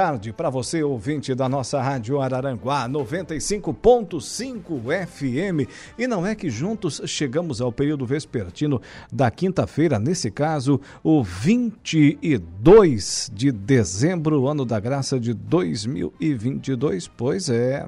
tarde 0.00 0.32
para 0.32 0.48
você, 0.48 0.80
ouvinte 0.80 1.34
da 1.34 1.48
nossa 1.48 1.82
Rádio 1.82 2.20
Araranguá 2.20 2.88
95.5 2.88 5.08
FM. 5.08 5.68
E 5.98 6.06
não 6.06 6.24
é 6.24 6.36
que 6.36 6.48
juntos 6.48 7.02
chegamos 7.04 7.60
ao 7.60 7.72
período 7.72 8.06
vespertino 8.06 8.80
da 9.10 9.28
quinta-feira, 9.28 9.98
nesse 9.98 10.30
caso, 10.30 10.80
o 11.02 11.24
22 11.24 13.28
de 13.34 13.50
dezembro, 13.50 14.46
ano 14.46 14.64
da 14.64 14.78
graça 14.78 15.18
de 15.18 15.34
2022. 15.34 17.08
Pois 17.08 17.48
é. 17.48 17.84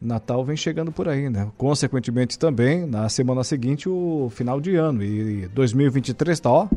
Natal 0.00 0.44
vem 0.44 0.56
chegando 0.56 0.90
por 0.90 1.08
aí, 1.08 1.30
né? 1.30 1.48
Consequentemente 1.56 2.36
também, 2.36 2.86
na 2.86 3.08
semana 3.08 3.44
seguinte, 3.44 3.88
o 3.88 4.28
final 4.30 4.60
de 4.60 4.74
ano. 4.74 5.04
E 5.04 5.46
2023 5.46 6.40
tá, 6.40 6.50
ó, 6.50 6.68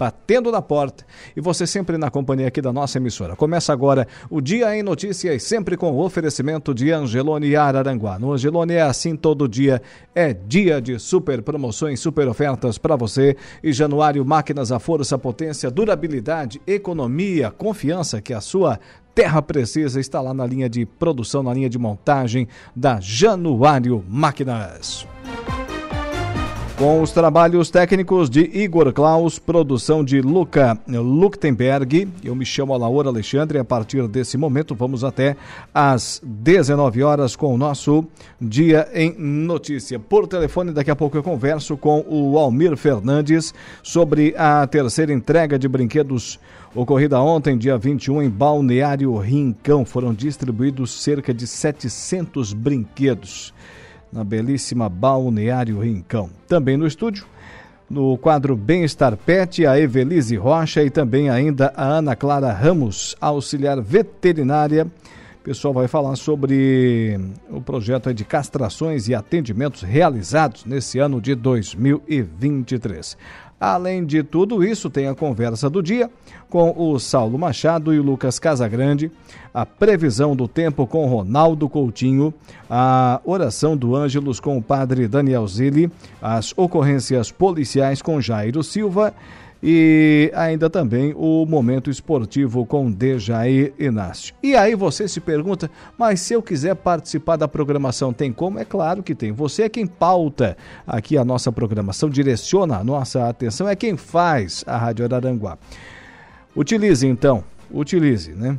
batendo 0.00 0.50
na 0.50 0.62
porta. 0.62 1.04
E 1.36 1.42
você 1.42 1.66
sempre 1.66 1.98
na 1.98 2.10
companhia 2.10 2.48
aqui 2.48 2.62
da 2.62 2.72
nossa 2.72 2.96
emissora. 2.96 3.36
Começa 3.36 3.70
agora 3.70 4.08
o 4.30 4.40
Dia 4.40 4.74
em 4.74 4.82
Notícias, 4.82 5.42
sempre 5.42 5.76
com 5.76 5.92
o 5.92 6.02
oferecimento 6.02 6.72
de 6.72 6.90
Angelone 6.90 7.54
Araranguá. 7.54 8.18
No 8.18 8.32
Angelone 8.32 8.72
é 8.72 8.80
assim 8.80 9.14
todo 9.14 9.46
dia, 9.46 9.82
é 10.14 10.32
dia 10.32 10.80
de 10.80 10.98
super 10.98 11.42
promoções, 11.42 12.00
super 12.00 12.26
ofertas 12.28 12.78
para 12.78 12.96
você. 12.96 13.36
E 13.62 13.74
Januário 13.74 14.24
Máquinas, 14.24 14.72
a 14.72 14.78
força, 14.78 15.18
potência, 15.18 15.70
durabilidade, 15.70 16.62
economia, 16.66 17.50
confiança 17.50 18.22
que 18.22 18.32
a 18.32 18.40
sua 18.40 18.80
terra 19.14 19.42
precisa 19.42 20.00
está 20.00 20.22
lá 20.22 20.32
na 20.32 20.46
linha 20.46 20.70
de 20.70 20.86
produção, 20.86 21.42
na 21.42 21.52
linha 21.52 21.68
de 21.68 21.78
montagem 21.78 22.48
da 22.74 22.98
Januário 23.00 24.02
Máquinas. 24.08 25.06
Com 26.80 27.02
os 27.02 27.12
trabalhos 27.12 27.68
técnicos 27.68 28.30
de 28.30 28.40
Igor 28.40 28.90
Klaus, 28.94 29.38
produção 29.38 30.02
de 30.02 30.22
Luca 30.22 30.80
Luktenberg, 30.88 32.08
eu 32.24 32.34
me 32.34 32.46
chamo 32.46 32.72
Alaor 32.72 33.06
Alexandre. 33.06 33.58
A 33.58 33.64
partir 33.66 34.08
desse 34.08 34.38
momento, 34.38 34.74
vamos 34.74 35.04
até 35.04 35.36
às 35.74 36.22
19 36.24 37.02
horas 37.02 37.36
com 37.36 37.54
o 37.54 37.58
nosso 37.58 38.02
Dia 38.40 38.88
em 38.94 39.14
Notícia. 39.18 39.98
Por 39.98 40.26
telefone, 40.26 40.72
daqui 40.72 40.90
a 40.90 40.96
pouco 40.96 41.18
eu 41.18 41.22
converso 41.22 41.76
com 41.76 42.02
o 42.08 42.38
Almir 42.38 42.74
Fernandes 42.78 43.52
sobre 43.82 44.34
a 44.38 44.66
terceira 44.66 45.12
entrega 45.12 45.58
de 45.58 45.68
brinquedos 45.68 46.40
ocorrida 46.74 47.20
ontem, 47.20 47.58
dia 47.58 47.76
21, 47.76 48.22
em 48.22 48.30
Balneário 48.30 49.14
Rincão. 49.18 49.84
Foram 49.84 50.14
distribuídos 50.14 51.02
cerca 51.02 51.34
de 51.34 51.46
700 51.46 52.54
brinquedos 52.54 53.52
na 54.12 54.24
belíssima 54.24 54.88
Balneário 54.88 55.80
Rincão. 55.80 56.30
Também 56.48 56.76
no 56.76 56.86
estúdio, 56.86 57.26
no 57.88 58.16
quadro 58.18 58.56
Bem-Estar 58.56 59.16
Pet, 59.16 59.66
a 59.66 59.78
Evelise 59.78 60.36
Rocha 60.36 60.82
e 60.82 60.90
também 60.90 61.28
ainda 61.28 61.72
a 61.76 61.84
Ana 61.84 62.14
Clara 62.14 62.52
Ramos, 62.52 63.16
auxiliar 63.20 63.80
veterinária. 63.80 64.86
O 65.40 65.42
pessoal 65.42 65.72
vai 65.72 65.88
falar 65.88 66.16
sobre 66.16 67.18
o 67.48 67.60
projeto 67.60 68.12
de 68.12 68.24
castrações 68.24 69.08
e 69.08 69.14
atendimentos 69.14 69.82
realizados 69.82 70.64
nesse 70.64 70.98
ano 70.98 71.20
de 71.20 71.34
2023. 71.34 73.16
Além 73.60 74.06
de 74.06 74.22
tudo 74.22 74.64
isso, 74.64 74.88
tem 74.88 75.06
a 75.06 75.14
conversa 75.14 75.68
do 75.68 75.82
dia 75.82 76.10
com 76.48 76.74
o 76.74 76.98
Saulo 76.98 77.38
Machado 77.38 77.92
e 77.92 78.00
o 78.00 78.02
Lucas 78.02 78.38
Casagrande, 78.38 79.12
a 79.52 79.66
previsão 79.66 80.34
do 80.34 80.48
tempo 80.48 80.86
com 80.86 81.06
Ronaldo 81.06 81.68
Coutinho, 81.68 82.32
a 82.70 83.20
oração 83.22 83.76
do 83.76 83.94
Ângelos 83.94 84.40
com 84.40 84.56
o 84.56 84.62
padre 84.62 85.06
Daniel 85.06 85.46
Zilli, 85.46 85.92
as 86.22 86.54
ocorrências 86.56 87.30
policiais 87.30 88.00
com 88.00 88.18
Jairo 88.18 88.64
Silva 88.64 89.14
e 89.62 90.30
ainda 90.34 90.70
também 90.70 91.12
o 91.16 91.44
momento 91.44 91.90
esportivo 91.90 92.64
com 92.64 92.90
Dejaí 92.90 93.72
Inácio. 93.78 94.34
E 94.42 94.54
aí 94.56 94.74
você 94.74 95.06
se 95.06 95.20
pergunta, 95.20 95.70
mas 95.98 96.20
se 96.20 96.34
eu 96.34 96.42
quiser 96.42 96.74
participar 96.76 97.36
da 97.36 97.46
programação, 97.46 98.12
tem 98.12 98.32
como? 98.32 98.58
É 98.58 98.64
claro 98.64 99.02
que 99.02 99.14
tem. 99.14 99.32
Você 99.32 99.64
é 99.64 99.68
quem 99.68 99.86
pauta 99.86 100.56
aqui 100.86 101.18
a 101.18 101.24
nossa 101.24 101.52
programação, 101.52 102.08
direciona 102.08 102.78
a 102.78 102.84
nossa 102.84 103.28
atenção, 103.28 103.68
é 103.68 103.76
quem 103.76 103.96
faz 103.96 104.64
a 104.66 104.76
Rádio 104.76 105.04
Araranguá. 105.04 105.58
Utilize 106.56 107.06
então, 107.06 107.44
utilize, 107.70 108.32
né? 108.32 108.58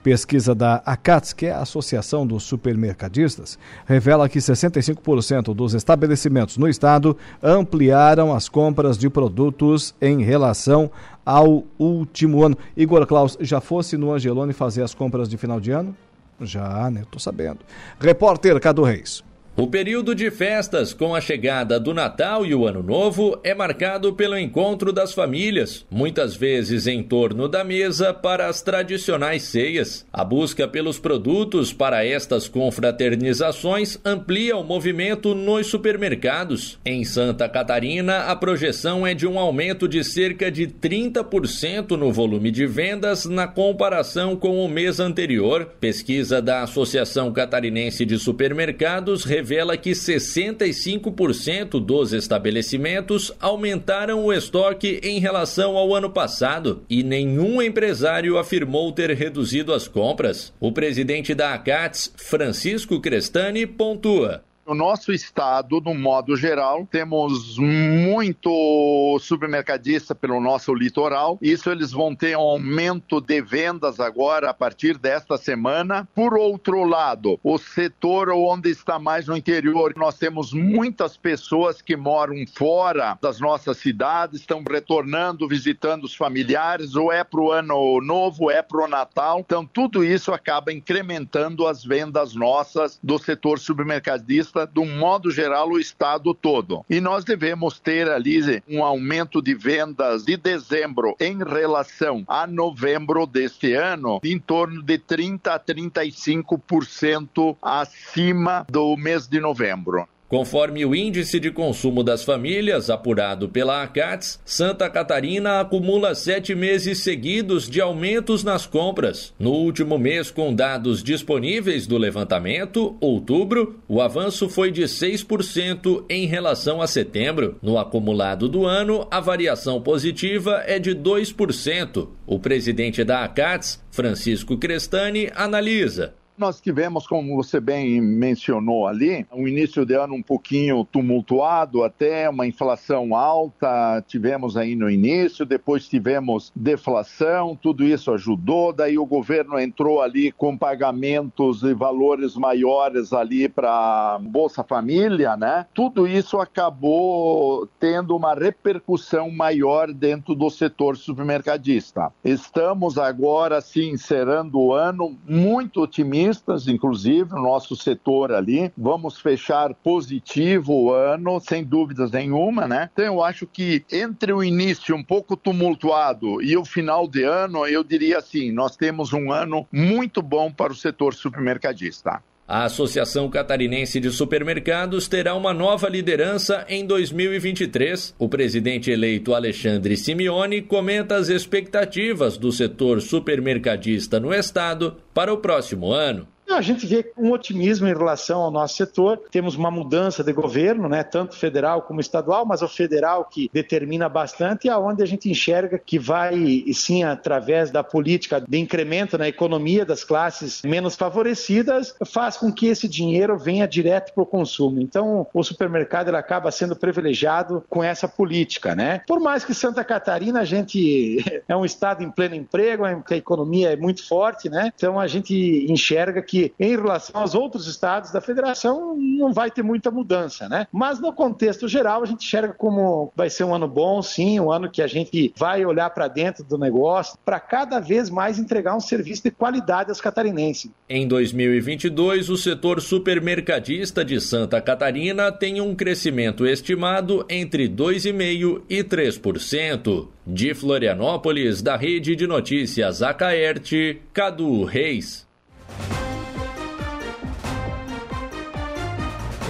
Pesquisa 0.00 0.54
da 0.54 0.76
ACATS, 0.86 1.32
que 1.32 1.46
é 1.46 1.50
a 1.50 1.58
Associação 1.58 2.24
dos 2.24 2.44
Supermercadistas, 2.44 3.58
revela 3.84 4.28
que 4.28 4.38
65% 4.38 5.52
dos 5.52 5.74
estabelecimentos 5.74 6.56
no 6.56 6.68
estado 6.68 7.16
ampliaram 7.42 8.32
as 8.32 8.48
compras 8.48 8.96
de 8.96 9.10
produtos 9.10 9.92
em 10.00 10.22
relação 10.22 10.88
ao 11.26 11.64
último 11.80 12.44
ano. 12.44 12.56
Igor 12.76 13.04
Klaus, 13.08 13.36
já 13.40 13.60
fosse 13.60 13.96
no 13.96 14.12
Angelone 14.12 14.52
fazer 14.52 14.84
as 14.84 14.94
compras 14.94 15.28
de 15.28 15.36
final 15.36 15.58
de 15.58 15.72
ano? 15.72 15.96
Já, 16.40 16.88
né? 16.92 17.02
Tô 17.10 17.18
sabendo. 17.18 17.58
Repórter 17.98 18.58
Cadu 18.60 18.84
Reis. 18.84 19.28
O 19.56 19.66
período 19.66 20.14
de 20.14 20.30
festas 20.30 20.94
com 20.94 21.14
a 21.14 21.20
chegada 21.20 21.78
do 21.78 21.92
Natal 21.92 22.46
e 22.46 22.54
o 22.54 22.66
Ano 22.66 22.82
Novo 22.82 23.38
é 23.42 23.52
marcado 23.52 24.14
pelo 24.14 24.38
encontro 24.38 24.92
das 24.92 25.12
famílias, 25.12 25.84
muitas 25.90 26.34
vezes 26.36 26.86
em 26.86 27.02
torno 27.02 27.48
da 27.48 27.64
mesa 27.64 28.14
para 28.14 28.46
as 28.46 28.62
tradicionais 28.62 29.42
ceias. 29.42 30.06
A 30.12 30.24
busca 30.24 30.68
pelos 30.68 30.98
produtos 30.98 31.72
para 31.72 32.04
estas 32.06 32.48
confraternizações 32.48 33.98
amplia 34.04 34.56
o 34.56 34.64
movimento 34.64 35.34
nos 35.34 35.66
supermercados. 35.66 36.78
Em 36.84 37.04
Santa 37.04 37.48
Catarina, 37.48 38.20
a 38.20 38.36
projeção 38.36 39.06
é 39.06 39.14
de 39.14 39.26
um 39.26 39.38
aumento 39.38 39.88
de 39.88 40.02
cerca 40.04 40.50
de 40.50 40.68
30% 40.68 41.90
no 41.98 42.12
volume 42.12 42.50
de 42.50 42.66
vendas 42.66 43.26
na 43.26 43.48
comparação 43.48 44.36
com 44.36 44.64
o 44.64 44.68
mês 44.68 45.00
anterior. 45.00 45.66
Pesquisa 45.80 46.40
da 46.40 46.62
Associação 46.62 47.32
Catarinense 47.32 48.06
de 48.06 48.18
Supermercados 48.18 49.24
revela 49.40 49.74
que 49.74 49.92
65% 49.92 51.80
dos 51.82 52.12
estabelecimentos 52.12 53.32
aumentaram 53.40 54.22
o 54.22 54.32
estoque 54.32 55.00
em 55.02 55.18
relação 55.18 55.78
ao 55.78 55.94
ano 55.94 56.10
passado 56.10 56.82
e 56.90 57.02
nenhum 57.02 57.62
empresário 57.62 58.36
afirmou 58.36 58.92
ter 58.92 59.10
reduzido 59.12 59.72
as 59.72 59.88
compras. 59.88 60.52
O 60.60 60.70
presidente 60.70 61.34
da 61.34 61.54
ACATS, 61.54 62.12
Francisco 62.16 63.00
Crestani, 63.00 63.66
pontua. 63.66 64.44
No 64.70 64.76
nosso 64.76 65.10
estado, 65.10 65.80
no 65.80 65.92
modo 65.92 66.36
geral, 66.36 66.86
temos 66.88 67.58
muito 67.58 69.18
supermercadista 69.18 70.14
pelo 70.14 70.40
nosso 70.40 70.72
litoral. 70.72 71.36
Isso 71.42 71.70
eles 71.70 71.90
vão 71.90 72.14
ter 72.14 72.36
um 72.36 72.40
aumento 72.40 73.20
de 73.20 73.42
vendas 73.42 73.98
agora 73.98 74.48
a 74.48 74.54
partir 74.54 74.96
desta 74.96 75.36
semana. 75.36 76.08
Por 76.14 76.38
outro 76.38 76.84
lado, 76.84 77.36
o 77.42 77.58
setor 77.58 78.28
onde 78.28 78.70
está 78.70 78.96
mais 78.96 79.26
no 79.26 79.36
interior, 79.36 79.92
nós 79.96 80.16
temos 80.16 80.52
muitas 80.52 81.16
pessoas 81.16 81.82
que 81.82 81.96
moram 81.96 82.36
fora 82.54 83.18
das 83.20 83.40
nossas 83.40 83.76
cidades, 83.78 84.38
estão 84.38 84.62
retornando, 84.62 85.48
visitando 85.48 86.04
os 86.04 86.14
familiares, 86.14 86.94
ou 86.94 87.12
é 87.12 87.24
para 87.24 87.40
o 87.40 87.50
ano 87.50 88.00
novo, 88.00 88.52
é 88.52 88.62
para 88.62 88.84
o 88.84 88.88
Natal. 88.88 89.40
Então, 89.40 89.66
tudo 89.66 90.04
isso 90.04 90.32
acaba 90.32 90.72
incrementando 90.72 91.66
as 91.66 91.84
vendas 91.84 92.36
nossas 92.36 93.00
do 93.02 93.18
setor 93.18 93.58
supermercadista, 93.58 94.59
do 94.66 94.84
modo 94.84 95.30
geral, 95.30 95.70
o 95.70 95.78
estado 95.78 96.34
todo. 96.34 96.84
E 96.88 97.00
nós 97.00 97.24
devemos 97.24 97.78
ter 97.78 98.08
ali 98.08 98.40
um 98.68 98.82
aumento 98.82 99.42
de 99.42 99.54
vendas 99.54 100.24
de 100.24 100.36
dezembro 100.36 101.14
em 101.20 101.38
relação 101.38 102.24
a 102.26 102.46
novembro 102.46 103.26
deste 103.26 103.74
ano, 103.74 104.20
em 104.24 104.38
torno 104.38 104.82
de 104.82 104.98
30 104.98 105.52
a 105.52 105.60
35% 105.60 107.56
acima 107.60 108.66
do 108.70 108.96
mês 108.96 109.26
de 109.26 109.40
novembro. 109.40 110.08
Conforme 110.30 110.84
o 110.86 110.94
índice 110.94 111.40
de 111.40 111.50
consumo 111.50 112.04
das 112.04 112.22
famílias, 112.22 112.88
apurado 112.88 113.48
pela 113.48 113.82
ACATS, 113.82 114.40
Santa 114.44 114.88
Catarina 114.88 115.58
acumula 115.58 116.14
sete 116.14 116.54
meses 116.54 117.00
seguidos 117.00 117.68
de 117.68 117.80
aumentos 117.80 118.44
nas 118.44 118.64
compras. 118.64 119.34
No 119.36 119.50
último 119.50 119.98
mês, 119.98 120.30
com 120.30 120.54
dados 120.54 121.02
disponíveis 121.02 121.84
do 121.84 121.98
levantamento, 121.98 122.96
outubro, 123.00 123.80
o 123.88 124.00
avanço 124.00 124.48
foi 124.48 124.70
de 124.70 124.82
6% 124.84 126.04
em 126.08 126.26
relação 126.28 126.80
a 126.80 126.86
setembro. 126.86 127.56
No 127.60 127.76
acumulado 127.76 128.48
do 128.48 128.64
ano, 128.64 129.08
a 129.10 129.18
variação 129.18 129.82
positiva 129.82 130.62
é 130.64 130.78
de 130.78 130.94
2%. 130.94 132.06
O 132.24 132.38
presidente 132.38 133.02
da 133.02 133.24
ACATS, 133.24 133.82
Francisco 133.90 134.56
Crestani, 134.56 135.28
analisa 135.34 136.14
nós 136.40 136.58
tivemos, 136.58 137.06
como 137.06 137.36
você 137.36 137.60
bem 137.60 138.00
mencionou 138.00 138.86
ali, 138.86 139.26
um 139.30 139.46
início 139.46 139.84
de 139.84 139.92
ano 139.92 140.14
um 140.14 140.22
pouquinho 140.22 140.86
tumultuado, 140.86 141.84
até 141.84 142.30
uma 142.30 142.46
inflação 142.46 143.14
alta, 143.14 144.02
tivemos 144.08 144.56
aí 144.56 144.74
no 144.74 144.88
início, 144.88 145.44
depois 145.44 145.86
tivemos 145.86 146.50
deflação, 146.56 147.54
tudo 147.54 147.84
isso 147.84 148.10
ajudou, 148.10 148.72
daí 148.72 148.98
o 148.98 149.04
governo 149.04 149.60
entrou 149.60 150.00
ali 150.00 150.32
com 150.32 150.56
pagamentos 150.56 151.62
e 151.62 151.74
valores 151.74 152.34
maiores 152.36 153.12
ali 153.12 153.46
para 153.46 154.18
Bolsa 154.22 154.64
Família, 154.64 155.36
né? 155.36 155.66
Tudo 155.74 156.08
isso 156.08 156.38
acabou 156.38 157.68
tendo 157.78 158.16
uma 158.16 158.34
repercussão 158.34 159.30
maior 159.30 159.92
dentro 159.92 160.34
do 160.34 160.48
setor 160.48 160.96
supermercadista. 160.96 162.10
Estamos 162.24 162.96
agora, 162.96 163.60
sim, 163.60 163.90
encerrando 163.90 164.58
o 164.58 164.72
ano 164.72 165.18
muito 165.28 165.82
otimistas 165.82 166.29
otimistas, 166.30 166.68
inclusive, 166.68 167.30
no 167.30 167.42
nosso 167.42 167.76
setor 167.76 168.32
ali. 168.32 168.72
Vamos 168.76 169.18
fechar 169.18 169.74
positivo 169.74 170.72
o 170.72 170.92
ano, 170.92 171.40
sem 171.40 171.64
dúvidas 171.64 172.10
nenhuma, 172.10 172.66
né? 172.66 172.88
Então, 172.92 173.04
eu 173.04 173.22
acho 173.22 173.46
que 173.46 173.84
entre 173.92 174.32
o 174.32 174.42
início 174.42 174.94
um 174.94 175.02
pouco 175.02 175.36
tumultuado 175.36 176.42
e 176.42 176.56
o 176.56 176.64
final 176.64 177.08
de 177.08 177.24
ano, 177.24 177.66
eu 177.66 177.82
diria 177.82 178.18
assim: 178.18 178.52
nós 178.52 178.76
temos 178.76 179.12
um 179.12 179.32
ano 179.32 179.66
muito 179.72 180.22
bom 180.22 180.50
para 180.50 180.72
o 180.72 180.76
setor 180.76 181.14
supermercadista. 181.14 182.22
A 182.52 182.64
Associação 182.64 183.30
Catarinense 183.30 184.00
de 184.00 184.10
Supermercados 184.10 185.06
terá 185.06 185.36
uma 185.36 185.54
nova 185.54 185.88
liderança 185.88 186.66
em 186.68 186.84
2023. 186.84 188.12
O 188.18 188.28
presidente 188.28 188.90
eleito 188.90 189.32
Alexandre 189.32 189.96
Simeone 189.96 190.60
comenta 190.60 191.14
as 191.14 191.28
expectativas 191.28 192.36
do 192.36 192.50
setor 192.50 193.00
supermercadista 193.00 194.18
no 194.18 194.34
estado 194.34 194.96
para 195.14 195.32
o 195.32 195.36
próximo 195.36 195.92
ano. 195.92 196.26
A 196.50 196.60
gente 196.60 196.84
vê 196.86 197.12
um 197.16 197.30
otimismo 197.30 197.86
em 197.86 197.94
relação 197.94 198.40
ao 198.40 198.50
nosso 198.50 198.76
setor. 198.76 199.22
Temos 199.30 199.54
uma 199.54 199.70
mudança 199.70 200.24
de 200.24 200.32
governo, 200.32 200.88
né, 200.88 201.02
tanto 201.02 201.36
federal 201.36 201.82
como 201.82 202.00
estadual, 202.00 202.44
mas 202.44 202.60
o 202.60 202.68
federal 202.68 203.24
que 203.24 203.48
determina 203.52 204.08
bastante 204.08 204.66
e 204.66 204.70
aonde 204.70 205.02
a 205.02 205.06
gente 205.06 205.30
enxerga 205.30 205.78
que 205.78 205.98
vai, 205.98 206.64
sim, 206.72 207.04
através 207.04 207.70
da 207.70 207.84
política 207.84 208.40
de 208.40 208.58
incremento 208.58 209.16
na 209.16 209.28
economia 209.28 209.84
das 209.84 210.02
classes 210.02 210.62
menos 210.62 210.96
favorecidas, 210.96 211.94
faz 212.04 212.36
com 212.36 212.52
que 212.52 212.66
esse 212.66 212.88
dinheiro 212.88 213.38
venha 213.38 213.66
direto 213.66 214.12
para 214.12 214.22
o 214.22 214.26
consumo. 214.26 214.80
Então, 214.80 215.26
o 215.32 215.42
supermercado 215.42 216.08
ele 216.08 216.16
acaba 216.16 216.50
sendo 216.50 216.74
privilegiado 216.74 217.64
com 217.68 217.82
essa 217.82 218.08
política, 218.08 218.74
né? 218.74 219.02
Por 219.06 219.20
mais 219.20 219.44
que 219.44 219.54
Santa 219.54 219.84
Catarina 219.84 220.40
a 220.40 220.44
gente 220.44 221.24
é 221.46 221.56
um 221.56 221.64
estado 221.64 222.02
em 222.02 222.10
pleno 222.10 222.34
emprego, 222.34 222.84
a 222.84 223.16
economia 223.16 223.72
é 223.72 223.76
muito 223.76 224.06
forte, 224.06 224.48
né? 224.48 224.72
Então 224.74 224.98
a 224.98 225.06
gente 225.06 225.66
enxerga 225.70 226.20
que 226.20 226.39
em 226.58 226.70
relação 226.70 227.20
aos 227.20 227.34
outros 227.34 227.66
estados 227.66 228.10
da 228.10 228.20
federação 228.20 228.96
não 228.96 229.32
vai 229.32 229.50
ter 229.50 229.62
muita 229.62 229.90
mudança, 229.90 230.48
né? 230.48 230.66
Mas 230.72 231.00
no 231.00 231.12
contexto 231.12 231.68
geral 231.68 232.02
a 232.02 232.06
gente 232.06 232.24
enxerga 232.24 232.54
como 232.54 233.12
vai 233.16 233.28
ser 233.28 233.44
um 233.44 233.54
ano 233.54 233.68
bom, 233.68 234.00
sim, 234.02 234.40
um 234.40 234.50
ano 234.50 234.70
que 234.70 234.82
a 234.82 234.86
gente 234.86 235.32
vai 235.36 235.64
olhar 235.64 235.90
para 235.90 236.08
dentro 236.08 236.44
do 236.44 236.58
negócio 236.58 237.18
para 237.24 237.40
cada 237.40 237.80
vez 237.80 238.08
mais 238.08 238.38
entregar 238.38 238.76
um 238.76 238.80
serviço 238.80 239.22
de 239.24 239.30
qualidade 239.30 239.90
aos 239.90 240.00
catarinenses. 240.00 240.70
Em 240.88 241.06
2022, 241.06 242.28
o 242.30 242.36
setor 242.36 242.80
supermercadista 242.80 244.04
de 244.04 244.20
Santa 244.20 244.60
Catarina 244.60 245.30
tem 245.32 245.60
um 245.60 245.74
crescimento 245.74 246.46
estimado 246.46 247.24
entre 247.28 247.68
2,5% 247.68 248.62
e 248.68 248.82
3%. 248.82 250.08
De 250.26 250.54
Florianópolis, 250.54 251.60
da 251.62 251.76
Rede 251.76 252.14
de 252.14 252.26
Notícias 252.26 253.02
Acaerte, 253.02 254.00
Cadu 254.12 254.64
Reis. 254.64 255.26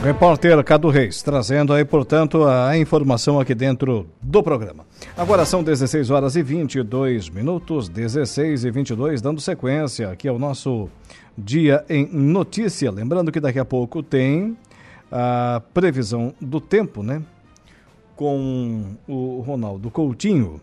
Repórter 0.03 0.65
Cadu 0.65 0.89
Reis, 0.89 1.23
trazendo 1.23 1.75
aí, 1.75 1.85
portanto, 1.85 2.47
a 2.47 2.77
informação 2.79 3.39
aqui 3.39 3.55
dentro 3.55 4.07
do 4.23 4.43
programa. 4.43 4.87
Agora 5.15 5.45
são 5.45 5.63
16 5.63 6.09
horas 6.09 6.37
e 6.37 6.43
22 6.43 7.29
minutos, 7.29 7.87
16 7.87 8.65
e 8.65 8.71
22, 8.71 9.21
dando 9.21 9.43
sequência 9.43 10.11
aqui 10.11 10.27
ao 10.27 10.39
nosso 10.39 10.89
Dia 11.37 11.85
em 11.87 12.07
Notícia. 12.07 12.91
Lembrando 12.91 13.31
que 13.31 13.39
daqui 13.39 13.59
a 13.59 13.65
pouco 13.65 14.03
tem 14.03 14.57
a 15.13 15.61
previsão 15.75 16.33
do 16.41 16.63
tempo, 16.63 17.03
né? 17.03 17.23
Com 18.17 18.97
o 19.07 19.45
Ronaldo 19.47 19.91
Coutinho. 19.91 20.63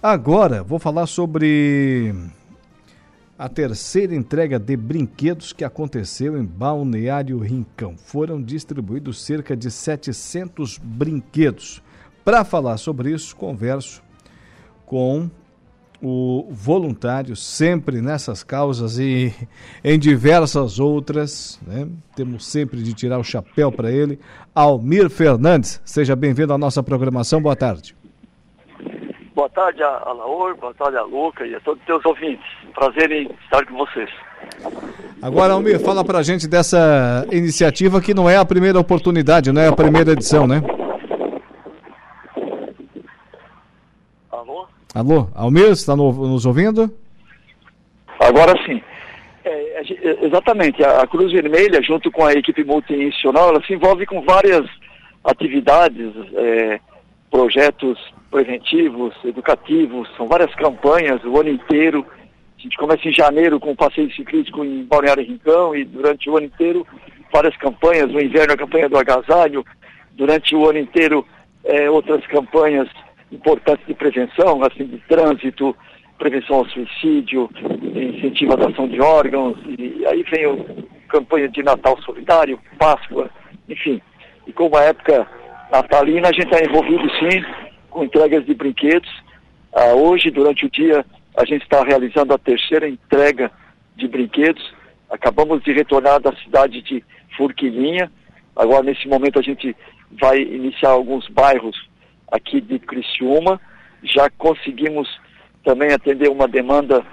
Agora 0.00 0.62
vou 0.62 0.78
falar 0.78 1.06
sobre 1.06 2.14
a 3.40 3.48
terceira 3.48 4.14
entrega 4.14 4.58
de 4.58 4.76
brinquedos 4.76 5.54
que 5.54 5.64
aconteceu 5.64 6.36
em 6.36 6.44
Balneário 6.44 7.38
Rincão. 7.38 7.96
Foram 7.96 8.42
distribuídos 8.42 9.24
cerca 9.24 9.56
de 9.56 9.70
700 9.70 10.76
brinquedos. 10.76 11.82
Para 12.22 12.44
falar 12.44 12.76
sobre 12.76 13.12
isso, 13.14 13.34
converso 13.34 14.02
com 14.84 15.30
o 16.02 16.48
voluntário, 16.50 17.34
sempre 17.34 18.02
nessas 18.02 18.42
causas 18.42 18.98
e 18.98 19.32
em 19.82 19.98
diversas 19.98 20.78
outras. 20.78 21.58
Né? 21.66 21.88
Temos 22.14 22.44
sempre 22.44 22.82
de 22.82 22.92
tirar 22.92 23.18
o 23.18 23.24
chapéu 23.24 23.72
para 23.72 23.90
ele. 23.90 24.18
Almir 24.54 25.08
Fernandes, 25.08 25.80
seja 25.82 26.14
bem-vindo 26.14 26.52
à 26.52 26.58
nossa 26.58 26.82
programação. 26.82 27.40
Boa 27.40 27.56
tarde. 27.56 27.96
Boa 29.40 29.48
tarde 29.48 29.82
a, 29.82 30.12
Laor, 30.12 30.54
boa 30.54 30.74
tarde 30.74 30.98
a 30.98 31.02
Luca 31.02 31.46
e 31.46 31.54
a 31.54 31.60
todos 31.60 31.80
os 31.80 31.86
teus 31.86 32.04
ouvintes. 32.04 32.44
Prazer 32.74 33.10
em 33.10 33.26
estar 33.42 33.64
com 33.64 33.74
vocês. 33.74 34.10
Agora, 35.22 35.54
Almir, 35.54 35.80
fala 35.80 36.04
pra 36.04 36.22
gente 36.22 36.46
dessa 36.46 37.26
iniciativa 37.32 38.02
que 38.02 38.12
não 38.12 38.28
é 38.28 38.36
a 38.36 38.44
primeira 38.44 38.78
oportunidade, 38.78 39.50
não 39.50 39.62
é 39.62 39.68
a 39.68 39.72
primeira 39.72 40.12
edição, 40.12 40.46
né? 40.46 40.62
Alô? 44.30 44.66
Alô, 44.94 45.28
Almir, 45.34 45.70
está 45.70 45.96
nos 45.96 46.44
ouvindo? 46.44 46.94
Agora 48.20 48.54
sim. 48.66 48.82
É, 49.42 49.80
é, 49.80 50.26
exatamente, 50.26 50.84
a, 50.84 51.00
a 51.00 51.06
Cruz 51.06 51.32
Vermelha, 51.32 51.80
junto 51.82 52.12
com 52.12 52.26
a 52.26 52.34
equipe 52.34 52.62
multinacional, 52.62 53.48
ela 53.48 53.64
se 53.64 53.72
envolve 53.72 54.04
com 54.04 54.20
várias 54.20 54.68
atividades, 55.24 56.12
é, 56.36 56.78
projetos 57.30 57.98
preventivos, 58.30 59.14
educativos, 59.24 60.08
são 60.16 60.28
várias 60.28 60.54
campanhas 60.54 61.22
o 61.24 61.38
ano 61.38 61.50
inteiro. 61.50 62.06
A 62.58 62.62
gente 62.62 62.76
começa 62.76 63.08
em 63.08 63.12
janeiro 63.12 63.58
com 63.58 63.72
o 63.72 63.76
passeio 63.76 64.12
ciclístico 64.12 64.64
em 64.64 64.84
Balneário 64.84 65.24
Rincão 65.24 65.74
e 65.74 65.84
durante 65.84 66.30
o 66.30 66.36
ano 66.36 66.46
inteiro 66.46 66.86
várias 67.32 67.56
campanhas, 67.56 68.10
no 68.10 68.20
inverno 68.20 68.52
a 68.52 68.56
campanha 68.56 68.88
do 68.88 68.98
agasalho, 68.98 69.64
durante 70.12 70.54
o 70.54 70.68
ano 70.68 70.78
inteiro 70.78 71.26
é, 71.64 71.90
outras 71.90 72.24
campanhas 72.26 72.88
importantes 73.32 73.86
de 73.86 73.94
prevenção, 73.94 74.62
assim, 74.62 74.84
de 74.84 74.98
trânsito, 75.08 75.74
prevenção 76.18 76.56
ao 76.56 76.66
suicídio, 76.66 77.48
incentivo 77.94 78.52
à 78.52 78.56
doação 78.56 78.88
de 78.88 79.00
órgãos, 79.00 79.56
e 79.78 80.04
aí 80.06 80.22
vem 80.24 80.44
a 80.44 81.08
campanha 81.08 81.48
de 81.48 81.62
Natal 81.62 82.00
Solidário, 82.02 82.58
Páscoa, 82.78 83.30
enfim. 83.68 84.02
E 84.46 84.52
como 84.52 84.76
a 84.76 84.82
época 84.82 85.26
natalina, 85.70 86.28
a 86.28 86.32
gente 86.32 86.52
está 86.52 86.62
envolvido 86.62 87.08
sim 87.18 87.42
com 87.90 88.04
entregas 88.04 88.44
de 88.46 88.54
brinquedos. 88.54 89.10
Ah, 89.72 89.94
hoje, 89.94 90.30
durante 90.30 90.66
o 90.66 90.70
dia, 90.70 91.04
a 91.36 91.44
gente 91.44 91.62
está 91.62 91.82
realizando 91.84 92.32
a 92.32 92.38
terceira 92.38 92.88
entrega 92.88 93.50
de 93.96 94.08
brinquedos. 94.08 94.62
Acabamos 95.10 95.62
de 95.62 95.72
retornar 95.72 96.20
da 96.20 96.32
cidade 96.36 96.82
de 96.82 97.04
Furquilinha. 97.36 98.10
Agora, 98.56 98.82
nesse 98.82 99.06
momento, 99.08 99.38
a 99.38 99.42
gente 99.42 99.76
vai 100.20 100.40
iniciar 100.40 100.90
alguns 100.90 101.28
bairros 101.28 101.76
aqui 102.30 102.60
de 102.60 102.78
Criciúma. 102.78 103.60
Já 104.02 104.30
conseguimos 104.30 105.08
também 105.64 105.92
atender 105.92 106.28
uma 106.28 106.48
demanda 106.48 107.04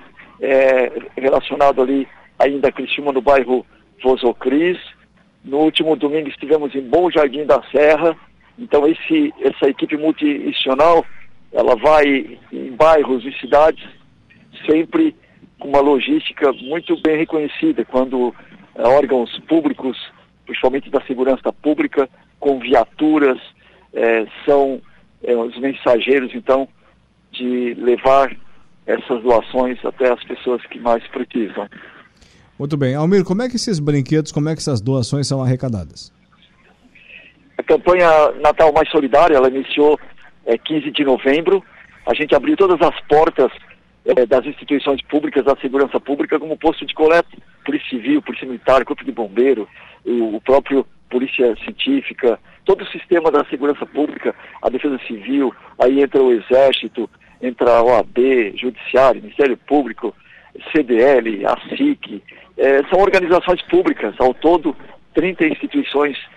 é, 0.41 0.91
relacionada 1.15 1.81
ali 1.81 2.07
ainda 2.39 2.69
a 2.69 2.71
Criciúma 2.71 3.11
no 3.11 3.21
bairro 3.21 3.65
Vosocris. 4.03 4.77
No 5.43 5.59
último 5.59 5.95
domingo 5.95 6.29
estivemos 6.29 6.73
em 6.75 6.81
Bom 6.81 7.09
Jardim 7.09 7.45
da 7.45 7.61
Serra. 7.71 8.15
Então 8.57 8.87
esse, 8.87 9.33
essa 9.41 9.69
equipe 9.69 9.95
multinacional, 9.97 11.05
ela 11.51 11.75
vai 11.75 12.37
em 12.51 12.71
bairros 12.75 13.23
e 13.25 13.31
cidades 13.39 13.83
sempre 14.65 15.15
com 15.59 15.69
uma 15.69 15.79
logística 15.79 16.51
muito 16.53 16.99
bem 17.01 17.17
reconhecida, 17.17 17.83
quando 17.85 18.33
é, 18.75 18.87
órgãos 18.87 19.37
públicos, 19.47 19.97
principalmente 20.45 20.89
da 20.89 21.01
segurança 21.05 21.51
pública, 21.51 22.09
com 22.39 22.59
viaturas, 22.59 23.39
é, 23.93 24.25
são 24.45 24.81
é, 25.23 25.35
os 25.35 25.57
mensageiros, 25.59 26.31
então, 26.33 26.67
de 27.31 27.73
levar 27.75 28.35
essas 28.85 29.21
doações 29.21 29.83
até 29.83 30.11
as 30.11 30.23
pessoas 30.23 30.61
que 30.67 30.79
mais 30.79 31.05
precisam. 31.07 31.67
Muito 32.57 32.77
bem. 32.77 32.95
Almir, 32.95 33.23
como 33.23 33.41
é 33.41 33.49
que 33.49 33.55
esses 33.55 33.79
brinquedos, 33.79 34.31
como 34.31 34.49
é 34.49 34.53
que 34.53 34.59
essas 34.59 34.81
doações 34.81 35.27
são 35.27 35.41
arrecadadas? 35.41 36.11
A 37.57 37.63
campanha 37.63 38.07
Natal 38.39 38.71
Mais 38.71 38.87
Solidária, 38.89 39.35
ela 39.35 39.49
iniciou 39.49 39.99
é, 40.45 40.57
15 40.57 40.91
de 40.91 41.03
novembro. 41.03 41.63
A 42.05 42.13
gente 42.13 42.35
abriu 42.35 42.55
todas 42.55 42.79
as 42.81 42.99
portas 43.01 43.51
é, 44.05 44.25
das 44.25 44.45
instituições 44.45 45.01
públicas, 45.01 45.43
da 45.43 45.55
segurança 45.57 45.99
pública, 45.99 46.39
como 46.39 46.57
posto 46.57 46.85
de 46.85 46.93
coleta, 46.93 47.27
Polícia 47.65 47.89
Civil, 47.89 48.21
Polícia 48.21 48.47
Militar, 48.47 48.85
Corpo 48.85 49.03
de 49.03 49.11
Bombeiro, 49.11 49.67
o, 50.05 50.35
o 50.35 50.41
próprio 50.41 50.85
Polícia 51.09 51.55
Científica, 51.63 52.39
todo 52.63 52.83
o 52.83 52.87
sistema 52.87 53.31
da 53.31 53.43
segurança 53.45 53.85
pública, 53.85 54.35
a 54.61 54.69
Defesa 54.69 54.99
Civil, 55.07 55.53
aí 55.79 56.01
entra 56.01 56.21
o 56.21 56.31
Exército, 56.31 57.09
entra 57.41 57.71
a 57.71 57.83
OAB, 57.83 58.55
Judiciário, 58.55 59.21
Ministério 59.21 59.57
Público, 59.57 60.13
CDL, 60.71 61.45
a 61.45 61.57
SIC, 61.69 62.21
é, 62.57 62.83
são 62.89 62.99
organizações 62.99 63.61
públicas, 63.63 64.13
ao 64.19 64.33
todo 64.33 64.75
30 65.13 65.45
instituições 65.47 66.17
públicas 66.17 66.36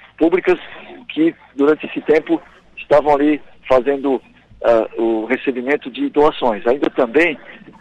que 1.08 1.34
durante 1.56 1.86
esse 1.86 2.00
tempo 2.02 2.40
estavam 2.76 3.14
ali 3.14 3.40
fazendo 3.68 4.14
uh, 4.16 5.02
o 5.02 5.24
recebimento 5.26 5.90
de 5.90 6.08
doações. 6.10 6.66
Ainda 6.66 6.90
também 6.90 7.38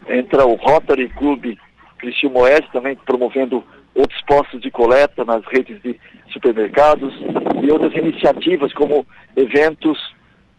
entra 0.07 0.45
o 0.45 0.55
Rotary 0.55 1.09
Club 1.09 1.57
Criciúma 1.97 2.41
Oeste, 2.41 2.71
também 2.71 2.95
promovendo 2.95 3.63
outros 3.93 4.21
postos 4.21 4.61
de 4.61 4.71
coleta 4.71 5.25
nas 5.25 5.43
redes 5.45 5.81
de 5.81 5.99
supermercados 6.31 7.13
e 7.61 7.71
outras 7.71 7.93
iniciativas 7.93 8.71
como 8.73 9.05
eventos 9.35 9.97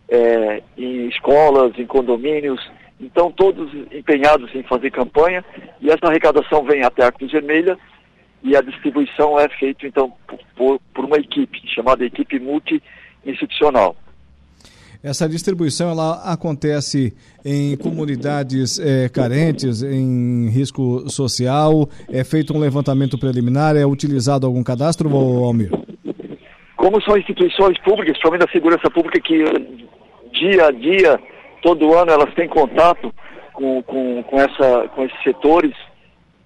é, 0.09 0.63
em 0.77 1.07
escolas, 1.09 1.73
em 1.79 1.87
condomínios, 1.87 2.61
então, 3.01 3.33
todos 3.33 3.73
empenhados 3.91 4.55
em 4.55 4.63
fazer 4.65 4.91
campanha, 4.91 5.43
e 5.81 5.91
essa 5.91 6.07
arrecadação 6.07 6.63
vem 6.65 6.85
até 6.85 7.05
a 7.05 7.11
Cruz 7.11 7.33
Vermelha, 7.33 7.79
e 8.43 8.57
a 8.57 8.61
distribuição 8.61 9.39
é 9.39 9.49
feita, 9.49 9.87
então, 9.87 10.13
por, 10.57 10.81
por 10.95 11.05
uma 11.05 11.17
equipe, 11.17 11.61
chamada 11.75 12.05
equipe 12.05 12.39
multi-institucional. 12.39 13.97
Essa 15.03 15.27
distribuição 15.27 15.91
ela 15.91 16.21
acontece 16.31 17.17
em 17.43 17.75
comunidades 17.79 18.79
é, 18.79 19.09
carentes, 19.09 19.83
em 19.83 20.51
risco 20.51 21.09
social, 21.09 21.89
é 22.11 22.23
feito 22.23 22.55
um 22.55 22.59
levantamento 22.59 23.19
preliminar, 23.19 23.77
é 23.77 23.87
utilizado 23.87 24.47
algum 24.47 24.63
cadastro, 24.63 25.09
Almir? 25.17 25.71
Como 26.77 27.01
são 27.03 27.17
instituições 27.17 27.79
públicas, 27.79 28.13
principalmente 28.13 28.45
da 28.45 28.53
segurança 28.53 28.91
pública, 28.91 29.19
que 29.21 29.43
dia 30.33 30.67
a 30.67 30.71
dia 30.71 31.19
todo 31.63 31.95
ano 31.95 32.11
elas 32.11 32.35
têm 32.35 32.49
contato 32.49 33.13
com, 33.55 33.83
com, 33.83 34.23
com, 34.23 34.37
essa, 34.39 34.89
com 34.95 35.05
esses 35.05 35.23
setores, 35.23 35.75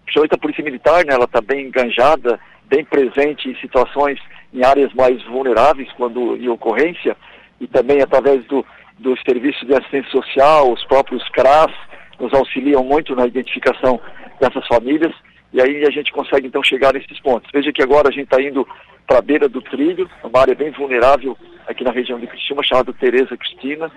principalmente 0.05 0.35
a 0.35 0.39
Polícia 0.39 0.65
Militar, 0.65 1.05
né, 1.05 1.15
ela 1.15 1.25
está 1.25 1.41
bem 1.41 1.67
enganjada, 1.67 2.39
bem 2.67 2.85
presente 2.85 3.49
em 3.49 3.57
situações, 3.57 4.19
em 4.53 4.65
áreas 4.65 4.93
mais 4.95 5.23
vulneráveis 5.25 5.91
quando 5.97 6.37
em 6.37 6.49
ocorrência, 6.49 7.17
e 7.61 7.67
também 7.67 8.01
através 8.01 8.45
do, 8.47 8.65
do 8.99 9.17
Serviço 9.25 9.65
de 9.67 9.75
Assistência 9.75 10.11
Social, 10.11 10.73
os 10.73 10.85
próprios 10.85 11.27
CRAS 11.31 11.73
nos 12.19 12.33
auxiliam 12.33 12.83
muito 12.83 13.15
na 13.17 13.27
identificação 13.27 14.01
dessas 14.41 14.67
famílias, 14.67 15.13
e 15.53 15.61
aí 15.61 15.85
a 15.85 15.91
gente 15.91 16.13
consegue 16.13 16.47
então 16.47 16.63
chegar 16.63 16.93
nesses 16.93 17.19
pontos. 17.21 17.51
Veja 17.53 17.73
que 17.73 17.83
agora 17.83 18.09
a 18.09 18.13
gente 18.13 18.25
está 18.25 18.41
indo 18.41 18.67
para 19.07 19.19
a 19.19 19.23
beira 19.23 19.49
do 19.49 19.61
trilho, 19.63 20.09
uma 20.23 20.41
área 20.41 20.55
bem 20.55 20.71
vulnerável 20.71 21.37
aqui 21.67 21.85
na 21.85 21.91
região 21.91 22.19
de 22.19 22.27
Cristina, 22.27 22.63
chamada 22.63 22.93
Tereza 22.93 23.37
Cristina, 23.37 23.91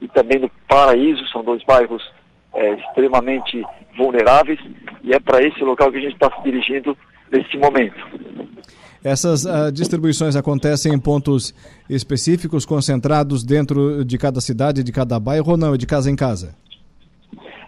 e 0.00 0.08
também 0.08 0.38
no 0.38 0.50
Paraíso, 0.68 1.26
são 1.28 1.42
dois 1.42 1.62
bairros 1.64 2.02
é, 2.54 2.74
extremamente 2.74 3.64
vulneráveis, 3.96 4.58
e 5.06 5.14
é 5.14 5.20
para 5.20 5.42
esse 5.42 5.62
local 5.62 5.90
que 5.90 5.98
a 5.98 6.00
gente 6.00 6.14
está 6.14 6.30
se 6.30 6.42
dirigindo 6.42 6.98
neste 7.30 7.56
momento. 7.56 7.96
Essas 9.02 9.44
uh, 9.44 9.70
distribuições 9.72 10.34
acontecem 10.34 10.92
em 10.92 10.98
pontos 10.98 11.54
específicos, 11.88 12.66
concentrados 12.66 13.44
dentro 13.44 14.04
de 14.04 14.18
cada 14.18 14.40
cidade, 14.40 14.82
de 14.82 14.90
cada 14.90 15.18
bairro, 15.20 15.52
ou 15.52 15.56
não? 15.56 15.74
É 15.74 15.78
de 15.78 15.86
casa 15.86 16.10
em 16.10 16.16
casa? 16.16 16.56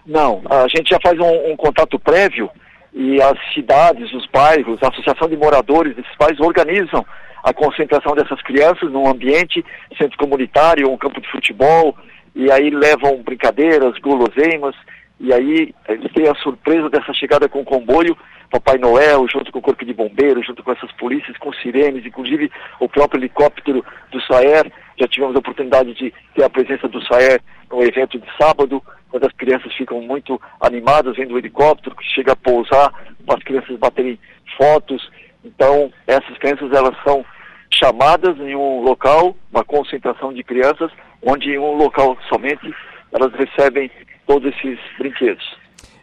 Não, 0.04 0.42
a 0.50 0.66
gente 0.66 0.90
já 0.90 0.99
faz 1.00 1.16
um, 1.21 1.52
um 1.52 1.57
contato 1.57 1.97
prévio 2.00 2.50
e 2.92 3.23
as 3.23 3.38
cidades, 3.54 4.12
os 4.12 4.26
bairros, 4.26 4.83
a 4.83 4.88
associação 4.88 5.28
de 5.28 5.37
moradores 5.37 5.95
desses 5.95 6.16
bairros 6.18 6.40
organizam 6.40 7.07
a 7.45 7.52
concentração 7.52 8.16
dessas 8.16 8.42
crianças 8.42 8.90
num 8.90 9.07
ambiente, 9.09 9.64
centro 9.97 10.18
comunitário, 10.18 10.90
um 10.90 10.97
campo 10.97 11.21
de 11.21 11.30
futebol, 11.30 11.95
e 12.35 12.50
aí 12.50 12.71
levam 12.71 13.23
brincadeiras, 13.23 13.97
guloseimas, 13.99 14.75
e 15.21 15.33
aí 15.33 15.75
eles 15.89 16.13
têm 16.13 16.29
a 16.29 16.35
surpresa 16.37 16.89
dessa 16.89 17.13
chegada 17.13 17.49
com 17.49 17.61
o 17.61 17.65
comboio, 17.65 18.17
Papai 18.51 18.79
Noel, 18.79 19.27
junto 19.29 19.53
com 19.53 19.59
o 19.59 19.63
Corpo 19.63 19.85
de 19.85 19.93
Bombeiros, 19.93 20.47
junto 20.47 20.63
com 20.63 20.73
essas 20.73 20.91
polícias, 20.93 21.37
com 21.39 21.53
sirenes, 21.53 22.07
inclusive 22.07 22.51
o 22.81 22.89
próprio 22.89 23.19
helicóptero 23.19 23.85
do 24.11 24.21
SAER. 24.23 24.73
Já 24.99 25.07
tivemos 25.07 25.37
a 25.37 25.41
oportunidade 25.41 25.93
de 25.95 26.15
ter 26.35 26.45
a 26.45 26.51
presença 26.51 26.89
do 26.89 27.03
SAER 27.05 27.41
no 27.71 27.83
evento 27.83 28.19
de 28.19 28.27
sábado, 28.41 28.83
quando 29.11 29.27
as 29.27 29.33
crianças 29.33 29.73
ficam 29.75 30.01
muito 30.01 30.41
animadas 30.61 31.17
vendo 31.17 31.35
o 31.35 31.39
helicóptero 31.39 31.97
que 31.97 32.05
chega 32.05 32.33
a 32.33 32.37
pousar, 32.37 32.93
as 33.29 33.43
crianças 33.43 33.77
baterem 33.77 34.19
fotos. 34.57 35.11
Então, 35.45 35.93
essas 36.07 36.37
crianças 36.39 36.73
elas 36.73 36.97
são 37.05 37.25
chamadas 37.71 38.39
em 38.39 38.55
um 38.55 38.81
local, 38.81 39.37
uma 39.53 39.65
concentração 39.65 40.33
de 40.33 40.43
crianças, 40.43 40.91
onde 41.23 41.51
em 41.51 41.59
um 41.59 41.75
local 41.75 42.17
somente 42.29 42.75
elas 43.13 43.33
recebem 43.35 43.91
todos 44.29 44.53
esses 44.55 44.79
brinquedos. 44.99 45.45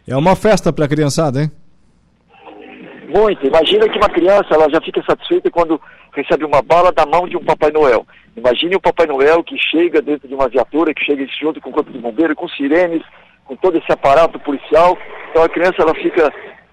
É 0.06 0.16
uma 0.16 0.34
festa 0.34 0.72
para 0.72 0.84
a 0.84 0.88
criançada, 0.88 1.40
hein? 1.40 1.50
Muito. 3.08 3.46
Imagina 3.46 3.88
que 3.88 3.96
uma 3.96 4.08
criança 4.08 4.48
ela 4.50 4.68
já 4.68 4.80
fica 4.80 5.02
satisfeita 5.08 5.48
quando 5.50 5.80
recebe 6.12 6.44
uma 6.44 6.60
bala 6.60 6.90
da 6.90 7.06
mão 7.06 7.28
de 7.28 7.36
um 7.36 7.44
Papai 7.44 7.70
Noel. 7.70 8.04
Imagine 8.36 8.76
o 8.76 8.80
Papai 8.80 9.06
Noel 9.06 9.44
que 9.44 9.56
chega 9.56 10.02
dentro 10.02 10.26
de 10.26 10.34
uma 10.34 10.48
viatura, 10.48 10.92
que 10.92 11.04
chega 11.04 11.24
junto 11.40 11.60
com 11.60 11.70
o 11.70 11.72
corpo 11.72 11.92
de 11.92 11.98
bombeiro, 11.98 12.34
com 12.34 12.48
sirenes, 12.48 13.02
com 13.44 13.54
todo 13.54 13.78
esse 13.78 13.90
aparato 13.92 14.40
policial. 14.40 14.98
Então 15.30 15.44
a 15.44 15.48
criança 15.48 15.76
ela 15.78 15.94
fica 15.94 16.32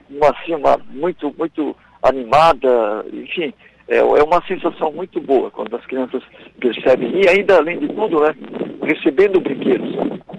uma, 0.10 0.30
assim, 0.32 0.56
uma, 0.56 0.80
muito, 0.90 1.34
muito 1.38 1.76
animada, 2.02 3.06
enfim, 3.14 3.54
é, 3.88 3.98
é 3.98 4.24
uma 4.24 4.42
sensação 4.48 4.92
muito 4.92 5.20
boa 5.20 5.52
quando 5.52 5.75
as 5.75 5.86
crianças 5.86 6.22
percebem, 6.60 7.22
e 7.22 7.28
ainda 7.28 7.58
além 7.58 7.80
de 7.80 7.88
tudo, 7.88 8.22
né, 8.22 8.36
recebendo 8.84 9.40
brinquedos, 9.40 9.96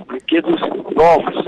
brinquedos 0.07 0.61
novos. 0.95 1.45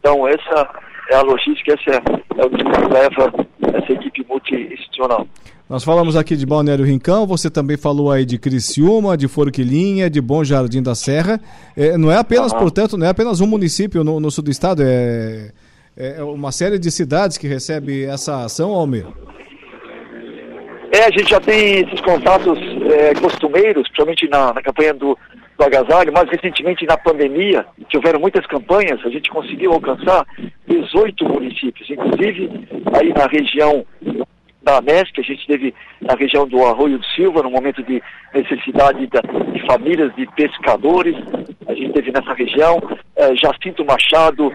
Então 0.00 0.26
essa 0.26 0.68
é 1.10 1.16
a 1.16 1.22
logística, 1.22 1.74
esse 1.74 1.90
é, 1.90 2.02
é 2.36 2.44
o 2.44 2.50
que 2.50 2.62
leva 2.92 3.32
essa 3.74 3.92
equipe 3.92 4.24
multi-institucional. 4.28 5.26
Nós 5.68 5.84
falamos 5.84 6.16
aqui 6.16 6.34
de 6.34 6.46
Balneário 6.46 6.84
Rincão, 6.84 7.26
você 7.26 7.50
também 7.50 7.76
falou 7.76 8.10
aí 8.10 8.24
de 8.24 8.38
Criciúma, 8.38 9.18
de 9.18 9.28
Forquilinha, 9.28 10.08
de 10.08 10.18
Bom 10.18 10.42
Jardim 10.42 10.82
da 10.82 10.94
Serra. 10.94 11.38
É, 11.76 11.98
não 11.98 12.10
é 12.10 12.16
apenas, 12.16 12.52
uhum. 12.52 12.58
portanto, 12.58 12.96
não 12.96 13.06
é 13.06 13.10
apenas 13.10 13.42
um 13.42 13.46
município 13.46 14.02
no, 14.02 14.18
no 14.18 14.30
sul 14.30 14.44
do 14.44 14.50
estado, 14.50 14.82
é, 14.82 15.52
é 15.94 16.22
uma 16.22 16.52
série 16.52 16.78
de 16.78 16.90
cidades 16.90 17.36
que 17.36 17.46
recebe 17.46 18.04
essa 18.04 18.44
ação, 18.44 18.70
Almir. 18.70 19.06
É, 20.98 21.04
a 21.04 21.10
gente 21.10 21.30
já 21.30 21.38
tem 21.38 21.82
esses 21.82 22.00
contatos 22.00 22.58
é, 22.92 23.14
costumeiros, 23.14 23.84
principalmente 23.84 24.28
na, 24.28 24.52
na 24.52 24.60
campanha 24.60 24.92
do, 24.92 25.16
do 25.56 25.64
agasalho, 25.64 26.12
mais 26.12 26.28
recentemente 26.28 26.84
na 26.86 26.96
pandemia, 26.96 27.64
houveram 27.94 28.18
muitas 28.18 28.44
campanhas, 28.46 28.98
a 29.06 29.08
gente 29.08 29.30
conseguiu 29.30 29.72
alcançar 29.74 30.26
18 30.66 31.24
municípios, 31.24 31.88
inclusive 31.88 32.50
aí 32.98 33.12
na 33.12 33.28
região 33.28 33.86
da 34.60 34.80
MESC, 34.80 35.20
a 35.20 35.22
gente 35.22 35.46
teve 35.46 35.72
na 36.00 36.14
região 36.16 36.48
do 36.48 36.64
Arroio 36.66 36.98
do 36.98 37.06
Silva, 37.14 37.44
no 37.44 37.50
momento 37.50 37.80
de 37.84 38.02
necessidade 38.34 39.06
da, 39.06 39.20
de 39.52 39.64
famílias 39.68 40.12
de 40.16 40.26
pescadores, 40.34 41.14
a 41.68 41.74
gente 41.74 41.92
teve 41.92 42.10
nessa 42.10 42.34
região, 42.34 42.82
é, 43.14 43.36
Jacinto 43.36 43.84
Machado, 43.84 44.52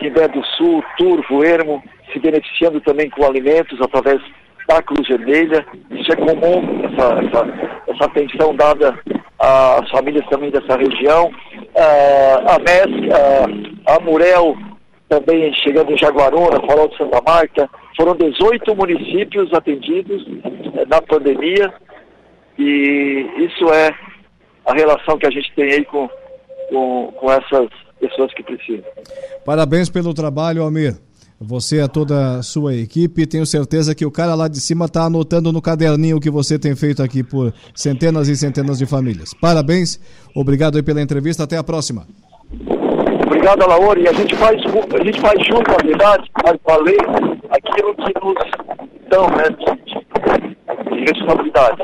Timbé 0.00 0.26
do 0.26 0.44
Sul, 0.56 0.82
Turvo, 0.98 1.44
Ermo, 1.44 1.80
se 2.12 2.18
beneficiando 2.18 2.80
também 2.80 3.08
com 3.10 3.24
alimentos 3.24 3.80
através 3.80 4.20
da 4.68 4.82
Cruz 4.82 5.06
Vermelha. 5.08 5.64
Isso 5.90 6.12
é 6.12 6.16
comum, 6.16 6.84
essa, 6.84 7.24
essa, 7.24 7.82
essa 7.88 8.04
atenção 8.04 8.54
dada 8.54 8.98
às 9.38 9.90
famílias 9.90 10.26
também 10.28 10.50
dessa 10.50 10.76
região. 10.76 11.26
Uh, 11.26 12.48
a 12.48 12.58
MESC, 12.58 13.08
uh, 13.08 13.80
a 13.86 14.00
Murel, 14.00 14.56
também 15.08 15.52
chegando 15.54 15.92
em 15.92 15.98
Jaguarona, 15.98 16.60
Farol 16.66 16.88
de 16.88 16.96
Santa 16.96 17.20
Marta. 17.26 17.68
Foram 17.96 18.14
18 18.16 18.74
municípios 18.74 19.52
atendidos 19.52 20.22
uh, 20.22 20.88
na 20.88 21.00
pandemia 21.02 21.72
e 22.58 23.26
isso 23.38 23.72
é 23.72 23.90
a 24.66 24.74
relação 24.74 25.18
que 25.18 25.26
a 25.26 25.30
gente 25.30 25.52
tem 25.54 25.72
aí 25.72 25.84
com, 25.84 26.08
com, 26.70 27.12
com 27.16 27.32
essas 27.32 27.68
pessoas 28.00 28.32
que 28.34 28.42
precisam. 28.42 28.84
Parabéns 29.44 29.88
pelo 29.88 30.14
trabalho, 30.14 30.62
Almir. 30.62 30.96
Você 31.42 31.82
e 31.82 31.88
toda 31.88 32.38
a 32.38 32.42
sua 32.42 32.74
equipe. 32.74 33.26
Tenho 33.26 33.44
certeza 33.44 33.94
que 33.94 34.06
o 34.06 34.10
cara 34.10 34.34
lá 34.34 34.48
de 34.48 34.60
cima 34.60 34.86
está 34.86 35.04
anotando 35.04 35.52
no 35.52 35.60
caderninho 35.60 36.16
o 36.16 36.20
que 36.20 36.30
você 36.30 36.58
tem 36.58 36.74
feito 36.76 37.02
aqui 37.02 37.22
por 37.22 37.52
centenas 37.74 38.28
e 38.28 38.36
centenas 38.36 38.78
de 38.78 38.86
famílias. 38.86 39.34
Parabéns, 39.34 40.00
obrigado 40.34 40.76
aí 40.76 40.82
pela 40.82 41.02
entrevista. 41.02 41.44
Até 41.44 41.56
a 41.56 41.64
próxima. 41.64 42.06
Obrigado, 43.26 43.62
Alaor. 43.62 43.98
E 43.98 44.06
a 44.06 44.12
gente 44.12 44.36
faz, 44.36 44.60
a 44.60 45.04
gente 45.04 45.20
faz 45.20 45.46
junto, 45.46 45.70
na 45.70 45.76
verdade, 45.84 46.30
a 46.44 46.76
lei, 46.76 46.98
aquilo 47.50 47.94
que 47.94 48.12
nos 48.22 48.34
dão 49.08 49.26
né, 49.28 49.44
de, 49.58 50.94
de 50.94 51.00
responsabilidade, 51.00 51.82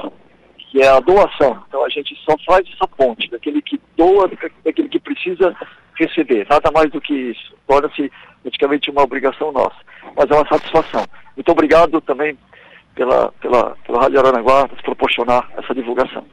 que 0.70 0.80
é 0.80 0.88
a 0.88 1.00
doação. 1.00 1.58
Então 1.68 1.84
a 1.84 1.88
gente 1.88 2.14
só 2.24 2.36
faz 2.46 2.66
essa 2.72 2.86
ponte, 2.86 3.30
daquele 3.30 3.60
que 3.62 3.80
doa, 3.96 4.30
daquele 4.64 4.88
que 4.88 5.00
precisa 5.00 5.54
receber. 5.98 6.46
Nada 6.48 6.70
mais 6.70 6.90
do 6.90 7.00
que 7.00 7.14
isso. 7.14 7.54
Torna-se 7.66 8.10
praticamente 8.48 8.90
uma 8.90 9.02
obrigação 9.02 9.52
nossa. 9.52 9.76
Mas 10.16 10.30
é 10.30 10.34
uma 10.34 10.48
satisfação. 10.48 11.04
Muito 11.36 11.52
obrigado 11.52 12.00
também 12.00 12.36
pela, 12.94 13.30
pela, 13.32 13.76
pela 13.86 14.00
Rádio 14.00 14.18
Aranaguá 14.18 14.66
nos 14.70 14.80
proporcionar 14.80 15.48
essa 15.56 15.74
divulgação. 15.74 16.24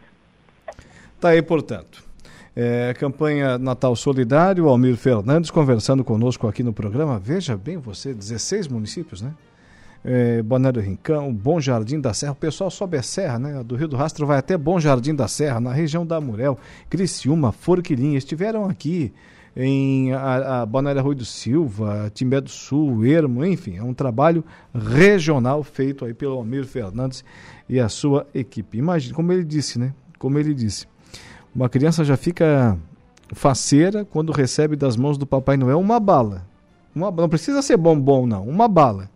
Está 1.16 1.30
aí, 1.30 1.42
portanto. 1.42 2.04
É, 2.58 2.94
campanha 2.98 3.58
Natal 3.58 3.94
Solidário, 3.98 4.70
Almir 4.70 4.96
Fernandes 4.96 5.52
conversando 5.52 6.06
conosco 6.06 6.48
aqui 6.48 6.64
no 6.64 6.72
programa. 6.72 7.20
Veja 7.20 7.58
bem 7.58 7.78
você, 7.78 8.14
16 8.14 8.70
municípios, 8.70 9.22
né? 9.22 9.34
É, 10.06 10.42
Balneário 10.42 10.82
Rincão, 10.82 11.34
Bom 11.34 11.60
Jardim 11.60 12.00
da 12.00 12.14
Serra, 12.14 12.32
o 12.32 12.36
pessoal 12.36 12.70
sobe 12.70 12.96
a 12.96 13.04
serra, 13.04 13.40
né? 13.40 13.62
Do 13.64 13.76
Rio 13.76 13.88
do 13.90 13.98
Rastro 13.98 14.26
vai 14.26 14.38
até 14.38 14.56
Bom 14.56 14.80
Jardim 14.80 15.14
da 15.14 15.28
Serra, 15.28 15.60
na 15.60 15.74
região 15.74 16.06
da 16.06 16.22
Murel, 16.22 16.58
Criciúma, 16.90 17.52
Forquilinha, 17.52 18.18
estiveram 18.18 18.70
aqui 18.70 19.12
em 19.56 20.12
a, 20.12 20.64
a 20.64 21.02
Rui 21.02 21.16
do 21.16 21.24
Silva, 21.24 22.12
Timbé 22.14 22.42
do 22.42 22.50
Sul, 22.50 23.06
Ermo, 23.06 23.46
enfim, 23.46 23.78
é 23.78 23.84
um 23.84 23.94
trabalho 23.94 24.44
regional 24.74 25.64
feito 25.64 26.04
aí 26.04 26.14
pelo 26.14 26.36
Almir 26.36 26.66
Fernandes 26.66 27.24
e 27.70 27.80
a 27.80 27.88
sua 27.88 28.28
equipe. 28.34 28.78
Imagine, 28.78 29.14
como 29.14 29.32
ele 29.32 29.46
disse, 29.46 29.80
né? 29.80 29.94
Como 30.20 30.38
ele 30.38 30.54
disse, 30.54 30.88
uma 31.56 31.70
criança 31.70 32.04
já 32.04 32.18
fica 32.18 32.78
faceira 33.34 34.04
quando 34.04 34.32
recebe 34.32 34.76
das 34.76 34.98
mãos 34.98 35.18
do 35.18 35.26
Papai 35.26 35.56
Noel 35.56 35.80
uma 35.80 36.00
bala. 36.00 36.46
Uma, 36.94 37.12
não 37.12 37.30
precisa 37.30 37.62
ser 37.62 37.78
bombom, 37.78 38.26
não, 38.26 38.48
uma 38.48 38.68
bala. 38.68 39.10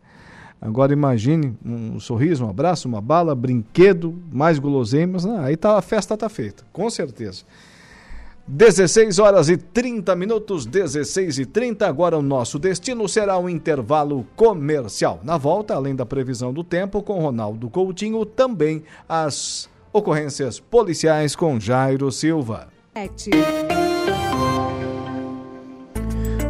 Agora 0.62 0.91
imagine 0.91 1.58
um 1.63 2.00
sorriso, 2.00 2.46
um 2.46 2.50
abraço, 2.50 2.88
uma 2.88 3.00
bala, 3.00 3.34
brinquedo, 3.34 4.22
mais 4.31 4.60
guloseimas, 4.60 5.24
né? 5.24 5.39
aí 5.39 5.55
tá, 5.55 5.77
a 5.77 5.81
festa 5.81 6.15
está 6.15 6.27
feita, 6.27 6.65
com 6.74 6.89
certeza. 6.89 7.43
16 8.51 9.19
horas 9.19 9.47
e 9.47 9.57
30 9.57 10.15
minutos, 10.15 10.65
16 10.65 11.37
e 11.37 11.45
30. 11.45 11.87
Agora 11.87 12.17
o 12.17 12.21
nosso 12.21 12.57
destino 12.57 13.07
será 13.07 13.37
um 13.37 13.47
intervalo 13.47 14.25
comercial. 14.35 15.19
Na 15.23 15.37
volta, 15.37 15.75
além 15.75 15.95
da 15.95 16.03
previsão 16.03 16.51
do 16.51 16.63
tempo, 16.63 17.03
com 17.03 17.19
Ronaldo 17.19 17.69
Coutinho, 17.69 18.25
também 18.25 18.83
as 19.07 19.69
ocorrências 19.93 20.59
policiais 20.59 21.35
com 21.35 21.59
Jairo 21.59 22.11
Silva. 22.11 22.69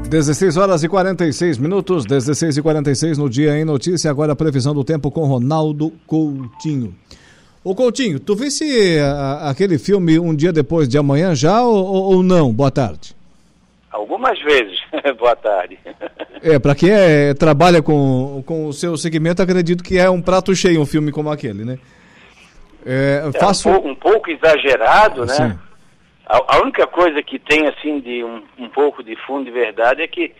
16 0.09 0.55
horas 0.55 0.81
e 0.83 0.87
46 0.87 1.57
minutos, 1.57 2.05
16 2.05 2.57
e 2.57 2.61
46 2.61 3.17
no 3.17 3.29
dia 3.29 3.57
em 3.57 3.65
notícia. 3.65 4.09
Agora 4.09 4.31
a 4.31 4.37
previsão 4.37 4.73
do 4.73 4.85
tempo 4.85 5.11
com 5.11 5.25
Ronaldo 5.25 5.91
Coutinho. 6.07 6.95
Ô 7.63 7.75
Coutinho, 7.75 8.19
tu 8.19 8.35
visse 8.35 8.97
a, 8.99 9.49
aquele 9.49 9.77
filme 9.77 10.17
um 10.17 10.33
dia 10.33 10.53
depois 10.53 10.87
de 10.87 10.97
amanhã 10.97 11.35
já 11.35 11.61
ou, 11.61 12.13
ou 12.13 12.23
não? 12.23 12.53
Boa 12.53 12.71
tarde. 12.71 13.13
Algumas 13.91 14.39
vezes. 14.41 14.79
Boa 15.17 15.35
tarde. 15.35 15.77
É, 16.41 16.57
para 16.57 16.73
quem 16.73 16.89
é, 16.89 17.33
trabalha 17.33 17.81
com, 17.81 18.41
com 18.45 18.67
o 18.67 18.73
seu 18.73 18.95
segmento, 18.95 19.41
acredito 19.41 19.83
que 19.83 19.97
é 19.97 20.09
um 20.09 20.21
prato 20.21 20.55
cheio 20.55 20.81
um 20.81 20.85
filme 20.85 21.11
como 21.11 21.29
aquele, 21.29 21.65
né? 21.65 21.79
É, 22.85 23.29
faço... 23.37 23.67
É 23.67 23.71
um, 23.71 23.75
pouco, 23.75 23.89
um, 23.89 23.95
pouco, 23.95 24.31
exagerado, 24.31 25.25
né? 25.25 25.59
A, 26.25 26.55
a, 26.55 26.61
única 26.61 26.87
coisa 26.87 27.21
que 27.21 27.37
tem, 27.37 27.67
assim, 27.67 27.99
de 27.99 28.23
um, 28.23 28.41
um 28.57 28.69
pouco 28.69 29.03
de 29.03 29.15
fundo 29.25 29.45
de 29.45 29.51
verdade 29.51 30.01
é 30.01 30.07
que 30.07 30.33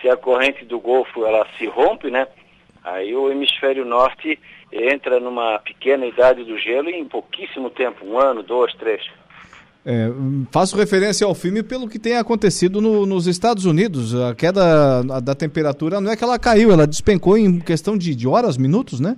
se 0.00 0.08
a 0.08 0.16
corrente 0.16 0.64
do 0.64 0.80
Golfo 0.80 1.24
ela 1.24 1.46
se 1.56 1.66
rompe, 1.66 2.10
né? 2.10 2.26
Aí 2.82 3.14
o 3.14 3.30
hemisfério 3.30 3.84
norte 3.84 4.38
entra 4.72 5.20
numa 5.20 5.58
pequena 5.60 6.06
idade 6.06 6.44
do 6.44 6.58
gelo 6.58 6.88
em 6.88 7.04
pouquíssimo 7.04 7.70
tempo, 7.70 8.04
um 8.04 8.18
ano, 8.18 8.42
dois, 8.42 8.72
três. 8.74 9.02
É, 9.88 10.08
faço 10.50 10.76
referência 10.76 11.24
ao 11.24 11.32
filme 11.32 11.62
pelo 11.62 11.88
que 11.88 11.98
tem 11.98 12.16
acontecido 12.16 12.80
no, 12.80 13.06
nos 13.06 13.28
Estados 13.28 13.64
Unidos. 13.64 14.14
A 14.16 14.34
queda 14.34 15.20
da 15.22 15.32
temperatura 15.32 16.00
não 16.00 16.10
é 16.10 16.16
que 16.16 16.24
ela 16.24 16.40
caiu, 16.40 16.72
ela 16.72 16.88
despencou 16.88 17.38
em 17.38 17.60
questão 17.60 17.96
de, 17.96 18.14
de 18.16 18.26
horas, 18.26 18.56
minutos, 18.56 18.98
né? 18.98 19.16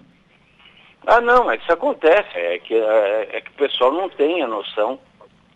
Ah, 1.07 1.23
não, 1.23 1.47
mas 1.47 1.63
isso 1.63 1.73
acontece. 1.73 2.37
É 2.37 2.59
que, 2.59 2.75
é, 2.75 3.29
é 3.33 3.41
que 3.41 3.49
o 3.49 3.55
pessoal 3.55 3.91
não 3.91 4.11
tem 4.11 4.43
a 4.43 4.47
noção 4.47 4.99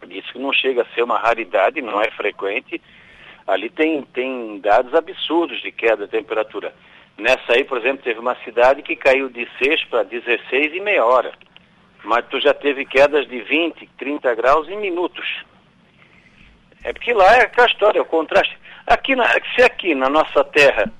disso, 0.08 0.32
que 0.32 0.38
não 0.38 0.50
chega 0.50 0.80
a 0.80 0.94
ser 0.94 1.02
uma 1.02 1.18
raridade, 1.18 1.82
não 1.82 2.00
é 2.00 2.10
frequente. 2.12 2.80
Ali 3.46 3.68
tem, 3.68 4.00
tem 4.14 4.60
dados 4.60 4.94
absurdos 4.94 5.60
de 5.60 5.70
queda 5.70 6.06
da 6.06 6.08
temperatura. 6.08 6.72
Nessa 7.18 7.52
aí, 7.52 7.64
por 7.64 7.78
exemplo, 7.78 8.02
teve 8.02 8.18
uma 8.18 8.34
cidade 8.44 8.82
que 8.82 8.96
caiu 8.96 9.28
de 9.28 9.48
6 9.62 9.84
para 9.84 10.02
16 10.02 10.74
em 10.74 10.80
meia 10.80 11.04
hora. 11.04 11.32
Mas 12.04 12.26
tu 12.26 12.40
já 12.40 12.52
teve 12.52 12.84
quedas 12.84 13.28
de 13.28 13.40
20, 13.40 13.88
30 13.98 14.34
graus 14.34 14.68
em 14.68 14.76
minutos. 14.76 15.44
É 16.82 16.92
porque 16.92 17.12
lá 17.12 17.36
é 17.36 17.42
aquela 17.42 17.68
história, 17.68 17.98
é 17.98 18.02
o 18.02 18.06
contraste. 18.06 18.56
Aqui 18.86 19.14
na, 19.14 19.28
se 19.54 19.62
aqui 19.62 19.94
na 19.94 20.08
nossa 20.08 20.42
terra, 20.42 20.90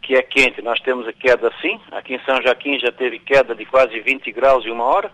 que 0.00 0.14
é 0.14 0.22
quente, 0.22 0.62
nós 0.62 0.80
temos 0.80 1.06
a 1.06 1.12
queda 1.12 1.48
assim, 1.48 1.78
aqui 1.92 2.14
em 2.14 2.20
São 2.24 2.40
Joaquim 2.40 2.78
já 2.78 2.90
teve 2.90 3.18
queda 3.18 3.54
de 3.54 3.66
quase 3.66 4.00
20 4.00 4.32
graus 4.32 4.64
em 4.64 4.70
uma 4.70 4.84
hora. 4.84 5.10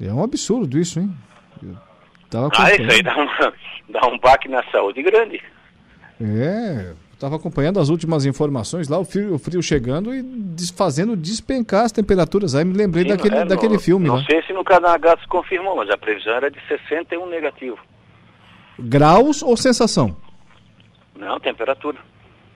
É 0.00 0.12
um 0.12 0.24
absurdo 0.24 0.78
isso, 0.78 0.98
hein? 0.98 1.14
ah, 2.58 2.74
isso 2.74 2.90
aí 2.90 3.02
dá 3.02 3.16
um, 3.16 3.28
dá 3.92 4.06
um 4.08 4.18
baque 4.18 4.48
na 4.48 4.62
saúde 4.72 5.02
grande. 5.02 5.40
É, 6.20 6.94
Estava 7.14 7.36
acompanhando 7.36 7.78
as 7.78 7.88
últimas 7.88 8.26
informações 8.26 8.88
lá, 8.88 8.98
o 8.98 9.04
frio, 9.04 9.34
o 9.34 9.38
frio 9.38 9.62
chegando 9.62 10.12
e 10.12 10.22
fazendo 10.76 11.16
despencar 11.16 11.84
as 11.84 11.92
temperaturas. 11.92 12.56
Aí 12.56 12.64
me 12.64 12.76
lembrei 12.76 13.04
Sim, 13.04 13.10
daquele, 13.10 13.36
é, 13.36 13.44
daquele 13.44 13.74
não, 13.74 13.80
filme. 13.80 14.08
Não 14.08 14.16
lá. 14.16 14.24
sei 14.24 14.42
se 14.42 14.52
no 14.52 14.64
Canadá 14.64 15.16
se 15.20 15.26
confirmou, 15.28 15.76
mas 15.76 15.88
a 15.90 15.96
previsão 15.96 16.34
era 16.34 16.50
de 16.50 16.58
61 16.66 17.26
negativo. 17.28 17.78
Graus 18.78 19.42
ou 19.42 19.56
sensação? 19.56 20.16
Não, 21.16 21.38
temperatura. 21.38 21.98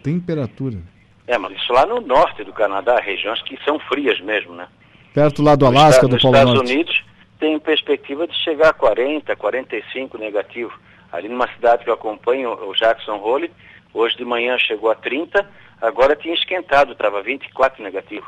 Temperatura. 0.03 0.79
É, 1.27 1.38
mas 1.38 1.57
isso 1.57 1.73
lá 1.73 1.87
no 1.87 2.01
norte 2.01 2.42
do 2.42 2.53
Canadá, 2.53 2.99
regiões 2.99 3.40
que 3.42 3.57
são 3.64 3.79
frias 3.79 4.21
mesmo, 4.21 4.55
né? 4.55 4.66
Perto 5.14 5.40
lá 5.40 5.55
do 5.55 5.66
Alasca, 5.66 6.09
do 6.09 6.18
Polo 6.18 6.33
Norte. 6.33 6.47
Nos 6.47 6.55
Estados 6.55 6.71
Unidos 6.71 7.05
tem 7.38 7.59
perspectiva 7.61 8.27
de 8.27 8.35
chegar 8.42 8.71
a 8.71 8.73
40, 8.73 9.37
45 9.37 10.18
negativo. 10.18 10.73
Ali 11.12 11.29
numa 11.29 11.49
cidade 11.55 11.85
que 11.85 11.90
eu 11.90 11.94
acompanho, 11.94 12.53
o 12.53 12.75
Jackson 12.75 13.16
Hole, 13.16 13.51
Hoje 13.92 14.16
de 14.16 14.24
manhã 14.24 14.57
chegou 14.59 14.90
a 14.90 14.94
30, 14.94 15.48
agora 15.81 16.14
tinha 16.14 16.35
esquentado, 16.35 16.92
estava 16.92 17.22
24 17.22 17.83
negativo. 17.83 18.27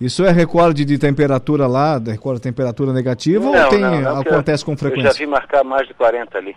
Isso 0.00 0.24
é 0.24 0.30
recorde 0.30 0.84
de 0.84 0.98
temperatura 0.98 1.66
lá, 1.66 1.98
recorde 1.98 2.38
de 2.38 2.44
temperatura 2.44 2.92
negativa 2.92 3.44
não, 3.44 3.64
ou 3.64 3.68
tem, 3.68 3.80
não, 3.80 4.00
não, 4.00 4.20
acontece 4.20 4.64
com 4.64 4.74
frequência? 4.76 5.08
Eu 5.08 5.12
já 5.12 5.18
vi 5.18 5.26
marcar 5.26 5.62
mais 5.62 5.86
de 5.86 5.92
40 5.92 6.38
ali. 6.38 6.56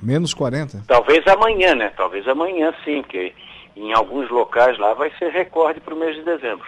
Menos 0.00 0.32
40? 0.32 0.84
Talvez 0.88 1.24
amanhã, 1.26 1.74
né? 1.74 1.92
Talvez 1.96 2.26
amanhã 2.26 2.72
sim, 2.84 3.04
que 3.08 3.32
em 3.76 3.92
alguns 3.92 4.30
locais 4.30 4.78
lá 4.78 4.94
vai 4.94 5.12
ser 5.18 5.30
recorde 5.30 5.80
para 5.80 5.94
o 5.94 5.98
mês 5.98 6.16
de 6.16 6.22
dezembro. 6.24 6.66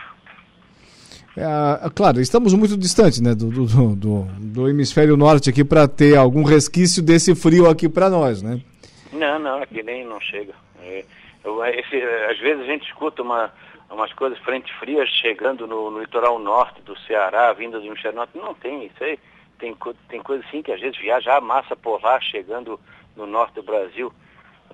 É, 1.37 1.90
claro, 1.94 2.20
estamos 2.20 2.54
muito 2.54 2.76
distantes 2.76 3.20
né, 3.20 3.34
do, 3.34 3.48
do, 3.50 3.96
do, 3.96 4.22
do 4.38 4.68
hemisfério 4.68 5.16
norte 5.16 5.50
aqui 5.50 5.64
para 5.64 5.88
ter 5.88 6.16
algum 6.16 6.44
resquício 6.44 7.02
desse 7.02 7.34
frio 7.34 7.68
aqui 7.68 7.88
para 7.88 8.08
nós, 8.08 8.40
né? 8.40 8.60
Não, 9.14 9.38
não, 9.38 9.62
aqui 9.62 9.83
nem 9.83 10.05
não 10.05 10.20
chega. 10.20 10.55
É, 10.83 11.05
eu, 11.44 11.64
esse, 11.64 12.03
às 12.31 12.38
vezes 12.38 12.62
a 12.62 12.66
gente 12.66 12.87
escuta 12.87 13.22
uma, 13.22 13.53
umas 13.90 14.12
coisas 14.12 14.38
frente 14.40 14.72
frias 14.74 15.09
chegando 15.09 15.66
no, 15.66 15.90
no 15.90 16.00
litoral 16.00 16.38
norte 16.38 16.83
do 16.83 16.98
Ceará, 17.00 17.53
vinda 17.53 17.79
do 17.79 17.87
hemisfério 17.87 18.16
norte. 18.16 18.37
Não 18.37 18.55
tem 18.55 18.85
isso 18.87 19.03
aí. 19.03 19.18
Tem, 19.59 19.77
tem 20.09 20.20
coisa 20.20 20.44
assim 20.46 20.62
que 20.62 20.72
às 20.72 20.81
vezes 20.81 20.98
viaja 20.98 21.37
a 21.37 21.40
massa 21.40 21.77
polar 21.77 22.20
chegando 22.20 22.79
no 23.16 23.27
norte 23.27 23.55
do 23.55 23.62
Brasil. 23.62 24.12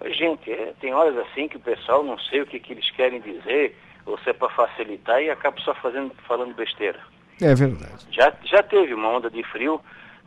Gente, 0.06 0.50
é, 0.50 0.72
tem 0.80 0.94
horas 0.94 1.16
assim 1.18 1.46
que 1.46 1.58
o 1.58 1.60
pessoal 1.60 2.02
não 2.02 2.18
sei 2.18 2.40
o 2.40 2.46
que, 2.46 2.58
que 2.58 2.72
eles 2.72 2.90
querem 2.92 3.20
dizer, 3.20 3.76
ou 4.06 4.18
se 4.18 4.30
é 4.30 4.32
para 4.32 4.48
facilitar 4.48 5.22
e 5.22 5.28
acaba 5.28 5.60
só 5.60 5.74
fazendo, 5.74 6.14
falando 6.26 6.54
besteira. 6.54 6.98
É 7.42 7.54
verdade. 7.54 8.06
Já, 8.10 8.32
já 8.44 8.62
teve 8.62 8.94
uma 8.94 9.08
onda 9.08 9.30
de 9.30 9.42
frio 9.44 9.80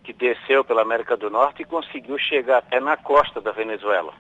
que 0.04 0.13
desceu 0.13 0.63
pela 0.63 0.82
América 0.82 1.16
do 1.16 1.30
Norte 1.30 1.62
e 1.62 1.66
conseguiu 1.66 2.18
chegar 2.18 2.58
até 2.58 2.80
na 2.80 2.98
costa 2.98 3.39
da 3.39 3.52
Venezuela. 3.52 4.13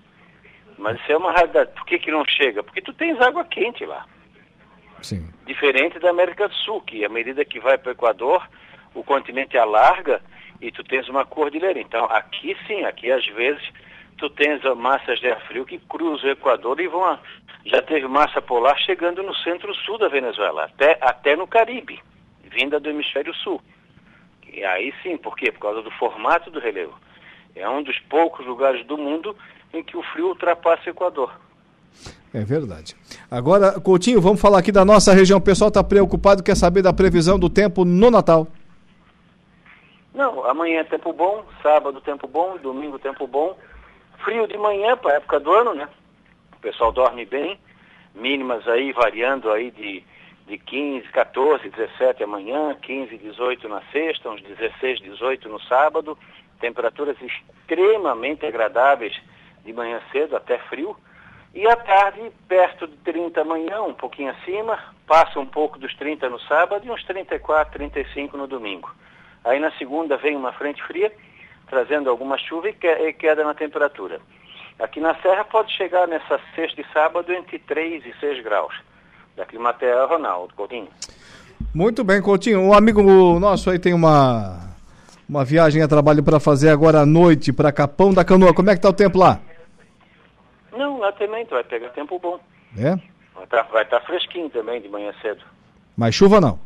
Mas 0.77 0.99
isso 0.99 1.11
é 1.11 1.17
uma 1.17 1.31
realidade. 1.31 1.71
Por 1.73 1.85
que, 1.85 1.99
que 1.99 2.11
não 2.11 2.25
chega? 2.25 2.63
Porque 2.63 2.81
tu 2.81 2.93
tens 2.93 3.19
água 3.21 3.43
quente 3.43 3.85
lá. 3.85 4.05
Sim. 5.01 5.29
Diferente 5.45 5.99
da 5.99 6.09
América 6.09 6.47
do 6.47 6.55
Sul, 6.55 6.81
que 6.81 7.03
à 7.03 7.09
medida 7.09 7.43
que 7.43 7.59
vai 7.59 7.77
para 7.77 7.89
o 7.89 7.91
Equador, 7.91 8.47
o 8.95 9.03
continente 9.03 9.57
alarga 9.57 10.21
e 10.61 10.71
tu 10.71 10.83
tens 10.83 11.09
uma 11.09 11.25
cordilheira. 11.25 11.79
Então, 11.79 12.05
aqui 12.05 12.55
sim, 12.65 12.85
aqui 12.85 13.11
às 13.11 13.25
vezes 13.27 13.61
tu 14.17 14.29
tens 14.29 14.63
massas 14.77 15.19
de 15.19 15.29
ar 15.29 15.41
frio 15.41 15.65
que 15.65 15.77
cruzam 15.77 16.29
o 16.29 16.33
Equador 16.33 16.79
e 16.79 16.87
vão. 16.87 17.03
A... 17.03 17.19
Já 17.65 17.81
teve 17.81 18.07
massa 18.07 18.41
polar 18.41 18.77
chegando 18.79 19.21
no 19.21 19.35
centro-sul 19.35 19.97
da 19.97 20.07
Venezuela, 20.07 20.65
até, 20.65 20.97
até 21.01 21.35
no 21.35 21.47
Caribe, 21.47 22.01
vinda 22.43 22.79
do 22.79 22.89
hemisfério 22.89 23.33
sul. 23.35 23.61
E 24.53 24.63
aí 24.63 24.93
sim, 25.01 25.17
por 25.17 25.35
quê? 25.35 25.51
Por 25.51 25.59
causa 25.59 25.81
do 25.81 25.91
formato 25.91 26.51
do 26.51 26.59
relevo. 26.59 26.93
É 27.55 27.67
um 27.67 27.83
dos 27.83 27.97
poucos 28.09 28.45
lugares 28.45 28.85
do 28.85 28.97
mundo 28.97 29.35
em 29.73 29.83
que 29.83 29.97
o 29.97 30.03
frio 30.03 30.27
ultrapassa 30.27 30.83
o 30.87 30.89
Equador. 30.89 31.31
É 32.33 32.43
verdade. 32.43 32.95
Agora, 33.29 33.79
Coutinho, 33.79 34.19
vamos 34.19 34.41
falar 34.41 34.59
aqui 34.59 34.71
da 34.71 34.83
nossa 34.83 35.13
região. 35.13 35.37
O 35.37 35.41
pessoal 35.41 35.67
está 35.67 35.83
preocupado, 35.83 36.41
quer 36.41 36.55
saber 36.55 36.81
da 36.81 36.91
previsão 36.91 37.37
do 37.37 37.49
tempo 37.49 37.85
no 37.85 38.09
Natal. 38.09 38.47
Não, 40.13 40.45
amanhã 40.45 40.81
é 40.81 40.83
tempo 40.83 41.13
bom, 41.13 41.43
sábado 41.61 42.01
tempo 42.01 42.27
bom, 42.27 42.57
domingo 42.57 42.97
tempo 42.97 43.27
bom. 43.27 43.57
Frio 44.23 44.47
de 44.47 44.57
manhã 44.57 44.95
para 44.97 45.11
a 45.11 45.15
época 45.15 45.39
do 45.39 45.51
ano, 45.51 45.73
né? 45.73 45.87
O 46.55 46.59
pessoal 46.59 46.91
dorme 46.91 47.25
bem. 47.25 47.59
Mínimas 48.15 48.67
aí 48.67 48.91
variando 48.93 49.51
aí 49.51 49.71
de, 49.71 50.03
de 50.47 50.57
15, 50.57 51.07
14, 51.09 51.69
17 51.69 52.23
amanhã, 52.23 52.75
15, 52.81 53.17
18 53.17 53.69
na 53.69 53.81
sexta, 53.91 54.29
uns 54.29 54.41
16, 54.41 54.99
18 54.99 55.49
no 55.49 55.59
sábado. 55.61 56.17
Temperaturas 56.59 57.17
extremamente 57.21 58.45
agradáveis 58.45 59.19
de 59.63 59.73
manhã 59.73 60.01
cedo, 60.11 60.35
até 60.35 60.57
frio. 60.57 60.95
E 61.53 61.67
à 61.67 61.75
tarde, 61.75 62.31
perto 62.47 62.87
de 62.87 62.97
30 62.97 63.41
amanhã, 63.41 63.81
um 63.81 63.93
pouquinho 63.93 64.31
acima, 64.31 64.79
passa 65.05 65.39
um 65.39 65.45
pouco 65.45 65.77
dos 65.77 65.93
30 65.95 66.29
no 66.29 66.39
sábado 66.41 66.85
e 66.85 66.89
uns 66.89 67.03
34, 67.03 67.73
35 67.73 68.35
no 68.35 68.47
domingo. 68.47 68.93
Aí 69.43 69.59
na 69.59 69.71
segunda 69.73 70.17
vem 70.17 70.35
uma 70.35 70.51
frente 70.53 70.81
fria, 70.83 71.11
trazendo 71.67 72.09
alguma 72.09 72.37
chuva 72.37 72.69
e 72.69 73.13
queda 73.13 73.43
na 73.43 73.53
temperatura. 73.53 74.19
Aqui 74.79 74.99
na 74.99 75.15
Serra 75.21 75.43
pode 75.43 75.71
chegar 75.71 76.07
nessa 76.07 76.39
sexta 76.55 76.81
e 76.81 76.85
sábado 76.91 77.31
entre 77.31 77.59
3 77.59 78.05
e 78.05 78.13
6 78.19 78.43
graus. 78.43 78.73
Da 79.35 79.45
Climatea, 79.45 80.05
Ronaldo 80.05 80.53
Coutinho. 80.55 80.87
Muito 81.73 82.03
bem, 82.03 82.21
Coutinho. 82.21 82.59
Um 82.59 82.73
amigo 82.73 83.01
nosso 83.39 83.69
aí 83.69 83.79
tem 83.79 83.93
uma, 83.93 84.59
uma 85.27 85.43
viagem 85.43 85.81
a 85.81 85.87
trabalho 85.87 86.23
para 86.23 86.39
fazer 86.39 86.69
agora 86.69 87.01
à 87.01 87.05
noite 87.05 87.51
para 87.51 87.71
Capão 87.71 88.13
da 88.13 88.23
Canoa. 88.23 88.53
Como 88.53 88.69
é 88.69 88.75
que 88.75 88.81
tá 88.81 88.89
o 88.89 88.93
tempo 88.93 89.17
lá? 89.17 89.39
Não, 90.71 90.99
lá 90.99 91.11
também 91.13 91.45
tu 91.45 91.51
vai 91.51 91.63
pegar 91.63 91.89
tempo 91.89 92.19
bom. 92.19 92.39
É? 92.77 92.95
Vai 93.35 93.43
estar 93.43 93.63
tá, 93.63 93.85
tá 93.85 94.01
fresquinho 94.01 94.49
também 94.49 94.81
de 94.81 94.89
manhã 94.89 95.11
cedo. 95.21 95.43
Mas 95.97 96.13
chuva 96.13 96.39
não? 96.39 96.59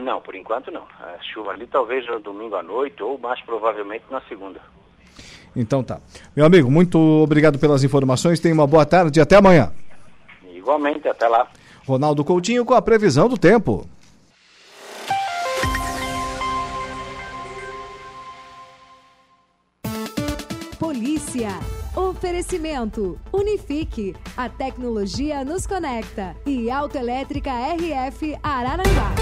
Não, 0.00 0.20
por 0.20 0.34
enquanto 0.34 0.70
não. 0.70 0.82
A 1.00 1.18
chuva 1.22 1.52
ali 1.52 1.66
talvez 1.66 2.06
no 2.06 2.20
domingo 2.20 2.54
à 2.56 2.62
noite 2.62 3.02
ou 3.02 3.18
mais 3.18 3.40
provavelmente 3.42 4.04
na 4.10 4.20
segunda. 4.22 4.60
Então 5.54 5.82
tá. 5.82 6.00
Meu 6.34 6.46
amigo, 6.46 6.70
muito 6.70 6.98
obrigado 6.98 7.58
pelas 7.58 7.84
informações. 7.84 8.40
Tenha 8.40 8.54
uma 8.54 8.66
boa 8.66 8.86
tarde 8.86 9.18
e 9.18 9.22
até 9.22 9.36
amanhã. 9.36 9.72
Igualmente, 10.62 11.08
até 11.08 11.26
lá. 11.26 11.48
Ronaldo 11.84 12.24
Coutinho 12.24 12.64
com 12.64 12.72
a 12.72 12.80
previsão 12.80 13.28
do 13.28 13.36
tempo. 13.36 13.84
Polícia. 20.78 21.48
Oferecimento: 21.96 23.18
Unifique. 23.32 24.14
A 24.36 24.48
tecnologia 24.48 25.44
nos 25.44 25.66
conecta. 25.66 26.36
E 26.46 26.70
Autoelétrica 26.70 27.50
RF 27.50 28.38
Araranguá. 28.40 29.12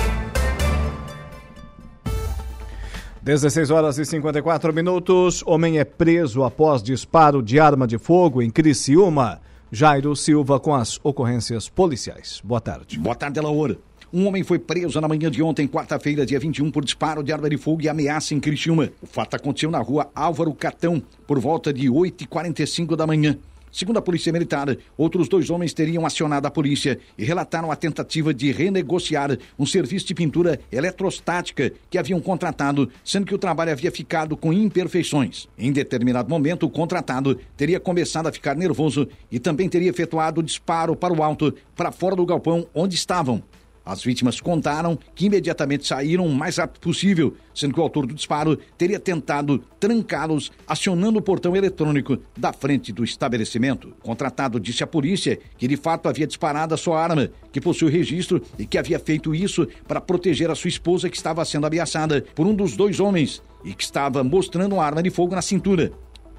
16 3.22 3.70
horas 3.70 3.96
e 3.96 4.04
54 4.04 4.74
minutos. 4.74 5.42
Homem 5.46 5.78
é 5.78 5.84
preso 5.84 6.44
após 6.44 6.82
disparo 6.82 7.42
de 7.42 7.58
arma 7.58 7.86
de 7.86 7.96
fogo 7.96 8.42
em 8.42 8.50
Criciúma. 8.50 9.40
Jairo 9.72 10.16
Silva 10.16 10.58
com 10.58 10.74
as 10.74 10.98
ocorrências 11.04 11.68
policiais. 11.68 12.40
Boa 12.42 12.60
tarde. 12.60 12.98
Boa 12.98 13.14
tarde, 13.14 13.40
Laura. 13.40 13.78
Um 14.12 14.26
homem 14.26 14.42
foi 14.42 14.58
preso 14.58 15.00
na 15.00 15.06
manhã 15.06 15.30
de 15.30 15.40
ontem, 15.40 15.68
quarta-feira, 15.68 16.26
dia 16.26 16.40
21, 16.40 16.72
por 16.72 16.84
disparo 16.84 17.22
de 17.22 17.32
arma 17.32 17.48
de 17.48 17.56
fogo 17.56 17.80
e 17.80 17.88
ameaça 17.88 18.34
em 18.34 18.40
Criciúma. 18.40 18.90
O 19.00 19.06
fato 19.06 19.36
aconteceu 19.36 19.70
na 19.70 19.78
rua 19.78 20.10
Álvaro 20.12 20.52
Catão, 20.52 21.00
por 21.24 21.38
volta 21.38 21.72
de 21.72 21.86
8h45 21.86 22.96
da 22.96 23.06
manhã. 23.06 23.38
Segundo 23.72 23.98
a 23.98 24.02
Polícia 24.02 24.32
Militar, 24.32 24.76
outros 24.96 25.28
dois 25.28 25.48
homens 25.48 25.72
teriam 25.72 26.04
acionado 26.04 26.46
a 26.46 26.50
polícia 26.50 26.98
e 27.16 27.24
relataram 27.24 27.70
a 27.70 27.76
tentativa 27.76 28.34
de 28.34 28.50
renegociar 28.50 29.38
um 29.58 29.64
serviço 29.64 30.06
de 30.06 30.14
pintura 30.14 30.58
eletrostática 30.72 31.72
que 31.88 31.98
haviam 31.98 32.20
contratado, 32.20 32.90
sendo 33.04 33.26
que 33.26 33.34
o 33.34 33.38
trabalho 33.38 33.70
havia 33.70 33.92
ficado 33.92 34.36
com 34.36 34.52
imperfeições. 34.52 35.48
Em 35.56 35.72
determinado 35.72 36.28
momento, 36.28 36.66
o 36.66 36.70
contratado 36.70 37.38
teria 37.56 37.78
começado 37.78 38.26
a 38.26 38.32
ficar 38.32 38.56
nervoso 38.56 39.06
e 39.30 39.38
também 39.38 39.68
teria 39.68 39.90
efetuado 39.90 40.42
disparo 40.42 40.96
para 40.96 41.12
o 41.12 41.22
alto, 41.22 41.54
para 41.76 41.92
fora 41.92 42.16
do 42.16 42.26
galpão 42.26 42.66
onde 42.74 42.94
estavam. 42.94 43.42
As 43.90 44.04
vítimas 44.04 44.40
contaram 44.40 44.96
que 45.16 45.26
imediatamente 45.26 45.84
saíram 45.84 46.24
o 46.24 46.32
mais 46.32 46.58
rápido 46.58 46.80
possível, 46.80 47.34
sendo 47.52 47.74
que 47.74 47.80
o 47.80 47.82
autor 47.82 48.06
do 48.06 48.14
disparo 48.14 48.56
teria 48.78 49.00
tentado 49.00 49.58
trancá-los 49.80 50.52
acionando 50.64 51.18
o 51.18 51.22
portão 51.22 51.56
eletrônico 51.56 52.16
da 52.36 52.52
frente 52.52 52.92
do 52.92 53.02
estabelecimento. 53.02 53.88
O 53.88 54.04
contratado 54.04 54.60
disse 54.60 54.84
à 54.84 54.86
polícia 54.86 55.40
que 55.58 55.66
de 55.66 55.76
fato 55.76 56.08
havia 56.08 56.24
disparado 56.24 56.72
a 56.72 56.76
sua 56.76 57.02
arma, 57.02 57.30
que 57.50 57.60
possui 57.60 57.90
registro 57.90 58.40
e 58.56 58.64
que 58.64 58.78
havia 58.78 59.00
feito 59.00 59.34
isso 59.34 59.66
para 59.88 60.00
proteger 60.00 60.52
a 60.52 60.54
sua 60.54 60.68
esposa 60.68 61.10
que 61.10 61.16
estava 61.16 61.44
sendo 61.44 61.66
ameaçada 61.66 62.24
por 62.32 62.46
um 62.46 62.54
dos 62.54 62.76
dois 62.76 63.00
homens 63.00 63.42
e 63.64 63.74
que 63.74 63.82
estava 63.82 64.22
mostrando 64.22 64.74
uma 64.74 64.84
arma 64.84 65.02
de 65.02 65.10
fogo 65.10 65.34
na 65.34 65.42
cintura. 65.42 65.90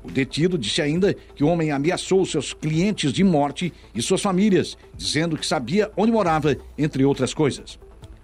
O 0.04 0.10
detido 0.10 0.58
disse 0.58 0.82
ainda 0.82 1.14
que 1.14 1.44
o 1.44 1.48
homem 1.48 1.72
ameaçou 1.72 2.26
seus 2.26 2.54
clientes 2.54 3.14
de 3.14 3.24
morte 3.24 3.72
e 3.94 4.02
suas 4.02 4.22
famílias, 4.22 4.78
dizendo 4.96 5.38
que 5.38 5.46
sabia 5.46 5.92
onde 5.96 6.12
morava, 6.12 6.58
entre 6.78 7.06
outras 7.06 7.34
coisas. 7.34 7.80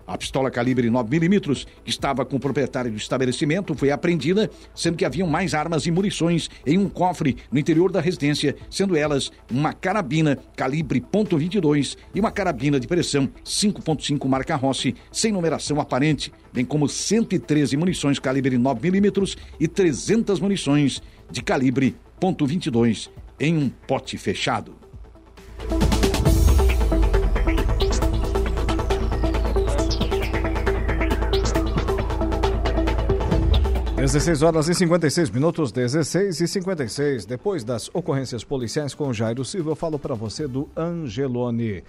A 0.07 0.17
pistola 0.17 0.49
calibre 0.49 0.89
9mm, 0.89 1.67
que 1.83 1.89
estava 1.89 2.23
com 2.23 2.37
o 2.37 2.39
proprietário 2.39 2.89
do 2.89 2.95
estabelecimento, 2.95 3.75
foi 3.75 3.91
apreendida, 3.91 4.49
sendo 4.73 4.95
que 4.95 5.03
haviam 5.03 5.27
mais 5.27 5.53
armas 5.53 5.85
e 5.85 5.91
munições 5.91 6.49
em 6.65 6.77
um 6.77 6.87
cofre 6.87 7.35
no 7.51 7.59
interior 7.59 7.91
da 7.91 7.99
residência, 7.99 8.55
sendo 8.69 8.95
elas 8.95 9.29
uma 9.51 9.73
carabina 9.73 10.39
calibre 10.55 11.01
.22 11.01 11.97
e 12.15 12.21
uma 12.21 12.31
carabina 12.31 12.79
de 12.79 12.87
pressão 12.87 13.27
5.5 13.43 14.25
marca 14.29 14.55
Rossi, 14.55 14.95
sem 15.11 15.33
numeração 15.33 15.81
aparente, 15.81 16.31
bem 16.53 16.63
como 16.63 16.87
113 16.87 17.75
munições 17.75 18.17
calibre 18.17 18.55
9mm 18.55 19.37
e 19.59 19.67
300 19.67 20.39
munições 20.39 21.01
de 21.29 21.41
calibre 21.41 21.95
.22 22.19 23.09
em 23.39 23.57
um 23.57 23.69
pote 23.69 24.17
fechado. 24.17 24.75
16 34.07 34.43
horas 34.43 34.69
e 34.69 34.75
56 34.75 35.31
minutos, 35.31 35.71
16 35.71 36.39
e 36.39 36.47
56. 36.47 37.25
Depois 37.25 37.63
das 37.63 37.89
ocorrências 37.93 38.43
policiais 38.43 38.93
com 38.93 39.11
Jairo 39.11 39.43
Silva, 39.43 39.71
eu 39.71 39.75
falo 39.75 39.97
para 39.99 40.15
você 40.15 40.47
do 40.47 40.69
Angelone, 40.77 41.83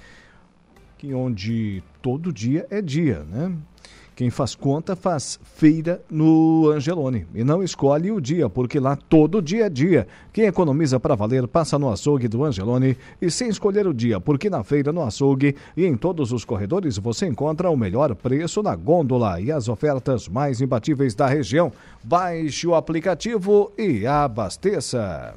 que 0.96 1.12
onde 1.14 1.80
todo 2.02 2.32
dia 2.32 2.66
é 2.70 2.82
dia, 2.82 3.24
né? 3.24 3.52
Quem 4.18 4.30
faz 4.30 4.56
conta 4.56 4.96
faz 4.96 5.38
feira 5.44 6.02
no 6.10 6.72
Angelone. 6.74 7.24
E 7.32 7.44
não 7.44 7.62
escolhe 7.62 8.10
o 8.10 8.20
dia, 8.20 8.48
porque 8.50 8.80
lá 8.80 8.96
todo 8.96 9.40
dia 9.40 9.66
é 9.66 9.70
dia. 9.70 10.08
Quem 10.32 10.46
economiza 10.46 10.98
para 10.98 11.14
valer 11.14 11.46
passa 11.46 11.78
no 11.78 11.88
açougue 11.88 12.26
do 12.26 12.42
Angelone 12.42 12.96
e 13.22 13.30
sem 13.30 13.48
escolher 13.48 13.86
o 13.86 13.94
dia, 13.94 14.18
porque 14.18 14.50
na 14.50 14.64
feira, 14.64 14.92
no 14.92 15.04
açougue 15.04 15.54
e 15.76 15.86
em 15.86 15.96
todos 15.96 16.32
os 16.32 16.44
corredores 16.44 16.98
você 16.98 17.28
encontra 17.28 17.70
o 17.70 17.76
melhor 17.76 18.12
preço 18.16 18.60
na 18.60 18.74
gôndola 18.74 19.40
e 19.40 19.52
as 19.52 19.68
ofertas 19.68 20.26
mais 20.26 20.60
imbatíveis 20.60 21.14
da 21.14 21.28
região. 21.28 21.70
Baixe 22.02 22.66
o 22.66 22.74
aplicativo 22.74 23.70
e 23.78 24.04
abasteça. 24.04 25.36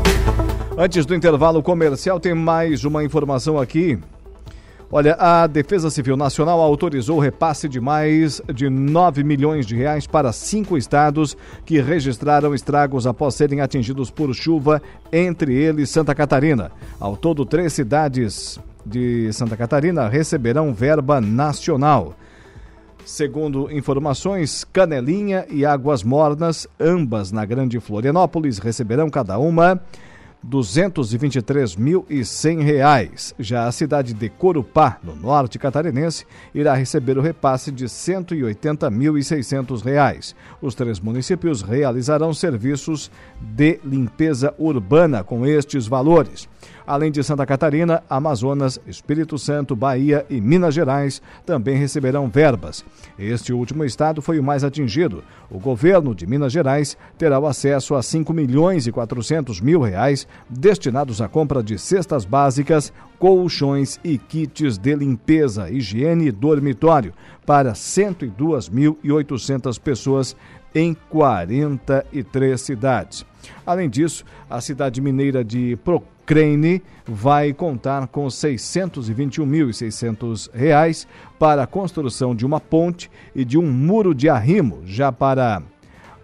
Antes 0.83 1.05
do 1.05 1.13
intervalo 1.13 1.61
comercial, 1.61 2.19
tem 2.19 2.33
mais 2.33 2.83
uma 2.83 3.03
informação 3.03 3.59
aqui. 3.59 3.99
Olha, 4.91 5.13
a 5.19 5.45
Defesa 5.45 5.91
Civil 5.91 6.17
Nacional 6.17 6.59
autorizou 6.59 7.17
o 7.17 7.19
repasse 7.19 7.69
de 7.69 7.79
mais 7.79 8.41
de 8.51 8.67
9 8.67 9.23
milhões 9.23 9.67
de 9.67 9.75
reais 9.75 10.07
para 10.07 10.33
cinco 10.33 10.75
estados 10.75 11.37
que 11.67 11.79
registraram 11.79 12.55
estragos 12.55 13.05
após 13.05 13.35
serem 13.35 13.61
atingidos 13.61 14.09
por 14.09 14.33
chuva, 14.33 14.81
entre 15.13 15.53
eles 15.53 15.91
Santa 15.91 16.15
Catarina. 16.15 16.71
Ao 16.99 17.15
todo, 17.15 17.45
três 17.45 17.73
cidades 17.73 18.59
de 18.83 19.31
Santa 19.33 19.55
Catarina 19.55 20.09
receberão 20.09 20.73
verba 20.73 21.21
nacional. 21.21 22.15
Segundo 23.05 23.71
informações, 23.71 24.63
Canelinha 24.63 25.45
e 25.47 25.63
Águas 25.63 26.01
Mornas, 26.01 26.67
ambas 26.79 27.31
na 27.31 27.45
Grande 27.45 27.79
Florianópolis, 27.79 28.57
receberão 28.57 29.11
cada 29.11 29.37
uma 29.37 29.79
R$ 30.43 30.49
223.100. 30.49 33.35
Já 33.39 33.67
a 33.67 33.71
cidade 33.71 34.13
de 34.13 34.27
Corupá, 34.27 34.97
no 35.03 35.15
norte 35.15 35.59
catarinense, 35.59 36.25
irá 36.53 36.73
receber 36.73 37.17
o 37.17 37.21
repasse 37.21 37.71
de 37.71 37.83
R$ 37.83 37.89
180.600. 37.89 40.35
Os 40.61 40.75
três 40.75 40.99
municípios 40.99 41.61
realizarão 41.61 42.33
serviços 42.33 43.09
de 43.39 43.79
limpeza 43.83 44.53
urbana 44.57 45.23
com 45.23 45.45
estes 45.45 45.85
valores. 45.85 46.49
Além 46.85 47.11
de 47.11 47.23
Santa 47.23 47.45
Catarina, 47.45 48.03
Amazonas, 48.09 48.79
Espírito 48.87 49.37
Santo, 49.37 49.75
Bahia 49.75 50.25
e 50.29 50.41
Minas 50.41 50.73
Gerais 50.73 51.21
também 51.45 51.77
receberão 51.77 52.27
verbas. 52.27 52.83
Este 53.17 53.53
último 53.53 53.85
estado 53.85 54.21
foi 54.21 54.39
o 54.39 54.43
mais 54.43 54.63
atingido. 54.63 55.23
O 55.49 55.59
governo 55.59 56.15
de 56.15 56.25
Minas 56.25 56.51
Gerais 56.51 56.97
terá 57.17 57.39
o 57.39 57.47
acesso 57.47 57.95
a 57.95 58.01
5 58.01 58.33
milhões 58.33 58.87
e 58.87 58.91
400 58.91 59.61
mil 59.61 59.81
reais 59.81 60.27
destinados 60.49 61.21
à 61.21 61.27
compra 61.27 61.61
de 61.63 61.77
cestas 61.77 62.25
básicas, 62.25 62.91
colchões 63.19 63.99
e 64.03 64.17
kits 64.17 64.77
de 64.77 64.95
limpeza, 64.95 65.69
higiene 65.69 66.27
e 66.27 66.31
dormitório 66.31 67.13
para 67.45 67.73
102.800 67.73 69.79
pessoas 69.79 70.35
em 70.73 70.95
43 71.09 72.59
cidades. 72.59 73.25
Além 73.65 73.89
disso, 73.89 74.23
a 74.49 74.61
cidade 74.61 75.01
mineira 75.01 75.43
de 75.43 75.77
Procrane 76.21 76.81
vai 77.05 77.51
contar 77.51 78.07
com 78.07 78.23
R$ 78.23 78.29
621.600 78.29 81.05
para 81.37 81.63
a 81.63 81.67
construção 81.67 82.33
de 82.35 82.45
uma 82.45 82.59
ponte 82.59 83.09
e 83.35 83.43
de 83.43 83.57
um 83.57 83.69
muro 83.69 84.13
de 84.13 84.29
arrimo. 84.29 84.81
Já 84.85 85.11
para 85.11 85.61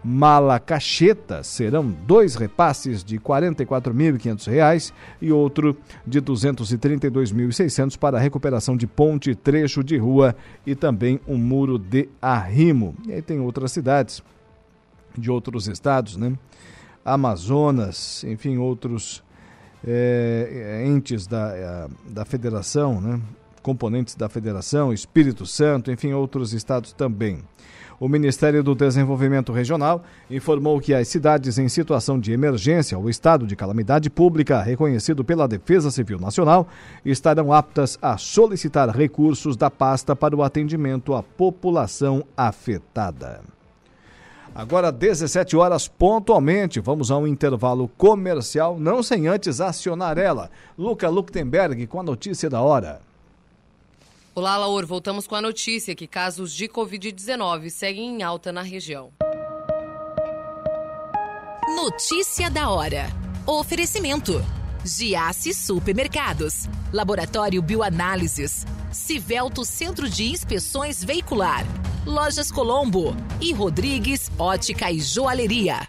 Malacacheta 0.04 1.42
serão 1.44 1.92
dois 2.06 2.36
repasses 2.36 3.04
de 3.04 3.16
R$ 3.18 3.24
44.500 3.24 4.94
e 5.22 5.32
outro 5.32 5.76
de 6.06 6.20
R$ 6.20 6.26
232.600 6.26 7.98
para 7.98 8.18
a 8.18 8.22
recuperação 8.22 8.78
de 8.78 8.86
ponte, 8.88 9.36
trecho 9.36 9.84
de 9.84 9.98
rua 9.98 10.36
e 10.66 10.76
também 10.76 11.20
um 11.28 11.38
muro 11.38 11.80
de 11.80 12.08
arrimo. 12.22 12.96
E 13.08 13.14
aí 13.14 13.22
tem 13.22 13.40
outras 13.40 13.72
cidades 13.72 14.22
de 15.18 15.32
outros 15.32 15.68
estados, 15.68 16.16
né? 16.16 16.34
Amazonas, 17.04 18.24
enfim, 18.26 18.58
outros 18.58 19.24
é, 19.86 20.84
entes 20.86 21.28
da, 21.28 21.52
é, 21.56 21.88
da 22.10 22.26
federação, 22.26 23.02
né? 23.02 23.20
componentes 23.62 24.16
da 24.16 24.30
federação, 24.30 24.94
Espírito 24.94 25.46
Santo, 25.46 25.92
enfim, 25.92 26.14
outros 26.14 26.54
estados 26.54 26.94
também. 26.94 27.40
O 28.00 28.08
Ministério 28.08 28.64
do 28.64 28.76
Desenvolvimento 28.76 29.52
Regional 29.52 30.04
informou 30.30 30.80
que 30.80 30.94
as 30.94 31.08
cidades 31.08 31.58
em 31.58 31.68
situação 31.68 32.20
de 32.20 32.32
emergência 32.32 32.98
ou 32.98 33.10
estado 33.10 33.48
de 33.48 33.56
calamidade 33.56 34.10
pública 34.10 34.62
reconhecido 34.62 35.24
pela 35.26 35.48
Defesa 35.48 35.90
Civil 35.90 36.20
Nacional 36.20 36.68
estarão 37.04 37.52
aptas 37.52 37.98
a 38.00 38.16
solicitar 38.16 38.96
recursos 38.96 39.58
da 39.58 39.72
pasta 39.72 40.16
para 40.16 40.36
o 40.36 40.44
atendimento 40.44 41.16
à 41.16 41.24
população 41.24 42.24
afetada. 42.38 43.57
Agora, 44.58 44.92
17 44.92 45.56
horas 45.56 45.88
pontualmente, 45.88 46.80
vamos 46.80 47.12
a 47.12 47.18
um 47.18 47.28
intervalo 47.28 47.88
comercial, 47.96 48.80
não 48.80 49.04
sem 49.04 49.28
antes 49.28 49.62
acionar 49.62 50.18
ela. 50.18 50.50
Luca 50.76 51.08
Luktenberg 51.10 51.86
com 51.86 52.00
a 52.00 52.04
notícia 52.04 52.50
da 52.50 52.60
hora. 52.60 53.00
Olá, 54.34 54.58
Laur. 54.58 54.84
Voltamos 54.88 55.28
com 55.28 55.36
a 55.36 55.42
notícia 55.44 55.94
que 55.94 56.08
casos 56.08 56.52
de 56.52 56.68
Covid-19 56.68 57.70
seguem 57.70 58.16
em 58.16 58.24
alta 58.24 58.52
na 58.52 58.64
região. 58.64 59.12
Notícia 61.76 62.50
da 62.50 62.72
hora. 62.72 63.12
Oferecimento. 63.46 64.44
Giasse 64.84 65.54
Supermercados. 65.54 66.68
Laboratório 66.92 67.62
Bioanálises. 67.62 68.66
Civelto 68.98 69.64
Centro 69.64 70.10
de 70.10 70.26
Inspeções 70.26 71.04
Veicular. 71.04 71.64
Lojas 72.04 72.52
Colombo 72.52 73.16
e 73.40 73.54
Rodrigues 73.54 74.30
Ótica 74.38 74.92
e 74.92 75.00
Joalheria. 75.00 75.88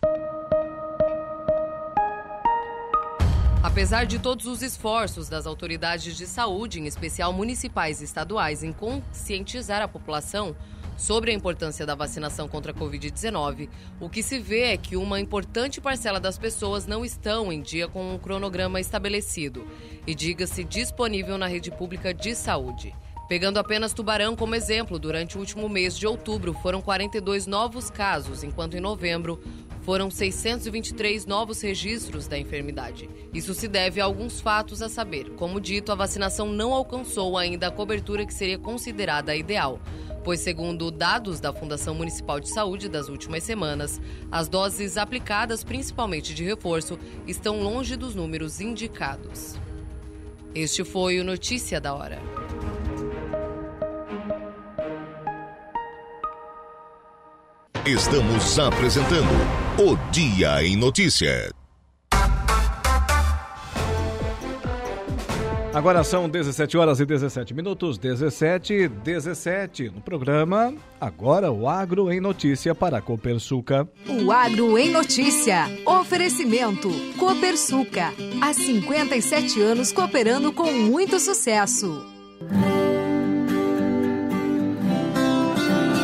Apesar 3.62 4.04
de 4.04 4.18
todos 4.18 4.46
os 4.46 4.62
esforços 4.62 5.26
das 5.28 5.46
autoridades 5.46 6.16
de 6.16 6.26
saúde, 6.26 6.80
em 6.80 6.86
especial 6.86 7.32
municipais 7.32 8.02
e 8.02 8.04
estaduais, 8.04 8.62
em 8.62 8.72
conscientizar 8.72 9.80
a 9.80 9.88
população 9.88 10.54
sobre 10.98 11.30
a 11.30 11.34
importância 11.34 11.86
da 11.86 11.94
vacinação 11.94 12.48
contra 12.48 12.72
a 12.72 12.74
Covid-19, 12.74 13.70
o 14.00 14.10
que 14.10 14.22
se 14.22 14.38
vê 14.40 14.72
é 14.72 14.76
que 14.76 14.96
uma 14.96 15.20
importante 15.20 15.80
parcela 15.80 16.18
das 16.18 16.36
pessoas 16.36 16.86
não 16.86 17.04
estão 17.04 17.52
em 17.52 17.62
dia 17.62 17.86
com 17.86 18.14
um 18.14 18.18
cronograma 18.18 18.80
estabelecido 18.80 19.64
e, 20.06 20.14
diga-se, 20.14 20.64
disponível 20.64 21.38
na 21.38 21.46
rede 21.46 21.70
pública 21.70 22.12
de 22.12 22.34
saúde. 22.34 22.92
Pegando 23.28 23.58
apenas 23.58 23.92
Tubarão 23.92 24.34
como 24.34 24.54
exemplo, 24.54 24.98
durante 24.98 25.36
o 25.36 25.40
último 25.40 25.68
mês 25.68 25.96
de 25.96 26.06
outubro 26.06 26.54
foram 26.54 26.80
42 26.80 27.46
novos 27.46 27.90
casos, 27.90 28.42
enquanto 28.42 28.74
em 28.74 28.80
novembro 28.80 29.38
foram 29.82 30.10
623 30.10 31.26
novos 31.26 31.60
registros 31.60 32.26
da 32.26 32.38
enfermidade. 32.38 33.08
Isso 33.32 33.52
se 33.52 33.68
deve 33.68 34.00
a 34.00 34.04
alguns 34.04 34.40
fatos 34.40 34.80
a 34.80 34.88
saber. 34.88 35.30
Como 35.30 35.60
dito, 35.60 35.92
a 35.92 35.94
vacinação 35.94 36.46
não 36.46 36.72
alcançou 36.72 37.36
ainda 37.36 37.68
a 37.68 37.70
cobertura 37.70 38.26
que 38.26 38.32
seria 38.32 38.58
considerada 38.58 39.36
ideal, 39.36 39.78
pois, 40.28 40.40
segundo 40.40 40.90
dados 40.90 41.40
da 41.40 41.54
Fundação 41.54 41.94
Municipal 41.94 42.38
de 42.38 42.50
Saúde 42.50 42.86
das 42.86 43.08
últimas 43.08 43.42
semanas, 43.42 43.98
as 44.30 44.46
doses 44.46 44.98
aplicadas, 44.98 45.64
principalmente 45.64 46.34
de 46.34 46.44
reforço, 46.44 46.98
estão 47.26 47.62
longe 47.62 47.96
dos 47.96 48.14
números 48.14 48.60
indicados. 48.60 49.54
Este 50.54 50.84
foi 50.84 51.18
o 51.18 51.24
Notícia 51.24 51.80
da 51.80 51.94
Hora. 51.94 52.18
Estamos 57.86 58.58
apresentando 58.58 59.32
o 59.78 59.96
Dia 60.10 60.62
em 60.62 60.76
Notícia. 60.76 61.57
Agora 65.78 66.02
são 66.02 66.28
17 66.28 66.76
horas 66.76 66.98
e 66.98 67.06
17 67.06 67.54
minutos, 67.54 67.98
17 67.98 68.74
e 68.74 68.88
17 68.88 69.90
no 69.90 70.00
programa. 70.00 70.74
Agora 71.00 71.52
o 71.52 71.68
Agro 71.68 72.10
em 72.10 72.20
Notícia 72.20 72.74
para 72.74 72.98
a 72.98 73.00
Copersuca. 73.00 73.88
O 74.08 74.32
Agro 74.32 74.76
em 74.76 74.90
Notícia. 74.90 75.66
Oferecimento. 75.86 76.90
Copersuca. 77.16 78.12
Há 78.40 78.52
57 78.52 79.62
anos 79.62 79.92
cooperando 79.92 80.52
com 80.52 80.72
muito 80.72 81.20
sucesso. 81.20 82.04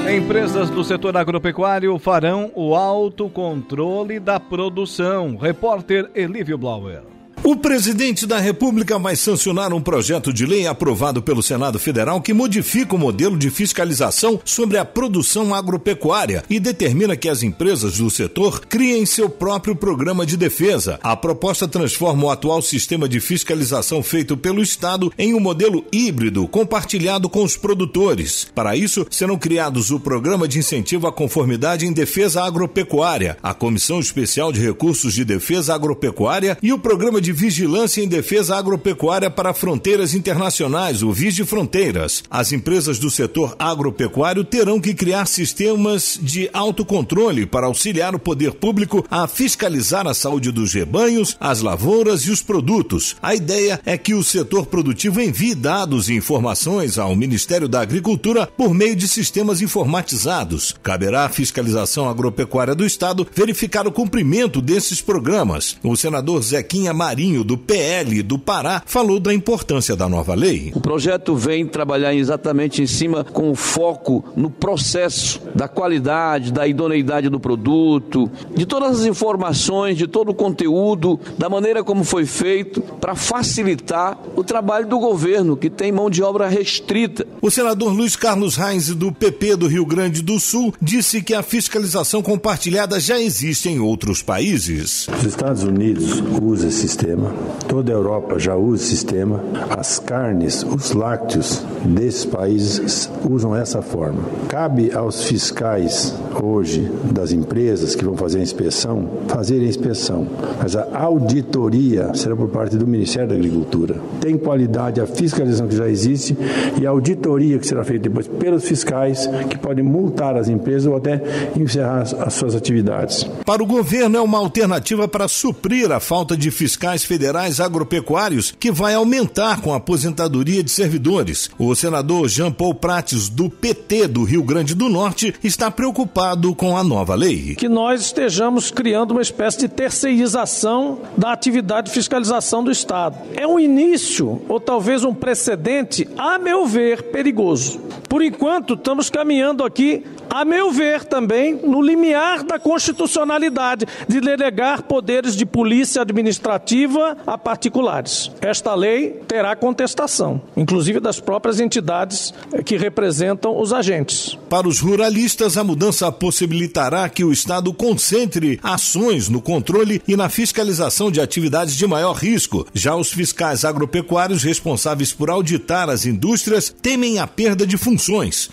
Empresas 0.08 0.70
do 0.70 0.84
setor 0.84 1.16
agropecuário 1.16 1.98
farão 1.98 2.52
o 2.54 2.76
autocontrole 2.76 4.20
da 4.20 4.38
produção. 4.38 5.36
Repórter 5.36 6.08
Elívio 6.14 6.56
Blauer. 6.56 7.13
O 7.46 7.54
presidente 7.54 8.26
da 8.26 8.38
República 8.38 8.98
vai 8.98 9.14
sancionar 9.14 9.70
um 9.74 9.80
projeto 9.80 10.32
de 10.32 10.46
lei 10.46 10.66
aprovado 10.66 11.20
pelo 11.20 11.42
Senado 11.42 11.78
Federal 11.78 12.18
que 12.22 12.32
modifica 12.32 12.94
o 12.94 12.98
modelo 12.98 13.36
de 13.36 13.50
fiscalização 13.50 14.40
sobre 14.46 14.78
a 14.78 14.84
produção 14.84 15.54
agropecuária 15.54 16.42
e 16.48 16.58
determina 16.58 17.14
que 17.18 17.28
as 17.28 17.42
empresas 17.42 17.98
do 17.98 18.08
setor 18.08 18.64
criem 18.64 19.04
seu 19.04 19.28
próprio 19.28 19.76
programa 19.76 20.24
de 20.24 20.38
defesa. 20.38 20.98
A 21.02 21.14
proposta 21.14 21.68
transforma 21.68 22.24
o 22.24 22.30
atual 22.30 22.62
sistema 22.62 23.06
de 23.06 23.20
fiscalização 23.20 24.02
feito 24.02 24.38
pelo 24.38 24.62
Estado 24.62 25.12
em 25.18 25.34
um 25.34 25.40
modelo 25.40 25.84
híbrido 25.92 26.48
compartilhado 26.48 27.28
com 27.28 27.44
os 27.44 27.58
produtores. 27.58 28.46
Para 28.54 28.74
isso, 28.74 29.06
serão 29.10 29.36
criados 29.36 29.90
o 29.90 30.00
Programa 30.00 30.48
de 30.48 30.60
Incentivo 30.60 31.06
à 31.06 31.12
Conformidade 31.12 31.84
em 31.84 31.92
Defesa 31.92 32.42
Agropecuária, 32.42 33.36
a 33.42 33.52
Comissão 33.52 34.00
Especial 34.00 34.50
de 34.50 34.62
Recursos 34.62 35.12
de 35.12 35.26
Defesa 35.26 35.74
Agropecuária 35.74 36.56
e 36.62 36.72
o 36.72 36.78
Programa 36.78 37.20
de 37.20 37.33
Vigilância 37.34 38.02
em 38.02 38.08
Defesa 38.08 38.56
Agropecuária 38.56 39.28
para 39.28 39.52
Fronteiras 39.52 40.14
Internacionais, 40.14 41.02
o 41.02 41.12
VIS 41.12 41.34
de 41.34 41.44
Fronteiras. 41.44 42.22
As 42.30 42.52
empresas 42.52 42.98
do 42.98 43.10
setor 43.10 43.54
agropecuário 43.58 44.44
terão 44.44 44.80
que 44.80 44.94
criar 44.94 45.26
sistemas 45.26 46.18
de 46.22 46.48
autocontrole 46.52 47.44
para 47.44 47.66
auxiliar 47.66 48.14
o 48.14 48.18
poder 48.18 48.52
público 48.52 49.04
a 49.10 49.26
fiscalizar 49.26 50.06
a 50.06 50.14
saúde 50.14 50.52
dos 50.52 50.72
rebanhos, 50.72 51.36
as 51.40 51.60
lavouras 51.60 52.22
e 52.22 52.30
os 52.30 52.40
produtos. 52.40 53.16
A 53.20 53.34
ideia 53.34 53.80
é 53.84 53.98
que 53.98 54.14
o 54.14 54.22
setor 54.22 54.66
produtivo 54.66 55.20
envie 55.20 55.54
dados 55.54 56.08
e 56.08 56.14
informações 56.14 56.98
ao 56.98 57.16
Ministério 57.16 57.68
da 57.68 57.80
Agricultura 57.80 58.46
por 58.46 58.72
meio 58.72 58.94
de 58.94 59.08
sistemas 59.08 59.60
informatizados. 59.60 60.74
Caberá 60.82 61.24
à 61.24 61.28
fiscalização 61.28 62.08
agropecuária 62.08 62.74
do 62.74 62.86
Estado 62.86 63.26
verificar 63.34 63.86
o 63.86 63.92
cumprimento 63.92 64.60
desses 64.60 65.00
programas. 65.00 65.76
O 65.82 65.96
senador 65.96 66.42
Zequinha 66.42 66.92
Marinho 66.92 67.23
Marinho, 67.24 67.42
do 67.42 67.56
PL 67.56 68.22
do 68.22 68.38
Pará, 68.38 68.82
falou 68.84 69.18
da 69.18 69.32
importância 69.32 69.96
da 69.96 70.06
nova 70.06 70.34
lei. 70.34 70.70
O 70.74 70.80
projeto 70.80 71.34
vem 71.34 71.66
trabalhar 71.66 72.14
exatamente 72.14 72.82
em 72.82 72.86
cima 72.86 73.24
com 73.24 73.50
o 73.50 73.54
foco 73.54 74.22
no 74.36 74.50
processo 74.50 75.40
da 75.54 75.66
qualidade, 75.66 76.52
da 76.52 76.68
idoneidade 76.68 77.30
do 77.30 77.40
produto, 77.40 78.30
de 78.54 78.66
todas 78.66 79.00
as 79.00 79.06
informações, 79.06 79.96
de 79.96 80.06
todo 80.06 80.30
o 80.30 80.34
conteúdo, 80.34 81.18
da 81.38 81.48
maneira 81.48 81.82
como 81.82 82.04
foi 82.04 82.26
feito, 82.26 82.82
para 83.00 83.14
facilitar 83.14 84.18
o 84.36 84.44
trabalho 84.44 84.86
do 84.86 84.98
governo, 84.98 85.56
que 85.56 85.70
tem 85.70 85.90
mão 85.90 86.10
de 86.10 86.22
obra 86.22 86.46
restrita. 86.46 87.26
O 87.40 87.50
senador 87.50 87.90
Luiz 87.94 88.16
Carlos 88.16 88.56
Reis, 88.56 88.88
do 88.94 89.10
PP 89.10 89.56
do 89.56 89.66
Rio 89.66 89.86
Grande 89.86 90.20
do 90.20 90.38
Sul, 90.38 90.74
disse 90.80 91.22
que 91.22 91.32
a 91.32 91.42
fiscalização 91.42 92.22
compartilhada 92.22 93.00
já 93.00 93.18
existe 93.18 93.70
em 93.70 93.80
outros 93.80 94.20
países. 94.20 95.08
Os 95.08 95.24
Estados 95.24 95.62
Unidos 95.62 96.22
usam 96.42 96.68
esse 96.68 96.80
sistema 96.80 97.13
sistema. 97.14 97.32
Toda 97.68 97.92
a 97.92 97.94
Europa 97.94 98.38
já 98.38 98.56
usa 98.56 98.82
esse 98.82 98.90
sistema. 98.90 99.40
As 99.70 99.98
carnes, 99.98 100.64
os 100.64 100.92
lácteos 100.92 101.64
desses 101.84 102.24
países 102.24 103.10
usam 103.28 103.54
essa 103.54 103.80
forma. 103.80 104.22
Cabe 104.48 104.92
aos 104.92 105.24
fiscais 105.24 106.14
hoje 106.42 106.90
das 107.12 107.32
empresas 107.32 107.94
que 107.94 108.04
vão 108.04 108.16
fazer 108.16 108.38
a 108.38 108.42
inspeção 108.42 109.08
fazerem 109.28 109.66
a 109.66 109.68
inspeção, 109.68 110.26
mas 110.60 110.76
a 110.76 110.98
auditoria 110.98 112.14
será 112.14 112.36
por 112.36 112.48
parte 112.48 112.76
do 112.76 112.86
Ministério 112.86 113.28
da 113.28 113.34
Agricultura. 113.34 113.96
Tem 114.20 114.36
qualidade 114.38 115.00
a 115.00 115.06
fiscalização 115.06 115.66
que 115.66 115.76
já 115.76 115.88
existe 115.88 116.36
e 116.80 116.86
a 116.86 116.90
auditoria 116.90 117.58
que 117.58 117.66
será 117.66 117.84
feita 117.84 118.08
depois 118.08 118.26
pelos 118.26 118.64
fiscais 118.64 119.28
que 119.48 119.58
podem 119.58 119.84
multar 119.84 120.36
as 120.36 120.48
empresas 120.48 120.86
ou 120.86 120.96
até 120.96 121.20
encerrar 121.56 122.02
as 122.02 122.34
suas 122.34 122.54
atividades. 122.54 123.24
Para 123.44 123.62
o 123.62 123.66
governo 123.66 124.16
é 124.16 124.20
uma 124.20 124.38
alternativa 124.38 125.06
para 125.08 125.28
suprir 125.28 125.90
a 125.90 126.00
falta 126.00 126.36
de 126.36 126.50
fiscais 126.50 127.03
federais 127.04 127.60
agropecuários 127.60 128.54
que 128.58 128.72
vai 128.72 128.94
aumentar 128.94 129.60
com 129.60 129.72
a 129.72 129.76
aposentadoria 129.76 130.62
de 130.62 130.70
servidores. 130.70 131.50
O 131.58 131.74
senador 131.74 132.28
Jean 132.28 132.50
Paul 132.50 132.74
Prates, 132.74 133.28
do 133.28 133.48
PT 133.48 134.08
do 134.08 134.24
Rio 134.24 134.42
Grande 134.42 134.74
do 134.74 134.88
Norte, 134.88 135.34
está 135.42 135.70
preocupado 135.70 136.54
com 136.54 136.76
a 136.76 136.82
nova 136.82 137.14
lei. 137.14 137.54
Que 137.54 137.68
nós 137.68 138.00
estejamos 138.00 138.70
criando 138.70 139.12
uma 139.12 139.22
espécie 139.22 139.58
de 139.58 139.68
terceirização 139.68 141.00
da 141.16 141.32
atividade 141.32 141.88
de 141.88 141.94
fiscalização 141.94 142.64
do 142.64 142.70
Estado. 142.70 143.18
É 143.34 143.46
um 143.46 143.58
início, 143.58 144.42
ou 144.48 144.58
talvez 144.58 145.04
um 145.04 145.14
precedente, 145.14 146.08
a 146.16 146.38
meu 146.38 146.66
ver, 146.66 147.02
perigoso. 147.04 147.80
Por 148.14 148.22
enquanto, 148.22 148.74
estamos 148.74 149.10
caminhando 149.10 149.64
aqui 149.64 150.04
a 150.30 150.44
meu 150.44 150.70
ver, 150.72 151.04
também 151.04 151.54
no 151.54 151.82
limiar 151.82 152.44
da 152.44 152.58
constitucionalidade 152.58 153.86
de 154.08 154.20
delegar 154.20 154.82
poderes 154.82 155.36
de 155.36 155.44
polícia 155.44 156.02
administrativa 156.02 157.16
a 157.26 157.36
particulares. 157.36 158.30
Esta 158.40 158.74
lei 158.74 159.20
terá 159.28 159.54
contestação, 159.56 160.40
inclusive 160.56 161.00
das 161.00 161.18
próprias 161.20 161.58
entidades 161.58 162.32
que 162.64 162.76
representam 162.76 163.60
os 163.60 163.72
agentes. 163.72 164.38
Para 164.48 164.68
os 164.68 164.80
ruralistas, 164.80 165.56
a 165.56 165.64
mudança 165.64 166.10
possibilitará 166.12 167.08
que 167.08 167.24
o 167.24 167.32
Estado 167.32 167.72
concentre 167.74 168.60
ações 168.62 169.28
no 169.28 169.40
controle 169.40 170.00
e 170.06 170.16
na 170.16 170.28
fiscalização 170.28 171.10
de 171.10 171.20
atividades 171.20 171.76
de 171.76 171.86
maior 171.86 172.14
risco. 172.14 172.66
Já 172.72 172.94
os 172.94 173.12
fiscais 173.12 173.64
agropecuários 173.64 174.44
responsáveis 174.44 175.12
por 175.12 175.30
auditar 175.30 175.88
as 175.90 176.06
indústrias 176.06 176.74
temem 176.82 177.18
a 177.18 177.26
perda 177.26 177.66
de 177.66 177.76
funções. 177.76 178.03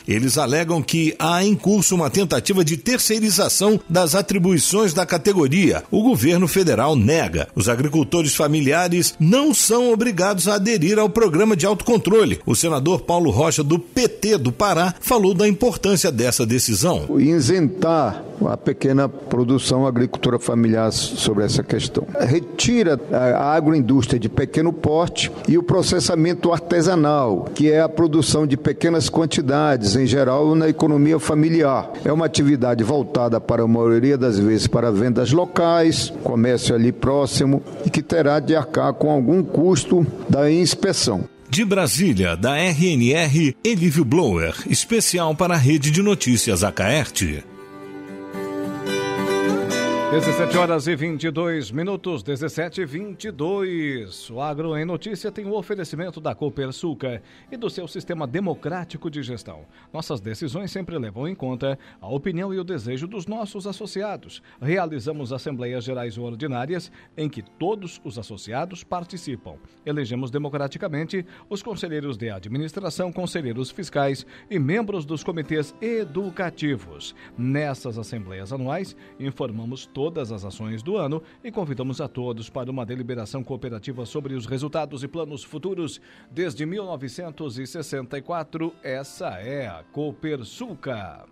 Eles 0.07 0.37
alegam 0.37 0.81
que 0.81 1.15
há 1.19 1.43
em 1.43 1.55
curso 1.55 1.95
uma 1.95 2.09
tentativa 2.09 2.63
de 2.63 2.77
terceirização 2.77 3.79
das 3.89 4.15
atribuições 4.15 4.93
da 4.93 5.05
categoria. 5.05 5.83
O 5.91 6.03
governo 6.03 6.47
federal 6.47 6.95
nega. 6.95 7.47
Os 7.55 7.67
agricultores 7.67 8.35
familiares 8.35 9.13
não 9.19 9.53
são 9.53 9.91
obrigados 9.91 10.47
a 10.47 10.55
aderir 10.55 10.97
ao 10.99 11.09
programa 11.09 11.55
de 11.55 11.65
autocontrole. 11.65 12.39
O 12.45 12.55
senador 12.55 13.01
Paulo 13.01 13.31
Rocha, 13.31 13.63
do 13.63 13.77
PT 13.77 14.37
do 14.37 14.51
Pará, 14.51 14.93
falou 14.99 15.33
da 15.33 15.47
importância 15.47 16.11
dessa 16.11 16.45
decisão. 16.45 17.07
Isentar 17.19 18.23
a 18.47 18.57
pequena 18.57 19.07
produção, 19.07 19.85
a 19.85 19.89
agricultura 19.89 20.39
familiar 20.39 20.91
sobre 20.91 21.43
essa 21.43 21.63
questão. 21.63 22.05
Retira 22.19 22.99
a 23.11 23.53
agroindústria 23.53 24.19
de 24.19 24.29
pequeno 24.29 24.73
porte 24.73 25.31
e 25.47 25.57
o 25.57 25.63
processamento 25.63 26.51
artesanal, 26.51 27.45
que 27.53 27.71
é 27.71 27.81
a 27.81 27.89
produção 27.89 28.47
de 28.47 28.57
pequenas 28.57 29.09
quantidades, 29.09 29.40
em 29.95 30.05
geral, 30.05 30.55
na 30.55 30.69
economia 30.69 31.19
familiar. 31.19 31.91
É 32.05 32.11
uma 32.11 32.25
atividade 32.25 32.83
voltada 32.83 33.39
para 33.39 33.63
a 33.63 33.67
maioria 33.67 34.17
das 34.17 34.39
vezes 34.39 34.67
para 34.67 34.91
vendas 34.91 35.31
locais, 35.31 36.13
comércio 36.23 36.75
ali 36.75 36.91
próximo 36.91 37.61
e 37.85 37.89
que 37.89 38.01
terá 38.01 38.39
de 38.39 38.55
arcar 38.55 38.93
com 38.93 39.11
algum 39.11 39.43
custo 39.43 40.05
da 40.29 40.51
inspeção. 40.51 41.23
De 41.49 41.65
Brasília, 41.65 42.37
da 42.37 42.55
RNR, 42.55 43.55
Elívio 43.63 44.05
Blower, 44.05 44.55
especial 44.69 45.35
para 45.35 45.55
a 45.55 45.57
Rede 45.57 45.91
de 45.91 46.01
Notícias 46.01 46.63
Acaerte. 46.63 47.43
17 50.11 50.57
horas 50.57 50.87
e 50.87 50.95
22 50.95 51.71
minutos, 51.71 52.21
17 52.21 52.81
e 52.81 52.85
22. 52.85 54.29
O 54.29 54.41
Agro 54.41 54.77
em 54.77 54.83
Notícia 54.83 55.31
tem 55.31 55.45
o 55.45 55.51
um 55.51 55.55
oferecimento 55.55 56.19
da 56.19 56.35
Copersuca 56.35 57.23
e 57.49 57.55
do 57.55 57.69
seu 57.69 57.87
sistema 57.87 58.27
democrático 58.27 59.09
de 59.09 59.23
gestão. 59.23 59.61
Nossas 59.93 60.19
decisões 60.19 60.69
sempre 60.69 60.97
levam 60.97 61.29
em 61.29 61.33
conta 61.33 61.79
a 62.01 62.09
opinião 62.09 62.53
e 62.53 62.59
o 62.59 62.63
desejo 62.65 63.07
dos 63.07 63.25
nossos 63.25 63.65
associados. 63.65 64.43
Realizamos 64.61 65.31
assembleias 65.31 65.85
gerais 65.85 66.17
ordinárias 66.17 66.91
em 67.15 67.29
que 67.29 67.41
todos 67.41 68.01
os 68.03 68.19
associados 68.19 68.83
participam. 68.83 69.55
Elegemos 69.85 70.29
democraticamente 70.29 71.25
os 71.49 71.63
conselheiros 71.63 72.17
de 72.17 72.29
administração, 72.29 73.13
conselheiros 73.13 73.71
fiscais 73.71 74.25
e 74.49 74.59
membros 74.59 75.05
dos 75.05 75.23
comitês 75.23 75.73
educativos. 75.79 77.15
Nessas 77.37 77.97
assembleias 77.97 78.51
anuais, 78.51 78.93
informamos 79.17 79.85
todos 79.85 80.00
todas 80.01 80.31
as 80.31 80.43
ações 80.43 80.81
do 80.81 80.97
ano 80.97 81.21
e 81.43 81.51
convidamos 81.51 82.01
a 82.01 82.07
todos 82.07 82.49
para 82.49 82.71
uma 82.71 82.83
deliberação 82.83 83.43
cooperativa 83.43 84.03
sobre 84.03 84.33
os 84.33 84.47
resultados 84.47 85.03
e 85.03 85.07
planos 85.07 85.43
futuros 85.43 86.01
desde 86.31 86.65
1964. 86.65 88.73
Essa 88.81 89.27
é 89.39 89.67
a 89.67 89.83
Copersuca. 89.91 91.23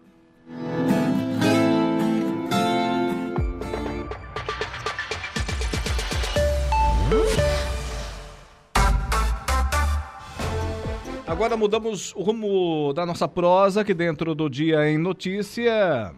Agora 11.25 11.58
mudamos 11.58 12.13
o 12.13 12.21
rumo 12.21 12.93
da 12.93 13.03
nossa 13.03 13.27
prosa 13.27 13.82
aqui 13.82 13.95
dentro 13.95 14.36
do 14.36 14.47
Dia 14.47 14.88
em 14.88 14.99
Notícia 14.99 16.13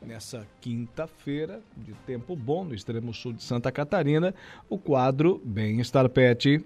nessa 0.00 0.46
quinta-feira, 0.60 1.60
de 1.76 1.92
tempo 2.06 2.34
bom, 2.34 2.64
no 2.64 2.74
extremo 2.74 3.12
sul 3.12 3.32
de 3.32 3.42
Santa 3.42 3.70
Catarina, 3.70 4.34
o 4.68 4.78
quadro 4.78 5.40
Bem-Estar 5.44 6.08
Pet. 6.08 6.64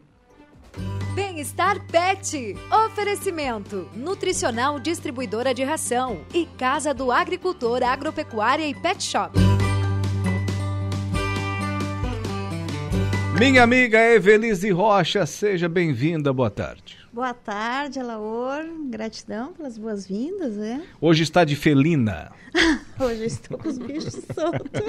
Bem-Estar 1.15 1.87
Pet. 1.87 2.57
Oferecimento: 2.87 3.89
Nutricional 3.95 4.81
Distribuidora 4.81 5.53
de 5.53 5.63
Ração 5.63 6.25
e 6.33 6.47
Casa 6.47 6.95
do 6.95 7.13
Agricultor 7.13 7.83
Agropecuária 7.83 8.67
e 8.67 8.75
Pet 8.75 9.03
Shop. 9.03 9.39
Minha 13.39 13.63
amiga 13.65 13.99
Evelise 13.99 14.71
Rocha, 14.71 15.27
seja 15.27 15.69
bem-vinda, 15.69 16.33
boa 16.33 16.51
tarde. 16.51 17.02
Boa 17.13 17.35
tarde, 17.35 18.01
Alaor. 18.01 18.65
Gratidão 18.89 19.53
pelas 19.53 19.77
boas-vindas, 19.77 20.57
né? 20.57 20.83
Hoje 20.99 21.23
está 21.23 21.45
de 21.45 21.55
felina. 21.55 22.33
Hoje 22.99 23.27
estou 23.27 23.59
com 23.59 23.69
os 23.69 23.77
bichos 23.77 24.15
soltos. 24.35 24.83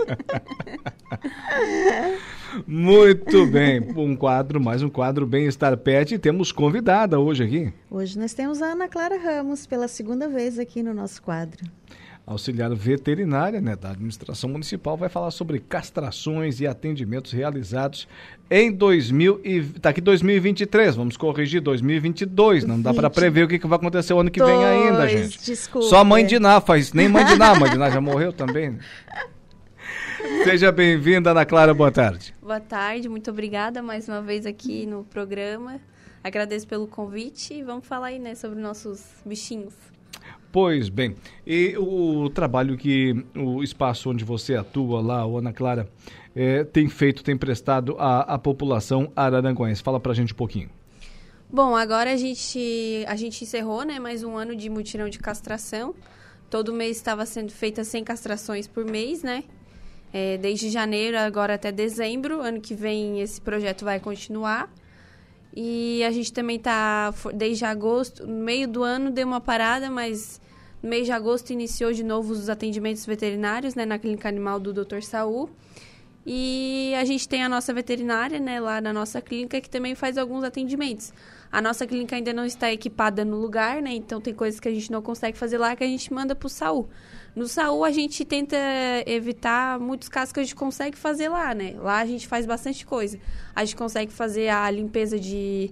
Muito 2.66 3.46
bem, 3.48 3.82
um 3.98 4.16
quadro, 4.16 4.62
mais 4.62 4.82
um 4.82 4.90
quadro 4.90 5.28
Bem-Estar 5.28 5.76
Pet 5.76 6.16
e 6.16 6.20
temos 6.20 6.54
convidada 6.54 7.20
hoje 7.20 7.44
aqui. 7.44 7.74
Hoje 7.92 8.18
nós 8.18 8.34
temos 8.34 8.62
a 8.62 8.68
Ana 8.68 8.88
Clara 8.88 9.18
Ramos 9.18 9.68
pela 9.68 9.90
segunda 9.90 10.30
vez 10.30 10.58
aqui 10.58 10.82
no 10.82 10.94
nosso 10.94 11.22
quadro 11.22 11.66
auxiliar 12.26 12.74
veterinária 12.74 13.60
né, 13.60 13.76
da 13.76 13.92
administração 13.92 14.50
municipal, 14.50 14.96
vai 14.96 15.10
falar 15.10 15.32
sobre 15.32 15.60
castrações 15.60 16.62
e 16.62 16.68
atendimentos 16.68 17.32
realizados 17.32 18.08
em 18.50 18.72
2000 18.72 19.42
e, 19.44 19.62
tá 19.80 19.90
aqui 19.90 20.00
2023, 20.00 20.96
vamos 20.96 21.18
corrigir 21.18 21.62
2022, 21.62 22.64
não 22.64 22.78
20. 22.78 22.84
dá 22.84 22.94
para 22.94 23.10
prever 23.10 23.44
o 23.44 23.48
que, 23.48 23.60
que 23.60 23.68
vai 23.68 23.78
acontecer 23.78 24.14
o 24.14 24.20
ano 24.20 24.32
que 24.32 24.40
Dois, 24.40 24.52
vem 24.52 24.66
ainda, 24.66 25.08
gente. 25.08 25.44
Desculpa. 25.44 25.88
Só 25.88 26.04
mãe 26.04 26.26
de 26.26 26.40
Ná 26.40 26.62
faz, 26.62 26.94
nem 26.94 27.10
mãe 27.10 27.26
de 27.26 27.36
Ná, 27.36 27.56
mãe 27.56 27.70
de 27.70 27.78
Ná 27.78 27.90
já 27.90 28.00
morreu 28.00 28.32
também. 28.32 28.78
Seja 30.46 30.72
bem-vinda, 30.72 31.32
Ana 31.32 31.46
Clara, 31.46 31.74
boa 31.74 31.92
tarde. 31.92 32.34
Boa 32.42 32.60
tarde, 32.60 33.10
muito 33.10 33.30
obrigada 33.30 33.84
mais 33.84 34.08
uma 34.08 34.22
vez 34.22 34.46
aqui 34.46 34.86
no 34.86 35.04
programa. 35.04 35.80
Agradeço 36.24 36.66
pelo 36.66 36.88
convite 36.88 37.54
e 37.54 37.64
vamos 37.64 37.86
falar 37.86 38.08
aí, 38.08 38.20
né, 38.20 38.34
sobre 38.34 38.60
nossos 38.62 39.04
bichinhos. 39.26 39.93
Pois 40.54 40.88
bem, 40.88 41.16
e 41.48 41.76
o 41.80 42.30
trabalho 42.30 42.78
que 42.78 43.26
o 43.36 43.64
espaço 43.64 44.12
onde 44.12 44.24
você 44.24 44.56
atua 44.56 45.02
lá, 45.02 45.26
o 45.26 45.40
Ana 45.40 45.52
Clara, 45.52 45.90
é, 46.36 46.64
tem 46.64 46.88
feito, 46.88 47.24
tem 47.24 47.36
prestado 47.36 47.96
à, 47.98 48.36
à 48.36 48.38
população 48.38 49.12
araranguense. 49.16 49.82
Fala 49.82 50.00
pra 50.00 50.14
gente 50.14 50.32
um 50.32 50.36
pouquinho. 50.36 50.70
Bom, 51.52 51.76
agora 51.76 52.14
a 52.14 52.16
gente, 52.16 53.04
a 53.08 53.16
gente 53.16 53.44
encerrou 53.44 53.84
né, 53.84 53.98
mais 53.98 54.24
um 54.24 54.38
ano 54.38 54.56
de 54.56 54.70
mutirão 54.70 55.10
de 55.10 55.18
castração. 55.18 55.96
Todo 56.52 56.72
mês 56.72 56.98
estava 56.98 57.26
sendo 57.26 57.52
feita 57.52 57.84
100 57.84 58.04
castrações 58.04 58.68
por 58.68 58.86
mês, 58.86 59.24
né? 59.24 59.46
É, 60.14 60.38
desde 60.38 60.70
janeiro 60.70 61.18
agora 61.18 61.56
até 61.56 61.72
dezembro. 61.72 62.42
Ano 62.42 62.62
que 62.62 62.76
vem 62.76 63.22
esse 63.22 63.42
projeto 63.42 63.84
vai 63.84 64.00
continuar. 64.00 64.72
E 65.56 66.04
a 66.04 66.12
gente 66.12 66.32
também 66.32 66.58
está, 66.58 67.12
desde 67.34 67.66
agosto, 67.66 68.28
no 68.28 68.44
meio 68.44 68.68
do 68.68 68.84
ano 68.84 69.10
deu 69.10 69.26
uma 69.26 69.42
parada, 69.42 69.90
mas 69.90 70.40
no 70.84 70.90
mês 70.90 71.06
de 71.06 71.14
agosto 71.14 71.52
iniciou 71.52 71.94
de 71.94 72.04
novo 72.04 72.34
os 72.34 72.50
atendimentos 72.50 73.06
veterinários, 73.06 73.74
né, 73.74 73.86
na 73.86 73.98
clínica 73.98 74.28
animal 74.28 74.60
do 74.60 74.74
Dr. 74.74 75.02
Saul. 75.02 75.50
E 76.26 76.94
a 77.00 77.06
gente 77.06 77.28
tem 77.28 77.42
a 77.42 77.50
nossa 77.50 77.74
veterinária, 77.74 78.38
né, 78.38 78.60
lá 78.60 78.82
na 78.82 78.92
nossa 78.92 79.22
clínica, 79.22 79.62
que 79.62 79.70
também 79.70 79.96
faz 79.96 80.18
alguns 80.18 80.44
atendimentos. 80.44 81.14
A 81.50 81.62
nossa 81.62 81.88
clínica 81.88 82.18
ainda 82.18 82.34
não 82.34 82.46
está 82.46 82.72
equipada 82.72 83.24
no 83.24 83.38
lugar, 83.38 83.82
né, 83.82 83.94
então 83.94 84.20
tem 84.20 84.34
coisas 84.34 84.60
que 84.60 84.68
a 84.68 84.72
gente 84.72 84.92
não 84.92 85.02
consegue 85.02 85.38
fazer 85.38 85.58
lá 85.58 85.74
que 85.74 85.86
a 85.86 85.88
gente 85.88 86.14
manda 86.14 86.36
para 86.36 86.48
o 86.48 86.50
Saul. 86.50 86.90
No 87.34 87.48
Saul 87.48 87.86
a 87.86 87.92
gente 87.92 88.26
tenta 88.26 88.58
evitar 89.06 89.80
muitos 89.80 90.10
casos 90.10 90.34
que 90.34 90.40
a 90.42 90.44
gente 90.44 90.56
consegue 90.56 90.98
fazer 90.98 91.30
lá, 91.30 91.56
né. 91.56 91.76
Lá 91.78 92.00
a 92.00 92.06
gente 92.06 92.28
faz 92.28 92.46
bastante 92.46 92.86
coisa. 92.86 93.18
A 93.56 93.64
gente 93.64 93.78
consegue 93.78 94.12
fazer 94.12 94.50
a 94.50 94.70
limpeza 94.70 95.18
de, 95.18 95.72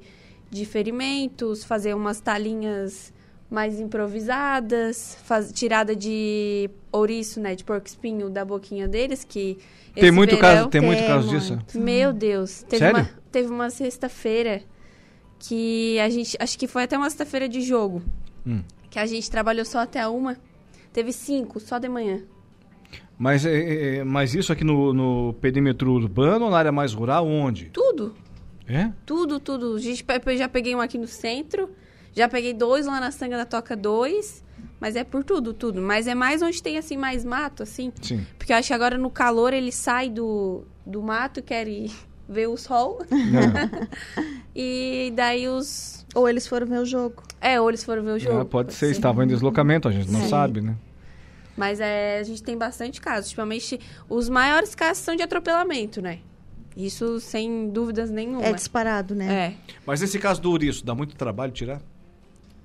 de 0.50 0.66
ferimentos, 0.66 1.66
fazer 1.66 1.94
umas 1.94 2.22
talinhas 2.22 3.14
mais 3.52 3.80
improvisadas, 3.80 5.18
faz, 5.26 5.52
tirada 5.52 5.94
de 5.94 6.70
ouriço, 6.92 7.40
né, 7.40 7.54
de 7.54 7.64
porco 7.66 7.86
espinho 7.86 8.30
da 8.30 8.46
boquinha 8.46 8.88
deles, 8.88 9.26
que 9.26 9.58
tem 9.94 10.10
muito 10.10 10.38
verão, 10.38 10.42
caso, 10.42 10.70
tem, 10.70 10.80
tem 10.80 10.90
muito 10.90 11.06
caso 11.06 11.30
disso. 11.30 11.60
Meu 11.76 12.14
Deus, 12.14 12.64
teve 12.64 12.80
Sério? 12.80 13.02
uma 13.02 13.22
teve 13.32 13.50
uma 13.50 13.70
sexta-feira 13.70 14.62
que 15.40 16.00
a 16.00 16.10
gente, 16.10 16.38
acho 16.40 16.58
que 16.58 16.68
foi 16.68 16.84
até 16.84 16.98
uma 16.98 17.10
sexta-feira 17.10 17.50
de 17.50 17.62
jogo, 17.62 18.02
hum. 18.46 18.62
que 18.90 19.00
a 19.00 19.06
gente 19.06 19.30
trabalhou 19.30 19.66
só 19.66 19.80
até 19.80 20.08
uma, 20.08 20.38
teve 20.94 21.12
cinco 21.12 21.60
só 21.60 21.80
de 21.80 21.90
manhã. 21.90 22.22
Mas, 23.18 23.46
é, 23.46 23.98
é, 23.98 24.04
mas 24.04 24.34
isso 24.34 24.52
aqui 24.52 24.64
no, 24.64 24.94
no 24.94 25.34
perímetro 25.34 25.92
urbano 25.92 26.46
ou 26.46 26.52
na 26.52 26.58
área 26.58 26.72
mais 26.72 26.94
rural, 26.94 27.28
onde? 27.28 27.66
Tudo. 27.66 28.16
É? 28.68 28.92
Tudo, 29.06 29.40
tudo. 29.40 29.76
A 29.76 29.80
gente, 29.80 30.06
eu 30.26 30.38
já 30.38 30.50
peguei 30.50 30.76
um 30.76 30.82
aqui 30.82 30.98
no 30.98 31.08
centro, 31.08 31.70
já 32.16 32.28
peguei 32.28 32.54
dois 32.54 32.86
lá 32.86 33.00
na 33.00 33.12
Sanga 33.12 33.38
da 33.38 33.46
Toca 33.46 33.76
2, 33.76 34.44
mas 34.80 34.96
é 34.96 35.04
por 35.04 35.24
tudo, 35.24 35.54
tudo. 35.54 35.82
Mas 35.82 36.08
é 36.08 36.16
mais 36.16 36.42
onde 36.42 36.62
tem, 36.62 36.78
assim, 36.78 36.98
mais 36.98 37.24
mato, 37.24 37.64
assim. 37.64 37.92
Sim. 38.02 38.26
Porque 38.38 38.52
eu 38.52 38.58
acho 38.58 38.68
que 38.68 38.74
agora 38.74 38.98
no 38.98 39.10
calor 39.10 39.54
ele 39.54 39.72
sai 39.72 40.10
do, 40.10 40.64
do 40.86 41.02
mato, 41.02 41.42
quer 41.42 41.68
ir 41.68 41.92
ver 42.28 42.48
o 42.48 42.58
sol. 42.58 43.00
e 44.56 45.14
daí 45.16 45.48
os... 45.48 46.06
Ou 46.14 46.28
eles 46.28 46.46
foram 46.46 46.68
ver 46.68 46.80
o 46.80 46.86
jogo. 46.86 47.24
É, 47.40 47.60
ou 47.62 47.70
eles 47.70 47.84
foram 47.84 48.04
ver 48.04 48.12
o 48.12 48.20
jogo. 48.20 48.42
É, 48.42 48.44
pode 48.44 48.74
ser, 48.74 48.92
estavam 48.92 49.24
em 49.24 49.28
deslocamento, 49.28 49.88
a 49.88 49.92
gente 49.92 50.12
não 50.12 50.22
Sim. 50.22 50.30
sabe, 50.30 50.60
né? 50.60 50.76
Mas 51.56 51.80
é, 51.80 52.20
a 52.20 52.24
gente 52.24 52.44
tem 52.44 52.58
bastante 52.58 53.00
casos. 53.00 53.28
Ultimamente, 53.28 53.80
os 54.10 54.28
maiores 54.28 54.76
casos 54.76 55.04
são 55.04 55.16
de 55.16 55.24
atropelamento, 55.24 56.02
né? 56.02 56.20
Isso 56.76 57.20
sem 57.20 57.70
dúvidas 57.70 58.10
nenhuma. 58.10 58.46
É 58.46 58.54
disparado, 58.54 59.14
né? 59.14 59.34
É. 59.34 59.74
Mas 59.86 60.02
nesse 60.02 60.18
caso 60.20 60.42
do 60.42 60.50
ouriço, 60.50 60.86
dá 60.86 60.96
muito 60.96 61.16
trabalho 61.16 61.52
tirar? 61.52 61.82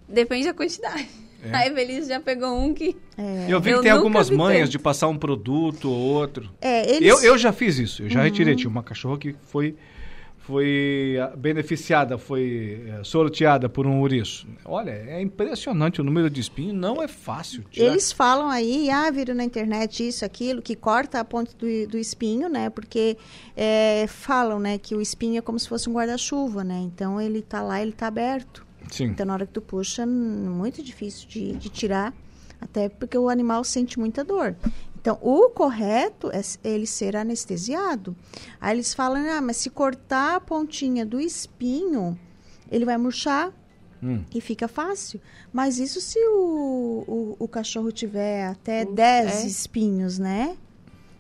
Depende 0.09 0.47
da 0.47 0.55
quantidade. 0.55 1.09
É. 1.43 1.55
A 1.55 1.67
Evelise 1.67 2.09
já 2.09 2.21
pegou 2.21 2.57
um 2.57 2.73
que. 2.73 2.97
É. 3.17 3.47
Eu 3.49 3.61
vi 3.61 3.75
que 3.75 3.83
tem 3.83 3.91
algumas 3.91 4.31
manhas 4.31 4.63
tanto. 4.63 4.71
de 4.73 4.79
passar 4.79 5.09
um 5.09 5.19
produto 5.19 5.91
ou 5.91 5.97
outro. 5.97 6.51
É, 6.61 6.97
eles... 6.97 7.09
eu, 7.09 7.23
eu 7.23 7.39
já 7.39 7.53
fiz 7.53 7.79
isso, 7.79 8.03
eu 8.03 8.09
já 8.09 8.21
uhum. 8.21 8.25
retirei. 8.25 8.57
Tinha 8.57 8.71
uma 8.71 8.83
cachorra 8.83 9.19
que 9.19 9.37
foi 9.45 9.77
foi 10.47 11.19
ah, 11.21 11.37
beneficiada, 11.37 12.17
foi 12.17 12.81
eh, 12.87 13.01
sorteada 13.03 13.69
por 13.69 13.85
um 13.85 13.99
ouriço. 13.99 14.47
Olha, 14.65 14.93
é 14.93 15.21
impressionante 15.21 16.01
o 16.01 16.05
número 16.05 16.31
de 16.31 16.41
espinhos, 16.41 16.73
não 16.73 17.03
é 17.03 17.09
fácil. 17.09 17.65
Tirar. 17.69 17.89
Eles 17.89 18.13
falam 18.13 18.49
aí, 18.49 18.89
ah, 18.89 19.11
viram 19.11 19.35
na 19.35 19.43
internet 19.43 20.07
isso, 20.07 20.25
aquilo, 20.25 20.63
que 20.63 20.77
corta 20.77 21.19
a 21.19 21.25
ponta 21.25 21.51
do, 21.59 21.89
do 21.89 21.99
espinho, 21.99 22.49
né? 22.49 22.71
Porque 22.71 23.19
é, 23.57 24.07
falam, 24.07 24.61
né, 24.61 24.79
que 24.79 24.95
o 24.95 25.01
espinho 25.01 25.39
é 25.39 25.41
como 25.41 25.59
se 25.59 25.69
fosse 25.69 25.91
um 25.91 25.93
guarda-chuva, 25.93 26.63
né? 26.63 26.79
Então 26.81 27.21
ele 27.21 27.43
tá 27.43 27.61
lá, 27.61 27.83
ele 27.83 27.93
tá 27.93 28.07
aberto. 28.07 28.65
Sim. 28.91 29.05
Então 29.07 29.27
na 29.27 29.35
hora 29.35 29.47
que 29.47 29.53
tu 29.53 29.61
puxa, 29.61 30.07
muito 30.07 30.83
difícil 30.83 31.29
de, 31.29 31.53
de 31.55 31.69
tirar, 31.69 32.15
até 32.61 32.89
porque 32.89 33.17
o 33.17 33.29
animal 33.29 33.65
sente 33.65 33.99
muita 33.99 34.25
dor. 34.25 34.57
Então, 35.07 35.21
o 35.23 35.51
correto 35.51 36.33
é 36.33 36.43
ele 36.65 36.85
ser 36.85 37.15
anestesiado. 37.15 38.17
Aí 38.61 38.75
eles 38.75 38.93
falam, 38.93 39.25
ah, 39.31 39.41
mas 39.41 39.57
se 39.57 39.71
cortar 39.71 40.35
a 40.35 40.41
pontinha 40.41 41.07
do 41.07 41.21
espinho, 41.21 42.19
ele 42.69 42.85
vai 42.85 42.97
murchar 42.97 43.53
hum. 44.03 44.25
e 44.35 44.41
fica 44.41 44.67
fácil. 44.67 45.21
Mas 45.53 45.79
isso 45.79 46.01
se 46.01 46.19
o, 46.19 47.05
o, 47.07 47.37
o 47.39 47.47
cachorro 47.47 47.93
tiver 47.93 48.49
até 48.49 48.85
10 48.85 49.45
é. 49.45 49.47
espinhos, 49.47 50.19
né? 50.19 50.57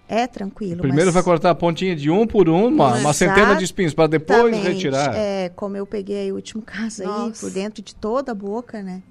É 0.09 0.27
tranquilo. 0.27 0.81
Primeiro 0.81 1.07
mas... 1.07 1.15
vai 1.15 1.23
cortar 1.23 1.51
a 1.51 1.55
pontinha 1.55 1.97
de 1.97 2.11
um 2.11 2.27
por 2.27 2.49
um, 2.49 2.69
uma, 2.69 2.95
uma 2.97 3.13
centena 3.13 3.57
de 3.57 3.65
espinhos, 3.65 3.93
para 3.93 4.07
depois 4.07 4.57
retirar. 4.63 5.15
É, 5.17 5.49
como 5.51 5.77
eu 5.77 5.87
peguei 5.87 6.31
o 6.31 6.37
último 6.37 6.63
caso 6.63 7.03
Nossa. 7.03 7.25
aí, 7.25 7.33
por 7.33 7.51
dentro 7.51 7.83
de 7.83 7.95
toda 7.95 8.33
a 8.33 8.35
boca, 8.35 8.83
né? 8.83 9.03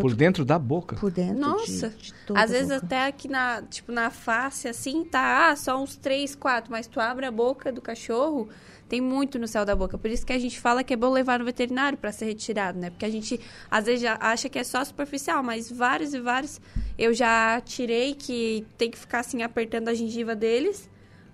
Por 0.00 0.14
dentro 0.14 0.42
da 0.42 0.58
boca? 0.58 0.96
Por 0.96 1.10
dentro 1.10 1.38
Nossa. 1.38 1.90
De, 1.90 1.96
de 1.96 2.14
Às 2.34 2.50
vezes 2.50 2.68
boca. 2.68 2.86
até 2.86 3.06
aqui 3.06 3.28
na, 3.28 3.60
tipo, 3.62 3.92
na 3.92 4.10
face, 4.10 4.66
assim, 4.66 5.04
tá 5.04 5.50
ah, 5.50 5.56
só 5.56 5.82
uns 5.82 5.96
três, 5.96 6.34
quatro. 6.34 6.72
Mas 6.72 6.86
tu 6.86 6.98
abre 6.98 7.26
a 7.26 7.30
boca 7.30 7.70
do 7.70 7.82
cachorro, 7.82 8.48
tem 8.88 9.02
muito 9.02 9.38
no 9.38 9.46
céu 9.46 9.66
da 9.66 9.76
boca. 9.76 9.98
Por 9.98 10.10
isso 10.10 10.24
que 10.24 10.32
a 10.32 10.38
gente 10.38 10.58
fala 10.58 10.82
que 10.82 10.94
é 10.94 10.96
bom 10.96 11.10
levar 11.10 11.38
no 11.38 11.44
veterinário 11.44 11.98
para 11.98 12.10
ser 12.10 12.24
retirado, 12.24 12.78
né? 12.78 12.88
Porque 12.88 13.04
a 13.04 13.10
gente, 13.10 13.38
às 13.70 13.84
vezes, 13.84 14.00
já 14.00 14.16
acha 14.18 14.48
que 14.48 14.58
é 14.58 14.64
só 14.64 14.82
superficial. 14.82 15.42
Mas 15.42 15.70
vários 15.70 16.14
e 16.14 16.20
vários 16.20 16.58
eu 16.98 17.12
já 17.12 17.60
tirei 17.60 18.14
que 18.14 18.66
tem 18.76 18.90
que 18.90 18.98
ficar, 18.98 19.20
assim, 19.20 19.42
apertando 19.42 19.88
a 19.88 19.94
gengiva 19.94 20.34
deles 20.34 20.90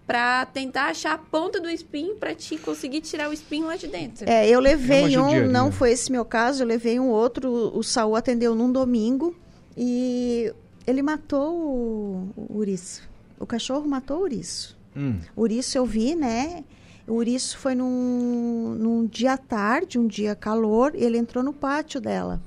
para 0.09 0.47
tentar 0.47 0.87
achar 0.87 1.13
a 1.13 1.19
ponta 1.19 1.61
do 1.61 1.69
espinho 1.69 2.17
para 2.17 2.35
te 2.35 2.57
conseguir 2.57 3.03
tirar 3.03 3.29
o 3.29 3.33
espinho 3.33 3.67
lá 3.67 3.77
de 3.77 3.87
dentro. 3.87 4.29
É, 4.29 4.49
eu 4.49 4.59
levei 4.59 5.15
é 5.15 5.21
um, 5.21 5.47
não 5.49 5.71
foi 5.71 5.91
esse 5.91 6.11
meu 6.11 6.25
caso, 6.25 6.63
eu 6.63 6.67
levei 6.67 6.99
um 6.99 7.11
outro, 7.11 7.71
o 7.77 7.83
Saul 7.83 8.17
atendeu 8.17 8.55
num 8.55 8.73
domingo 8.73 9.37
e 9.77 10.51
ele 10.87 11.03
matou 11.03 11.55
o, 11.55 12.31
o 12.35 12.57
ouriço. 12.57 13.07
O 13.39 13.45
cachorro 13.45 13.87
matou 13.87 14.17
o 14.17 14.21
ouriço. 14.23 14.79
Hum. 14.97 15.19
O 15.37 15.43
ouriço 15.43 15.77
eu 15.77 15.85
vi, 15.85 16.15
né? 16.15 16.65
O 17.07 17.15
ouriço 17.15 17.59
foi 17.59 17.75
num, 17.75 18.75
num 18.79 19.07
dia 19.07 19.37
tarde, 19.37 19.99
um 19.99 20.07
dia 20.07 20.35
calor, 20.35 20.95
e 20.95 21.05
ele 21.05 21.19
entrou 21.19 21.45
no 21.45 21.53
pátio 21.53 22.01
dela. 22.01 22.41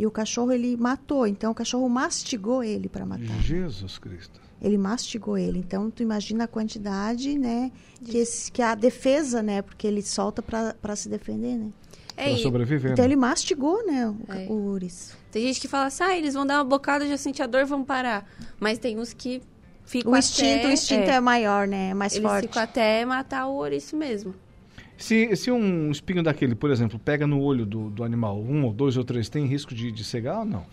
E 0.00 0.06
o 0.06 0.10
cachorro 0.10 0.50
ele 0.50 0.78
matou, 0.78 1.26
então 1.26 1.52
o 1.52 1.54
cachorro 1.54 1.86
mastigou 1.86 2.64
ele 2.64 2.88
para 2.88 3.04
matar. 3.04 3.38
Jesus 3.42 3.98
Cristo 3.98 4.40
ele 4.62 4.76
mastigou 4.76 5.38
ele. 5.38 5.58
Então, 5.58 5.90
tu 5.90 6.02
imagina 6.02 6.44
a 6.44 6.46
quantidade, 6.46 7.38
né, 7.38 7.72
que, 8.04 8.18
esse, 8.18 8.52
que 8.52 8.60
a 8.60 8.74
defesa, 8.74 9.42
né, 9.42 9.62
porque 9.62 9.86
ele 9.86 10.02
solta 10.02 10.42
para 10.42 10.96
se 10.96 11.08
defender, 11.08 11.56
né. 11.56 11.70
É, 12.16 12.30
pra 12.30 12.38
sobreviver. 12.38 12.92
Então 12.92 13.02
né? 13.02 13.08
ele 13.08 13.16
mastigou, 13.16 13.84
né, 13.86 14.08
o, 14.08 14.32
é. 14.32 14.46
o 14.48 14.70
ouriço. 14.70 15.16
Tem 15.32 15.46
gente 15.46 15.60
que 15.60 15.68
fala 15.68 15.86
assim, 15.86 16.02
ah, 16.02 16.16
eles 16.16 16.34
vão 16.34 16.44
dar 16.44 16.58
uma 16.58 16.64
bocada, 16.64 17.06
já 17.06 17.16
sente 17.16 17.42
a 17.42 17.46
dor, 17.46 17.64
vão 17.64 17.82
parar. 17.82 18.26
Mas 18.58 18.78
tem 18.78 18.98
uns 18.98 19.14
que 19.14 19.40
ficam 19.84 20.12
o 20.12 20.16
instinto, 20.16 20.58
até, 20.58 20.68
O 20.68 20.70
instinto 20.72 21.10
é, 21.10 21.14
é 21.14 21.20
maior, 21.20 21.66
né, 21.66 21.90
é 21.90 21.94
mais 21.94 22.12
eles 22.12 22.22
forte. 22.22 22.44
Eles 22.44 22.50
ficam 22.50 22.62
até 22.62 23.04
matar 23.06 23.46
o 23.46 23.54
ouriço 23.54 23.96
mesmo. 23.96 24.34
Se, 25.00 25.34
se 25.34 25.50
um 25.50 25.90
espinho 25.90 26.22
daquele, 26.22 26.54
por 26.54 26.70
exemplo, 26.70 26.98
pega 26.98 27.26
no 27.26 27.40
olho 27.40 27.64
do, 27.64 27.88
do 27.88 28.04
animal, 28.04 28.38
um 28.38 28.64
ou 28.64 28.72
dois 28.72 28.98
ou 28.98 29.02
três, 29.02 29.28
tem 29.30 29.46
risco 29.46 29.74
de, 29.74 29.90
de 29.90 30.04
cegar 30.04 30.40
ou 30.40 30.44
não? 30.44 30.66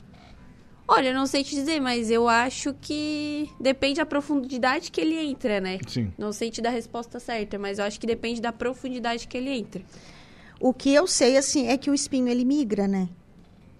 Olha, 0.86 1.10
eu 1.10 1.14
não 1.14 1.26
sei 1.26 1.44
te 1.44 1.56
dizer, 1.56 1.80
mas 1.80 2.12
eu 2.12 2.28
acho 2.28 2.74
que 2.74 3.50
depende 3.60 3.96
da 3.96 4.06
profundidade 4.06 4.92
que 4.92 5.00
ele 5.00 5.16
entra, 5.16 5.62
né? 5.62 5.80
Sim. 5.88 6.12
Não 6.18 6.32
sei 6.34 6.52
te 6.52 6.62
dar 6.62 6.70
a 6.70 6.74
resposta 6.74 7.20
certa, 7.20 7.58
mas 7.58 7.80
eu 7.80 7.86
acho 7.86 8.00
que 8.00 8.06
depende 8.06 8.42
da 8.42 8.52
profundidade 8.52 9.28
que 9.28 9.38
ele 9.38 9.50
entra. 9.50 9.82
O 10.60 10.74
que 10.74 10.94
eu 10.94 11.08
sei, 11.08 11.38
assim, 11.38 11.68
é 11.68 11.78
que 11.78 11.90
o 11.90 11.94
espinho, 11.94 12.28
ele 12.28 12.44
migra, 12.44 12.88
né? 12.88 13.10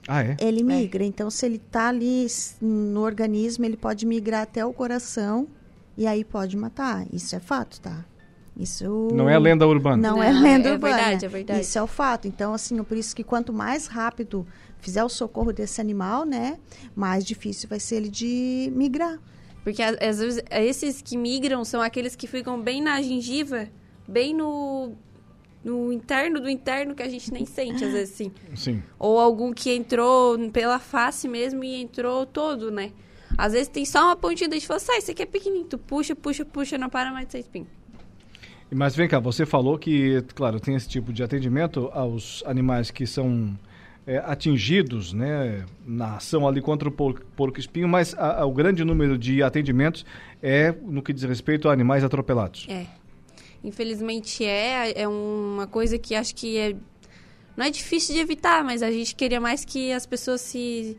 Ah, 0.08 0.24
é? 0.24 0.38
Ele 0.40 0.64
migra. 0.64 1.04
Então, 1.04 1.30
se 1.30 1.46
ele 1.46 1.60
tá 1.60 1.90
ali 1.90 2.28
no 2.62 3.02
organismo, 3.02 3.66
ele 3.66 3.76
pode 3.76 4.06
migrar 4.06 4.44
até 4.44 4.66
o 4.66 4.72
coração 4.72 5.48
e 5.98 6.08
aí 6.08 6.24
pode 6.24 6.56
matar. 6.56 7.06
Isso 7.12 7.36
é 7.36 7.40
fato, 7.40 7.82
tá? 7.82 8.06
Isso... 8.60 9.10
Não 9.14 9.30
é 9.30 9.38
lenda 9.38 9.68
urbana. 9.68 9.98
Não, 10.10 10.22
é 10.22 10.32
Não, 10.32 10.42
lenda 10.42 10.70
é 10.70 10.72
urbana. 10.74 10.96
verdade, 10.96 11.26
é 11.26 11.28
verdade. 11.28 11.62
Isso 11.62 11.78
é 11.78 11.84
o 11.84 11.88
fato. 11.88 12.28
Então, 12.28 12.54
assim, 12.54 12.82
por 12.84 12.98
isso 12.98 13.16
que 13.16 13.24
quanto 13.24 13.54
mais 13.54 13.88
rápido 13.88 14.46
fizer 14.80 15.04
o 15.04 15.10
socorro 15.10 15.54
desse 15.54 15.80
animal, 15.80 16.26
né? 16.26 16.58
Mais 16.96 17.24
difícil 17.24 17.70
vai 17.70 17.80
ser 17.80 17.98
ele 17.98 18.10
de 18.10 18.72
migrar. 18.76 19.20
Porque 19.64 19.82
às 19.84 20.20
vezes 20.20 20.42
esses 20.50 21.02
que 21.02 21.18
migram 21.18 21.66
são 21.66 21.82
aqueles 21.82 22.16
que 22.16 22.26
ficam 22.26 22.60
bem 22.62 22.82
na 22.82 23.02
gengiva, 23.02 23.68
bem 24.08 24.34
no, 24.34 24.94
no 25.64 25.92
interno 25.92 26.40
do 26.40 26.50
interno 26.50 26.96
que 26.96 27.04
a 27.04 27.10
gente 27.10 27.32
nem 27.34 27.46
sente, 27.46 27.84
às 27.84 27.92
vezes, 27.92 28.16
sim. 28.16 28.32
Sim. 28.56 28.82
Ou 28.98 29.20
algum 29.20 29.52
que 29.52 29.70
entrou 29.72 30.38
pela 30.52 30.80
face 30.80 31.28
mesmo 31.28 31.64
e 31.64 31.82
entrou 31.82 32.26
todo, 32.26 32.72
né? 32.72 32.94
Às 33.38 33.52
vezes 33.52 33.68
tem 33.68 33.84
só 33.84 34.06
uma 34.06 34.16
pontinha, 34.16 34.50
gente 34.50 34.66
fala, 34.66 34.80
sai, 34.80 35.00
isso 35.00 35.12
aqui 35.12 35.24
é 35.24 35.26
pequenininho. 35.26 35.66
Tu 35.66 35.78
puxa, 35.78 36.16
puxa, 36.16 36.46
puxa, 36.46 36.78
não 36.78 36.90
para 36.90 37.12
mais 37.12 37.26
de 37.28 37.34
ser 37.34 37.40
espinho. 37.40 37.68
Mas 38.72 38.96
vem 38.96 39.08
cá, 39.08 39.20
você 39.20 39.46
falou 39.46 39.78
que, 39.78 40.22
claro, 40.36 40.60
tem 40.60 40.76
esse 40.76 40.90
tipo 40.90 41.14
de 41.14 41.24
atendimento 41.24 41.90
aos 41.94 42.44
animais 42.46 42.92
que 42.92 43.08
são 43.08 43.58
é, 44.06 44.18
atingidos 44.26 45.12
né, 45.14 45.66
na 45.86 46.16
ação 46.16 46.48
ali 46.48 46.62
contra 46.62 46.88
o 46.88 46.92
por- 46.92 47.22
porco-espinho, 47.36 47.88
mas 47.88 48.14
a- 48.18 48.42
a- 48.42 48.46
o 48.46 48.52
grande 48.52 48.84
número 48.84 49.18
de 49.18 49.42
atendimentos 49.44 50.06
é 50.42 50.74
no 50.84 51.02
que 51.02 51.12
diz 51.14 51.24
respeito 51.24 51.68
a 51.70 51.74
animais 51.74 52.04
atropelados. 52.04 52.66
É. 52.70 52.86
Infelizmente 53.64 54.46
é, 54.46 55.02
é 55.02 55.08
uma 55.08 55.68
coisa 55.68 55.98
que 55.98 56.14
acho 56.16 56.34
que 56.36 56.58
é 56.58 56.76
não 57.56 57.66
é 57.66 57.70
difícil 57.72 58.14
de 58.16 58.22
evitar, 58.22 58.64
mas 58.64 58.84
a 58.84 58.92
gente 58.92 59.16
queria 59.16 59.42
mais 59.42 59.66
que 59.66 59.92
as 59.92 60.06
pessoas 60.06 60.42
se 60.42 60.96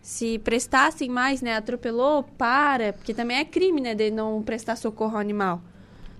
se 0.00 0.38
prestassem 0.40 1.08
mais, 1.08 1.40
né? 1.40 1.54
Atropelou, 1.56 2.24
para, 2.36 2.92
porque 2.92 3.14
também 3.14 3.36
é 3.38 3.44
crime, 3.44 3.80
né, 3.80 3.94
de 3.94 4.10
não 4.10 4.42
prestar 4.42 4.74
socorro 4.76 5.14
ao 5.14 5.20
animal. 5.20 5.62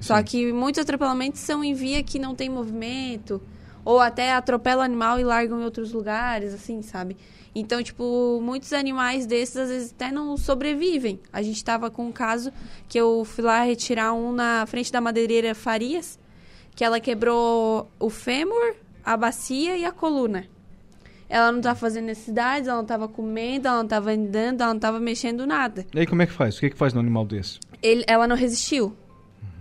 Só 0.03 0.23
que 0.23 0.53
muitos 0.53 0.83
atropelamentos 0.83 1.41
são 1.41 1.63
em 1.63 1.75
via 1.75 2.03
que 2.03 2.19
não 2.19 2.35
tem 2.35 2.49
movimento, 2.49 3.41
ou 3.85 4.01
até 4.01 4.33
atropela 4.33 4.83
o 4.83 4.85
animal 4.85 5.19
e 5.19 5.25
largam 5.25 5.61
em 5.61 5.65
outros 5.65 5.93
lugares, 5.93 6.53
assim, 6.53 6.83
sabe? 6.83 7.17
Então, 7.55 7.83
tipo, 7.83 8.41
muitos 8.43 8.73
animais 8.73 9.27
desses 9.27 9.57
às 9.57 9.69
vezes 9.69 9.93
até 9.93 10.11
não 10.11 10.37
sobrevivem. 10.37 11.21
A 11.33 11.43
gente 11.43 11.63
tava 11.63 11.91
com 11.91 12.07
um 12.07 12.13
caso 12.13 12.53
que 12.89 12.99
eu 12.99 13.25
fui 13.25 13.45
lá 13.45 13.63
retirar 13.63 14.13
um 14.15 14.33
na 14.33 14.65
frente 14.67 14.91
da 14.91 15.01
madeireira 15.01 15.55
Farias, 15.55 16.19
que 16.75 16.83
ela 16.83 16.99
quebrou 16.99 17.91
o 18.01 18.09
fêmur, 18.09 18.75
a 19.05 19.17
bacia 19.17 19.77
e 19.77 19.85
a 19.85 19.93
coluna. 19.93 20.47
Ela 21.29 21.51
não 21.51 21.61
tava 21.61 21.79
fazendo 21.79 22.07
necessidades, 22.07 22.69
ela 22.69 22.79
não 22.79 22.85
tava 22.85 23.09
comendo, 23.09 23.67
ela 23.69 23.79
não 23.79 23.89
tava 23.89 24.13
andando, 24.13 24.61
ela 24.63 24.73
não 24.73 24.81
tava 24.81 25.01
mexendo 25.01 25.47
nada. 25.47 25.87
E 25.95 25.99
aí 25.99 26.07
como 26.07 26.23
é 26.23 26.27
que 26.27 26.33
faz? 26.33 26.57
O 26.57 26.61
que, 26.61 26.71
que 26.71 26.77
faz 26.77 26.93
no 26.93 27.01
animal 27.01 27.25
desse? 27.25 27.59
Ele, 27.83 28.05
ela 28.07 28.27
não 28.29 28.37
resistiu. 28.37 28.95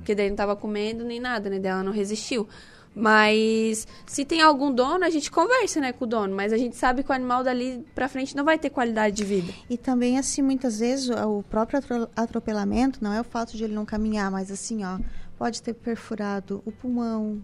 Porque 0.01 0.15
daí 0.15 0.29
não 0.29 0.35
tava 0.35 0.55
comendo 0.55 1.03
nem 1.05 1.19
nada, 1.19 1.49
né? 1.49 1.59
Daí 1.59 1.71
Ela 1.71 1.83
não 1.83 1.91
resistiu. 1.91 2.47
Mas 2.93 3.87
se 4.05 4.25
tem 4.25 4.41
algum 4.41 4.71
dono, 4.73 5.05
a 5.05 5.09
gente 5.09 5.31
conversa, 5.31 5.79
né, 5.79 5.93
com 5.93 6.03
o 6.03 6.07
dono. 6.07 6.35
Mas 6.35 6.51
a 6.51 6.57
gente 6.57 6.75
sabe 6.75 7.03
que 7.03 7.09
o 7.09 7.13
animal 7.15 7.43
dali 7.43 7.85
pra 7.95 8.09
frente 8.09 8.35
não 8.35 8.43
vai 8.43 8.59
ter 8.59 8.69
qualidade 8.69 9.15
de 9.15 9.23
vida. 9.23 9.53
E 9.69 9.77
também, 9.77 10.17
assim, 10.17 10.41
muitas 10.41 10.79
vezes 10.79 11.09
o 11.09 11.41
próprio 11.43 11.79
atro- 11.79 12.09
atropelamento 12.15 13.01
não 13.01 13.13
é 13.13 13.21
o 13.21 13.23
fato 13.23 13.55
de 13.55 13.63
ele 13.63 13.73
não 13.73 13.85
caminhar, 13.85 14.29
mas 14.29 14.51
assim, 14.51 14.83
ó, 14.83 14.99
pode 15.37 15.61
ter 15.61 15.73
perfurado 15.73 16.61
o 16.65 16.71
pulmão, 16.71 17.41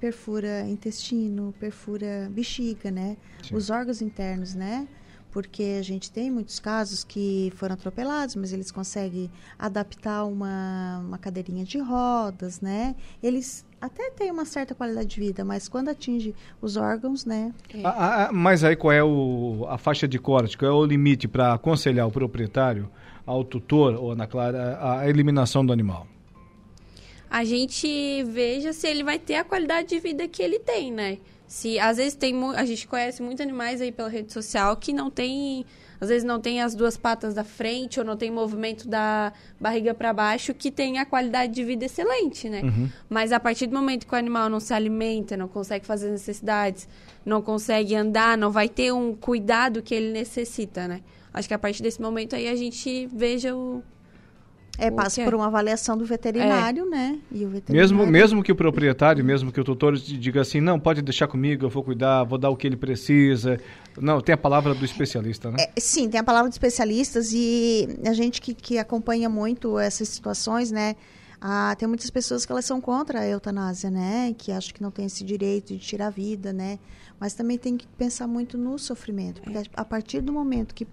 perfura 0.00 0.62
intestino, 0.68 1.54
perfura 1.60 2.28
bexiga, 2.30 2.90
né? 2.90 3.16
Os 3.52 3.70
órgãos 3.70 4.02
internos, 4.02 4.54
né? 4.54 4.88
Porque 5.30 5.76
a 5.78 5.82
gente 5.82 6.10
tem 6.10 6.30
muitos 6.30 6.58
casos 6.58 7.04
que 7.04 7.52
foram 7.56 7.74
atropelados, 7.74 8.34
mas 8.34 8.52
eles 8.52 8.70
conseguem 8.70 9.30
adaptar 9.58 10.24
uma, 10.24 10.98
uma 11.06 11.18
cadeirinha 11.18 11.64
de 11.64 11.78
rodas, 11.78 12.60
né? 12.60 12.96
Eles 13.22 13.64
até 13.80 14.10
têm 14.10 14.30
uma 14.30 14.44
certa 14.44 14.74
qualidade 14.74 15.08
de 15.08 15.20
vida, 15.20 15.44
mas 15.44 15.68
quando 15.68 15.88
atinge 15.88 16.34
os 16.60 16.76
órgãos, 16.76 17.24
né? 17.24 17.54
Ah, 17.84 18.26
ah, 18.26 18.32
mas 18.32 18.64
aí 18.64 18.76
qual 18.76 18.92
é 18.92 19.02
o, 19.02 19.66
a 19.68 19.78
faixa 19.78 20.08
de 20.08 20.18
corte, 20.18 20.58
qual 20.58 20.70
é 20.70 20.74
o 20.74 20.84
limite 20.84 21.28
para 21.28 21.54
aconselhar 21.54 22.06
o 22.06 22.10
proprietário, 22.10 22.90
ao 23.24 23.44
tutor 23.44 23.94
ou 23.94 24.12
Ana 24.12 24.26
Clara, 24.26 24.78
a 25.00 25.08
eliminação 25.08 25.64
do 25.64 25.72
animal? 25.72 26.06
a 27.30 27.44
gente 27.44 28.24
veja 28.24 28.72
se 28.72 28.88
ele 28.88 29.04
vai 29.04 29.18
ter 29.18 29.36
a 29.36 29.44
qualidade 29.44 29.90
de 29.90 30.00
vida 30.00 30.26
que 30.26 30.42
ele 30.42 30.58
tem, 30.58 30.90
né? 30.90 31.18
Se 31.50 31.80
às 31.80 31.96
vezes 31.96 32.14
tem 32.14 32.32
a 32.54 32.64
gente 32.64 32.86
conhece 32.86 33.20
muitos 33.20 33.40
animais 33.40 33.80
aí 33.80 33.90
pela 33.90 34.08
rede 34.08 34.32
social 34.32 34.76
que 34.76 34.92
não 34.92 35.10
tem, 35.10 35.66
às 36.00 36.08
vezes 36.08 36.22
não 36.22 36.40
tem 36.40 36.62
as 36.62 36.76
duas 36.76 36.96
patas 36.96 37.34
da 37.34 37.42
frente 37.42 37.98
ou 37.98 38.06
não 38.06 38.16
tem 38.16 38.30
movimento 38.30 38.86
da 38.86 39.32
barriga 39.60 39.92
para 39.92 40.12
baixo 40.12 40.54
que 40.54 40.70
tem 40.70 41.00
a 41.00 41.04
qualidade 41.04 41.52
de 41.52 41.64
vida 41.64 41.84
excelente, 41.84 42.48
né? 42.48 42.62
Uhum. 42.62 42.88
Mas 43.08 43.32
a 43.32 43.40
partir 43.40 43.66
do 43.66 43.74
momento 43.74 44.06
que 44.06 44.14
o 44.14 44.16
animal 44.16 44.48
não 44.48 44.60
se 44.60 44.72
alimenta, 44.72 45.36
não 45.36 45.48
consegue 45.48 45.84
fazer 45.84 46.06
as 46.06 46.12
necessidades, 46.12 46.88
não 47.26 47.42
consegue 47.42 47.96
andar, 47.96 48.38
não 48.38 48.52
vai 48.52 48.68
ter 48.68 48.92
um 48.92 49.12
cuidado 49.16 49.82
que 49.82 49.92
ele 49.92 50.12
necessita, 50.12 50.86
né? 50.86 51.00
Acho 51.34 51.48
que 51.48 51.54
a 51.54 51.58
partir 51.58 51.82
desse 51.82 52.00
momento 52.00 52.36
aí 52.36 52.46
a 52.46 52.54
gente 52.54 53.08
veja 53.12 53.56
o 53.56 53.82
É, 54.80 54.90
passa 54.90 55.20
é. 55.20 55.24
por 55.24 55.34
uma 55.34 55.46
avaliação 55.46 55.96
do 55.96 56.04
veterinário, 56.04 56.88
né? 56.88 57.18
E 57.30 57.44
o 57.44 57.48
veterinário 57.50 57.96
Mesmo, 57.96 58.10
mesmo 58.10 58.42
que 58.42 58.50
o 58.50 58.56
proprietário, 58.56 59.24
mesmo 59.24 59.52
que 59.52 59.60
o 59.60 59.64
tutor 59.64 59.96
diga 59.96 60.40
assim, 60.40 60.60
não, 60.60 60.80
pode 60.80 61.02
deixar 61.02 61.28
comigo, 61.28 61.66
eu 61.66 61.70
vou 61.70 61.82
cuidar, 61.84 62.24
vou 62.24 62.38
dar 62.38 62.50
o 62.50 62.56
que 62.56 62.66
ele 62.66 62.76
precisa. 62.76 63.60
Não, 63.98 64.20
tem 64.20 64.32
a 64.32 64.38
palavra 64.38 64.74
do 64.74 64.84
especialista, 64.84 65.50
né? 65.50 65.58
É, 65.60 65.80
sim, 65.80 66.08
tem 66.08 66.18
a 66.18 66.24
palavra 66.24 66.48
de 66.48 66.54
especialistas 66.54 67.32
e 67.32 67.88
a 68.06 68.12
gente 68.12 68.40
que, 68.40 68.54
que 68.54 68.78
acompanha 68.78 69.28
muito 69.28 69.78
essas 69.78 70.08
situações, 70.08 70.70
né? 70.70 70.96
Ah, 71.40 71.74
tem 71.78 71.88
muitas 71.88 72.10
pessoas 72.10 72.44
que 72.44 72.52
elas 72.52 72.66
são 72.66 72.80
contra 72.80 73.20
a 73.20 73.26
eutanásia, 73.26 73.90
né? 73.90 74.34
Que 74.36 74.52
acham 74.52 74.74
que 74.74 74.82
não 74.82 74.90
tem 74.90 75.06
esse 75.06 75.24
direito 75.24 75.72
de 75.72 75.78
tirar 75.78 76.08
a 76.08 76.10
vida, 76.10 76.52
né? 76.52 76.78
Mas 77.18 77.34
também 77.34 77.56
tem 77.56 77.76
que 77.76 77.86
pensar 77.86 78.26
muito 78.26 78.58
no 78.58 78.78
sofrimento, 78.78 79.40
porque 79.40 79.58
a- 79.58 79.62
a 79.74 79.84
partir 79.84 80.20
do 80.20 80.32
momento 80.32 80.74
que 80.74 80.86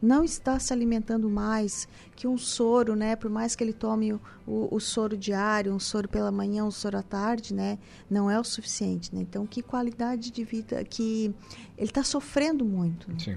não 0.00 0.24
está 0.24 0.58
se 0.58 0.72
alimentando 0.72 1.28
mais, 1.28 1.88
que 2.14 2.26
um 2.26 2.36
soro, 2.36 2.94
né, 2.94 3.16
por 3.16 3.30
mais 3.30 3.54
que 3.56 3.64
ele 3.64 3.72
tome 3.72 4.12
o, 4.12 4.20
o, 4.46 4.74
o 4.76 4.80
soro 4.80 5.16
diário, 5.16 5.72
um 5.72 5.78
soro 5.78 6.08
pela 6.08 6.30
manhã, 6.30 6.64
um 6.64 6.70
soro 6.70 6.98
à 6.98 7.02
tarde, 7.02 7.54
né, 7.54 7.78
não 8.10 8.30
é 8.30 8.38
o 8.38 8.44
suficiente, 8.44 9.14
né? 9.14 9.22
Então, 9.22 9.46
que 9.46 9.62
qualidade 9.62 10.30
de 10.30 10.44
vida 10.44 10.82
que 10.84 11.34
ele 11.76 11.88
está 11.88 12.02
sofrendo 12.02 12.64
muito. 12.64 13.10
né? 13.10 13.16
Sim. 13.18 13.36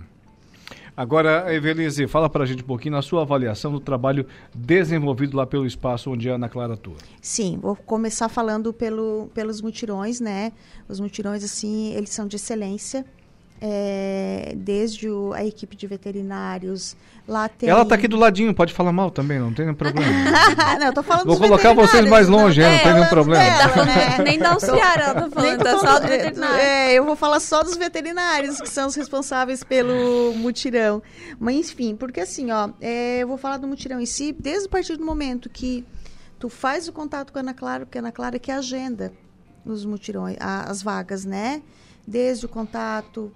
Agora, 0.95 1.53
Evelise, 1.53 2.07
fala 2.07 2.30
pra 2.30 2.45
gente 2.45 2.62
um 2.62 2.66
pouquinho 2.66 2.93
na 2.95 3.01
sua 3.01 3.22
avaliação 3.22 3.72
do 3.72 3.80
trabalho 3.80 4.26
desenvolvido 4.53 5.38
lá 5.38 5.47
pelo 5.47 5.66
espaço 5.66 6.12
onde 6.12 6.30
a 6.30 6.36
Ana 6.36 6.49
Clara 6.49 6.74
atua. 6.74 6.97
Sim, 7.22 7.57
vou 7.62 7.76
começar 7.76 8.28
falando 8.28 8.74
pelo, 8.74 9.30
pelos 9.34 9.62
mutirões, 9.62 10.20
né? 10.20 10.51
Os 10.89 10.99
mutirões, 10.99 11.41
assim, 11.43 11.93
eles 11.93 12.10
são 12.10 12.28
de 12.28 12.36
excelência. 12.36 13.05
É, 13.62 14.53
desde 14.55 15.10
o- 15.10 15.34
a 15.34 15.43
equipe 15.43 15.76
de 15.76 15.86
veterinários, 15.86 16.95
lá 17.28 17.49
tem... 17.49 17.68
Ela 17.70 17.84
tá 17.86 17.95
aqui 17.95 18.07
do 18.07 18.16
ladinho, 18.16 18.53
pode 18.53 18.74
falar 18.74 18.93
mal 18.93 19.12
também, 19.12 19.38
não 19.38 19.53
tem 19.53 19.66
nenhum 19.66 19.76
problema. 19.76 20.10
não, 20.80 20.88
eu 20.88 20.93
tô 20.93 21.03
falando 21.03 21.26
Vou 21.26 21.36
dos 21.38 21.45
colocar 21.45 21.74
vocês 21.74 21.91
veterinários, 22.05 22.10
mais 22.10 22.28
longe, 22.30 22.62
é, 22.62 22.72
não 22.78 22.84
tem 22.84 22.93
nenhum 22.93 23.07
problema. 23.07 23.43
dela, 23.43 23.86
né? 23.86 24.18
Nem 24.24 24.39
da 24.39 24.51
auxiliar 24.53 24.99
ela 25.01 25.14
tá 25.14 25.30
falando, 25.30 25.41
Nem 25.49 25.57
tô 25.57 25.64
tá 25.66 25.72
só 25.72 25.80
falando 25.80 26.01
do 26.05 26.07
é, 26.14 26.18
veterinário. 26.18 26.55
É, 26.57 26.93
eu 26.93 27.03
vou 27.05 27.16
falar 27.18 27.39
só 27.41 27.62
dos 27.62 27.76
veterinários, 27.76 28.62
que 28.62 28.70
são 28.70 28.88
os 28.88 28.95
responsáveis 28.95 29.62
pelo 29.64 30.34
mutirão. 30.36 31.03
Mas, 31.38 31.55
enfim, 31.57 31.95
porque 31.97 32.22
assim, 32.22 32.51
ó, 32.51 32.70
é, 32.80 33.20
eu 33.20 33.28
vou 33.28 33.38
falar 33.38 33.57
do 33.57 33.68
mutirão 33.68 33.99
em 33.99 34.05
si, 34.05 34.32
desde 34.39 34.68
a 34.68 34.72
partir 34.72 34.95
do 34.95 35.05
momento 35.05 35.49
que 35.49 35.86
tu 36.39 36.47
faz 36.47 36.88
o 36.88 36.93
contato 36.93 37.34
com 37.34 37.39
a 37.39 37.41
Ana 37.41 37.53
Clara, 37.53 37.86
porque 37.86 37.97
a 37.97 38.01
Ana 38.01 38.12
Clara 38.14 38.39
que 38.39 38.51
agenda 38.51 39.12
os 39.66 39.84
mutirões, 39.84 40.38
a- 40.39 40.64
as 40.72 40.82
vagas, 40.82 41.26
né? 41.26 41.62
Desde 42.10 42.47
o 42.47 42.49
contato, 42.49 43.32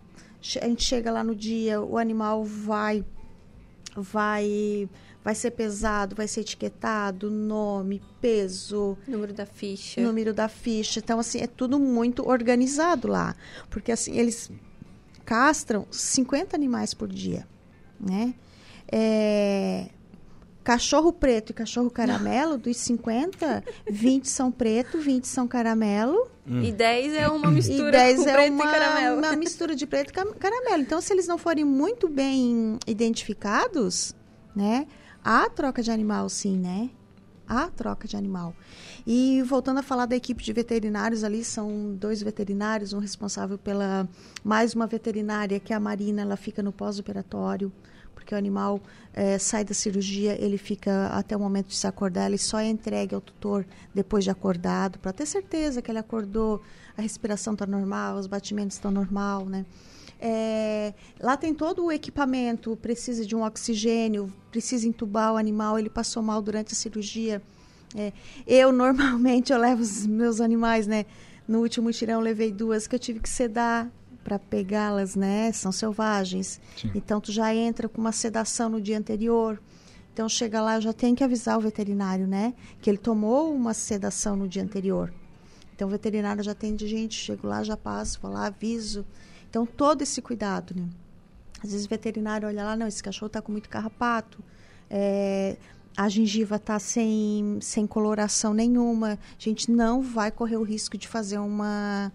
a 0.60 0.68
gente 0.68 0.84
chega 0.84 1.12
lá 1.12 1.24
no 1.24 1.36
dia, 1.36 1.80
o 1.80 1.96
animal 1.96 2.44
vai 2.44 3.06
vai 3.96 4.90
vai 5.24 5.36
ser 5.36 5.52
pesado, 5.52 6.16
vai 6.16 6.28
ser 6.28 6.42
etiquetado, 6.42 7.30
nome, 7.30 8.02
peso, 8.20 8.98
número 9.08 9.32
da 9.32 9.46
ficha. 9.46 10.02
número 10.02 10.34
da 10.34 10.50
ficha. 10.50 11.00
Então 11.00 11.20
assim, 11.20 11.40
é 11.40 11.46
tudo 11.46 11.80
muito 11.80 12.28
organizado 12.28 13.08
lá, 13.08 13.36
porque 13.70 13.92
assim, 13.92 14.18
eles 14.18 14.50
castram 15.24 15.86
50 15.92 16.56
animais 16.56 16.96
por 16.96 17.08
dia, 17.08 17.48
né? 18.00 18.34
É, 18.92 19.90
Cachorro 20.64 21.12
preto 21.12 21.50
e 21.50 21.54
cachorro 21.54 21.90
caramelo, 21.90 22.58
dos 22.58 22.78
50, 22.78 23.64
20 23.90 24.30
são 24.30 24.50
preto, 24.50 24.98
20 24.98 25.28
são 25.28 25.48
caramelo. 25.48 26.30
E 26.48 26.72
10 26.72 27.14
é 27.14 27.28
uma 27.28 27.52
mistura 27.52 27.90
e 27.90 27.92
10 27.92 28.16
com 28.16 28.30
é 28.30 28.34
preto 28.34 28.54
uma, 28.54 28.66
e 28.66 28.68
caramelo. 28.72 29.18
uma 29.18 29.36
mistura 29.36 29.76
de 29.76 29.86
preto 29.86 30.10
e 30.10 30.14
caramelo. 30.14 30.82
Então, 30.82 31.02
se 31.02 31.12
eles 31.12 31.28
não 31.28 31.38
forem 31.38 31.66
muito 31.66 32.08
bem 32.08 32.78
identificados, 32.88 34.16
né? 34.56 34.88
Há 35.24 35.50
troca 35.50 35.82
de 35.82 35.92
animal, 35.92 36.30
sim, 36.30 36.58
né? 36.58 36.90
Há 37.48 37.70
troca 37.70 38.08
de 38.08 38.16
animal. 38.16 38.56
E 39.06 39.42
voltando 39.44 39.80
a 39.80 39.84
falar 39.84 40.06
da 40.06 40.16
equipe 40.16 40.42
de 40.42 40.54
veterinários 40.54 41.26
ali, 41.26 41.44
são 41.44 41.94
dois 41.94 42.22
veterinários, 42.22 42.94
um 42.94 43.00
responsável 43.00 43.58
pela 43.58 44.08
mais 44.44 44.74
uma 44.74 44.88
veterinária 44.88 45.60
que 45.60 45.74
é 45.74 45.76
a 45.76 45.80
Marina, 45.80 46.22
ela 46.22 46.38
fica 46.38 46.64
no 46.64 46.72
pós-operatório, 46.72 47.72
porque 48.24 48.34
o 48.34 48.38
animal 48.38 48.82
eh, 49.14 49.38
sai 49.38 49.66
da 49.66 49.74
cirurgia, 49.74 50.42
ele 50.42 50.58
fica 50.58 51.08
até 51.08 51.36
o 51.36 51.40
momento 51.40 51.68
de 51.68 51.76
se 51.76 51.86
acordar, 51.86 52.28
ele 52.28 52.38
só 52.38 52.58
é 52.58 52.68
entregue 52.68 53.14
ao 53.14 53.20
tutor 53.20 53.66
depois 53.94 54.24
de 54.24 54.32
acordado, 54.32 54.98
para 54.98 55.12
ter 55.12 55.26
certeza 55.26 55.82
que 55.82 55.92
ele 55.92 56.00
acordou, 56.00 56.62
a 56.98 57.02
respiração 57.02 57.52
está 57.52 57.66
normal, 57.66 58.16
os 58.18 58.26
batimentos 58.26 58.78
estão 58.78 58.90
normal, 58.90 59.46
né? 59.46 59.66
É, 60.20 60.94
lá 61.20 61.36
tem 61.36 61.54
todo 61.54 61.84
o 61.84 61.92
equipamento, 61.92 62.78
precisa 62.78 63.26
de 63.26 63.36
um 63.36 63.44
oxigênio, 63.44 64.34
precisa 64.50 64.88
entubar 64.88 65.34
o 65.34 65.38
animal, 65.38 65.78
ele 65.78 65.90
passou 65.90 66.24
mal 66.24 66.42
durante 66.42 66.72
a 66.72 66.76
cirurgia. 66.76 67.42
É, 67.94 68.14
eu 68.48 68.72
normalmente 68.72 69.52
eu 69.52 69.60
levo 69.60 69.82
os 69.82 70.08
meus 70.08 70.40
animais, 70.40 70.88
né? 70.88 71.06
No 71.46 71.60
último 71.60 71.92
tirão 71.92 72.22
levei 72.22 72.54
duas 72.54 72.88
que 72.88 72.96
eu 72.96 73.00
tive 73.00 73.20
que 73.20 73.28
sedar 73.28 73.92
para 74.24 74.40
pegá-las, 74.40 75.16
né? 75.16 75.52
São 75.52 75.72
selvagens. 75.72 76.60
Então 76.96 77.20
tu 77.20 77.32
já 77.32 77.54
entra 77.54 77.90
com 77.90 78.00
uma 78.00 78.12
sedação 78.12 78.70
no 78.70 78.82
dia 78.82 78.98
anterior. 78.98 79.62
Então 80.14 80.30
chega 80.30 80.62
lá, 80.62 80.76
eu 80.76 80.82
já 80.82 80.94
tenho 80.94 81.16
que 81.16 81.24
avisar 81.24 81.58
o 81.58 81.62
veterinário, 81.62 82.28
né? 82.28 82.54
Que 82.82 82.90
ele 82.90 82.98
tomou 82.98 83.54
uma 83.54 83.74
sedação 83.74 84.36
no 84.36 84.48
dia 84.48 84.64
anterior. 84.64 85.14
Então 85.76 85.88
o 85.88 85.92
veterinário 85.92 86.44
já 86.44 86.54
tem 86.54 86.76
de 86.76 86.88
gente, 86.88 87.16
chego 87.16 87.48
lá, 87.48 87.64
já 87.64 87.76
passo, 87.76 88.20
vou 88.22 88.32
lá, 88.32 88.48
aviso. 88.48 89.06
Então 89.50 89.66
todo 89.66 90.04
esse 90.04 90.22
cuidado, 90.22 90.76
né? 90.76 90.88
Às 91.64 91.72
vezes 91.72 91.86
o 91.86 91.90
veterinário 91.90 92.48
olha 92.48 92.64
lá, 92.64 92.76
não, 92.76 92.88
esse 92.88 93.02
cachorro 93.02 93.28
está 93.28 93.42
com 93.42 93.52
muito 93.52 93.70
carrapato, 93.70 94.44
é, 94.90 95.58
a 95.96 96.10
gengiva 96.10 96.58
está 96.58 96.78
sem, 96.78 97.58
sem 97.62 97.88
coloração 97.88 98.54
nenhuma. 98.54 99.14
A 99.14 99.40
gente 99.40 99.72
não 99.72 100.02
vai 100.02 100.30
correr 100.32 100.58
o 100.58 100.64
risco 100.64 100.98
de 100.98 101.08
fazer 101.08 101.38
uma, 101.38 102.12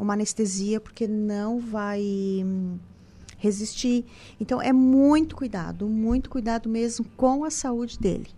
uma 0.00 0.14
anestesia, 0.14 0.80
porque 0.80 1.06
não 1.06 1.60
vai 1.60 2.02
hum, 2.44 2.78
resistir. 3.38 4.04
Então 4.40 4.60
é 4.60 4.72
muito 4.72 5.36
cuidado, 5.36 5.86
muito 5.86 6.30
cuidado 6.30 6.68
mesmo 6.68 7.04
com 7.16 7.44
a 7.44 7.50
saúde 7.50 7.98
dele. 7.98 8.28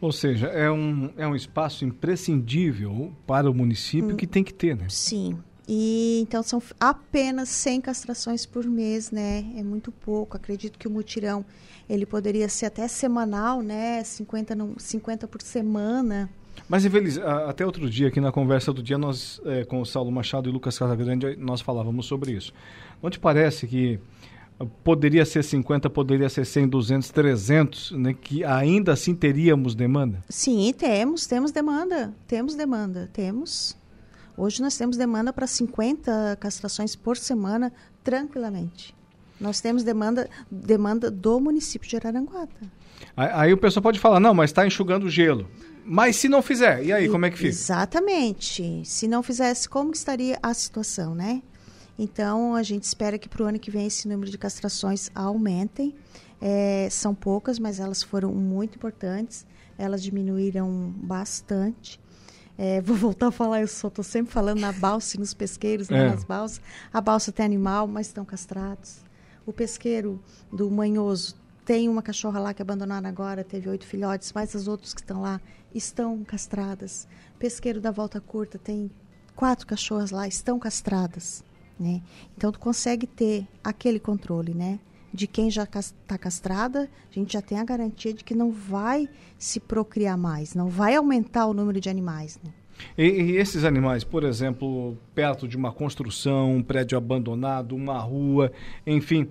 Ou 0.00 0.12
seja, 0.12 0.46
é 0.46 0.70
um, 0.70 1.10
é 1.16 1.26
um 1.26 1.34
espaço 1.34 1.84
imprescindível 1.84 3.12
para 3.26 3.50
o 3.50 3.54
município 3.54 4.16
que 4.16 4.26
tem 4.26 4.44
que 4.44 4.54
ter, 4.54 4.76
né? 4.76 4.86
Sim. 4.88 5.38
E 5.68 6.20
então 6.22 6.42
são 6.42 6.62
apenas 6.80 7.48
100 7.50 7.82
castrações 7.82 8.46
por 8.46 8.64
mês, 8.64 9.10
né? 9.10 9.44
É 9.56 9.62
muito 9.62 9.92
pouco. 9.92 10.36
Acredito 10.36 10.78
que 10.78 10.88
o 10.88 10.90
mutirão 10.90 11.44
ele 11.90 12.06
poderia 12.06 12.48
ser 12.48 12.66
até 12.66 12.86
semanal, 12.86 13.60
né? 13.60 14.02
50, 14.04 14.54
no, 14.54 14.74
50 14.78 15.26
por 15.26 15.42
semana. 15.42 16.30
Mas, 16.68 16.84
infeliz, 16.84 17.16
até 17.18 17.64
outro 17.64 17.88
dia, 17.88 18.08
aqui 18.08 18.20
na 18.20 18.30
conversa 18.30 18.72
do 18.72 18.82
dia, 18.82 18.98
nós, 18.98 19.40
eh, 19.46 19.64
com 19.64 19.80
o 19.80 19.86
Saulo 19.86 20.12
Machado 20.12 20.50
e 20.50 20.52
Lucas 20.52 20.78
Casagrande, 20.78 21.34
nós 21.36 21.62
falávamos 21.62 22.04
sobre 22.04 22.32
isso. 22.32 22.52
Não 23.02 23.08
te 23.08 23.18
parece 23.18 23.66
que 23.66 23.98
poderia 24.84 25.24
ser 25.24 25.42
50, 25.42 25.88
poderia 25.88 26.28
ser 26.28 26.44
100, 26.44 26.68
200, 26.68 27.10
300, 27.10 27.92
né, 27.92 28.12
que 28.12 28.44
ainda 28.44 28.92
assim 28.92 29.14
teríamos 29.14 29.74
demanda? 29.74 30.22
Sim, 30.28 30.72
temos, 30.76 31.26
temos 31.26 31.52
demanda. 31.52 32.12
Temos 32.26 32.54
demanda, 32.54 33.08
temos. 33.12 33.76
Hoje 34.36 34.60
nós 34.60 34.76
temos 34.76 34.96
demanda 34.96 35.32
para 35.32 35.46
50 35.46 36.36
castrações 36.38 36.94
por 36.94 37.16
semana, 37.16 37.72
tranquilamente. 38.04 38.94
Nós 39.40 39.60
temos 39.60 39.84
demanda, 39.84 40.28
demanda 40.50 41.10
do 41.10 41.40
município 41.40 41.88
de 41.88 41.96
Araranguata. 41.96 42.60
Aí, 43.16 43.30
aí 43.32 43.52
o 43.52 43.56
pessoal 43.56 43.82
pode 43.82 43.98
falar, 43.98 44.20
não, 44.20 44.34
mas 44.34 44.50
está 44.50 44.66
enxugando 44.66 45.04
o 45.04 45.10
gelo. 45.10 45.48
Mas 45.90 46.16
se 46.16 46.28
não 46.28 46.42
fizer, 46.42 46.84
e 46.84 46.92
aí, 46.92 47.08
como 47.08 47.24
é 47.24 47.30
que 47.30 47.38
fica? 47.38 47.48
Exatamente. 47.48 48.82
Se 48.84 49.08
não 49.08 49.22
fizesse, 49.22 49.66
como 49.68 49.92
estaria 49.92 50.38
a 50.42 50.52
situação, 50.52 51.14
né? 51.14 51.42
Então, 51.98 52.54
a 52.54 52.62
gente 52.62 52.82
espera 52.84 53.18
que 53.18 53.28
para 53.28 53.42
o 53.42 53.46
ano 53.46 53.58
que 53.58 53.70
vem 53.70 53.86
esse 53.86 54.06
número 54.06 54.30
de 54.30 54.36
castrações 54.36 55.10
aumentem. 55.14 55.94
É, 56.40 56.88
são 56.90 57.14
poucas, 57.14 57.58
mas 57.58 57.80
elas 57.80 58.02
foram 58.02 58.32
muito 58.32 58.76
importantes. 58.76 59.46
Elas 59.78 60.02
diminuíram 60.02 60.92
bastante. 60.96 61.98
É, 62.56 62.80
vou 62.82 62.94
voltar 62.96 63.28
a 63.28 63.32
falar, 63.32 63.62
eu 63.62 63.68
só 63.68 63.88
estou 63.88 64.04
sempre 64.04 64.32
falando 64.32 64.60
na 64.60 64.72
balsa 64.72 65.16
e 65.16 65.20
nos 65.20 65.32
pesqueiros, 65.32 65.88
né, 65.88 66.04
É. 66.06 66.10
nas 66.10 66.22
balsas. 66.22 66.60
A 66.92 67.00
balsa 67.00 67.32
tem 67.32 67.46
animal, 67.46 67.86
mas 67.88 68.08
estão 68.08 68.24
castrados. 68.24 68.98
O 69.46 69.52
pesqueiro 69.52 70.22
do 70.52 70.70
Manhoso 70.70 71.34
tem 71.68 71.86
uma 71.86 72.00
cachorra 72.00 72.40
lá 72.40 72.54
que 72.54 72.62
abandonaram 72.62 73.06
agora, 73.06 73.44
teve 73.44 73.68
oito 73.68 73.84
filhotes, 73.84 74.32
mas 74.32 74.56
as 74.56 74.66
outras 74.66 74.94
que 74.94 75.02
estão 75.02 75.20
lá 75.20 75.38
estão 75.74 76.24
castradas. 76.24 77.06
Pesqueiro 77.38 77.78
da 77.78 77.90
Volta 77.90 78.22
Curta 78.22 78.58
tem 78.58 78.90
quatro 79.36 79.66
cachorras 79.66 80.10
lá, 80.10 80.26
estão 80.26 80.58
castradas. 80.58 81.44
Né? 81.78 82.00
Então, 82.34 82.50
tu 82.50 82.58
consegue 82.58 83.06
ter 83.06 83.46
aquele 83.62 84.00
controle, 84.00 84.54
né? 84.54 84.80
De 85.12 85.26
quem 85.26 85.50
já 85.50 85.64
está 85.64 86.16
castrada, 86.16 86.88
a 87.10 87.14
gente 87.14 87.34
já 87.34 87.42
tem 87.42 87.58
a 87.58 87.64
garantia 87.64 88.14
de 88.14 88.24
que 88.24 88.34
não 88.34 88.50
vai 88.50 89.06
se 89.38 89.60
procriar 89.60 90.16
mais, 90.16 90.54
não 90.54 90.68
vai 90.68 90.94
aumentar 90.94 91.44
o 91.44 91.52
número 91.52 91.78
de 91.82 91.90
animais. 91.90 92.40
Né? 92.42 92.50
E, 92.96 93.04
e 93.04 93.36
esses 93.36 93.64
animais, 93.64 94.04
por 94.04 94.24
exemplo, 94.24 94.96
perto 95.14 95.46
de 95.46 95.56
uma 95.56 95.72
construção, 95.72 96.56
um 96.56 96.62
prédio 96.62 96.96
abandonado, 96.96 97.76
uma 97.76 97.98
rua, 97.98 98.52
enfim, 98.86 99.28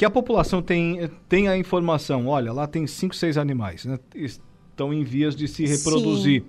que 0.00 0.04
a 0.06 0.08
população 0.08 0.62
tem, 0.62 1.10
tem 1.28 1.46
a 1.46 1.58
informação, 1.58 2.26
olha, 2.26 2.54
lá 2.54 2.66
tem 2.66 2.86
cinco, 2.86 3.14
seis 3.14 3.36
animais, 3.36 3.84
né, 3.84 3.98
estão 4.14 4.94
em 4.94 5.04
vias 5.04 5.36
de 5.36 5.46
se 5.46 5.66
reproduzir. 5.66 6.42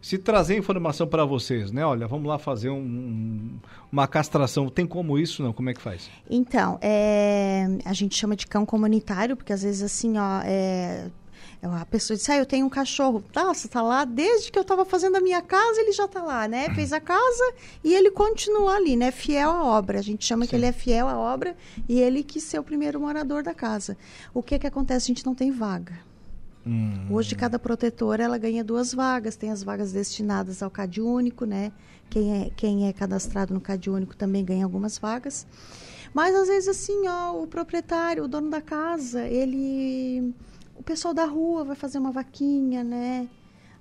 Se 0.00 0.16
trazer 0.16 0.56
informação 0.56 1.06
para 1.06 1.22
vocês, 1.22 1.70
né? 1.70 1.84
Olha, 1.84 2.06
vamos 2.06 2.26
lá 2.26 2.38
fazer 2.38 2.70
um, 2.70 3.58
uma 3.92 4.06
castração. 4.06 4.70
Tem 4.70 4.86
como 4.86 5.18
isso? 5.18 5.42
Não? 5.42 5.52
Como 5.52 5.68
é 5.68 5.74
que 5.74 5.82
faz? 5.82 6.10
Então, 6.30 6.78
é, 6.80 7.66
a 7.84 7.92
gente 7.92 8.14
chama 8.16 8.36
de 8.36 8.46
cão 8.46 8.64
comunitário, 8.64 9.36
porque 9.36 9.52
às 9.52 9.62
vezes 9.62 9.82
assim, 9.82 10.16
ó, 10.16 10.40
é, 10.42 11.10
a 11.72 11.86
pessoa 11.86 12.16
diz, 12.16 12.28
ah, 12.28 12.36
eu 12.36 12.46
tenho 12.46 12.66
um 12.66 12.70
cachorro. 12.70 13.24
Nossa, 13.34 13.68
tá 13.68 13.80
lá 13.80 14.04
desde 14.04 14.50
que 14.50 14.58
eu 14.58 14.62
estava 14.62 14.84
fazendo 14.84 15.16
a 15.16 15.20
minha 15.20 15.40
casa, 15.40 15.80
ele 15.80 15.92
já 15.92 16.06
tá 16.06 16.22
lá, 16.22 16.46
né? 16.48 16.68
Fez 16.74 16.92
a 16.92 17.00
casa 17.00 17.54
e 17.82 17.94
ele 17.94 18.10
continua 18.10 18.76
ali, 18.76 18.96
né? 18.96 19.10
Fiel 19.10 19.50
à 19.50 19.64
obra. 19.64 19.98
A 19.98 20.02
gente 20.02 20.24
chama 20.24 20.46
que 20.46 20.54
ele 20.54 20.66
é 20.66 20.72
fiel 20.72 21.08
à 21.08 21.18
obra 21.18 21.56
e 21.88 22.00
ele 22.00 22.22
quis 22.22 22.42
ser 22.44 22.58
o 22.58 22.64
primeiro 22.64 23.00
morador 23.00 23.42
da 23.42 23.54
casa. 23.54 23.96
O 24.32 24.42
que 24.42 24.58
que 24.58 24.66
acontece? 24.66 25.06
A 25.06 25.14
gente 25.14 25.26
não 25.26 25.34
tem 25.34 25.50
vaga. 25.50 25.98
Hoje, 27.10 27.34
cada 27.34 27.58
protetora 27.58 28.24
ela 28.24 28.38
ganha 28.38 28.64
duas 28.64 28.94
vagas. 28.94 29.36
Tem 29.36 29.50
as 29.50 29.62
vagas 29.62 29.92
destinadas 29.92 30.62
ao 30.62 30.70
CAD 30.70 31.02
único, 31.02 31.44
né? 31.44 31.70
Quem 32.08 32.42
é, 32.42 32.50
quem 32.56 32.88
é 32.88 32.92
cadastrado 32.92 33.52
no 33.52 33.60
CAD 33.60 33.90
único 33.90 34.16
também 34.16 34.42
ganha 34.42 34.64
algumas 34.64 34.98
vagas. 34.98 35.46
Mas, 36.14 36.34
às 36.34 36.48
vezes, 36.48 36.68
assim, 36.68 37.06
ó, 37.06 37.42
o 37.42 37.46
proprietário, 37.46 38.24
o 38.24 38.28
dono 38.28 38.48
da 38.48 38.62
casa, 38.62 39.26
ele... 39.26 40.32
O 40.76 40.82
pessoal 40.82 41.14
da 41.14 41.24
rua 41.24 41.64
vai 41.64 41.76
fazer 41.76 41.98
uma 41.98 42.10
vaquinha, 42.10 42.82
né? 42.82 43.28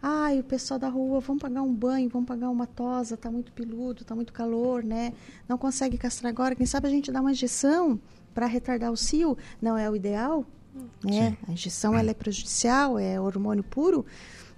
Ai, 0.01 0.39
o 0.39 0.43
pessoal 0.43 0.79
da 0.79 0.89
rua, 0.89 1.19
vamos 1.21 1.41
pagar 1.41 1.61
um 1.61 1.73
banho, 1.73 2.09
vamos 2.09 2.27
pagar 2.27 2.49
uma 2.49 2.67
tosa, 2.67 3.15
tá 3.15 3.31
muito 3.31 3.53
peludo, 3.53 4.03
tá 4.03 4.13
muito 4.13 4.33
calor, 4.33 4.83
né? 4.83 5.13
Não 5.47 5.57
consegue 5.57 5.97
castrar 5.97 6.29
agora. 6.29 6.55
Quem 6.55 6.65
sabe 6.65 6.87
a 6.87 6.91
gente 6.91 7.11
dá 7.11 7.21
uma 7.21 7.31
injeção 7.31 7.99
para 8.33 8.45
retardar 8.45 8.91
o 8.91 8.97
cio? 8.97 9.37
Não 9.61 9.77
é 9.77 9.89
o 9.89 9.95
ideal, 9.95 10.45
né? 11.03 11.37
A 11.47 11.51
injeção 11.53 11.97
ela 11.97 12.11
é 12.11 12.13
prejudicial, 12.13 12.99
é 12.99 13.19
hormônio 13.19 13.63
puro, 13.63 14.05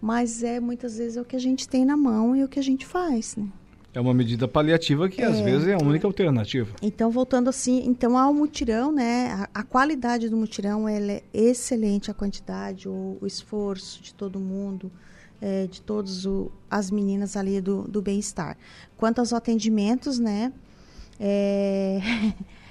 mas 0.01 0.41
é 0.43 0.59
muitas 0.59 0.97
vezes 0.97 1.17
é 1.17 1.21
o 1.21 1.25
que 1.25 1.36
a 1.36 1.39
gente 1.39 1.69
tem 1.69 1.86
na 1.86 1.95
mão 1.95 2.36
e 2.36 2.43
o 2.43 2.47
que 2.47 2.59
a 2.59 2.63
gente 2.63 2.86
faz, 2.86 3.36
né? 3.36 3.47
É 3.95 3.99
uma 4.01 4.13
medida 4.13 4.45
paliativa 4.47 5.07
que 5.07 5.21
às 5.21 5.39
É. 5.39 5.43
vezes 5.43 5.67
é 5.69 5.73
a 5.73 5.77
única 5.77 6.05
alternativa. 6.05 6.75
Então, 6.81 7.09
voltando 7.09 7.49
assim, 7.49 7.83
então 7.87 8.17
ao 8.17 8.33
mutirão, 8.33 8.91
né? 8.91 9.47
A, 9.53 9.61
a 9.61 9.63
qualidade 9.63 10.27
do 10.29 10.35
mutirão 10.35 10.87
ela 10.87 11.13
é 11.13 11.23
excelente, 11.33 12.11
a 12.11 12.13
quantidade, 12.13 12.89
o, 12.89 13.17
o 13.21 13.25
esforço 13.25 14.03
de 14.03 14.13
todo 14.13 14.37
mundo, 14.39 14.91
é, 15.41 15.65
de 15.67 15.81
todas 15.81 16.25
as 16.69 16.91
meninas 16.91 17.37
ali 17.37 17.61
do, 17.61 17.83
do 17.83 18.01
bem-estar. 18.01 18.57
Quanto 18.97 19.19
aos 19.19 19.31
atendimentos, 19.31 20.19
né? 20.19 20.51
é, 21.19 21.99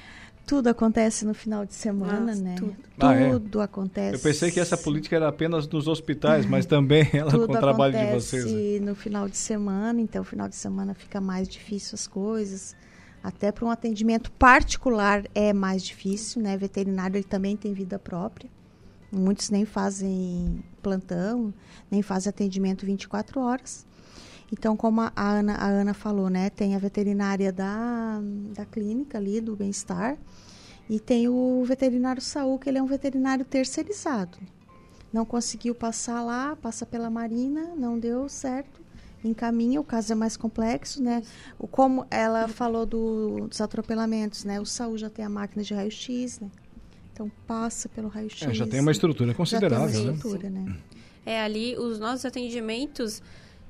tudo 0.47 0.69
acontece 0.69 1.25
no 1.25 1.35
final 1.35 1.65
de 1.65 1.75
semana, 1.75 2.27
Nossa, 2.27 2.43
né? 2.43 2.55
tudo. 2.57 2.77
Ah, 3.01 3.15
é? 3.15 3.31
Tudo 3.31 3.61
acontece. 3.61 4.15
Eu 4.15 4.21
pensei 4.21 4.51
que 4.51 4.61
essa 4.61 4.77
política 4.77 5.17
era 5.17 5.29
apenas 5.29 5.67
nos 5.69 5.89
hospitais, 5.89 6.47
mas 6.47 6.67
também 6.67 7.09
ela 7.13 7.31
Tudo 7.31 7.47
com 7.47 7.55
o 7.55 7.59
trabalho 7.59 7.93
de 7.93 7.99
acontece 7.99 8.43
vocês. 8.43 8.81
né? 8.81 8.87
no 8.87 8.95
final 8.95 9.29
de 9.29 9.37
semana, 9.37 10.01
então 10.01 10.21
no 10.21 10.27
final 10.27 10.49
de 10.49 10.57
semana 10.57 10.95
fica 10.95 11.21
mais 11.21 11.49
difícil 11.49 11.95
as 11.95 12.07
coisas. 12.07 12.77
Até 13.23 13.51
para 13.51 13.65
um 13.65 13.71
atendimento 13.71 14.31
particular 14.33 15.25
é 15.35 15.53
mais 15.53 15.83
difícil, 15.83 16.43
né? 16.43 16.57
Veterinário 16.59 17.17
ele 17.17 17.25
também 17.25 17.57
tem 17.57 17.73
vida 17.73 17.99
própria. 17.99 18.51
Muitos 19.11 19.49
nem 19.49 19.65
fazem 19.65 20.63
plantão, 20.83 21.55
nem 21.91 22.03
fazem 22.03 22.29
atendimento 22.29 22.85
24 22.85 23.41
horas. 23.41 23.87
Então, 24.53 24.77
como 24.77 25.01
a 25.01 25.13
Ana, 25.17 25.55
a 25.55 25.67
Ana 25.67 25.95
falou, 25.95 26.29
né, 26.29 26.51
tem 26.51 26.75
a 26.75 26.79
veterinária 26.79 27.53
da, 27.53 28.21
da 28.55 28.65
clínica 28.65 29.19
ali, 29.19 29.41
do 29.41 29.57
bem-estar, 29.57 30.17
e 30.89 31.01
tem 31.01 31.29
o 31.29 31.65
veterinário 31.65 32.21
Saúl, 32.21 32.59
que 32.59 32.69
ele 32.69 32.79
é 32.79 32.83
um 32.83 32.87
veterinário 32.87 33.45
terceirizado. 33.45 34.39
Não 35.13 35.25
conseguiu 35.25 35.75
passar 35.75 36.23
lá, 36.23 36.57
passa 36.57 36.85
pela 36.85 37.09
Marina, 37.09 37.75
não 37.77 37.99
deu 37.99 38.29
certo, 38.29 38.83
encaminha, 39.25 39.81
o 39.81 39.85
caso 39.85 40.13
é 40.13 40.15
mais 40.15 40.37
complexo, 40.37 41.03
né? 41.03 41.23
O, 41.59 41.67
como 41.67 42.07
ela 42.11 42.47
falou 42.49 42.85
do, 42.85 43.47
dos 43.49 43.61
atropelamentos, 43.61 44.45
né? 44.45 44.61
O 44.61 44.67
Saúl 44.67 44.99
já 44.99 45.09
tem 45.09 45.25
a 45.25 45.29
máquina 45.29 45.63
de 45.63 45.73
raio-x, 45.73 46.41
né? 46.41 46.51
Então 47.13 47.31
passa 47.47 47.89
pelo 47.89 48.09
raio-x. 48.09 48.43
É, 48.43 48.53
já 48.53 48.67
tem 48.67 48.81
uma 48.81 48.93
estrutura 48.93 49.33
considerável, 49.33 49.89
já 49.89 49.93
tem 49.93 50.03
uma 50.03 50.11
né? 50.11 50.17
estrutura, 50.17 50.51
né? 50.51 50.77
É, 51.25 51.41
ali 51.41 51.77
os 51.79 51.99
nossos 51.99 52.25
atendimentos, 52.25 53.23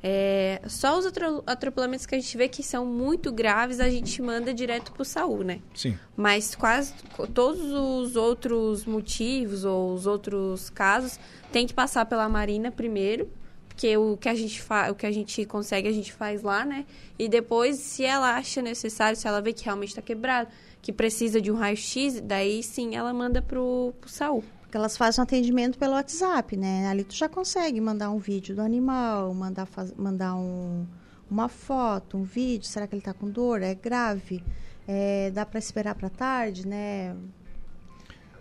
é, 0.06 0.60
só 0.68 0.98
os 0.98 1.06
atro- 1.06 1.42
atropelamentos 1.46 2.04
que 2.04 2.14
a 2.14 2.20
gente 2.20 2.36
vê 2.36 2.46
que 2.46 2.62
são 2.62 2.84
muito 2.84 3.32
graves, 3.32 3.80
a 3.80 3.88
gente 3.88 4.20
manda 4.20 4.52
direto 4.52 4.92
pro 4.92 5.02
SAU, 5.02 5.42
né? 5.42 5.60
Sim. 5.74 5.98
Mas 6.14 6.54
quase 6.54 6.92
todos 7.32 7.62
os 7.72 8.14
outros 8.14 8.84
motivos 8.84 9.64
ou 9.64 9.94
os 9.94 10.06
outros 10.06 10.68
casos 10.68 11.18
tem 11.50 11.66
que 11.66 11.72
passar 11.72 12.04
pela 12.04 12.28
Marina 12.28 12.70
primeiro, 12.70 13.30
porque 13.66 13.96
o 13.96 14.18
que 14.18 14.28
a 14.28 14.34
gente 14.34 14.60
fa 14.60 14.90
o 14.90 14.94
que 14.94 15.06
a 15.06 15.10
gente 15.10 15.46
consegue 15.46 15.88
a 15.88 15.92
gente 15.92 16.12
faz 16.12 16.42
lá, 16.42 16.66
né? 16.66 16.84
E 17.18 17.26
depois, 17.26 17.76
se 17.78 18.04
ela 18.04 18.36
acha 18.36 18.60
necessário, 18.60 19.16
se 19.16 19.26
ela 19.26 19.40
vê 19.40 19.54
que 19.54 19.64
realmente 19.64 19.88
está 19.88 20.02
quebrado, 20.02 20.50
que 20.82 20.92
precisa 20.92 21.40
de 21.40 21.50
um 21.50 21.54
raio-x, 21.54 22.20
daí 22.20 22.62
sim 22.62 22.94
ela 22.94 23.10
manda 23.14 23.40
pro, 23.40 23.94
pro 23.98 24.10
SAU. 24.10 24.44
Porque 24.74 24.78
elas 24.80 24.96
fazem 24.96 25.20
um 25.20 25.22
atendimento 25.22 25.78
pelo 25.78 25.92
WhatsApp, 25.92 26.56
né? 26.56 26.88
Ali 26.88 27.04
tu 27.04 27.14
já 27.14 27.28
consegue 27.28 27.80
mandar 27.80 28.10
um 28.10 28.18
vídeo 28.18 28.56
do 28.56 28.60
animal, 28.60 29.32
mandar, 29.32 29.66
faz, 29.66 29.94
mandar 29.94 30.34
um, 30.34 30.84
uma 31.30 31.48
foto, 31.48 32.16
um 32.16 32.24
vídeo. 32.24 32.66
Será 32.66 32.84
que 32.88 32.92
ele 32.96 33.00
está 33.00 33.14
com 33.14 33.30
dor? 33.30 33.62
É 33.62 33.72
grave? 33.76 34.42
É, 34.88 35.30
dá 35.30 35.46
para 35.46 35.60
esperar 35.60 35.94
para 35.94 36.10
tarde, 36.10 36.66
né? 36.66 37.14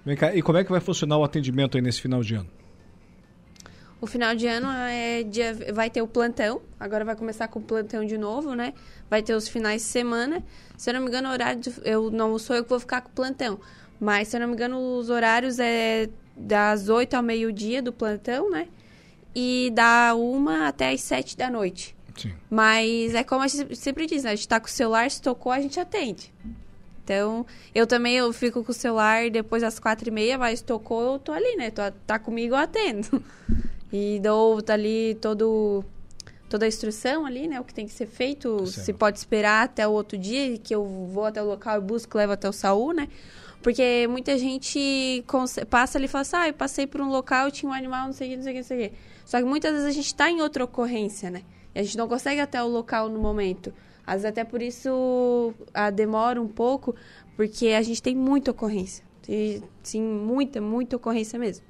Vem 0.04 0.18
cá, 0.18 0.34
e 0.36 0.42
como 0.42 0.58
é 0.58 0.64
que 0.64 0.72
vai 0.72 0.80
funcionar 0.80 1.20
o 1.20 1.24
atendimento 1.24 1.78
aí 1.78 1.84
nesse 1.84 2.02
final 2.02 2.24
de 2.24 2.34
ano? 2.34 2.50
O 4.02 4.08
final 4.08 4.34
de 4.34 4.48
ano 4.48 4.70
é 4.72 5.22
dia, 5.22 5.56
vai 5.72 5.92
ter 5.92 6.02
o 6.02 6.08
plantão. 6.08 6.64
Agora 6.80 7.06
vai 7.06 7.16
começar 7.16 7.48
com 7.48 7.60
o 7.60 7.62
plantão 7.62 8.04
de 8.04 8.18
novo, 8.18 8.56
né? 8.56 8.74
Vai 9.08 9.22
ter 9.22 9.36
os 9.36 9.48
finais 9.48 9.84
de 9.84 9.88
semana. 9.88 10.44
Se 10.80 10.90
eu 10.90 10.96
não 10.96 11.02
me 11.02 11.10
engano, 11.10 11.30
o 11.30 11.32
horário. 11.32 11.60
de- 11.62 11.72
eu 11.84 12.10
não 12.10 12.40
sou 12.40 12.56
eu 12.56 12.64
que 12.64 12.72
vou 12.72 12.80
ficar 12.80 13.02
com 13.02 13.10
o 13.10 13.14
plantão. 13.14 13.60
Mas, 14.00 14.30
se 14.30 14.36
eu 14.36 14.42
não 14.42 14.48
me 14.48 14.54
engano, 14.54 14.98
os 14.98 15.12
horários 15.12 15.60
é 15.60 16.10
das 16.36 16.90
8 16.90 17.14
ao 17.14 17.24
meio-dia 17.24 17.82
do 17.82 17.94
plantão, 17.94 18.50
né? 18.50 18.68
E 19.36 19.72
da 19.74 20.16
1 20.16 20.50
até 20.50 20.92
as 20.92 21.02
7 21.02 21.38
da 21.38 21.50
noite. 21.50 21.96
Sim. 22.16 22.34
Mas 22.50 23.16
é 23.16 23.24
como 23.24 23.42
a 23.42 23.48
gente 23.48 23.76
sempre 23.76 24.06
diz, 24.06 24.24
né? 24.24 24.32
A 24.32 24.36
gente 24.36 24.48
tá 24.48 24.60
com 24.60 24.68
o 24.68 24.70
celular, 24.70 25.10
se 25.10 25.22
tocou, 25.22 25.52
a 25.52 25.60
gente 25.60 25.80
atende. 25.80 26.32
Então, 27.04 27.46
eu 27.76 27.86
também 27.86 28.16
eu 28.16 28.32
fico 28.32 28.64
com 28.64 28.72
o 28.72 28.76
celular 28.76 29.30
depois 29.30 29.62
das 29.62 29.78
quatro 29.78 30.08
e 30.08 30.12
meia, 30.12 30.38
mas 30.38 30.62
tocou, 30.62 31.14
eu 31.14 31.20
tô 31.20 31.32
ali, 31.32 31.56
né? 31.58 31.70
Tô, 31.70 31.82
tá 32.08 32.18
comigo, 32.18 32.54
eu 32.54 32.60
atendo. 32.60 33.24
E 33.92 34.20
dou 34.22 34.62
tá 34.62 34.74
ali 34.74 35.16
todo, 35.22 35.84
toda 36.50 36.66
a 36.66 36.68
instrução 36.68 37.26
ali, 37.26 37.48
né? 37.48 37.60
O 37.60 37.64
que 37.64 37.74
tem 37.74 37.86
que 37.86 37.94
ser 37.94 38.08
feito. 38.08 38.66
Se 38.66 38.94
pode 38.94 39.20
esperar 39.20 39.66
até 39.66 39.88
o 39.88 39.92
outro 39.92 40.18
dia, 40.18 40.58
que 40.58 40.74
eu 40.74 40.84
vou 40.86 41.26
até 41.26 41.44
o 41.44 41.46
local 41.46 41.78
e 41.78 41.82
busco, 41.82 42.18
levo 42.18 42.34
até 42.34 42.48
o 42.48 42.54
Saúl, 42.54 42.94
né? 42.94 43.08
Porque 43.64 44.06
muita 44.10 44.38
gente 44.38 45.24
passa 45.70 45.98
ali 45.98 46.06
e 46.06 46.08
fala 46.10 46.22
assim, 46.22 46.36
ah, 46.36 46.48
eu 46.50 46.54
passei 46.54 46.86
por 46.86 47.00
um 47.00 47.10
local, 47.10 47.50
tinha 47.50 47.72
um 47.72 47.74
animal, 47.74 48.08
não 48.08 48.14
sei 48.14 48.28
o 48.28 48.32
que, 48.32 48.36
não 48.36 48.44
sei 48.44 48.52
o 48.52 48.56
que, 48.56 48.60
não 48.60 48.68
sei 48.68 48.86
o 48.86 48.90
que. 48.90 48.96
Só 49.26 49.38
que 49.40 49.46
muitas 49.46 49.72
vezes 49.72 49.88
a 49.88 49.92
gente 49.92 50.14
tá 50.14 50.30
em 50.30 50.42
outra 50.42 50.66
ocorrência, 50.66 51.32
né? 51.32 51.44
E 51.74 51.80
a 51.80 51.84
gente 51.84 51.98
não 51.98 52.08
consegue 52.08 52.42
até 52.42 52.62
o 52.62 52.68
local 52.68 53.08
no 53.08 53.18
momento. 53.20 53.74
Às 54.06 54.16
vezes 54.16 54.26
até 54.26 54.44
por 54.44 54.62
isso 54.62 55.54
a 55.74 55.90
demora 55.90 56.42
um 56.42 56.48
pouco, 56.48 56.94
porque 57.38 57.70
a 57.70 57.82
gente 57.82 58.04
tem 58.04 58.14
muita 58.14 58.52
ocorrência. 58.52 59.06
Tem, 59.22 59.64
sim, 59.82 60.02
muita, 60.02 60.60
muita 60.60 60.98
ocorrência 60.98 61.40
mesmo. 61.40 61.66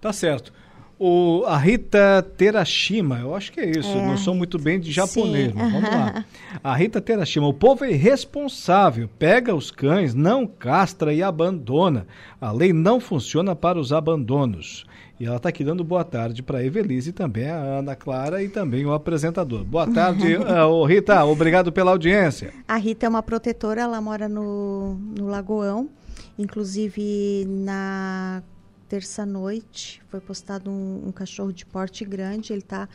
Tá 0.00 0.10
certo. 0.10 0.54
O, 1.00 1.44
a 1.46 1.56
Rita 1.56 2.26
Terashima, 2.36 3.20
eu 3.20 3.32
acho 3.34 3.52
que 3.52 3.60
é 3.60 3.70
isso, 3.70 3.96
É. 3.96 4.04
não 4.04 4.16
sou 4.16 4.34
muito 4.34 4.58
bem 4.58 4.80
de 4.80 4.90
japonês, 4.90 5.52
Sim. 5.52 5.54
mas 5.56 5.72
vamos 5.72 5.90
lá. 5.90 6.24
A 6.64 6.74
Rita 6.74 7.00
Terashima, 7.00 7.46
o 7.46 7.54
povo 7.54 7.84
é 7.84 7.92
irresponsável, 7.92 9.08
pega 9.18 9.54
os 9.54 9.70
cães, 9.70 10.12
não 10.12 10.44
castra 10.44 11.14
e 11.14 11.22
abandona. 11.22 12.04
A 12.40 12.50
lei 12.50 12.72
não 12.72 12.98
funciona 12.98 13.54
para 13.54 13.78
os 13.78 13.92
abandonos. 13.92 14.84
E 15.20 15.26
ela 15.26 15.36
está 15.36 15.48
aqui 15.48 15.62
dando 15.64 15.82
boa 15.84 16.04
tarde 16.04 16.42
para 16.42 16.58
a 16.58 16.64
Evelise 16.64 17.10
e 17.10 17.12
também 17.12 17.48
a 17.48 17.56
Ana 17.78 17.94
Clara 17.96 18.42
e 18.42 18.48
também 18.48 18.84
o 18.86 18.92
apresentador. 18.92 19.64
Boa 19.64 19.86
tarde, 19.86 20.36
ô 20.68 20.84
Rita, 20.84 21.24
obrigado 21.24 21.70
pela 21.72 21.90
audiência. 21.92 22.52
A 22.66 22.76
Rita 22.76 23.06
é 23.06 23.08
uma 23.08 23.22
protetora, 23.22 23.82
ela 23.82 24.00
mora 24.00 24.28
no, 24.28 24.94
no 25.16 25.26
Lagoão. 25.28 25.88
Inclusive, 26.36 27.44
na 27.48 28.42
terça-noite 28.88 30.02
foi 30.08 30.20
postado 30.20 30.70
um, 30.70 31.08
um 31.08 31.12
cachorro 31.12 31.52
de 31.52 31.64
porte 31.66 32.04
grande. 32.04 32.52
Ele 32.52 32.60
está 32.60 32.88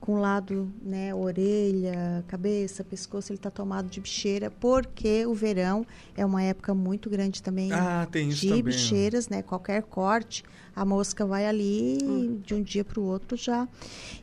com 0.00 0.14
o 0.14 0.18
lado, 0.18 0.72
né, 0.82 1.14
orelha, 1.14 2.24
cabeça, 2.26 2.82
pescoço, 2.82 3.30
ele 3.30 3.38
está 3.38 3.50
tomado 3.50 3.86
de 3.90 4.00
bicheira, 4.00 4.50
porque 4.50 5.26
o 5.26 5.34
verão 5.34 5.86
é 6.16 6.24
uma 6.24 6.42
época 6.42 6.72
muito 6.72 7.10
grande 7.10 7.42
também 7.42 7.70
Ah, 7.70 8.08
de 8.10 8.48
também, 8.48 8.62
bicheiras, 8.62 9.28
né? 9.28 9.42
Qualquer 9.42 9.82
corte, 9.82 10.42
a 10.74 10.86
mosca 10.86 11.26
vai 11.26 11.44
ali 11.46 11.98
Hum. 12.02 12.40
de 12.42 12.54
um 12.54 12.62
dia 12.62 12.82
para 12.82 12.98
o 12.98 13.04
outro 13.04 13.36
já. 13.36 13.68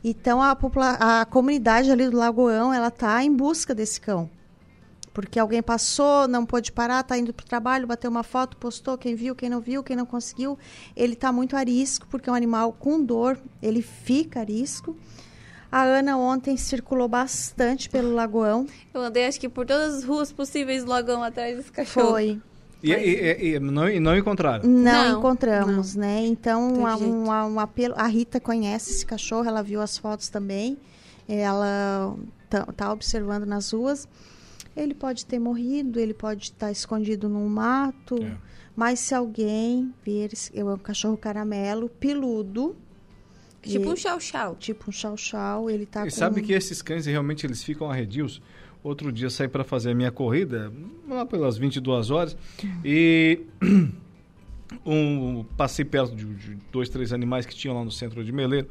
Então 0.02 0.42
a, 0.42 0.58
a 1.20 1.24
comunidade 1.24 1.92
ali 1.92 2.08
do 2.10 2.16
Lagoão, 2.16 2.74
ela 2.74 2.90
tá 2.90 3.22
em 3.22 3.32
busca 3.32 3.72
desse 3.72 4.00
cão. 4.00 4.28
Porque 5.12 5.38
alguém 5.38 5.62
passou, 5.62 6.28
não 6.28 6.44
pôde 6.46 6.70
parar, 6.70 7.02
tá 7.02 7.16
indo 7.18 7.32
para 7.32 7.44
o 7.44 7.46
trabalho, 7.48 7.86
bateu 7.86 8.10
uma 8.10 8.22
foto, 8.22 8.56
postou, 8.56 8.96
quem 8.96 9.14
viu, 9.14 9.34
quem 9.34 9.48
não 9.48 9.60
viu, 9.60 9.82
quem 9.82 9.96
não 9.96 10.06
conseguiu. 10.06 10.58
Ele 10.96 11.16
tá 11.16 11.32
muito 11.32 11.56
arisco, 11.56 12.06
porque 12.10 12.28
é 12.28 12.32
um 12.32 12.36
animal 12.36 12.72
com 12.72 13.02
dor, 13.02 13.38
ele 13.62 13.82
fica 13.82 14.40
arisco. 14.40 14.96
A 15.70 15.82
Ana 15.82 16.16
ontem 16.16 16.56
circulou 16.56 17.08
bastante 17.08 17.90
pelo 17.90 18.14
Lagoão. 18.14 18.66
Eu 18.94 19.02
andei, 19.02 19.26
acho 19.26 19.38
que 19.38 19.48
por 19.48 19.66
todas 19.66 19.96
as 19.96 20.04
ruas 20.04 20.32
possíveis 20.32 20.84
do 20.84 20.90
Lagão 20.90 21.22
atrás 21.22 21.56
desse 21.56 21.70
cachorro. 21.72 22.10
Foi. 22.10 22.40
E, 22.82 22.92
e- 22.92 23.54
e- 23.56 23.58
não, 23.60 23.88
e 23.88 23.98
não 23.98 24.16
encontraram? 24.16 24.66
Não, 24.66 25.10
Não, 25.10 25.18
encontramos, 25.18 25.94
né? 25.96 26.24
Então, 26.24 26.72
uma- 26.72 26.96
jeito. 26.96 27.12
uma- 27.12 27.44
um 27.44 27.58
apelo. 27.60 27.92
A 27.98 28.06
Rita 28.06 28.38
conhece 28.38 28.92
esse 28.92 29.04
cachorro, 29.04 29.48
ela 29.48 29.62
viu 29.62 29.82
as 29.82 29.98
fotos 29.98 30.28
também. 30.28 30.78
Ela 31.28 32.14
tá, 32.48 32.64
tá 32.74 32.92
observando 32.92 33.44
nas 33.44 33.70
ruas. 33.72 34.08
Ele 34.80 34.94
pode 34.94 35.26
ter 35.26 35.38
morrido, 35.38 35.98
ele 35.98 36.14
pode 36.14 36.44
estar 36.44 36.70
escondido 36.70 37.28
num 37.28 37.48
mato. 37.48 38.22
É. 38.22 38.36
Mas 38.76 39.00
se 39.00 39.14
alguém 39.14 39.92
ver, 40.04 40.32
esse- 40.32 40.56
é 40.58 40.64
um 40.64 40.76
cachorro 40.78 41.16
caramelo, 41.16 41.88
peludo. 41.88 42.76
Tipo 43.60 43.86
e- 43.86 43.88
um 43.92 43.96
chau-chau. 43.96 44.54
Tipo 44.54 44.88
um 44.88 44.92
chau-chau, 44.92 45.68
ele 45.68 45.84
tá 45.84 46.02
E 46.02 46.10
com... 46.10 46.10
sabe 46.16 46.42
que 46.42 46.52
esses 46.52 46.80
cães 46.80 47.04
realmente 47.06 47.44
eles 47.44 47.62
ficam 47.64 47.90
arredios. 47.90 48.40
Outro 48.84 49.10
dia 49.10 49.28
saí 49.28 49.48
para 49.48 49.64
fazer 49.64 49.90
a 49.90 49.94
minha 49.94 50.12
corrida, 50.12 50.72
lá 51.08 51.26
pelas 51.26 51.58
22 51.58 52.10
horas, 52.12 52.36
e 52.84 53.40
um, 54.86 55.44
passei 55.56 55.84
perto 55.84 56.14
de, 56.14 56.24
de 56.34 56.56
dois, 56.70 56.88
três 56.88 57.12
animais 57.12 57.46
que 57.46 57.54
tinham 57.54 57.74
lá 57.76 57.84
no 57.84 57.90
centro 57.90 58.24
de 58.24 58.30
Meleiro. 58.32 58.68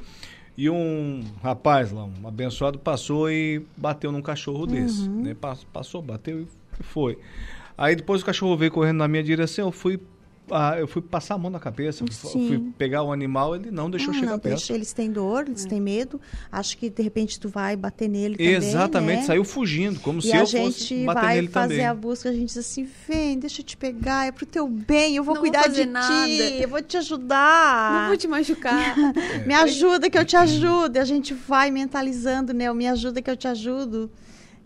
E 0.57 0.69
um 0.69 1.21
rapaz 1.43 1.91
lá, 1.91 2.03
um 2.03 2.27
abençoado, 2.27 2.79
passou 2.79 3.29
e 3.29 3.61
bateu 3.77 4.11
num 4.11 4.21
cachorro 4.23 4.65
desse. 4.65 5.07
Uhum. 5.07 5.21
Né? 5.21 5.33
Pas- 5.35 5.63
Passou, 5.65 6.01
bateu 6.01 6.41
e 6.41 6.83
foi. 6.83 7.17
Aí 7.77 7.95
depois 7.95 8.23
o 8.23 8.25
cachorro 8.25 8.57
veio 8.57 8.71
correndo 8.71 8.97
na 8.97 9.07
minha 9.07 9.21
direção, 9.23 9.67
eu 9.67 9.71
fui, 9.71 9.99
ah, 10.51 10.75
eu 10.79 10.87
fui 10.87 11.01
passar 11.01 11.35
a 11.35 11.37
mão 11.37 11.49
na 11.51 11.59
cabeça, 11.59 12.03
Sim. 12.09 12.47
fui 12.47 12.59
pegar 12.77 13.03
o 13.03 13.11
animal, 13.11 13.55
ele 13.55 13.69
não 13.71 13.89
deixou 13.89 14.11
Ah, 14.11 14.13
chegar 14.13 14.31
não 14.31 14.39
perto. 14.39 14.55
deixa, 14.57 14.73
eles 14.73 14.93
têm 14.93 15.11
dor, 15.11 15.45
eles 15.47 15.65
têm 15.65 15.79
medo. 15.81 16.19
Acho 16.51 16.77
que 16.77 16.89
de 16.89 17.01
repente 17.03 17.39
tu 17.39 17.49
vai 17.49 17.75
bater 17.75 18.07
nele 18.07 18.35
também. 18.37 18.53
Exatamente, 18.55 19.19
né? 19.19 19.25
saiu 19.25 19.43
fugindo, 19.43 19.99
como 19.99 20.19
e 20.19 20.23
se 20.23 20.31
a 20.33 20.39
eu 20.39 20.45
gente 20.45 20.63
fosse 20.63 21.03
bater 21.05 21.21
vai 21.21 21.35
nele 21.35 21.47
fazer 21.47 21.73
também. 21.75 21.85
a 21.87 21.93
busca, 21.93 22.29
a 22.29 22.33
gente 22.33 22.45
diz 22.47 22.57
assim, 22.57 22.87
vem, 23.07 23.37
deixa 23.39 23.61
eu 23.61 23.65
te 23.65 23.75
pegar, 23.77 24.25
é 24.27 24.31
pro 24.31 24.45
teu 24.45 24.67
bem, 24.67 25.15
eu 25.15 25.23
vou 25.23 25.35
Não 25.35 25.41
vou 25.41 25.49
cuidar 25.51 25.63
fazer 25.65 25.85
de 25.85 25.89
nada. 25.91 26.27
ti, 26.27 26.61
eu 26.61 26.69
vou 26.69 26.81
te 26.81 26.97
ajudar. 26.97 28.01
Não 28.01 28.07
vou 28.07 28.17
te 28.17 28.27
machucar. 28.27 28.95
Me 29.45 29.53
ajuda 29.53 30.09
que 30.09 30.17
eu 30.17 30.25
te 30.25 30.35
ajudo. 30.35 30.97
E 30.97 30.99
a 30.99 31.05
gente 31.05 31.33
vai 31.33 31.71
mentalizando, 31.71 32.53
né? 32.53 32.71
Me 32.73 32.87
ajuda 32.87 33.21
que 33.21 33.29
eu 33.29 33.37
te 33.37 33.47
ajudo. 33.47 34.09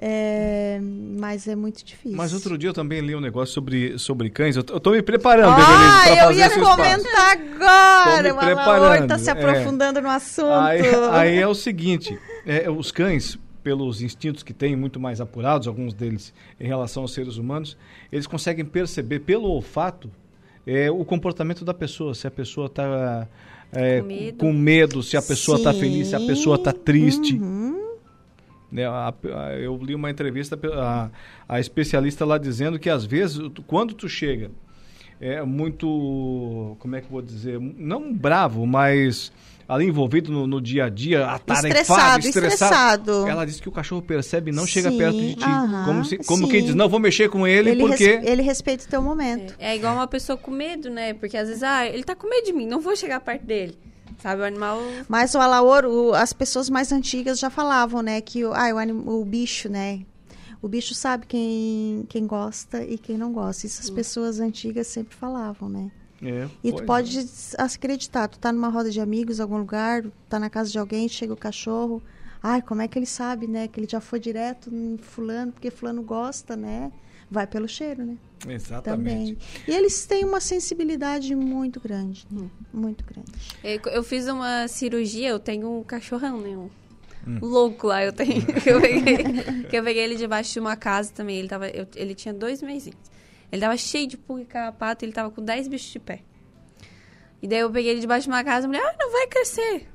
É, 0.03 0.79
mas 0.81 1.47
é 1.47 1.55
muito 1.55 1.85
difícil. 1.85 2.17
Mas 2.17 2.33
outro 2.33 2.57
dia 2.57 2.69
eu 2.69 2.73
também 2.73 3.01
li 3.01 3.15
um 3.15 3.19
negócio 3.21 3.53
sobre, 3.53 3.99
sobre 3.99 4.31
cães. 4.31 4.55
Eu, 4.55 4.63
tô 4.63 4.91
me 4.91 5.01
preparando, 5.03 5.53
Ah, 5.55 6.03
Evelise, 6.07 6.09
eu 6.09 6.25
fazer 6.25 6.39
ia 6.39 6.49
comentar 6.65 7.31
agora. 7.37 8.23
me 8.23 8.31
O 8.31 8.35
preparando, 8.37 9.07
tá 9.07 9.19
se 9.19 9.29
é. 9.29 9.33
aprofundando 9.33 10.01
no 10.01 10.09
assunto. 10.09 10.47
Aí, 10.49 10.81
aí 11.11 11.37
é 11.37 11.47
o 11.47 11.53
seguinte, 11.53 12.17
é, 12.47 12.67
os 12.67 12.91
cães, 12.91 13.37
pelos 13.63 14.01
instintos 14.01 14.41
que 14.41 14.53
têm 14.53 14.75
muito 14.75 14.99
mais 14.99 15.21
apurados, 15.21 15.67
alguns 15.67 15.93
deles 15.93 16.33
em 16.59 16.65
relação 16.65 17.03
aos 17.03 17.13
seres 17.13 17.37
humanos, 17.37 17.77
eles 18.11 18.25
conseguem 18.25 18.65
perceber 18.65 19.19
pelo 19.19 19.49
olfato 19.49 20.09
é, 20.65 20.89
o 20.89 21.05
comportamento 21.05 21.63
da 21.63 21.75
pessoa, 21.75 22.15
se 22.15 22.25
a 22.25 22.31
pessoa 22.31 22.65
está 22.65 23.27
é, 23.71 23.99
Com 24.01 24.07
medo. 24.07 24.37
com 24.39 24.51
medo 24.53 25.03
se 25.03 25.15
a 25.15 25.21
pessoa 25.21 25.59
está 25.59 25.71
feliz, 25.73 26.07
se 26.07 26.15
a 26.15 26.19
pessoa 26.19 26.55
está 26.55 26.73
triste. 26.73 27.35
Uhum. 27.35 27.80
Né, 28.71 28.85
a- 28.85 29.13
a- 29.13 29.53
eu 29.59 29.77
li 29.77 29.93
uma 29.93 30.09
entrevista 30.09 30.57
a, 30.73 31.09
a 31.49 31.59
especialista 31.59 32.23
lá 32.25 32.37
dizendo 32.37 32.79
que 32.79 32.89
às 32.89 33.03
vezes 33.03 33.37
quando 33.67 33.93
tu 33.93 34.07
chega 34.07 34.49
é 35.19 35.43
muito 35.43 36.75
como 36.79 36.95
é 36.95 37.01
que 37.01 37.07
eu 37.07 37.11
vou 37.11 37.21
dizer 37.21 37.59
não 37.59 38.13
bravo 38.13 38.65
mas 38.65 39.31
ali 39.67 39.85
envolvido 39.85 40.31
no, 40.31 40.47
no 40.47 40.61
dia 40.61 40.85
a 40.85 40.89
dia 40.89 41.25
atarefado 41.27 41.67
Estressado, 41.67 42.27
estressado 42.27 43.01
estressado. 43.11 43.27
ela 43.27 43.45
diz 43.45 43.59
que 43.59 43.69
o 43.69 43.71
cachorro 43.71 44.01
percebe 44.01 44.51
e 44.51 44.53
não 44.53 44.65
chega 44.65 44.89
Sim, 44.89 44.97
perto 44.97 45.17
de 45.19 45.35
ti 45.35 45.43
aham, 45.43 45.85
como, 45.85 46.05
se, 46.05 46.17
como 46.19 46.45
sim. 46.45 46.51
quem 46.51 46.63
diz 46.63 46.75
não 46.75 46.87
vou 46.89 46.99
mexer 46.99 47.29
com 47.29 47.45
ele, 47.47 47.71
Ele, 47.71 47.79
porque 47.85 48.05
res- 48.17 48.25
ele 48.27 48.41
respeita 48.41 48.85
o 48.85 48.87
teu 48.87 49.01
momento. 49.01 49.53
É 49.59 49.75
igual 49.75 49.93
uma 49.95 50.07
pessoa 50.07 50.37
com 50.37 50.51
medo, 50.51 50.89
né? 50.89 51.13
Porque 51.13 51.37
às 51.37 51.47
vezes, 51.47 51.63
ah, 51.63 51.85
ele 51.85 52.03
tá 52.03 52.15
com 52.15 52.27
medo 52.29 52.45
de 52.45 52.51
mim, 52.53 52.65
não 52.65 52.81
vou 52.81 52.95
chegar 52.97 53.19
perto 53.21 53.45
dele. 53.45 53.77
Sabe, 54.19 54.41
o 54.41 54.45
animal. 54.45 54.79
Mas 55.07 55.33
o 55.35 55.39
alaor, 55.39 55.85
as 56.15 56.33
pessoas 56.33 56.69
mais 56.69 56.91
antigas 56.91 57.39
já 57.39 57.49
falavam, 57.49 58.01
né, 58.01 58.21
que 58.21 58.43
o, 58.45 58.53
ah, 58.53 58.73
o, 58.73 58.77
anim- 58.77 59.03
o 59.07 59.23
bicho, 59.25 59.67
né, 59.69 60.01
o 60.61 60.67
bicho 60.67 60.93
sabe 60.93 61.25
quem, 61.25 62.05
quem 62.09 62.27
gosta 62.27 62.83
e 62.83 62.97
quem 62.97 63.17
não 63.17 63.31
gosta. 63.33 63.65
Isso 63.65 63.81
as 63.81 63.89
pessoas 63.89 64.39
antigas 64.39 64.87
sempre 64.87 65.15
falavam, 65.15 65.67
né. 65.69 65.91
É, 66.23 66.47
E 66.63 66.71
tu 66.71 66.83
pode 66.83 67.27
acreditar, 67.57 68.27
tu 68.27 68.37
tá 68.37 68.51
numa 68.51 68.69
roda 68.69 68.91
de 68.91 69.01
amigos, 69.01 69.39
em 69.39 69.41
algum 69.41 69.57
lugar, 69.57 70.03
tá 70.29 70.39
na 70.39 70.49
casa 70.49 70.69
de 70.69 70.77
alguém, 70.77 71.09
chega 71.09 71.33
o 71.33 71.37
cachorro, 71.37 72.01
ai, 72.43 72.61
como 72.61 72.81
é 72.83 72.87
que 72.87 72.99
ele 72.99 73.07
sabe, 73.07 73.47
né, 73.47 73.67
que 73.67 73.79
ele 73.79 73.87
já 73.89 73.99
foi 73.99 74.19
direto 74.19 74.69
em 74.73 74.97
fulano, 74.97 75.51
porque 75.51 75.71
fulano 75.71 76.03
gosta, 76.03 76.55
né, 76.55 76.91
vai 77.31 77.47
pelo 77.47 77.67
cheiro, 77.67 78.05
né. 78.05 78.17
exatamente 78.47 79.35
Também. 79.35 79.37
E 79.67 79.71
eles 79.73 80.05
têm 80.05 80.25
uma 80.25 80.41
sensibilidade 80.41 81.33
muito 81.33 81.79
grande, 81.79 82.27
né? 82.29 82.49
muito 82.73 83.03
grande. 83.05 83.31
Eu, 83.63 83.79
eu 83.93 84.03
fiz 84.03 84.27
uma 84.27 84.67
cirurgia, 84.67 85.29
eu 85.29 85.39
tenho 85.39 85.79
um 85.79 85.83
cachorrão, 85.83 86.39
né? 86.41 86.49
Um 86.57 86.69
Hum. 87.25 87.37
louco 87.39 87.85
lá, 87.87 88.03
eu 88.03 88.11
tenho. 88.11 88.41
que, 88.61 88.67
eu 88.69 88.81
peguei, 88.81 89.17
que 89.69 89.75
eu 89.77 89.83
peguei 89.83 90.03
ele 90.03 90.15
debaixo 90.15 90.53
de 90.53 90.59
uma 90.59 90.75
casa 90.75 91.11
também. 91.13 91.37
Ele, 91.37 91.47
tava, 91.47 91.69
eu- 91.69 91.87
ele 91.95 92.15
tinha 92.15 92.33
dois 92.33 92.63
meses. 92.63 92.91
Ele 93.51 93.61
tava 93.61 93.77
cheio 93.77 94.07
de 94.07 94.17
pulga 94.17 94.41
e 94.41 94.45
carrapato, 94.45 95.05
ele 95.05 95.11
tava 95.11 95.29
com 95.29 95.39
10 95.43 95.67
bichos 95.67 95.91
de 95.91 95.99
pé. 95.99 96.23
E 97.39 97.47
daí 97.47 97.59
eu 97.59 97.69
peguei 97.69 97.91
ele 97.91 97.99
debaixo 98.01 98.23
de 98.23 98.29
uma 98.31 98.43
casa 98.43 98.65
e 98.67 98.71
falei, 98.73 98.81
ah, 98.89 98.95
não 98.99 99.11
vai 99.11 99.27
crescer. 99.27 99.87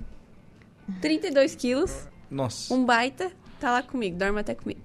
32 1.01 1.57
quilos, 1.57 2.09
nossa 2.31 2.73
um 2.73 2.85
baita, 2.85 3.33
tá 3.59 3.73
lá 3.73 3.83
comigo, 3.83 4.17
dorme 4.17 4.39
até 4.41 4.55
comigo. 4.55 4.81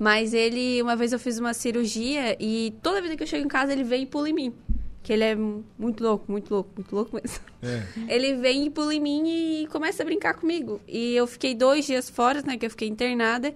Mas 0.00 0.32
ele, 0.32 0.80
uma 0.80 0.96
vez 0.96 1.12
eu 1.12 1.18
fiz 1.18 1.38
uma 1.38 1.52
cirurgia 1.52 2.34
e 2.40 2.72
toda 2.82 3.02
vez 3.02 3.14
que 3.14 3.22
eu 3.22 3.26
chego 3.26 3.44
em 3.44 3.48
casa 3.48 3.70
ele 3.70 3.84
vem 3.84 4.04
e 4.04 4.06
pula 4.06 4.30
em 4.30 4.32
mim. 4.32 4.54
Que 5.02 5.12
ele 5.12 5.24
é 5.24 5.34
muito 5.34 6.02
louco, 6.02 6.32
muito 6.32 6.50
louco, 6.50 6.70
muito 6.74 6.94
louco 6.94 7.14
mesmo. 7.14 7.44
É. 7.62 7.84
Ele 8.14 8.34
vem 8.36 8.66
e 8.66 8.70
pula 8.70 8.94
em 8.94 9.00
mim 9.00 9.62
e 9.62 9.66
começa 9.68 10.02
a 10.02 10.06
brincar 10.06 10.34
comigo. 10.34 10.78
E 10.86 11.16
eu 11.16 11.26
fiquei 11.26 11.54
dois 11.54 11.86
dias 11.86 12.10
fora, 12.10 12.42
né? 12.42 12.58
Que 12.58 12.66
eu 12.66 12.70
fiquei 12.70 12.86
internada. 12.86 13.54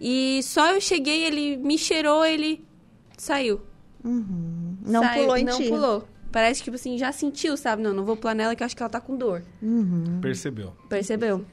E 0.00 0.40
só 0.42 0.72
eu 0.74 0.80
cheguei, 0.80 1.24
ele 1.24 1.56
me 1.56 1.78
cheirou, 1.78 2.24
ele 2.24 2.64
saiu. 3.16 3.60
Uhum. 4.04 4.76
Não 4.84 5.02
Saiu, 5.02 5.22
pulou 5.22 5.36
em 5.36 5.44
não 5.44 5.56
ti. 5.58 5.68
pulou. 5.68 6.08
Parece 6.32 6.60
que, 6.60 6.64
tipo 6.64 6.74
assim, 6.74 6.98
já 6.98 7.12
sentiu, 7.12 7.56
sabe? 7.56 7.82
Não, 7.82 7.92
não 7.92 8.04
vou 8.04 8.16
pular 8.16 8.34
nela 8.34 8.56
que 8.56 8.62
eu 8.62 8.66
acho 8.66 8.76
que 8.76 8.82
ela 8.82 8.90
tá 8.90 9.00
com 9.00 9.16
dor. 9.16 9.42
Uhum. 9.62 10.20
percebeu 10.20 10.72
Percebeu? 10.88 11.44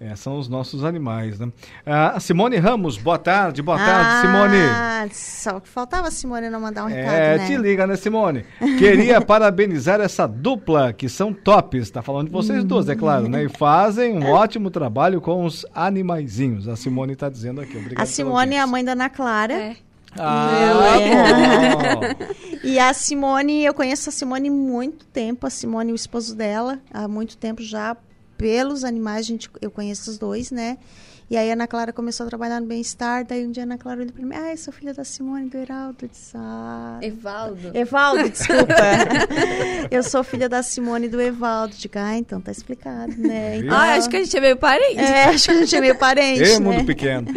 É, 0.00 0.14
são 0.16 0.38
os 0.38 0.48
nossos 0.48 0.84
animais, 0.84 1.38
né? 1.38 1.50
Ah, 1.86 2.18
Simone 2.18 2.56
Ramos, 2.56 2.98
boa 2.98 3.16
tarde, 3.16 3.62
boa 3.62 3.78
tarde, 3.78 4.26
Simone. 4.26 4.56
Ah, 4.58 5.06
só 5.12 5.60
que 5.60 5.68
faltava 5.68 6.08
a 6.08 6.10
Simone 6.10 6.50
não 6.50 6.60
mandar 6.60 6.84
um 6.84 6.88
recado, 6.88 7.14
É, 7.14 7.38
né? 7.38 7.46
te 7.46 7.56
liga, 7.56 7.86
né, 7.86 7.94
Simone? 7.96 8.44
Queria 8.78 9.20
parabenizar 9.24 10.00
essa 10.00 10.26
dupla, 10.26 10.92
que 10.92 11.08
são 11.08 11.32
tops. 11.32 11.90
Tá 11.90 12.02
falando 12.02 12.26
de 12.26 12.32
vocês 12.32 12.64
duas, 12.64 12.88
é 12.88 12.96
claro, 12.96 13.28
né? 13.28 13.44
E 13.44 13.48
fazem 13.48 14.18
um 14.18 14.30
ótimo 14.32 14.68
trabalho 14.68 15.20
com 15.20 15.44
os 15.44 15.64
animaizinhos. 15.72 16.68
A 16.68 16.74
Simone 16.76 17.14
tá 17.14 17.28
dizendo 17.30 17.60
aqui. 17.60 17.76
Obrigado 17.76 18.02
A 18.02 18.06
Simone 18.06 18.56
é 18.56 18.60
a 18.60 18.66
mãe 18.66 18.84
da 18.84 18.92
Ana 18.92 19.08
Clara. 19.08 19.54
É. 19.54 19.76
Ah, 20.18 20.50
É. 21.00 22.34
E 22.64 22.78
a 22.78 22.92
Simone, 22.94 23.62
eu 23.64 23.74
conheço 23.74 24.08
a 24.08 24.12
Simone 24.12 24.48
há 24.48 24.52
muito 24.52 25.04
tempo, 25.06 25.46
a 25.46 25.50
Simone 25.50 25.90
e 25.90 25.92
o 25.92 25.94
esposo 25.94 26.34
dela, 26.34 26.78
há 26.92 27.06
muito 27.06 27.36
tempo 27.36 27.62
já, 27.62 27.94
pelos 28.44 28.84
animais, 28.84 29.24
gente, 29.24 29.48
eu 29.62 29.70
conheço 29.70 30.10
os 30.10 30.18
dois, 30.18 30.50
né? 30.50 30.76
E 31.30 31.36
aí 31.38 31.50
a 31.50 31.54
Ana 31.54 31.66
Clara 31.66 31.92
começou 31.92 32.26
a 32.26 32.28
trabalhar 32.28 32.60
no 32.60 32.66
bem-estar, 32.66 33.24
daí 33.26 33.46
um 33.46 33.50
dia 33.50 33.62
a 33.62 33.66
Ana 33.66 33.78
Clara 33.78 34.00
olhou 34.00 34.12
pra 34.12 34.24
mim, 34.24 34.34
ah, 34.34 34.50
eu 34.50 34.56
sou 34.58 34.72
filha 34.72 34.92
da 34.92 35.04
Simone 35.04 35.48
do 35.48 35.56
Heraldo. 35.56 35.96
Eu 36.02 36.08
disse, 36.08 36.36
ah... 36.36 36.98
Evaldo. 37.00 37.70
Evaldo, 37.72 38.28
desculpa. 38.30 38.74
eu 39.90 40.02
sou 40.02 40.22
filha 40.22 40.48
da 40.48 40.62
Simone 40.62 41.06
e 41.06 41.08
do 41.08 41.20
Evaldo. 41.20 41.74
Digo, 41.76 41.94
ah, 41.96 42.16
então 42.16 42.40
tá 42.40 42.52
explicado, 42.52 43.16
né? 43.16 43.58
Então, 43.58 43.74
Ah, 43.74 43.94
acho 43.94 44.10
que 44.10 44.16
a 44.16 44.22
gente 44.22 44.36
é 44.36 44.40
meio 44.40 44.56
parente. 44.56 45.00
É, 45.00 45.24
acho 45.24 45.46
que 45.46 45.50
a 45.50 45.54
gente 45.54 45.74
é 45.74 45.80
meio 45.80 45.98
parente, 45.98 46.40
né? 46.40 46.58
mundo 46.58 46.84
pequeno. 46.84 47.28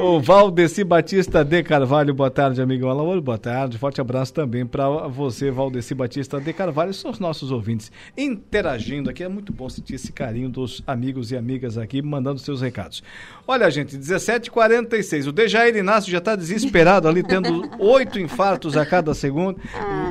O 0.00 0.20
Valdeci 0.20 0.82
Batista 0.82 1.44
de 1.44 1.62
Carvalho, 1.62 2.12
boa 2.12 2.30
tarde, 2.30 2.60
amigão 2.60 2.90
Alaor, 2.90 3.20
boa 3.20 3.38
tarde. 3.38 3.78
Forte 3.78 4.00
abraço 4.00 4.32
também 4.34 4.66
para 4.66 4.88
você, 5.08 5.50
Valdeci 5.50 5.94
Batista 5.94 6.40
de 6.40 6.52
Carvalho, 6.52 6.92
são 6.92 7.10
os 7.10 7.18
nossos 7.18 7.50
ouvintes 7.52 7.90
interagindo 8.16 9.10
aqui. 9.10 9.22
É 9.22 9.28
muito 9.28 9.52
bom 9.52 9.68
sentir 9.68 9.94
esse 9.94 10.12
carinho 10.12 10.48
dos 10.48 10.82
amigos 10.86 11.30
e 11.30 11.36
amigas 11.36 11.78
aqui, 11.78 12.02
mandando 12.02 12.40
seus 12.40 12.60
recados. 12.60 13.02
Olha, 13.46 13.70
gente, 13.70 13.96
17h46. 13.96 15.26
O 15.26 15.32
Dejair 15.32 15.74
Inácio 15.74 16.12
já 16.12 16.18
está 16.18 16.36
desesperado 16.36 17.08
ali, 17.08 17.22
tendo 17.22 17.68
oito 17.78 18.18
infartos 18.18 18.76
a 18.76 18.84
cada 18.84 19.14
segundo 19.14 19.58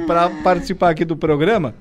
para 0.07 0.29
participar 0.43 0.89
aqui 0.89 1.05
do 1.05 1.15
programa. 1.15 1.75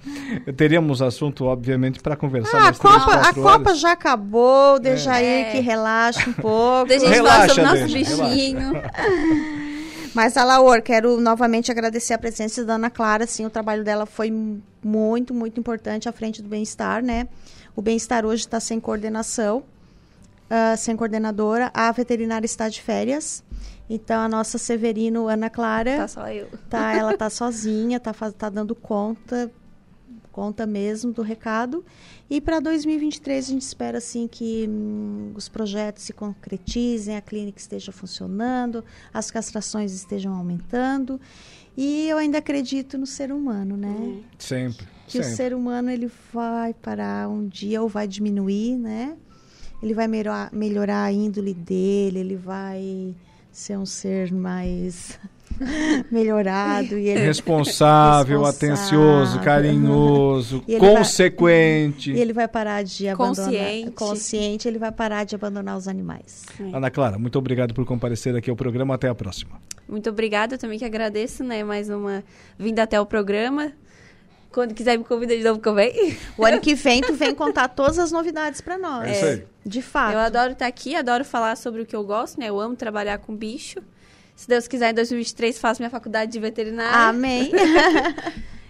Teríamos 0.57 1.01
assunto, 1.01 1.45
obviamente, 1.47 2.01
para 2.01 2.15
conversar 2.15 2.57
Ah, 2.59 2.61
a 2.61 2.65
mais 2.65 2.79
três, 2.79 2.95
Copa, 3.05 3.15
a 3.17 3.33
Copa 3.35 3.75
já 3.75 3.93
acabou, 3.93 4.79
deixa 4.79 5.13
aí 5.13 5.25
É. 5.25 5.51
que 5.53 5.61
relaxa 5.61 6.29
um 6.29 6.33
pouco. 6.35 6.89
Deixa 6.89 7.07
a 7.07 7.09
gente 7.09 7.17
Relaxa, 7.17 7.55
falar 7.55 7.71
sobre 7.77 7.81
o 7.81 7.81
nosso 7.81 7.95
bichinho. 7.95 8.73
Mas, 10.15 10.37
Alaor, 10.37 10.81
quero 10.81 11.21
novamente 11.21 11.71
agradecer 11.71 12.15
a 12.15 12.19
presença 12.19 12.65
da 12.65 12.75
Ana 12.75 12.89
Clara. 12.89 13.25
Assim, 13.25 13.45
o 13.45 13.51
trabalho 13.51 13.85
dela 13.85 14.07
foi 14.07 14.33
muito, 14.83 15.35
muito 15.35 15.61
importante 15.61 16.09
à 16.09 16.13
frente 16.13 16.41
do 16.43 16.49
bem-estar, 16.49 17.03
né? 17.03 17.29
O 17.75 17.83
bem-estar 17.83 18.25
hoje 18.25 18.41
está 18.43 18.59
sem 18.59 18.81
coordenação, 18.81 19.63
ah, 20.51 20.77
sem 20.77 20.97
coordenadora. 20.97 21.71
A 21.75 21.91
veterinária 21.93 22.47
está 22.47 22.69
de 22.69 22.81
férias. 22.83 23.43
Então, 23.89 24.21
a 24.21 24.29
nossa 24.29 24.59
Severino, 24.59 25.29
Ana 25.29 25.49
Clara, 25.49 25.97
Tá 25.99 26.09
só 26.09 26.29
eu. 26.29 26.49
tá, 26.69 26.93
ela 26.97 27.17
tá 27.17 27.29
sozinha, 27.31 28.01
tá, 28.01 28.13
faz- 28.13 28.35
tá 28.35 28.49
dando 28.49 28.75
conta, 28.75 29.49
conta 30.33 30.67
mesmo 30.67 31.13
do 31.13 31.23
recado. 31.23 31.85
E 32.29 32.41
para 32.41 32.59
2023 32.59 33.47
a 33.47 33.49
gente 33.53 33.63
espera 33.63 33.99
assim 33.99 34.27
que 34.27 34.67
hum, 34.69 35.33
os 35.37 35.49
projetos 35.49 36.03
se 36.03 36.13
concretizem, 36.13 37.17
a 37.17 37.21
clínica 37.21 37.61
esteja 37.61 37.93
funcionando, 37.93 38.85
as 39.15 39.31
castrações 39.31 39.93
estejam 39.93 40.35
aumentando. 40.35 41.21
E 41.77 42.09
eu 42.09 42.19
ainda 42.19 42.39
acredito 42.39 42.99
no 42.99 43.07
ser 43.07 43.31
humano, 43.31 43.77
né? 43.77 44.21
Sempre. 44.39 44.89
Que 45.07 45.13
sempre. 45.23 45.29
o 45.29 45.37
ser 45.37 45.55
humano 45.55 45.91
ele 45.91 46.11
vai 46.33 46.75
parar 46.75 47.29
um 47.29 47.47
dia 47.47 47.81
ou 47.81 47.89
vai 47.89 48.09
diminuir, 48.09 48.77
né? 48.77 49.17
Ele 49.87 49.95
vai 49.95 50.09
melhorar, 50.09 50.51
melhorar 50.53 51.05
a 51.05 51.13
índole 51.13 51.55
dele, 51.55 52.19
ele 52.19 52.35
vai 52.35 53.15
ser 53.53 53.79
um 53.79 53.87
ser 53.87 54.33
mais 54.33 55.17
melhorado 56.11 56.99
e 56.99 57.09
ele 57.09 57.21
Responsável, 57.21 58.45
atencioso, 58.45 59.39
carinhoso, 59.43 60.65
E 60.67 60.73
ele 60.75 60.81
vai- 60.81 60.97
consequente. 60.97 62.11
E 62.11 62.19
ele 62.19 62.33
vai 62.33 62.49
parar 62.49 62.83
de 62.83 63.07
abandonar. 63.07 63.47
Consciente. 63.47 63.91
Consciente, 63.93 64.67
ele 64.67 64.79
vai 64.81 64.91
parar 64.91 65.23
de 65.23 65.37
abandonar 65.37 65.77
os 65.77 65.87
animais. 65.87 66.45
Ana 66.75 66.91
Clara, 66.91 67.17
muito 67.17 67.39
obrigado 67.39 67.73
por 67.73 67.85
comparecer 67.85 68.35
aqui 68.35 68.51
ao 68.51 68.57
programa. 68.57 68.97
Até 68.97 69.09
a 69.09 69.15
próxima. 69.15 69.61
Muito 69.89 70.11
obrigada, 70.11 70.57
eu 70.57 70.59
também 70.59 70.81
que 70.81 70.85
agradeço, 70.85 71.45
né? 71.45 71.63
Mais 71.63 71.89
uma 71.89 72.25
vinda 72.59 72.83
até 72.83 73.01
o 73.01 73.07
programa. 73.07 73.71
Quando 74.51 74.75
quiser 74.75 74.99
me 74.99 75.05
convidar 75.05 75.37
de 75.37 75.45
novo, 75.45 75.61
que 75.61 75.69
eu 75.69 75.75
venho. 75.77 76.17
O 76.37 76.45
ano 76.45 76.61
que 76.61 76.75
vem, 76.75 77.03
tu 77.03 77.15
vem 77.15 77.33
contar 77.37 77.69
todas 77.69 78.01
as 78.01 78.11
novidades 78.11 78.61
para 78.61 78.77
nós. 78.77 79.07
É 79.07 79.13
isso 79.13 79.25
aí. 79.27 79.45
De 79.67 79.83
fato. 79.83 80.15
Eu 80.15 80.21
adoro 80.21 80.53
estar 80.53 80.67
aqui, 80.67 80.95
adoro 80.95 81.25
falar 81.25 81.57
sobre 81.57 81.83
o 81.83 81.87
que 81.87 81.97
eu 81.97 82.05
gosto, 82.05 82.39
né? 82.39 82.49
Eu 82.49 82.61
amo 82.61 82.77
trabalhar 82.77 83.19
com 83.19 83.35
bicho. 83.35 83.81
Se 84.37 84.47
Deus 84.47 84.69
quiser, 84.69 84.93
em 84.93 84.95
2023 84.95 85.59
faço 85.59 85.83
minha 85.83 85.91
faculdade 85.91 86.31
de 86.31 86.39
veterinária. 86.39 87.09
Amém. 87.09 87.51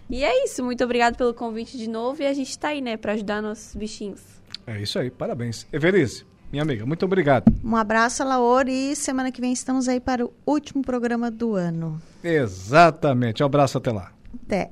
E 0.09 0.23
é 0.23 0.45
isso, 0.45 0.63
muito 0.63 0.85
obrigado 0.85 1.17
pelo 1.17 1.35
convite 1.35 1.77
de 1.77 1.89
novo. 1.89 2.23
E 2.23 2.27
a 2.27 2.33
gente 2.33 2.57
tá 2.57 2.69
aí, 2.69 2.81
né, 2.81 2.97
pra 2.97 3.15
ajudar 3.15 3.43
nossos 3.43 3.75
bichinhos. 3.75 4.21
É 4.65 4.81
isso 4.81 4.99
aí, 5.01 5.11
parabéns. 5.11 5.67
Everice, 5.73 6.25
minha 6.53 6.63
amiga, 6.63 6.87
muito 6.87 7.05
obrigado. 7.05 7.53
Um 7.65 7.75
abraço, 7.75 8.23
Laor, 8.23 8.69
e 8.69 8.95
semana 8.95 9.33
que 9.33 9.41
vem 9.41 9.53
estamos 9.53 9.89
aí 9.89 9.99
para 9.99 10.25
o 10.25 10.33
último 10.47 10.81
programa 10.81 11.29
do 11.29 11.57
ano. 11.57 12.01
Exatamente. 12.23 13.43
Um 13.43 13.47
abraço 13.47 13.79
até 13.79 13.91
lá. 13.91 14.13
Até. 14.47 14.71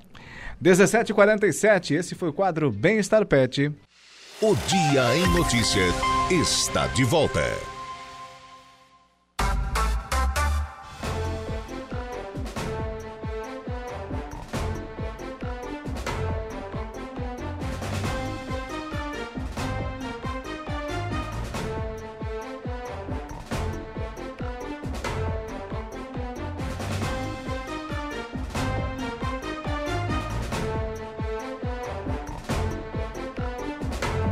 17h47, 0.62 1.96
esse 1.96 2.14
foi 2.14 2.28
o 2.28 2.32
quadro 2.32 2.70
Bem-Estar 2.70 3.26
Pet. 3.26 3.72
O 4.43 4.57
Dia 4.66 5.16
em 5.16 5.28
Notícias 5.28 5.95
está 6.28 6.89
de 6.89 7.05
volta. 7.05 7.57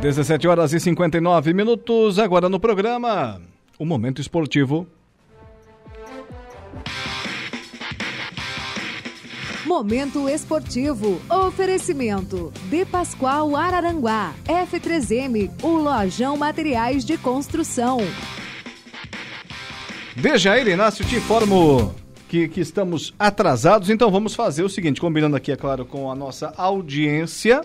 17 0.03 0.49
horas 0.49 0.73
e 0.73 0.81
59 0.81 1.53
minutos, 1.53 2.19
agora 2.19 2.49
no 2.49 2.59
programa, 2.59 3.41
o 3.79 3.85
Momento 3.85 4.19
Esportivo. 4.19 4.85
Momento 9.65 10.27
Esportivo. 10.27 11.21
Oferecimento. 11.29 12.51
De 12.69 12.83
Pascoal 12.83 13.55
Araranguá. 13.55 14.33
F3M. 14.45 15.49
O 15.63 15.77
Lojão 15.77 16.35
Materiais 16.35 17.05
de 17.05 17.17
Construção. 17.17 17.99
Dejair 20.17 20.67
Inácio, 20.67 21.05
te 21.05 21.15
informo 21.15 21.95
que, 22.27 22.49
que 22.49 22.59
estamos 22.59 23.13
atrasados, 23.17 23.89
então 23.89 24.11
vamos 24.11 24.35
fazer 24.35 24.63
o 24.63 24.69
seguinte, 24.69 24.99
combinando 24.99 25.37
aqui, 25.37 25.53
é 25.53 25.55
claro, 25.55 25.85
com 25.85 26.11
a 26.11 26.15
nossa 26.15 26.53
audiência. 26.57 27.61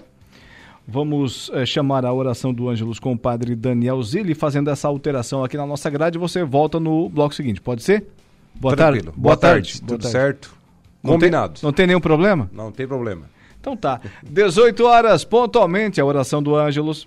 Vamos 0.91 1.51
é, 1.53 1.67
chamar 1.67 2.07
a 2.07 2.13
oração 2.15 2.53
do 2.53 2.67
Ângelus 2.67 2.99
com 2.99 3.13
o 3.13 3.19
padre 3.19 3.55
Daniel 3.55 4.03
Zilli, 4.03 4.35
fazendo 4.35 4.71
essa 4.71 4.89
alteração 4.89 5.45
aqui 5.45 5.55
na 5.55 5.67
nossa 5.67 5.91
grade. 5.91 6.17
Você 6.17 6.43
volta 6.43 6.81
no 6.81 7.11
bloco 7.11 7.35
seguinte, 7.35 7.61
pode 7.61 7.83
ser? 7.83 8.07
Boa 8.55 8.75
Tranquilo. 8.75 9.05
tarde. 9.05 9.21
Boa, 9.21 9.35
Boa 9.35 9.37
tarde. 9.37 9.69
tarde. 9.73 9.81
Tudo 9.83 10.01
tarde. 10.01 10.09
certo? 10.13 10.57
Não 11.03 11.13
Combinado. 11.13 11.61
Tem, 11.61 11.63
não 11.63 11.73
tem 11.75 11.87
nenhum 11.87 12.01
problema? 12.01 12.49
Não 12.51 12.73
tem 12.73 12.89
problema. 12.89 13.27
Então 13.61 13.77
tá. 13.77 14.01
18 14.23 14.83
horas, 14.87 15.25
pontualmente, 15.25 16.01
a 16.01 16.05
oração 16.07 16.43
do 16.43 16.57
Ângelus. 16.57 17.07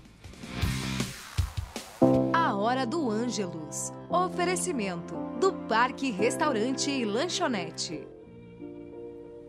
A 2.32 2.54
hora 2.54 2.86
do 2.86 3.10
Ângelus. 3.10 3.92
Oferecimento 4.08 5.14
do 5.40 5.52
Parque 5.52 6.10
Restaurante 6.12 6.88
e 6.88 7.04
Lanchonete. 7.04 8.06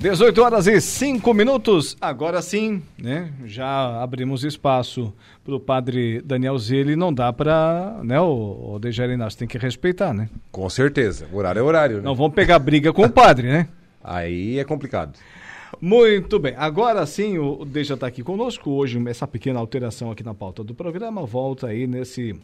18 0.00 0.42
horas 0.42 0.66
e 0.66 0.80
5 0.80 1.34
minutos. 1.34 1.94
Agora 2.00 2.40
sim, 2.40 2.82
né? 2.98 3.30
Já 3.44 4.02
abrimos 4.02 4.44
espaço 4.44 5.12
para 5.44 5.54
o 5.54 5.60
padre 5.60 6.22
Daniel 6.22 6.58
Zilli. 6.58 6.96
Não 6.96 7.12
dá 7.12 7.30
para, 7.30 8.00
né? 8.02 8.18
O, 8.18 8.76
o 8.76 8.78
Dejair 8.78 9.10
Inácio 9.10 9.38
tem 9.38 9.46
que 9.46 9.58
respeitar, 9.58 10.14
né? 10.14 10.30
Com 10.50 10.70
certeza. 10.70 11.28
O 11.30 11.36
horário 11.36 11.60
é 11.60 11.62
horário. 11.62 11.96
Né? 11.98 12.02
Não 12.02 12.14
vamos 12.14 12.34
pegar 12.34 12.58
briga 12.58 12.94
com 12.94 13.02
o 13.02 13.10
padre, 13.10 13.48
né? 13.48 13.68
Aí 14.02 14.58
é 14.58 14.64
complicado. 14.64 15.18
Muito 15.78 16.38
bem, 16.38 16.54
agora 16.56 17.04
sim 17.04 17.38
o 17.38 17.66
Deja 17.66 17.92
está 17.92 18.06
aqui 18.06 18.22
conosco. 18.22 18.70
Hoje, 18.70 18.98
essa 19.06 19.26
pequena 19.26 19.60
alteração 19.60 20.10
aqui 20.10 20.22
na 20.22 20.32
pauta 20.32 20.64
do 20.64 20.74
programa 20.74 21.26
volta 21.26 21.66
aí 21.66 21.86
nesse 21.86 22.34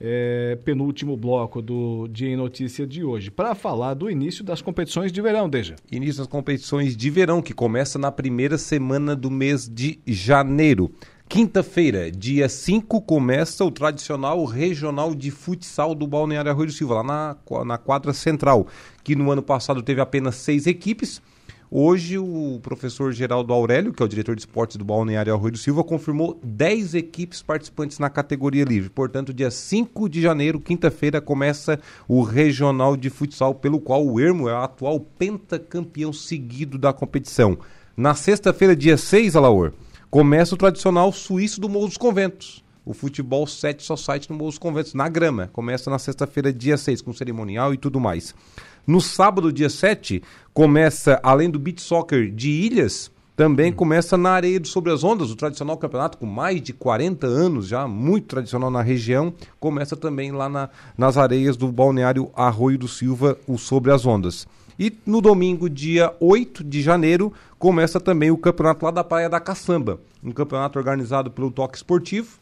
é, 0.00 0.58
penúltimo 0.64 1.16
bloco 1.16 1.62
do 1.62 2.08
Dia 2.08 2.28
em 2.28 2.36
Notícia 2.36 2.86
de 2.86 3.02
hoje, 3.02 3.30
para 3.30 3.54
falar 3.54 3.94
do 3.94 4.10
início 4.10 4.44
das 4.44 4.60
competições 4.60 5.10
de 5.10 5.20
verão, 5.20 5.48
Deja. 5.48 5.76
Início 5.90 6.18
das 6.18 6.26
competições 6.26 6.96
de 6.96 7.10
verão, 7.10 7.40
que 7.40 7.54
começa 7.54 7.98
na 7.98 8.12
primeira 8.12 8.58
semana 8.58 9.16
do 9.16 9.30
mês 9.30 9.68
de 9.68 9.98
janeiro. 10.06 10.92
Quinta-feira, 11.28 12.10
dia 12.10 12.48
5, 12.48 13.00
começa 13.02 13.64
o 13.64 13.70
tradicional 13.70 14.44
regional 14.44 15.12
de 15.12 15.32
futsal 15.32 15.92
do 15.92 16.06
Balneário 16.06 16.50
Arroio 16.50 16.68
do 16.68 16.72
Silva, 16.72 16.96
lá 16.96 17.02
na, 17.02 17.36
na 17.64 17.78
quadra 17.78 18.12
central, 18.12 18.68
que 19.02 19.16
no 19.16 19.30
ano 19.32 19.42
passado 19.42 19.82
teve 19.82 20.00
apenas 20.00 20.36
seis 20.36 20.68
equipes 20.68 21.20
Hoje, 21.68 22.16
o 22.16 22.60
professor 22.62 23.12
Geraldo 23.12 23.52
Aurélio, 23.52 23.92
que 23.92 24.00
é 24.00 24.06
o 24.06 24.08
diretor 24.08 24.36
de 24.36 24.42
esportes 24.42 24.76
do 24.76 24.84
Balneário 24.84 25.34
Arroio 25.34 25.52
do 25.52 25.58
Silva, 25.58 25.82
confirmou 25.82 26.38
10 26.42 26.94
equipes 26.94 27.42
participantes 27.42 27.98
na 27.98 28.08
categoria 28.08 28.64
livre. 28.64 28.88
Portanto, 28.88 29.34
dia 29.34 29.50
5 29.50 30.08
de 30.08 30.22
janeiro, 30.22 30.60
quinta-feira, 30.60 31.20
começa 31.20 31.80
o 32.06 32.22
regional 32.22 32.96
de 32.96 33.10
futsal, 33.10 33.52
pelo 33.52 33.80
qual 33.80 34.06
o 34.06 34.20
Ermo 34.20 34.48
é 34.48 34.52
o 34.52 34.62
atual 34.62 35.00
pentacampeão 35.00 36.12
seguido 36.12 36.78
da 36.78 36.92
competição. 36.92 37.58
Na 37.96 38.14
sexta-feira, 38.14 38.76
dia 38.76 38.96
6, 38.96 39.34
Alaor, 39.34 39.72
começa 40.08 40.54
o 40.54 40.58
tradicional 40.58 41.10
suíço 41.10 41.60
do 41.60 41.68
Morro 41.68 41.88
dos 41.88 41.96
Conventos 41.96 42.64
o 42.86 42.94
futebol 42.94 43.48
7 43.48 43.82
Society 43.82 44.30
no 44.30 44.36
Morro 44.36 44.50
dos 44.50 44.58
Conventos, 44.58 44.94
na 44.94 45.08
grama. 45.08 45.50
Começa 45.52 45.90
na 45.90 45.98
sexta-feira, 45.98 46.52
dia 46.52 46.76
6, 46.76 47.02
com 47.02 47.12
cerimonial 47.12 47.74
e 47.74 47.76
tudo 47.76 47.98
mais. 47.98 48.32
No 48.86 49.00
sábado, 49.00 49.52
dia 49.52 49.68
7, 49.68 50.22
começa, 50.54 51.18
além 51.20 51.50
do 51.50 51.58
beach 51.58 51.82
soccer 51.82 52.30
de 52.30 52.48
Ilhas, 52.48 53.10
também 53.34 53.72
começa 53.72 54.16
na 54.16 54.30
Areia 54.30 54.60
do 54.60 54.68
Sobre 54.68 54.92
as 54.92 55.02
Ondas, 55.02 55.30
o 55.30 55.36
tradicional 55.36 55.76
campeonato 55.76 56.16
com 56.16 56.24
mais 56.24 56.62
de 56.62 56.72
40 56.72 57.26
anos 57.26 57.66
já, 57.66 57.88
muito 57.88 58.28
tradicional 58.28 58.70
na 58.70 58.80
região. 58.80 59.34
Começa 59.58 59.96
também 59.96 60.30
lá 60.30 60.48
na, 60.48 60.70
nas 60.96 61.16
areias 61.16 61.56
do 61.56 61.70
balneário 61.72 62.30
Arroio 62.34 62.78
do 62.78 62.86
Silva, 62.86 63.36
o 63.46 63.58
Sobre 63.58 63.90
as 63.90 64.06
Ondas. 64.06 64.46
E 64.78 64.96
no 65.04 65.20
domingo, 65.20 65.68
dia 65.68 66.14
8 66.20 66.62
de 66.62 66.80
janeiro, 66.80 67.32
começa 67.58 67.98
também 67.98 68.30
o 68.30 68.38
campeonato 68.38 68.84
lá 68.84 68.92
da 68.92 69.02
Praia 69.02 69.28
da 69.28 69.40
Caçamba. 69.40 69.98
Um 70.22 70.30
campeonato 70.30 70.78
organizado 70.78 71.30
pelo 71.30 71.50
Toque 71.50 71.76
Esportivo. 71.76 72.38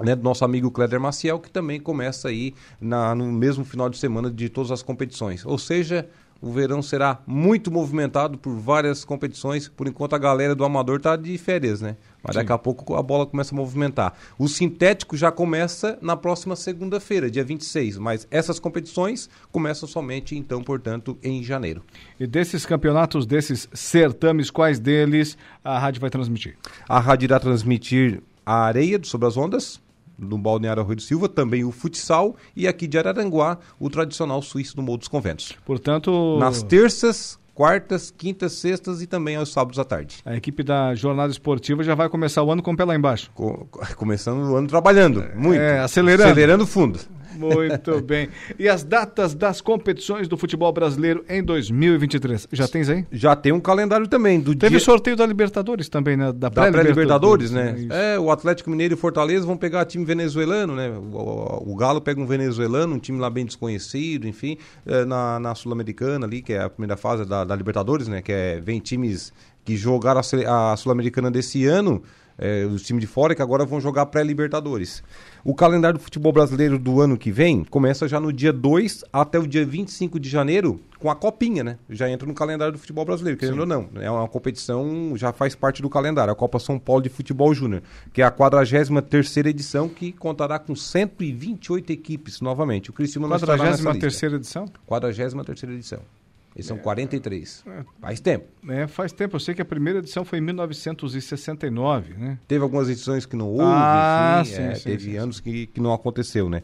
Né, 0.00 0.16
do 0.16 0.24
nosso 0.24 0.44
amigo 0.44 0.72
Cléder 0.72 0.98
Maciel, 0.98 1.38
que 1.38 1.48
também 1.48 1.78
começa 1.78 2.28
aí 2.28 2.52
na, 2.80 3.14
no 3.14 3.30
mesmo 3.30 3.64
final 3.64 3.88
de 3.88 3.96
semana 3.96 4.28
de 4.28 4.48
todas 4.48 4.72
as 4.72 4.82
competições. 4.82 5.46
Ou 5.46 5.56
seja, 5.56 6.08
o 6.44 6.52
verão 6.52 6.82
será 6.82 7.20
muito 7.26 7.70
movimentado 7.70 8.36
por 8.36 8.54
várias 8.54 9.02
competições. 9.02 9.66
Por 9.66 9.88
enquanto 9.88 10.14
a 10.14 10.18
galera 10.18 10.54
do 10.54 10.62
amador 10.62 10.98
está 10.98 11.16
de 11.16 11.38
férias, 11.38 11.80
né? 11.80 11.96
Mas 12.22 12.36
daqui 12.36 12.52
a 12.52 12.58
pouco 12.58 12.94
a 12.94 13.02
bola 13.02 13.24
começa 13.24 13.54
a 13.54 13.56
movimentar. 13.56 14.12
O 14.38 14.46
sintético 14.46 15.16
já 15.16 15.32
começa 15.32 15.98
na 16.02 16.16
próxima 16.16 16.54
segunda-feira, 16.54 17.30
dia 17.30 17.42
26, 17.42 17.96
mas 17.96 18.28
essas 18.30 18.58
competições 18.58 19.30
começam 19.50 19.88
somente 19.88 20.36
então, 20.36 20.62
portanto, 20.62 21.16
em 21.22 21.42
janeiro. 21.42 21.82
E 22.20 22.26
desses 22.26 22.66
campeonatos, 22.66 23.24
desses 23.24 23.66
certames, 23.72 24.50
quais 24.50 24.78
deles 24.78 25.38
a 25.64 25.78
rádio 25.78 26.00
vai 26.02 26.10
transmitir? 26.10 26.58
A 26.86 27.00
rádio 27.00 27.24
irá 27.24 27.40
transmitir 27.40 28.22
a 28.44 28.64
areia 28.64 29.00
sobre 29.02 29.26
as 29.26 29.36
ondas, 29.38 29.80
no 30.18 30.38
Balneário 30.38 30.82
Arroio 30.82 30.96
do 30.96 31.02
Silva, 31.02 31.28
também 31.28 31.64
o 31.64 31.72
futsal 31.72 32.36
e 32.54 32.66
aqui 32.66 32.86
de 32.86 32.98
Araranguá, 32.98 33.58
o 33.78 33.90
tradicional 33.90 34.40
suíço 34.42 34.76
do 34.76 34.82
Morro 34.82 34.98
dos 34.98 35.08
Conventos. 35.08 35.52
Portanto, 35.64 36.36
nas 36.38 36.62
terças, 36.62 37.38
quartas, 37.54 38.10
quintas, 38.10 38.52
sextas 38.52 39.00
e 39.00 39.06
também 39.06 39.36
aos 39.36 39.52
sábados 39.52 39.78
à 39.78 39.84
tarde. 39.84 40.18
A 40.24 40.36
equipe 40.36 40.62
da 40.62 40.94
Jornada 40.94 41.30
Esportiva 41.30 41.82
já 41.82 41.94
vai 41.94 42.08
começar 42.08 42.42
o 42.42 42.50
ano 42.50 42.62
com 42.62 42.72
o 42.72 42.76
pé 42.76 42.84
lá 42.84 42.94
embaixo. 42.94 43.30
Co 43.34 43.68
começando 43.96 44.50
o 44.50 44.56
ano 44.56 44.66
trabalhando, 44.66 45.24
muito. 45.34 45.60
É, 45.60 45.78
acelerando. 45.80 46.30
Acelerando 46.30 46.66
fundo. 46.66 46.98
Muito 47.36 48.00
bem. 48.02 48.28
E 48.58 48.68
as 48.68 48.82
datas 48.82 49.34
das 49.34 49.60
competições 49.60 50.28
do 50.28 50.36
futebol 50.36 50.72
brasileiro 50.72 51.24
em 51.28 51.42
2023? 51.42 52.48
Já 52.52 52.68
tens 52.68 52.88
aí? 52.88 53.06
Já 53.12 53.36
tem 53.36 53.52
um 53.52 53.60
calendário 53.60 54.06
também. 54.06 54.40
Do 54.40 54.54
Teve 54.54 54.76
dia... 54.76 54.80
sorteio 54.84 55.16
da 55.16 55.26
Libertadores 55.26 55.88
também, 55.88 56.16
né? 56.16 56.32
Da 56.32 56.50
pré-Libertadores, 56.50 57.50
pré 57.50 57.72
né? 57.72 57.88
É, 57.90 58.18
o 58.18 58.30
Atlético 58.30 58.70
Mineiro 58.70 58.94
e 58.94 58.96
Fortaleza 58.96 59.46
vão 59.46 59.56
pegar 59.56 59.84
time 59.84 60.04
venezuelano, 60.04 60.74
né? 60.74 60.90
O, 60.90 61.16
o, 61.16 61.72
o, 61.72 61.76
Galo 61.76 62.00
pega 62.00 62.20
um 62.20 62.26
venezuelano, 62.26 62.94
um 62.94 62.98
time 62.98 63.18
lá 63.18 63.30
bem 63.30 63.44
desconhecido, 63.44 64.26
enfim, 64.26 64.56
é, 64.86 65.04
na, 65.04 65.40
na 65.40 65.54
Sul-Americana 65.54 66.26
ali, 66.26 66.42
que 66.42 66.52
é 66.52 66.62
a 66.62 66.70
primeira 66.70 66.96
fase 66.96 67.24
da, 67.24 67.44
da 67.44 67.56
Libertadores, 67.56 68.08
né? 68.08 68.22
Que 68.22 68.32
é, 68.32 68.60
vem 68.60 68.80
times 68.80 69.32
que 69.64 69.76
jogaram 69.76 70.20
a, 70.20 70.72
a 70.72 70.76
Sul-Americana 70.76 71.30
desse 71.30 71.64
ano, 71.66 72.02
é, 72.38 72.64
os 72.64 72.82
times 72.82 73.00
de 73.00 73.06
fora, 73.06 73.34
que 73.34 73.42
agora 73.42 73.64
vão 73.64 73.80
jogar 73.80 74.06
pré-Libertadores. 74.06 75.02
O 75.44 75.54
calendário 75.54 75.98
do 75.98 76.02
futebol 76.02 76.32
brasileiro 76.32 76.78
do 76.78 77.00
ano 77.00 77.16
que 77.16 77.30
vem 77.30 77.64
começa 77.64 78.08
já 78.08 78.18
no 78.18 78.32
dia 78.32 78.52
2 78.52 79.04
até 79.12 79.38
o 79.38 79.46
dia 79.46 79.64
25 79.64 80.18
de 80.18 80.28
janeiro 80.28 80.80
com 80.98 81.10
a 81.10 81.14
copinha, 81.14 81.62
né? 81.62 81.78
Já 81.90 82.08
entra 82.08 82.26
no 82.26 82.32
calendário 82.32 82.72
do 82.72 82.78
futebol 82.78 83.04
brasileiro, 83.04 83.38
querendo 83.38 83.56
Sim. 83.56 83.60
ou 83.60 83.66
não. 83.66 83.88
É 83.96 84.10
uma 84.10 84.26
competição, 84.26 85.12
já 85.16 85.32
faz 85.32 85.54
parte 85.54 85.82
do 85.82 85.90
calendário. 85.90 86.32
A 86.32 86.36
Copa 86.36 86.58
São 86.58 86.78
Paulo 86.78 87.02
de 87.02 87.10
Futebol 87.10 87.52
Júnior, 87.52 87.82
que 88.12 88.22
é 88.22 88.24
a 88.24 88.30
43 88.30 89.36
edição, 89.36 89.88
que 89.88 90.12
contará 90.12 90.58
com 90.58 90.74
128 90.74 91.92
equipes 91.92 92.40
novamente. 92.40 92.88
O 92.88 92.92
Criciúma 92.92 93.28
não 93.28 93.38
43 93.38 94.32
edição? 94.32 94.66
43 94.86 95.74
edição. 95.74 96.23
Eles 96.54 96.66
são 96.66 96.76
é, 96.76 96.80
43. 96.80 97.64
É, 97.66 97.84
faz 98.00 98.20
tempo. 98.20 98.46
É, 98.68 98.86
faz 98.86 99.12
tempo. 99.12 99.36
Eu 99.36 99.40
sei 99.40 99.54
que 99.54 99.62
a 99.62 99.64
primeira 99.64 99.98
edição 99.98 100.24
foi 100.24 100.38
em 100.38 100.42
1969, 100.42 102.14
né? 102.14 102.38
Teve 102.46 102.62
algumas 102.62 102.88
edições 102.88 103.26
que 103.26 103.34
não 103.34 103.48
houve, 103.48 103.64
ah, 103.64 104.42
enfim, 104.42 104.54
sim, 104.54 104.62
é, 104.62 104.74
sim, 104.76 104.84
teve 104.84 105.10
sim, 105.12 105.16
anos 105.16 105.40
que, 105.40 105.66
que 105.66 105.80
não 105.80 105.92
aconteceu, 105.92 106.48
né? 106.48 106.62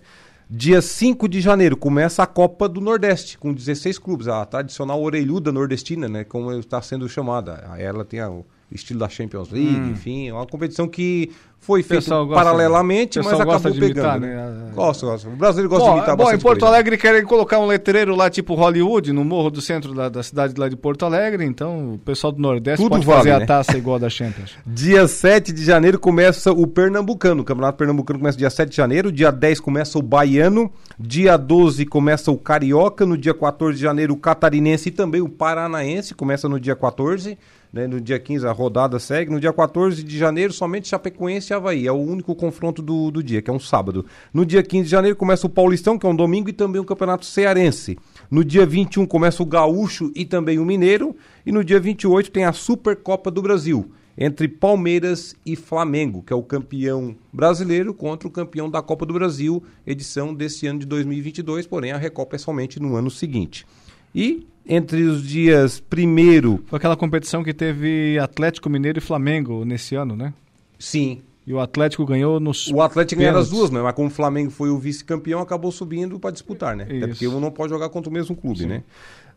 Dia 0.48 0.82
5 0.82 1.28
de 1.28 1.40
janeiro 1.40 1.76
começa 1.76 2.22
a 2.22 2.26
Copa 2.26 2.68
do 2.68 2.80
Nordeste, 2.80 3.38
com 3.38 3.52
16 3.52 3.98
clubes, 3.98 4.26
a 4.26 4.44
tradicional 4.44 5.00
orelhuda 5.00 5.52
nordestina, 5.52 6.08
né? 6.08 6.24
Como 6.24 6.52
está 6.52 6.82
sendo 6.82 7.08
chamada. 7.08 7.52
Ela 7.78 8.04
tem 8.04 8.18
a, 8.20 8.32
estilo 8.72 9.00
da 9.00 9.08
Champions 9.08 9.50
League, 9.50 9.80
hum. 9.80 9.90
enfim, 9.90 10.28
é 10.28 10.32
uma 10.32 10.46
competição 10.46 10.86
que 10.86 11.30
foi 11.60 11.82
feito 11.82 12.08
paralelamente, 12.28 13.18
mas 13.18 13.38
acabou 13.38 13.60
pegando. 13.60 13.84
Imitar, 13.84 14.18
né? 14.18 14.34
né? 14.34 14.70
Gosta, 14.74 15.04
gosta. 15.04 15.28
O 15.28 15.36
brasileiro 15.36 15.68
gosta 15.68 15.84
bom, 15.84 15.92
de 15.92 15.98
imitar 15.98 16.16
bom, 16.16 16.32
em 16.32 16.38
Porto 16.38 16.64
Alegre 16.64 16.96
querem 16.96 17.22
colocar 17.22 17.58
um 17.58 17.66
letreiro 17.66 18.16
lá 18.16 18.30
tipo 18.30 18.54
Hollywood, 18.54 19.12
no 19.12 19.22
morro 19.24 19.50
do 19.50 19.60
centro 19.60 19.92
da, 19.92 20.08
da 20.08 20.22
cidade 20.22 20.58
lá 20.58 20.70
de 20.70 20.76
Porto 20.76 21.04
Alegre, 21.04 21.44
então 21.44 21.94
o 21.94 21.98
pessoal 21.98 22.32
do 22.32 22.40
Nordeste 22.40 22.82
Tudo 22.82 22.92
pode 22.92 23.04
vale, 23.04 23.18
fazer 23.18 23.38
né? 23.38 23.44
a 23.44 23.46
taça 23.46 23.76
igual 23.76 23.96
a 23.96 23.98
da 23.98 24.08
Champions. 24.08 24.52
dia 24.64 25.06
7 25.06 25.52
de 25.52 25.62
janeiro 25.62 25.98
começa 25.98 26.50
o 26.50 26.66
Pernambucano, 26.66 27.42
o 27.42 27.44
Campeonato 27.44 27.76
Pernambucano 27.76 28.18
começa 28.18 28.38
dia 28.38 28.48
7 28.48 28.70
de 28.70 28.76
janeiro, 28.76 29.12
dia 29.12 29.30
10 29.30 29.60
começa 29.60 29.98
o 29.98 30.02
Baiano, 30.02 30.72
dia 30.98 31.36
12 31.36 31.84
começa 31.84 32.30
o 32.30 32.38
Carioca, 32.38 33.04
no 33.04 33.18
dia 33.18 33.34
14 33.34 33.76
de 33.76 33.82
janeiro 33.82 34.14
o 34.14 34.16
Catarinense 34.16 34.88
e 34.88 34.92
também 34.92 35.20
o 35.20 35.28
Paranaense, 35.28 36.14
começa 36.14 36.48
no 36.48 36.58
dia 36.58 36.74
14 36.74 37.36
né? 37.72 37.86
No 37.86 38.00
dia 38.00 38.18
15 38.18 38.46
a 38.46 38.52
rodada 38.52 38.98
segue. 38.98 39.30
No 39.30 39.40
dia 39.40 39.52
14 39.52 40.02
de 40.02 40.18
janeiro, 40.18 40.52
somente 40.52 40.88
Chapecoense 40.88 41.52
e 41.52 41.54
Havaí. 41.54 41.86
É 41.86 41.92
o 41.92 41.96
único 41.96 42.34
confronto 42.34 42.82
do, 42.82 43.10
do 43.10 43.22
dia, 43.22 43.40
que 43.40 43.50
é 43.50 43.52
um 43.52 43.60
sábado. 43.60 44.04
No 44.32 44.44
dia 44.44 44.62
15 44.62 44.84
de 44.84 44.90
janeiro 44.90 45.16
começa 45.16 45.46
o 45.46 45.50
Paulistão, 45.50 45.98
que 45.98 46.06
é 46.06 46.08
um 46.08 46.16
domingo, 46.16 46.48
e 46.48 46.52
também 46.52 46.80
o 46.80 46.84
Campeonato 46.84 47.24
Cearense. 47.24 47.98
No 48.30 48.44
dia 48.44 48.66
21 48.66 49.06
começa 49.06 49.42
o 49.42 49.46
Gaúcho 49.46 50.12
e 50.14 50.24
também 50.24 50.58
o 50.58 50.64
Mineiro. 50.64 51.16
E 51.44 51.52
no 51.52 51.64
dia 51.64 51.80
28 51.80 52.30
tem 52.30 52.44
a 52.44 52.52
Supercopa 52.52 53.30
do 53.30 53.42
Brasil 53.42 53.90
entre 54.18 54.46
Palmeiras 54.48 55.34
e 55.46 55.56
Flamengo, 55.56 56.22
que 56.22 56.30
é 56.30 56.36
o 56.36 56.42
campeão 56.42 57.16
brasileiro 57.32 57.94
contra 57.94 58.28
o 58.28 58.30
campeão 58.30 58.68
da 58.68 58.82
Copa 58.82 59.06
do 59.06 59.14
Brasil, 59.14 59.62
edição 59.86 60.34
desse 60.34 60.66
ano 60.66 60.80
de 60.80 60.86
2022, 60.86 61.66
porém 61.66 61.92
a 61.92 61.96
Recopa 61.96 62.36
é 62.36 62.38
somente 62.38 62.78
no 62.78 62.96
ano 62.96 63.10
seguinte. 63.10 63.66
E 64.14 64.46
entre 64.66 65.02
os 65.02 65.26
dias 65.26 65.80
primeiro. 65.80 66.62
Foi 66.66 66.76
aquela 66.76 66.96
competição 66.96 67.42
que 67.42 67.52
teve 67.52 68.18
Atlético 68.18 68.70
Mineiro 68.70 68.98
e 68.98 69.00
Flamengo 69.00 69.64
nesse 69.64 69.94
ano, 69.94 70.14
né? 70.14 70.32
Sim. 70.78 71.22
E 71.46 71.52
o 71.52 71.58
Atlético 71.58 72.04
ganhou 72.06 72.38
nos. 72.38 72.68
O 72.68 72.80
Atlético 72.80 73.20
ganhou 73.20 73.38
as 73.38 73.50
duas, 73.50 73.70
né? 73.70 73.80
Mas 73.82 73.94
como 73.94 74.08
o 74.08 74.10
Flamengo 74.10 74.50
foi 74.50 74.70
o 74.70 74.78
vice-campeão, 74.78 75.40
acabou 75.40 75.72
subindo 75.72 76.18
para 76.20 76.30
disputar, 76.30 76.76
né? 76.76 76.86
Isso. 76.88 76.96
Até 76.96 77.06
porque 77.08 77.26
um 77.26 77.40
não 77.40 77.50
pode 77.50 77.70
jogar 77.70 77.88
contra 77.88 78.08
o 78.08 78.12
mesmo 78.12 78.36
clube, 78.36 78.60
Sim. 78.60 78.66
né? 78.66 78.82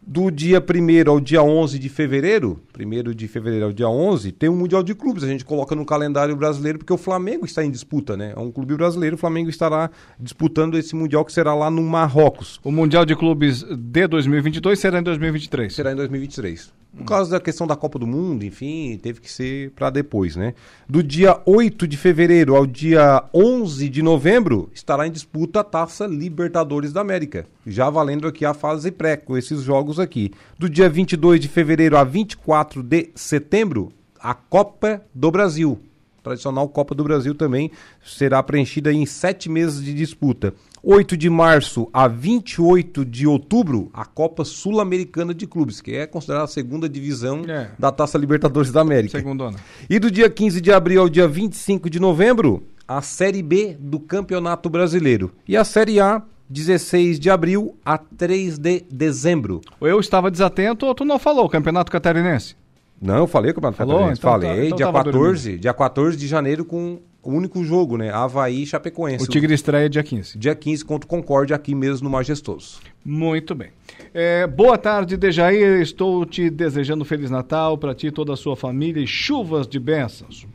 Do 0.05 0.29
dia 0.29 0.59
1 0.59 1.09
ao 1.09 1.19
dia 1.19 1.41
11 1.41 1.79
de 1.79 1.89
fevereiro, 1.89 2.61
1 2.77 3.11
de 3.13 3.27
fevereiro 3.27 3.65
ao 3.65 3.71
dia 3.71 3.87
11, 3.87 4.31
tem 4.31 4.49
um 4.49 4.55
Mundial 4.55 4.83
de 4.83 4.93
Clubes. 4.93 5.23
A 5.23 5.27
gente 5.27 5.45
coloca 5.45 5.75
no 5.75 5.85
calendário 5.85 6.35
brasileiro 6.35 6.79
porque 6.79 6.93
o 6.93 6.97
Flamengo 6.97 7.45
está 7.45 7.63
em 7.63 7.71
disputa, 7.71 8.17
né? 8.17 8.33
É 8.35 8.39
um 8.39 8.51
clube 8.51 8.75
brasileiro, 8.75 9.15
o 9.15 9.19
Flamengo 9.19 9.49
estará 9.49 9.89
disputando 10.19 10.77
esse 10.77 10.95
Mundial 10.95 11.23
que 11.23 11.31
será 11.31 11.53
lá 11.55 11.69
no 11.69 11.81
Marrocos. 11.81 12.59
O 12.63 12.71
Mundial 12.71 13.05
de 13.05 13.15
Clubes 13.15 13.63
de 13.63 14.07
2022 14.07 14.79
será 14.79 14.99
em 14.99 15.03
2023? 15.03 15.73
Será 15.73 15.91
em 15.91 15.95
2023. 15.95 16.82
Por 16.95 17.05
causa 17.05 17.31
da 17.31 17.39
questão 17.39 17.65
da 17.65 17.75
Copa 17.75 17.97
do 17.97 18.05
Mundo, 18.05 18.45
enfim, 18.45 18.99
teve 19.01 19.19
que 19.19 19.31
ser 19.31 19.71
para 19.71 19.89
depois, 19.89 20.35
né? 20.35 20.53
Do 20.87 21.01
dia 21.01 21.41
8 21.43 21.87
de 21.87 21.97
fevereiro 21.97 22.55
ao 22.55 22.67
dia 22.67 23.23
11 23.33 23.89
de 23.89 24.03
novembro, 24.03 24.69
estará 24.75 25.07
em 25.07 25.11
disputa 25.11 25.61
a 25.61 25.63
Taça 25.63 26.05
Libertadores 26.05 26.93
da 26.93 27.01
América. 27.01 27.47
Já 27.65 27.89
valendo 27.89 28.27
aqui 28.27 28.45
a 28.45 28.53
fase 28.53 28.91
pré, 28.91 29.17
com 29.17 29.35
esses 29.35 29.63
jogos 29.63 29.99
aqui. 29.99 30.31
Do 30.57 30.69
dia 30.69 30.87
22 30.87 31.39
de 31.39 31.47
fevereiro 31.47 31.97
a 31.97 32.03
24 32.03 32.83
de 32.83 33.09
setembro, 33.15 33.91
a 34.19 34.35
Copa 34.35 35.01
do 35.15 35.31
Brasil. 35.31 35.79
tradicional 36.21 36.69
Copa 36.69 36.93
do 36.93 37.03
Brasil 37.03 37.33
também 37.33 37.71
será 38.05 38.43
preenchida 38.43 38.93
em 38.93 39.05
sete 39.07 39.49
meses 39.49 39.83
de 39.83 39.95
disputa. 39.95 40.53
8 40.85 41.15
de 41.15 41.29
março 41.29 41.89
a 41.93 42.09
28 42.09 43.05
de 43.05 43.25
outubro, 43.25 43.89
a 43.93 44.03
Copa 44.03 44.43
Sul-Americana 44.43 45.33
de 45.33 45.47
Clubes, 45.47 45.79
que 45.79 45.95
é 45.95 46.05
considerada 46.05 46.43
a 46.43 46.47
segunda 46.47 46.89
divisão 46.89 47.43
é. 47.47 47.71
da 47.79 47.89
Taça 47.89 48.17
Libertadores 48.17 48.69
da 48.69 48.81
América. 48.81 49.17
Segundona. 49.17 49.57
E 49.89 49.97
do 49.97 50.11
dia 50.11 50.29
15 50.29 50.59
de 50.59 50.73
abril 50.73 50.99
ao 50.99 51.07
dia 51.07 51.25
25 51.25 51.89
de 51.89 52.01
novembro, 52.01 52.67
a 52.85 53.01
Série 53.01 53.41
B 53.41 53.77
do 53.79 53.97
Campeonato 53.97 54.69
Brasileiro. 54.69 55.31
E 55.47 55.55
a 55.55 55.63
Série 55.63 56.01
A 56.01 56.21
16 56.49 57.17
de 57.17 57.29
abril 57.29 57.77
a 57.85 57.97
3 57.97 58.57
de 58.57 58.83
dezembro. 58.91 59.61
Eu 59.79 60.01
estava 60.01 60.29
desatento 60.29 60.85
ou 60.85 60.93
tu 60.93 61.05
não 61.05 61.17
falou, 61.17 61.47
Campeonato 61.47 61.89
Catarinense? 61.89 62.57
Não, 63.01 63.19
eu 63.19 63.27
falei 63.27 63.53
Campeonato 63.53 63.77
Falou? 63.77 63.93
Catarinense. 63.93 64.19
Então, 64.19 64.31
falei, 64.31 64.49
tá, 64.49 64.65
então 64.65 64.77
dia 64.77 64.91
14, 64.91 65.57
dia 65.57 65.73
14 65.73 66.17
de 66.17 66.27
janeiro 66.27 66.65
com 66.65 66.99
o 67.23 67.31
único 67.31 67.63
jogo, 67.63 67.97
né? 67.97 68.11
Havaí 68.11 68.63
e 68.63 68.65
Chapecoense. 68.65 69.23
O 69.23 69.27
Tigre 69.27 69.53
estreia 69.53 69.89
dia 69.89 70.03
15. 70.03 70.37
Dia 70.37 70.53
15 70.53 70.83
contra 70.83 71.05
o 71.05 71.09
Concorde 71.09 71.53
aqui 71.53 71.73
mesmo 71.73 72.03
no 72.03 72.09
Majestoso. 72.09 72.81
Muito 73.03 73.55
bem. 73.55 73.69
É, 74.13 74.45
boa 74.45 74.77
tarde, 74.77 75.15
Dejair. 75.15 75.81
Estou 75.81 76.25
te 76.25 76.49
desejando 76.49 77.05
Feliz 77.05 77.31
Natal 77.31 77.77
para 77.77 77.95
ti 77.95 78.07
e 78.07 78.11
toda 78.11 78.33
a 78.33 78.37
sua 78.37 78.55
família 78.55 79.01
e 79.01 79.07
chuvas 79.07 79.65
de 79.65 79.79
bênçãos. 79.79 80.45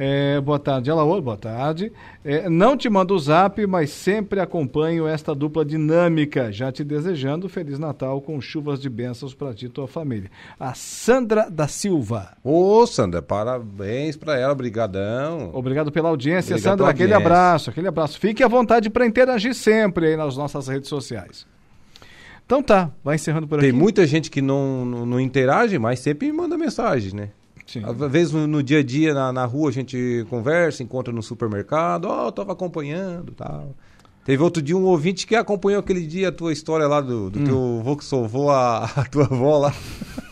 É, 0.00 0.40
boa 0.40 0.60
tarde, 0.60 0.92
Alaor, 0.92 1.20
boa 1.20 1.36
tarde. 1.36 1.92
É, 2.24 2.48
não 2.48 2.76
te 2.76 2.88
mando 2.88 3.14
o 3.14 3.18
zap, 3.18 3.66
mas 3.66 3.90
sempre 3.90 4.38
acompanho 4.38 5.08
esta 5.08 5.34
dupla 5.34 5.64
dinâmica. 5.64 6.52
Já 6.52 6.70
te 6.70 6.84
desejando 6.84 7.48
Feliz 7.48 7.80
Natal 7.80 8.20
com 8.20 8.40
chuvas 8.40 8.80
de 8.80 8.88
bênçãos 8.88 9.34
para 9.34 9.52
ti 9.52 9.66
e 9.66 9.68
tua 9.68 9.88
família. 9.88 10.30
A 10.60 10.72
Sandra 10.72 11.50
da 11.50 11.66
Silva. 11.66 12.36
Ô, 12.44 12.86
Sandra, 12.86 13.20
parabéns 13.20 14.16
para 14.16 14.38
ela, 14.38 14.54
brigadão. 14.54 15.50
Obrigado 15.52 15.90
pela 15.90 16.10
audiência, 16.10 16.54
Obrigado 16.54 16.78
Sandra. 16.78 16.90
Aquele 16.90 17.14
abraço, 17.14 17.70
aquele 17.70 17.88
abraço. 17.88 18.20
Fique 18.20 18.44
à 18.44 18.46
vontade 18.46 18.88
para 18.88 19.04
interagir 19.04 19.52
sempre 19.52 20.06
aí 20.06 20.16
nas 20.16 20.36
nossas 20.36 20.68
redes 20.68 20.88
sociais. 20.88 21.44
Então 22.46 22.62
tá, 22.62 22.92
vai 23.02 23.16
encerrando 23.16 23.48
por 23.48 23.58
Tem 23.58 23.70
aqui. 23.70 23.78
muita 23.78 24.06
gente 24.06 24.30
que 24.30 24.40
não, 24.40 24.84
não, 24.84 25.04
não 25.04 25.20
interage, 25.20 25.76
mas 25.76 25.98
sempre 25.98 26.30
manda 26.30 26.56
mensagem, 26.56 27.12
né? 27.12 27.30
Sim. 27.68 27.82
Às 27.84 28.10
vezes 28.10 28.32
no, 28.32 28.46
no 28.46 28.62
dia 28.62 28.78
a 28.78 28.82
dia, 28.82 29.12
na, 29.12 29.30
na 29.32 29.44
rua, 29.44 29.68
a 29.68 29.72
gente 29.72 30.26
conversa, 30.30 30.82
encontra 30.82 31.12
no 31.12 31.22
supermercado, 31.22 32.06
ó, 32.06 32.26
eu 32.28 32.32
tava 32.32 32.52
acompanhando 32.52 33.32
tal. 33.32 33.74
Teve 34.24 34.42
outro 34.42 34.60
dia 34.62 34.76
um 34.76 34.84
ouvinte 34.84 35.26
que 35.26 35.34
acompanhou 35.36 35.80
aquele 35.80 36.06
dia 36.06 36.28
a 36.28 36.32
tua 36.32 36.52
história 36.52 36.86
lá 36.86 37.00
do, 37.00 37.30
do 37.30 37.38
Hum. 37.40 37.44
teu 37.44 37.78
avô 37.80 37.96
que 37.96 38.04
salvou 38.04 38.50
a, 38.50 38.84
a 38.84 39.04
tua 39.04 39.24
avó 39.24 39.58
lá. 39.58 39.74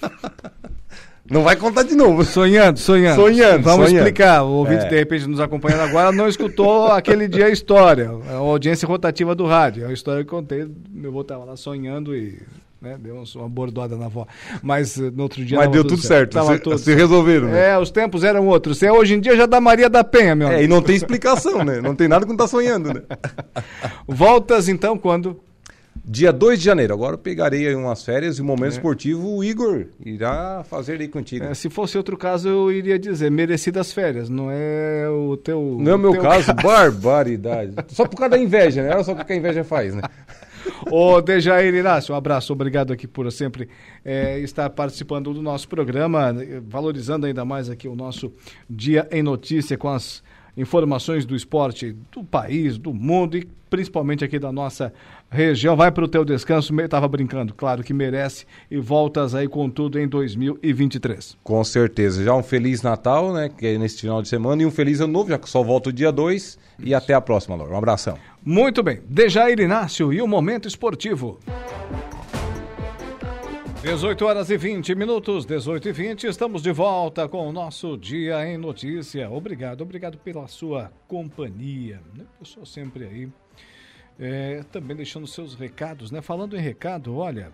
Não 1.28 1.42
vai 1.42 1.56
contar 1.56 1.82
de 1.82 1.96
novo. 1.96 2.24
Sonhando, 2.24 2.78
sonhando. 2.78 3.20
Sonhando, 3.20 3.62
Vamos 3.64 3.88
sonhando. 3.88 4.06
explicar. 4.06 4.44
O 4.44 4.48
ouvinte, 4.58 4.84
É. 4.84 4.88
de 4.88 4.96
repente, 4.96 5.26
nos 5.26 5.40
acompanhando 5.40 5.80
agora, 5.80 6.12
não 6.12 6.28
escutou 6.28 6.86
aquele 6.92 7.26
dia 7.26 7.46
a 7.46 7.50
história. 7.50 8.10
A 8.30 8.34
audiência 8.34 8.86
rotativa 8.86 9.34
do 9.34 9.44
rádio. 9.44 9.84
É 9.84 9.88
a 9.88 9.92
história 9.92 10.24
que 10.24 10.32
eu 10.32 10.38
contei. 10.38 10.70
Meu 10.88 11.10
avô 11.10 11.22
estava 11.22 11.44
lá 11.44 11.56
sonhando 11.56 12.14
e 12.14 12.40
né, 12.80 12.96
deu 13.00 13.22
uma 13.36 13.48
bordoada 13.48 13.96
na 13.96 14.06
avó. 14.06 14.26
Mas 14.62 14.98
eh, 14.98 15.10
no 15.14 15.22
outro 15.24 15.44
dia. 15.44 15.56
Mas 15.58 15.70
deu 15.70 15.82
tudo 15.84 16.02
certo, 16.02 16.32
Tava 16.34 16.54
se- 16.54 16.60
tudo 16.60 16.78
se 16.78 16.94
resolveram, 16.94 17.48
né? 17.48 17.70
É, 17.70 17.78
os 17.78 17.90
tempos 17.90 18.22
eram 18.24 18.46
outros. 18.46 18.78
Você, 18.78 18.90
hoje 18.90 19.14
em 19.14 19.20
dia 19.20 19.36
já 19.36 19.46
dá 19.46 19.60
Maria 19.60 19.88
da 19.88 20.04
Penha, 20.04 20.34
meu 20.34 20.48
É, 20.48 20.50
amigo. 20.56 20.64
e 20.64 20.68
não 20.68 20.82
tem 20.82 20.94
explicação, 20.96 21.64
né? 21.64 21.80
Não 21.80 21.94
tem 21.94 22.06
nada 22.08 22.24
que 22.24 22.30
não 22.30 22.36
tá 22.36 22.46
sonhando, 22.46 22.92
né? 22.94 23.02
Voltas 24.06 24.68
então 24.68 24.96
quando? 24.98 25.40
Dia 26.08 26.32
2 26.32 26.60
de 26.60 26.64
janeiro. 26.64 26.94
Agora 26.94 27.14
eu 27.14 27.18
pegarei 27.18 27.66
aí 27.66 27.74
umas 27.74 28.04
férias 28.04 28.38
e 28.38 28.42
o 28.42 28.44
momento 28.44 28.66
É. 28.72 28.76
esportivo 28.76 29.28
o 29.28 29.42
Igor 29.42 29.86
irá 30.04 30.62
fazer 30.70 31.00
aí 31.00 31.08
contigo. 31.08 31.46
É, 31.46 31.54
se 31.54 31.68
fosse 31.68 31.96
outro 31.96 32.16
caso, 32.16 32.48
eu 32.48 32.70
iria 32.70 32.96
dizer 32.96 33.28
merecidas 33.30 33.92
férias. 33.92 34.28
Não 34.28 34.48
é 34.48 35.08
o 35.08 35.36
teu. 35.36 35.76
Não 35.80 35.92
é 35.92 35.94
o 35.96 35.98
meu 35.98 36.12
teu 36.12 36.22
caso, 36.22 36.52
barbaridade. 36.54 37.72
Só 37.88 38.04
por 38.06 38.16
causa 38.18 38.30
da 38.30 38.38
inveja, 38.38 38.82
né? 38.84 38.94
Olha 38.94 39.02
só 39.02 39.12
o 39.12 39.24
que 39.24 39.32
a 39.32 39.36
inveja 39.36 39.64
faz, 39.64 39.94
né? 39.96 40.02
Ô, 40.90 41.20
Dejair 41.20 41.74
Inácio, 41.74 42.14
um 42.14 42.16
abraço, 42.18 42.52
obrigado 42.52 42.92
aqui 42.92 43.06
por 43.06 43.30
sempre 43.32 43.68
eh, 44.04 44.38
estar 44.40 44.68
participando 44.70 45.32
do 45.32 45.42
nosso 45.42 45.68
programa, 45.68 46.34
valorizando 46.68 47.26
ainda 47.26 47.44
mais 47.44 47.68
aqui 47.70 47.88
o 47.88 47.94
nosso 47.96 48.32
Dia 48.68 49.06
em 49.10 49.22
Notícia 49.22 49.76
com 49.78 49.88
as 49.88 50.22
informações 50.56 51.24
do 51.26 51.36
esporte 51.36 51.94
do 52.10 52.24
país, 52.24 52.78
do 52.78 52.92
mundo 52.94 53.36
e 53.36 53.46
principalmente 53.68 54.24
aqui 54.24 54.38
da 54.38 54.50
nossa 54.50 54.92
região. 55.28 55.76
Vai 55.76 55.90
para 55.90 56.04
o 56.04 56.08
teu 56.08 56.24
descanso, 56.24 56.72
me- 56.72 56.88
tava 56.88 57.06
brincando, 57.08 57.52
claro 57.52 57.82
que 57.82 57.92
merece 57.92 58.46
e 58.70 58.78
voltas 58.78 59.34
aí 59.34 59.48
com 59.48 59.68
tudo 59.68 59.98
em 59.98 60.06
2023. 60.08 61.36
Com 61.42 61.62
certeza. 61.64 62.24
Já 62.24 62.34
um 62.34 62.42
Feliz 62.42 62.80
Natal, 62.80 63.32
né? 63.34 63.48
Que 63.50 63.66
é 63.66 63.78
nesse 63.78 64.00
final 64.00 64.22
de 64.22 64.28
semana, 64.28 64.62
e 64.62 64.66
um 64.66 64.70
Feliz 64.70 65.00
Ano 65.00 65.12
Novo, 65.12 65.28
já 65.30 65.38
que 65.38 65.48
só 65.50 65.62
volta 65.62 65.90
o 65.90 65.92
dia 65.92 66.10
2. 66.12 66.58
E 66.82 66.94
até 66.94 67.12
a 67.12 67.20
próxima, 67.20 67.56
Laura. 67.56 67.74
Um 67.74 67.78
abração. 67.78 68.16
Muito 68.48 68.80
bem, 68.80 69.02
Dejair 69.08 69.58
Inácio 69.58 70.12
e 70.12 70.22
o 70.22 70.28
Momento 70.28 70.68
Esportivo. 70.68 71.40
18 73.82 74.24
horas 74.24 74.50
e 74.50 74.56
20 74.56 74.94
minutos, 74.94 75.44
18 75.44 75.88
e 75.88 75.92
20, 75.92 76.26
estamos 76.28 76.62
de 76.62 76.70
volta 76.70 77.28
com 77.28 77.48
o 77.48 77.50
nosso 77.50 77.98
Dia 77.98 78.46
em 78.46 78.56
Notícia. 78.56 79.28
Obrigado, 79.28 79.80
obrigado 79.80 80.16
pela 80.18 80.46
sua 80.46 80.92
companhia. 81.08 82.00
né? 82.16 82.24
Pessoal 82.38 82.64
sempre 82.64 83.04
aí, 83.04 83.28
é, 84.16 84.62
também 84.70 84.96
deixando 84.96 85.26
seus 85.26 85.56
recados, 85.56 86.12
né? 86.12 86.22
Falando 86.22 86.56
em 86.56 86.60
recado, 86.60 87.16
olha, 87.16 87.50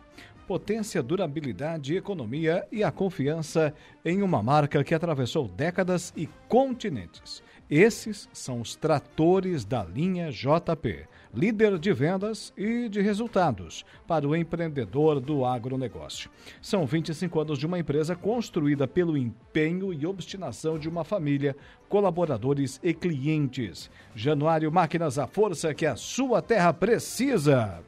potência, 0.46 1.02
durabilidade, 1.02 1.96
economia 1.96 2.66
e 2.70 2.84
a 2.84 2.92
confiança 2.92 3.72
em 4.04 4.20
uma 4.20 4.42
marca 4.42 4.84
que 4.84 4.94
atravessou 4.94 5.48
décadas 5.48 6.12
e 6.14 6.28
continentes. 6.48 7.42
Esses 7.74 8.28
são 8.34 8.60
os 8.60 8.76
tratores 8.76 9.64
da 9.64 9.82
linha 9.82 10.30
JP, 10.30 11.06
líder 11.34 11.78
de 11.78 11.90
vendas 11.90 12.52
e 12.54 12.86
de 12.86 13.00
resultados 13.00 13.82
para 14.06 14.28
o 14.28 14.36
empreendedor 14.36 15.18
do 15.18 15.46
agronegócio. 15.46 16.28
São 16.60 16.84
25 16.84 17.40
anos 17.40 17.58
de 17.58 17.64
uma 17.64 17.78
empresa 17.78 18.14
construída 18.14 18.86
pelo 18.86 19.16
empenho 19.16 19.90
e 19.90 20.04
obstinação 20.04 20.78
de 20.78 20.86
uma 20.86 21.02
família, 21.02 21.56
colaboradores 21.88 22.78
e 22.82 22.92
clientes. 22.92 23.90
Januário 24.14 24.70
Máquinas, 24.70 25.18
a 25.18 25.26
força 25.26 25.72
que 25.72 25.86
a 25.86 25.96
sua 25.96 26.42
terra 26.42 26.74
precisa. 26.74 27.82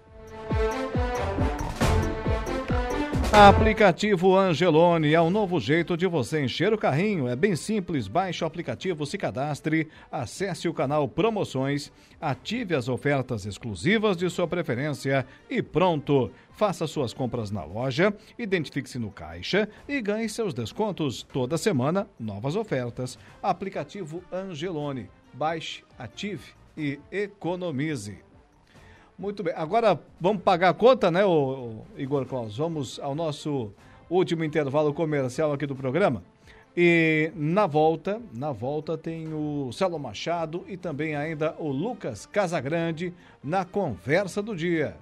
Aplicativo 3.36 4.39
Angelone 4.39 5.12
é 5.12 5.20
um 5.20 5.28
novo 5.28 5.59
jeito 5.59 5.97
de 5.97 6.06
você 6.06 6.44
encher 6.44 6.73
o 6.73 6.78
carrinho. 6.78 7.27
É 7.27 7.35
bem 7.35 7.56
simples. 7.56 8.06
Baixe 8.06 8.44
o 8.44 8.47
aplicativo, 8.47 9.05
se 9.05 9.19
cadastre, 9.19 9.89
acesse 10.11 10.69
o 10.69 10.73
canal 10.73 11.09
Promoções, 11.09 11.90
ative 12.20 12.77
as 12.77 12.89
ofertas 12.89 13.44
exclusivas 13.44 14.16
de 14.16 14.31
sua 14.31 14.47
preferência 14.47 15.27
e 15.51 15.61
pronto. 15.61 16.31
Faça 16.52 16.86
suas 16.86 17.12
compras 17.12 17.51
na 17.51 17.65
loja, 17.65 18.15
identifique-se 18.39 19.01
no 19.01 19.11
caixa 19.11 19.69
e 19.89 20.01
ganhe 20.01 20.28
seus 20.28 20.55
descontos. 20.55 21.24
Toda 21.24 21.59
semana, 21.59 22.06
novas 22.16 22.55
ofertas. 22.55 23.19
Aplicativo 23.43 24.23
Angelone. 24.32 25.11
Baixe, 25.32 25.82
ative 25.98 26.52
e 26.77 27.01
economize. 27.11 28.16
Muito 29.18 29.42
bem. 29.42 29.54
Agora 29.56 29.98
vamos 30.20 30.42
pagar 30.42 30.70
a 30.70 30.74
conta, 30.74 31.10
né, 31.10 31.24
ô, 31.24 31.82
Igor 31.96 32.26
Claus? 32.26 32.56
Vamos 32.56 32.98
ao 32.98 33.14
nosso 33.14 33.70
último 34.10 34.44
intervalo 34.44 34.92
comercial 34.92 35.52
aqui 35.52 35.66
do 35.66 35.76
programa. 35.76 36.22
E 36.76 37.30
na 37.36 37.66
volta, 37.66 38.20
na 38.32 38.50
volta 38.50 38.98
tem 38.98 39.32
o 39.32 39.70
Celo 39.72 39.98
Machado 39.98 40.64
e 40.66 40.76
também 40.76 41.14
ainda 41.14 41.54
o 41.58 41.68
Lucas 41.68 42.26
Casagrande 42.26 43.14
na 43.42 43.64
conversa 43.64 44.42
do 44.42 44.56
dia. 44.56 44.96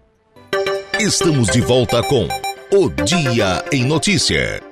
Estamos 1.01 1.49
de 1.49 1.63
volta 1.63 2.03
com 2.03 2.29
O 2.71 2.91
Dia 2.91 3.65
em 3.73 3.87
Notícia. 3.87 4.72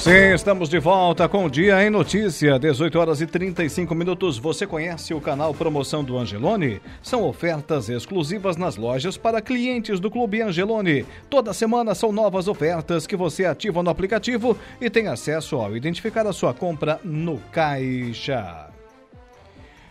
Sim, 0.00 0.32
estamos 0.34 0.70
de 0.70 0.78
volta 0.78 1.28
com 1.28 1.44
o 1.44 1.50
Dia 1.50 1.84
em 1.84 1.90
Notícia, 1.90 2.58
18 2.58 2.98
horas 2.98 3.20
e 3.20 3.26
35 3.26 3.94
minutos. 3.94 4.38
Você 4.38 4.66
conhece 4.66 5.12
o 5.12 5.20
canal 5.20 5.52
Promoção 5.52 6.02
do 6.02 6.16
Angelone? 6.16 6.80
São 7.02 7.22
ofertas 7.22 7.90
exclusivas 7.90 8.56
nas 8.56 8.76
lojas 8.76 9.18
para 9.18 9.42
clientes 9.42 10.00
do 10.00 10.10
Clube 10.10 10.40
Angelone. 10.40 11.04
Toda 11.28 11.52
semana 11.52 11.94
são 11.94 12.12
novas 12.12 12.48
ofertas 12.48 13.06
que 13.06 13.14
você 13.14 13.44
ativa 13.44 13.82
no 13.82 13.90
aplicativo 13.90 14.56
e 14.80 14.88
tem 14.88 15.06
acesso 15.06 15.56
ao 15.56 15.76
identificar 15.76 16.26
a 16.26 16.32
sua 16.32 16.54
compra 16.54 16.98
no 17.04 17.36
caixa. 17.52 18.69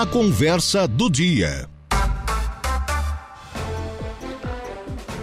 A 0.00 0.06
conversa 0.06 0.86
do 0.86 1.10
dia. 1.10 1.68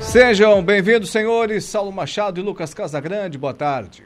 Sejam 0.01 0.61
bem-vindos, 0.61 1.11
senhores. 1.11 1.63
Saulo 1.63 1.93
Machado 1.93 2.41
e 2.41 2.43
Lucas 2.43 2.73
Casagrande, 2.73 3.37
boa 3.37 3.53
tarde. 3.53 4.05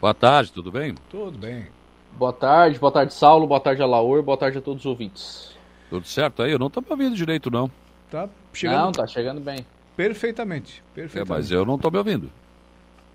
Boa 0.00 0.14
tarde, 0.14 0.52
tudo 0.52 0.70
bem? 0.70 0.94
Tudo 1.10 1.36
bem. 1.36 1.66
Boa 2.12 2.32
tarde, 2.32 2.78
boa 2.78 2.92
tarde, 2.92 3.14
Saulo, 3.14 3.48
boa 3.48 3.58
tarde, 3.58 3.82
Alaor, 3.82 4.22
boa 4.22 4.38
tarde 4.38 4.58
a 4.58 4.60
todos 4.60 4.82
os 4.82 4.86
ouvintes. 4.86 5.56
Tudo 5.90 6.06
certo 6.06 6.40
aí? 6.44 6.52
Eu 6.52 6.58
não 6.60 6.70
tô 6.70 6.80
me 6.80 6.86
ouvindo 6.88 7.16
direito, 7.16 7.50
não. 7.50 7.68
Tá 8.08 8.28
chegando. 8.52 8.76
Não, 8.84 8.92
tá 8.92 9.08
chegando 9.08 9.40
bem. 9.40 9.66
Perfeitamente, 9.96 10.84
É, 10.92 10.94
perfeitamente. 11.00 11.28
mas 11.30 11.50
eu 11.50 11.64
não 11.64 11.76
tô 11.76 11.90
me 11.90 11.98
ouvindo. 11.98 12.30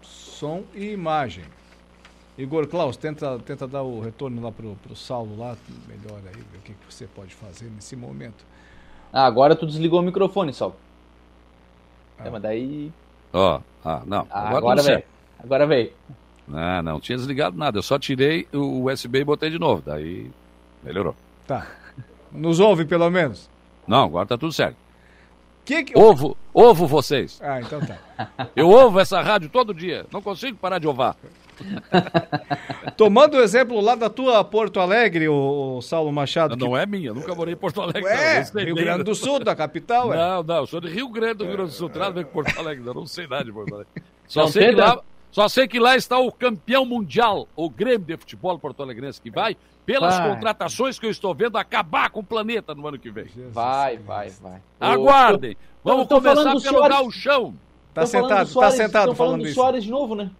Som 0.01 0.65
e 0.76 0.91
imagem. 0.91 1.45
Igor 2.37 2.65
Klaus, 2.67 2.97
tenta, 2.97 3.37
tenta 3.39 3.67
dar 3.67 3.83
o 3.83 4.01
retorno 4.01 4.41
lá 4.41 4.51
pro, 4.51 4.75
pro 4.75 4.95
Saulo 4.95 5.37
lá, 5.37 5.55
melhor 5.87 6.19
aí, 6.25 6.41
ver 6.51 6.57
o 6.57 6.61
que, 6.61 6.73
que 6.73 6.93
você 6.93 7.05
pode 7.07 7.35
fazer 7.35 7.65
nesse 7.65 7.95
momento. 7.95 8.45
Ah, 9.11 9.25
agora 9.25 9.55
tu 9.55 9.65
desligou 9.65 9.99
o 9.99 10.03
microfone, 10.03 10.53
Saulo. 10.53 10.75
É, 12.17 12.29
mas 12.29 12.41
daí. 12.41 12.91
Ó, 13.33 13.59
ah, 13.83 14.01
não. 14.05 14.25
Ah, 14.29 14.57
agora 14.57 14.81
veio. 14.81 15.03
Agora 15.43 15.67
veio. 15.67 15.91
Ah, 16.53 16.81
não 16.81 16.99
tinha 16.99 17.17
desligado 17.17 17.57
nada. 17.57 17.77
Eu 17.77 17.83
só 17.83 17.99
tirei 17.99 18.47
o 18.53 18.85
USB 18.85 19.19
e 19.19 19.25
botei 19.25 19.49
de 19.49 19.59
novo. 19.59 19.81
Daí 19.85 20.31
melhorou. 20.83 21.15
Tá. 21.47 21.67
Nos 22.31 22.59
ouve 22.59 22.85
pelo 22.85 23.09
menos? 23.09 23.49
Não, 23.87 24.05
agora 24.05 24.25
tá 24.25 24.37
tudo 24.37 24.53
certo. 24.53 24.77
Que 25.65 25.83
que... 25.83 25.97
Ovo, 25.97 26.37
ovo 26.53 26.87
vocês. 26.87 27.39
Ah, 27.41 27.59
então 27.59 27.79
tá. 27.81 27.97
Eu 28.55 28.69
ouvo 28.69 28.99
essa 28.99 29.21
rádio 29.21 29.49
todo 29.49 29.73
dia. 29.73 30.05
Não 30.11 30.21
consigo 30.21 30.57
parar 30.57 30.79
de 30.79 30.87
ovar. 30.87 31.15
Tomando 32.97 33.38
o 33.38 33.41
exemplo 33.41 33.79
lá 33.79 33.95
da 33.95 34.09
tua 34.09 34.43
Porto 34.43 34.79
Alegre, 34.79 35.27
o 35.27 35.81
Saulo 35.81 36.11
Machado. 36.11 36.55
Não 36.55 36.75
é 36.75 36.85
minha, 36.85 37.13
nunca 37.13 37.33
morei 37.33 37.53
em 37.53 37.57
Porto 37.57 37.81
Alegre. 37.81 38.01
Não, 38.03 38.35
não 38.35 38.45
sei 38.45 38.65
Rio. 38.65 38.75
Grande 38.75 39.03
do 39.03 39.15
Sul, 39.15 39.39
da 39.39 39.55
capital, 39.55 40.09
ué. 40.09 40.17
Não, 40.17 40.43
não, 40.43 40.55
eu 40.57 40.67
sou 40.67 40.79
de 40.81 40.89
Rio 40.89 41.09
Grande 41.09 41.35
do 41.35 41.45
Rio 41.45 41.53
Grande 41.53 41.71
do 41.71 41.75
Sul, 41.75 41.89
nada 41.89 42.07
a 42.07 42.09
ver 42.09 42.25
com 42.25 42.31
Porto 42.31 42.59
Alegre, 42.59 42.83
não, 42.83 42.93
não 42.93 43.05
sei 43.05 43.27
nada 43.27 43.45
de 43.45 43.51
Porto 43.51 43.73
Alegre. 43.73 44.03
Só 44.27 44.41
Não 44.41 44.47
sei, 44.47 44.69
que 44.69 44.75
lá, 44.75 45.01
só 45.29 45.47
sei 45.49 45.67
que 45.67 45.79
lá 45.79 45.95
está 45.95 46.17
o 46.17 46.31
campeão 46.31 46.85
mundial, 46.85 47.47
o 47.55 47.69
Grêmio 47.69 48.05
de 48.05 48.17
futebol 48.17 48.57
porto-alegrense, 48.57 49.21
que 49.21 49.29
vai, 49.29 49.57
pelas 49.85 50.17
Vai. 50.17 50.29
contratações 50.29 50.97
que 50.97 51.05
eu 51.05 51.09
estou 51.09 51.33
vendo, 51.35 51.57
acabar 51.57 52.09
com 52.09 52.21
o 52.21 52.23
planeta 52.23 52.73
no 52.73 52.88
ano 52.88 52.97
que 52.97 53.11
vem. 53.11 53.25
Vai, 53.51 53.97
vai, 53.97 54.29
vai. 54.29 54.61
Aguardem. 54.79 55.57
Vamos 55.83 56.07
começar 56.07 56.43
pelo 56.43 56.59
Soares. 56.59 56.97
gauchão. 56.97 57.55
Tá 57.93 58.05
sentado, 58.05 58.53
tá 58.53 58.71
sentado 58.71 59.13
falando 59.13 59.15
falando 59.15 59.41
do 59.41 59.45
isso. 59.47 59.55
Soares 59.55 59.83
de 59.83 59.91
novo, 59.91 60.15
né? 60.15 60.31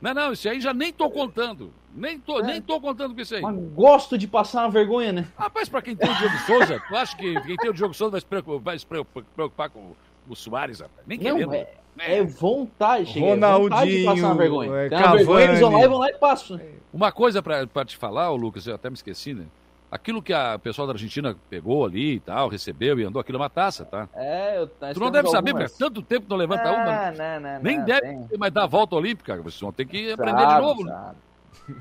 Não, 0.00 0.12
não, 0.14 0.32
isso 0.32 0.48
aí 0.48 0.60
já 0.60 0.74
nem 0.74 0.92
tô 0.92 1.10
contando. 1.10 1.72
Nem 1.94 2.18
tô, 2.18 2.40
nem 2.40 2.60
tô 2.60 2.78
contando 2.80 3.14
com 3.14 3.20
isso 3.20 3.34
aí. 3.34 3.40
É. 3.40 3.42
Mas 3.42 3.56
gosto 3.72 4.18
de 4.18 4.28
passar 4.28 4.64
uma 4.64 4.70
vergonha, 4.70 5.12
né? 5.12 5.28
Rapaz, 5.38 5.68
pra 5.68 5.80
quem 5.80 5.96
tem 5.96 6.10
o 6.10 6.14
Diogo 6.14 6.36
Souza, 6.46 6.82
tu 6.86 6.94
acha 6.94 7.16
que 7.16 7.40
quem 7.42 7.56
tem 7.56 7.70
o 7.70 7.72
Diogo 7.72 7.94
Souza 7.94 8.10
vai 8.12 8.20
se 8.20 8.26
preocupar, 8.26 8.60
vai 8.60 8.78
se 8.78 8.86
preocupar- 8.86 9.70
com 9.70 9.92
o 10.28 10.36
Soares, 10.36 10.80
rapaz? 10.80 11.06
Nem 11.06 11.18
Não, 11.18 11.36
querendo. 11.36 11.54
é, 11.54 11.68
é 11.98 12.22
vontade, 12.22 13.06
cheguei, 13.06 13.22
é 13.30 13.32
vontade 13.36 13.56
de 13.56 13.68
Ronaldinho, 13.68 14.04
passar 14.04 14.26
uma 14.26 14.34
vergonha. 14.34 14.72
é, 14.74 14.88
Tem 14.90 14.98
uma 14.98 15.16
vergonha, 15.16 15.44
eles 15.46 15.60
vão 15.60 15.70
lá 15.70 15.78
e 15.78 15.80
Cavani. 15.82 15.88
vão 15.88 15.98
lá 15.98 16.10
e 16.10 16.14
passam. 16.18 16.60
Uma 16.92 17.12
coisa 17.12 17.42
pra, 17.42 17.66
pra 17.66 17.84
te 17.84 17.96
falar, 17.96 18.30
ô 18.30 18.36
Lucas, 18.36 18.66
eu 18.66 18.74
até 18.74 18.90
me 18.90 18.94
esqueci, 18.96 19.32
né? 19.32 19.46
Aquilo 19.90 20.20
que 20.20 20.32
a 20.32 20.58
pessoa 20.58 20.86
da 20.86 20.92
Argentina 20.94 21.36
pegou 21.48 21.84
ali 21.86 22.14
e 22.14 22.20
tal, 22.20 22.48
recebeu 22.48 22.98
e 22.98 23.04
andou, 23.04 23.20
aquilo 23.20 23.38
é 23.38 23.40
uma 23.42 23.48
taça, 23.50 23.84
tá? 23.84 24.08
É, 24.14 24.58
eu, 24.58 24.66
Tu 24.66 24.98
não 25.00 25.10
deve 25.10 25.28
saber, 25.30 25.52
porque 25.54 25.72
tanto 25.78 26.02
tempo 26.02 26.22
que 26.24 26.30
não 26.30 26.36
levanta 26.36 26.70
uma. 26.72 27.06
Ah, 27.08 27.12
não, 27.12 27.40
não, 27.40 27.60
Nem 27.62 27.78
não, 27.78 27.84
deve 27.84 28.00
tem. 28.00 28.22
ter 28.26 28.36
mais 28.38 28.52
dar 28.52 28.64
a 28.64 28.66
volta 28.66 28.96
olímpica. 28.96 29.36
Vocês 29.42 29.60
vão 29.60 29.72
ter 29.72 29.84
que 29.86 30.12
aprender 30.12 30.38
de 30.44 30.50
Sabe, 30.50 30.60
novo. 30.66 30.84
né? 30.84 30.92
Sabe, 30.92 31.16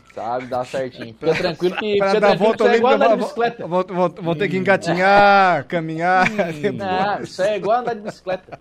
sabe, 0.14 0.45
dá 0.45 0.64
certinho. 0.65 1.15
Fica 1.19 1.34
tranquilo 1.36 1.76
que, 1.77 1.98
Pra 1.98 2.19
dar 2.19 2.38
volta 2.38 2.64
isso 2.64 2.73
é 2.73 2.77
igual 2.77 2.94
olímpica, 2.94 3.06
andar 3.14 3.15
de 3.18 3.23
bicicleta. 3.23 3.68
vão, 3.68 3.84
vão- 3.88 4.10
vão 4.22 4.36
ter 4.36 4.49
que 4.49 4.57
engatinhar, 4.57 5.65
caminhar. 5.65 6.30
Não, 6.73 7.22
isso 7.23 7.41
é 7.41 7.57
igual 7.57 7.80
andar 7.80 7.95
de 7.95 8.02
bicicleta. 8.02 8.60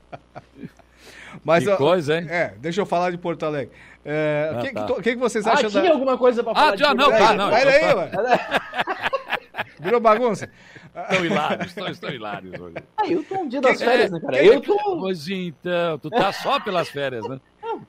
Mas, 1.45 1.65
Que 1.65 1.77
coisa, 1.77 2.19
hein? 2.19 2.27
É, 2.31 2.55
deixa 2.59 2.81
eu 2.81 2.87
falar 2.87 3.11
de 3.11 3.19
Porto 3.19 3.45
Alegre. 3.45 3.71
É, 4.05 4.51
O 4.55 4.59
Ah, 4.59 4.63
que, 4.63 4.73
tá. 4.73 4.87
que, 4.87 5.03
que 5.03 5.17
vocês 5.17 5.47
Ah, 5.47 5.53
acham 5.53 5.69
tinha 5.71 5.83
da... 5.83 5.91
alguma 5.91 6.17
coisa 6.17 6.43
pra 6.43 6.55
falar 6.55 6.69
Ah, 6.69 6.73
de 6.77 6.79
já 6.81 6.95
não, 6.95 7.05
Porto 7.07 7.19
tá, 7.19 7.35
não. 7.35 7.51
Vai 7.51 7.65
daí, 7.65 7.81
tá. 7.81 7.97
ué. 7.97 8.11
Virou 9.81 10.01
bagunça. 10.01 10.49
Estão 11.11 11.25
hilários, 11.25 11.67
estão, 11.69 11.89
estão 11.89 12.11
hilários 12.11 12.59
hoje. 12.61 12.75
Ah, 12.97 13.07
eu 13.07 13.23
tô 13.25 13.37
um 13.39 13.49
dia 13.49 13.61
das 13.61 13.81
férias, 13.81 14.11
né, 14.11 14.21
cara? 14.21 14.43
Eu 14.45 14.61
tô... 14.61 14.77
Pois 15.01 15.29
então, 15.29 15.99
tu 15.99 16.11
tá 16.11 16.33
só 16.33 16.61
pelas 16.61 16.89
férias, 16.89 17.27
né? 17.29 17.41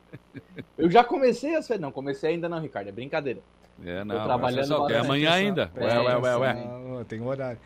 Eu 0.77 0.89
já 0.91 1.03
comecei 1.03 1.55
as 1.55 1.65
férias. 1.67 1.81
Não, 1.81 1.91
comecei 1.91 2.31
ainda 2.31 2.49
não, 2.49 2.59
Ricardo. 2.59 2.89
É 2.89 2.91
brincadeira. 2.91 3.39
É, 3.85 3.99
Tô 3.99 4.05
não, 4.05 4.23
trabalhando 4.23 4.57
mas 4.57 4.65
é 4.65 4.69
só, 4.69 4.75
tem 4.75 4.83
bastante, 4.97 5.05
amanhã 5.05 5.31
ainda. 5.31 5.71
É, 5.75 5.85
Ué, 5.85 5.99
ué, 5.99 6.17
ué, 6.17 6.37
ué. 6.37 7.03
Tem 7.07 7.21
horário. 7.21 7.57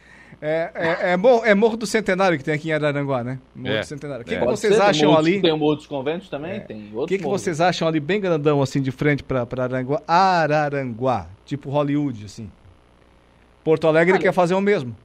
É, 0.41 0.71
é, 0.73 1.11
é, 1.11 1.17
Morro, 1.17 1.43
é 1.45 1.53
Morro 1.55 1.75
do 1.77 1.85
Centenário 1.87 2.37
que 2.37 2.43
tem 2.43 2.53
aqui 2.53 2.69
em 2.69 2.71
Araranguá, 2.71 3.23
né? 3.23 3.39
Morro 3.55 3.73
É. 3.75 3.79
do 3.79 3.85
Centenário. 3.85 4.21
O 4.23 4.25
que, 4.25 4.35
É. 4.35 4.39
que 4.39 4.45
vocês 4.45 4.73
ser, 4.73 4.79
tem 4.79 4.89
acham 4.89 5.09
outros- 5.09 5.27
ali? 5.27 5.41
Tem 5.41 5.51
outros 5.51 5.87
conventos 5.87 6.29
também? 6.29 6.59
Tem 6.61 6.91
O 6.95 7.05
que, 7.07 7.17
que 7.17 7.23
morros. 7.23 7.41
vocês 7.41 7.59
acham 7.61 7.87
ali 7.87 7.99
bem 7.99 8.19
grandão, 8.21 8.61
assim, 8.61 8.81
de 8.81 8.91
frente 8.91 9.23
pra, 9.23 9.45
pra 9.45 9.63
Araranguá? 9.65 10.01
Araranguá, 10.07 11.27
tipo 11.45 11.69
Hollywood, 11.69 12.25
assim. 12.25 12.49
Porto 13.69 13.85
Alegre 13.87 14.13
Olha- 14.13 14.21
quer 14.23 14.33
fazer 14.33 14.55
o 14.55 14.61
mesmo. 14.61 14.95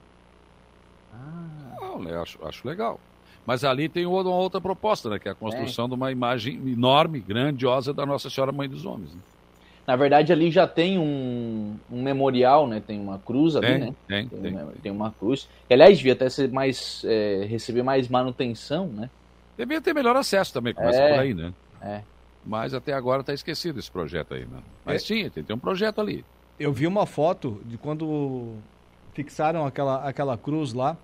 Não, 1.80 2.02
eu 2.08 2.22
acho, 2.22 2.38
acho 2.46 2.66
legal. 2.66 2.98
Mas 3.46 3.62
ali 3.62 3.90
tem 3.90 4.06
uma 4.06 4.22
outra 4.30 4.58
proposta, 4.58 5.10
né? 5.10 5.18
Que 5.18 5.28
é 5.28 5.32
a 5.32 5.34
construção 5.34 5.86
de 5.86 5.94
uma 5.94 6.10
imagem 6.10 6.54
enorme, 6.66 7.20
grandiosa 7.20 7.92
da 7.92 8.06
Nossa 8.06 8.30
Senhora 8.30 8.52
Mãe 8.52 8.66
dos 8.66 8.86
Homens. 8.86 9.12
né? 9.14 9.20
Na 9.86 9.96
verdade, 9.96 10.32
ali 10.32 10.50
já 10.50 10.66
tem 10.66 10.98
um, 10.98 11.76
um 11.92 12.02
memorial, 12.02 12.66
né? 12.66 12.80
Tem 12.80 12.98
uma 12.98 13.18
cruz 13.18 13.54
ali, 13.54 13.66
Tem, 13.66 13.78
né? 13.80 13.94
tem, 14.08 14.28
tem, 14.28 14.40
tem. 14.40 14.52
uma- 14.54 14.72
tem 14.82 14.92
uma 14.92 15.10
cruz. 15.12 15.46
Que, 15.68 15.74
aliás, 15.74 15.98
devia 15.98 16.14
até 16.14 16.30
ser 16.30 16.50
mais, 16.50 17.02
é, 17.04 17.44
receber 17.46 17.82
mais 17.82 18.08
manutenção, 18.08 18.86
né? 18.86 19.10
Devia 19.58 19.82
ter 19.82 19.92
melhor 19.94 20.16
acesso 20.16 20.54
também, 20.54 20.72
começa 20.72 20.98
É. 20.98 21.10
por 21.12 21.20
aí, 21.20 21.34
né? 21.34 21.52
É. 21.82 22.00
Mas 22.46 22.72
até 22.72 22.94
agora 22.94 23.20
está 23.20 23.34
esquecido 23.34 23.78
esse 23.78 23.90
projeto 23.90 24.32
aí, 24.32 24.46
né? 24.46 24.60
Mas 24.86 25.02
É. 25.02 25.06
tinha, 25.06 25.30
tem, 25.30 25.44
tem 25.44 25.54
um 25.54 25.58
projeto 25.58 26.00
ali. 26.00 26.24
Eu 26.58 26.72
vi 26.72 26.86
uma 26.86 27.06
foto 27.06 27.60
de 27.64 27.76
quando 27.76 28.54
fixaram 29.12 29.66
aquela, 29.66 30.08
aquela 30.08 30.36
cruz 30.38 30.72
lá 30.72 30.96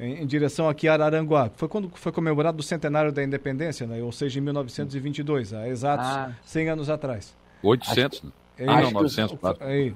em, 0.00 0.22
em 0.22 0.26
direção 0.26 0.68
aqui 0.68 0.88
a 0.88 0.94
Araranguá. 0.94 1.50
Foi 1.56 1.68
quando 1.68 1.90
foi 1.94 2.12
comemorado 2.12 2.60
o 2.60 2.62
centenário 2.62 3.12
da 3.12 3.22
independência, 3.22 3.86
né? 3.86 4.02
Ou 4.02 4.12
seja, 4.12 4.38
em 4.38 4.42
1922, 4.42 5.52
há 5.52 5.68
exatos 5.68 6.06
Ah. 6.06 6.32
100 6.44 6.68
anos 6.70 6.90
atrás. 6.90 7.34
800, 7.62 8.22
né? 8.22 8.30
Ah, 8.66 8.72
acho 8.74 8.82
não, 8.82 8.88
que 8.88 8.94
900, 8.94 9.34
o- 9.34 9.38
claro. 9.38 9.58
aí. 9.60 9.94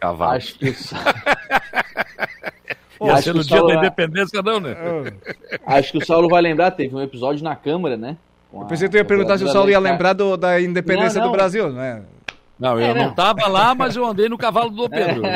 Cavalo. 0.00 0.32
Acho 0.32 0.58
que, 0.58 0.66
Ia 0.66 0.70
acho 3.14 3.22
ser 3.22 3.34
no 3.34 3.40
o 3.40 3.44
dia 3.44 3.56
Saulo 3.56 3.68
da 3.68 3.74
vai- 3.74 3.86
independência, 3.86 4.42
não, 4.42 4.60
né? 4.60 4.76
acho 5.66 5.92
que 5.92 5.98
o 5.98 6.06
Saulo 6.06 6.28
vai 6.28 6.40
lembrar, 6.42 6.70
teve 6.70 6.94
um 6.94 7.00
episódio 7.00 7.42
na 7.42 7.56
Câmara, 7.56 7.96
né? 7.96 8.16
Com 8.50 8.60
Eu 8.62 8.66
pensei 8.66 8.88
que 8.88 8.92
tu 8.92 8.96
ia 8.98 9.04
perguntar 9.04 9.38
se 9.38 9.44
o 9.44 9.48
Saulo 9.48 9.70
ia 9.70 9.78
lembrar 9.78 10.12
do- 10.12 10.36
da 10.36 10.60
independência 10.60 11.18
Não, 11.20 11.26
do 11.26 11.30
não. 11.30 11.36
Brasil, 11.36 11.72
né? 11.72 12.02
Não, 12.58 12.78
eu 12.78 12.86
É, 12.86 12.94
não 12.94 13.10
estava 13.10 13.46
lá, 13.46 13.74
mas 13.74 13.94
eu 13.96 14.04
andei 14.04 14.28
no 14.28 14.36
cavalo 14.38 14.70
do 14.70 14.88
Pedro. 14.88 15.22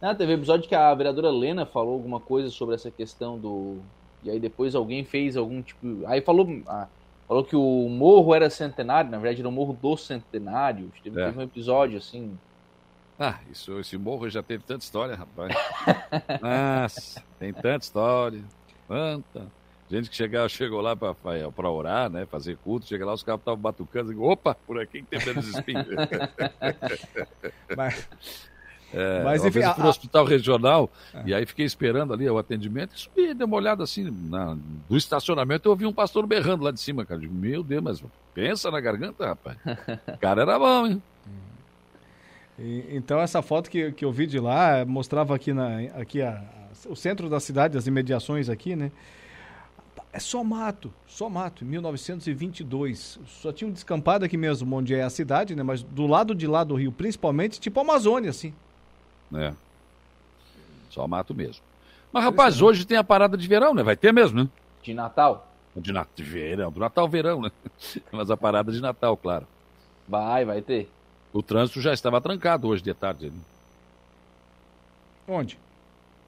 Ah, 0.00 0.14
teve 0.14 0.32
um 0.32 0.36
episódio 0.36 0.68
que 0.68 0.74
a 0.74 0.92
vereadora 0.94 1.30
Lena 1.30 1.64
falou 1.64 1.94
alguma 1.94 2.20
coisa 2.20 2.50
sobre 2.50 2.74
essa 2.74 2.90
questão 2.90 3.38
do. 3.38 3.78
E 4.22 4.28
aí 4.30 4.38
depois 4.38 4.74
alguém 4.74 5.02
fez 5.02 5.34
algum 5.34 5.62
tipo. 5.62 6.06
Aí 6.06 6.20
falou. 6.20 6.46
ah, 6.68 6.86
falou 7.26 7.42
que 7.42 7.56
o 7.56 7.88
morro 7.88 8.34
era 8.34 8.50
centenário, 8.50 9.10
na 9.10 9.16
verdade 9.18 9.40
era 9.40 9.48
o 9.48 9.52
morro 9.52 9.72
do 9.80 9.96
centenário. 9.96 10.92
Teve, 11.02 11.18
É. 11.18 11.24
teve 11.26 11.38
um 11.38 11.42
episódio 11.42 11.96
assim. 11.96 12.38
Ah, 13.18 13.38
isso, 13.50 13.78
esse 13.80 13.96
morro 13.96 14.28
já 14.28 14.42
teve 14.42 14.62
tanta 14.64 14.84
história, 14.84 15.14
rapaz. 15.16 15.54
Nossa, 16.42 17.22
tem 17.38 17.54
tanta 17.54 17.84
história. 17.84 18.42
Tanta. 18.86 19.46
Gente 19.90 20.08
que 20.10 20.16
chegava, 20.16 20.48
chegou 20.48 20.80
lá 20.80 20.96
para 20.96 21.70
orar, 21.70 22.08
né? 22.10 22.24
Fazer 22.26 22.56
culto, 22.56 22.86
chega 22.86 23.04
lá, 23.04 23.12
os 23.12 23.22
caras 23.22 23.40
estavam 23.40 23.60
batucando. 23.60 24.08
Digo, 24.10 24.28
Opa, 24.30 24.54
por 24.66 24.80
aqui 24.80 25.02
que 25.02 25.06
tem 25.06 25.24
menos 25.26 25.46
espinhos. 25.46 25.86
Mas, 27.76 28.08
É, 28.92 29.22
Mas, 29.24 29.42
enfim, 29.44 29.50
vez 29.54 29.64
eu 29.66 29.70
a- 29.70 29.74
fui 29.74 29.82
no 29.82 29.88
a- 29.88 29.90
hospital 29.90 30.24
regional 30.24 30.90
e 31.26 31.34
aí 31.34 31.44
fiquei 31.44 31.66
esperando 31.66 32.14
ali 32.14 32.28
o 32.30 32.38
atendimento 32.38 32.94
e 32.94 32.98
subi, 33.00 33.34
dei 33.34 33.44
uma 33.44 33.56
olhada 33.56 33.82
assim 33.82 34.08
na, 34.28 34.56
do 34.88 34.96
estacionamento 34.96 35.66
eu 35.66 35.72
ouvi 35.72 35.84
um 35.84 35.92
pastor 35.92 36.26
berrando 36.26 36.62
lá 36.64 36.70
de 36.70 36.80
cima, 36.80 37.04
cara. 37.04 37.20
Digo, 37.20 37.34
Meu 37.34 37.62
Deus, 37.64 37.82
mas 37.82 38.04
pensa 38.32 38.70
na 38.70 38.80
garganta, 38.80 39.26
rapaz. 39.26 39.58
O 40.08 40.16
cara 40.18 40.42
era 40.42 40.58
bom, 40.58 40.86
hein? 40.86 41.02
E- 42.58 42.86
então 42.90 43.20
essa 43.20 43.42
foto 43.42 43.68
que, 43.68 43.90
que 43.92 44.04
eu 44.04 44.12
vi 44.12 44.26
de 44.26 44.38
lá 44.38 44.84
mostrava 44.86 45.34
aqui, 45.34 45.52
na, 45.52 45.78
aqui 45.96 46.22
a- 46.22 46.30
a- 46.38 46.88
o 46.88 46.94
centro 46.94 47.28
da 47.28 47.40
cidade, 47.40 47.76
as 47.76 47.86
imediações 47.88 48.48
aqui, 48.48 48.76
né? 48.76 48.92
É 50.12 50.20
só 50.20 50.44
mato, 50.44 50.92
só 51.06 51.28
mato, 51.28 51.64
em 51.64 51.66
1922. 51.66 53.18
Só 53.26 53.52
tinha 53.52 53.68
um 53.68 53.72
descampado 53.72 54.24
aqui 54.24 54.36
mesmo, 54.36 54.76
onde 54.76 54.94
é 54.94 55.02
a 55.02 55.10
cidade, 55.10 55.56
né? 55.56 55.62
Mas 55.62 55.82
do 55.82 56.06
lado 56.06 56.34
de 56.34 56.46
lá 56.46 56.62
do 56.62 56.74
rio, 56.74 56.92
principalmente, 56.92 57.60
tipo 57.60 57.80
Amazônia, 57.80 58.30
assim. 58.30 58.54
É. 59.34 59.52
Só 60.90 61.06
mato 61.08 61.34
mesmo. 61.34 61.62
Mas, 62.12 62.22
rapaz, 62.22 62.62
hoje 62.62 62.84
tem 62.84 62.96
a 62.96 63.02
parada 63.02 63.36
de 63.36 63.48
verão, 63.48 63.74
né? 63.74 63.82
Vai 63.82 63.96
ter 63.96 64.12
mesmo, 64.12 64.44
né? 64.44 64.48
De 64.82 64.94
Natal? 64.94 65.50
De, 65.74 65.92
na... 65.92 66.06
de 66.14 66.22
verão, 66.22 66.70
do 66.70 66.78
Natal 66.78 67.08
verão, 67.08 67.42
né? 67.42 67.50
Mas 68.12 68.30
a 68.30 68.36
parada 68.36 68.70
de 68.70 68.80
Natal, 68.80 69.16
claro. 69.16 69.46
Vai, 70.06 70.44
vai 70.44 70.62
ter. 70.62 70.88
O 71.32 71.42
trânsito 71.42 71.80
já 71.80 71.92
estava 71.92 72.20
trancado 72.20 72.68
hoje 72.68 72.82
de 72.82 72.94
tarde. 72.94 73.30
né? 73.30 73.40
Onde? 75.26 75.58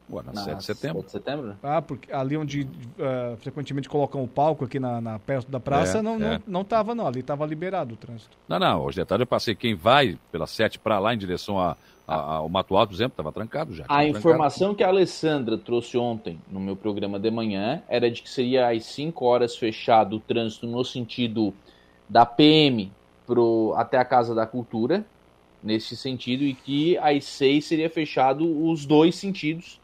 Ué, 0.09 0.23
na 0.25 0.33
Na 0.33 0.41
7 0.45 0.59
de 0.59 0.65
setembro. 0.65 0.97
7 1.03 1.07
de 1.07 1.13
setembro? 1.13 1.47
né? 1.49 1.57
Ah, 1.63 1.83
porque 1.83 2.13
ali 2.13 2.37
onde 2.37 2.69
ah, 3.01 3.35
frequentemente 3.39 3.89
colocam 3.89 4.23
o 4.23 4.29
palco 4.29 4.65
aqui 4.65 4.79
na, 4.79 5.01
na- 5.01 5.19
perto 5.19 5.51
da 5.51 5.59
praça, 5.59 5.99
É, 5.99 6.03
não, 6.03 6.15
é. 6.15 6.19
não, 6.19 6.43
não 6.47 6.65
tava 6.65 6.95
não, 6.95 7.07
ali 7.07 7.23
tava 7.23 7.45
liberado 7.45 7.95
o 7.95 7.97
trânsito. 7.97 8.37
Não, 8.49 8.59
não, 8.59 8.83
hoje 8.85 9.01
de 9.01 9.05
tarde 9.05 9.23
eu 9.23 9.27
passei 9.27 9.55
quem 9.55 9.75
vai 9.75 10.17
pela 10.31 10.47
7 10.47 10.79
para 10.79 10.99
lá 11.01 11.13
em 11.13 11.19
direção 11.19 11.59
a, 11.59 11.77
a- 12.07 12.35
ao 12.37 12.49
Mato 12.49 12.77
Alto, 12.77 12.91
por 12.91 12.95
exemplo, 12.95 13.15
estava 13.15 13.33
trancado 13.33 13.75
já. 13.75 13.85
A 13.89 14.07
informação 14.07 14.75
que 14.77 14.85
a 14.85 14.89
Alessandra 14.89 15.59
trouxe 15.59 15.99
ontem 15.99 16.41
no 16.49 16.61
meu 16.61 16.77
programa 16.77 17.19
de 17.19 17.31
manhã 17.31 17.83
era 17.89 18.09
de 18.09 18.23
que 18.23 18.31
seria 18.31 18.69
às 18.71 18.85
5 18.85 19.25
horas 19.25 19.57
fechado 19.57 20.17
o 20.17 20.21
trânsito 20.21 20.69
no 20.69 20.85
sentido 20.85 21.53
da 22.09 22.25
PM 22.25 22.93
pro, 23.27 23.75
até 23.77 23.99
a 23.99 24.05
Casa 24.05 24.37
da 24.37 24.47
Cultura, 24.47 25.05
nesse 25.61 25.97
sentido, 25.97 26.45
e 26.45 26.55
que 26.55 26.97
às 26.99 27.25
6 27.25 27.65
seria 27.65 27.91
fechado 27.91 28.69
os 28.71 28.87
dois 28.87 29.17
sentidos 29.17 29.81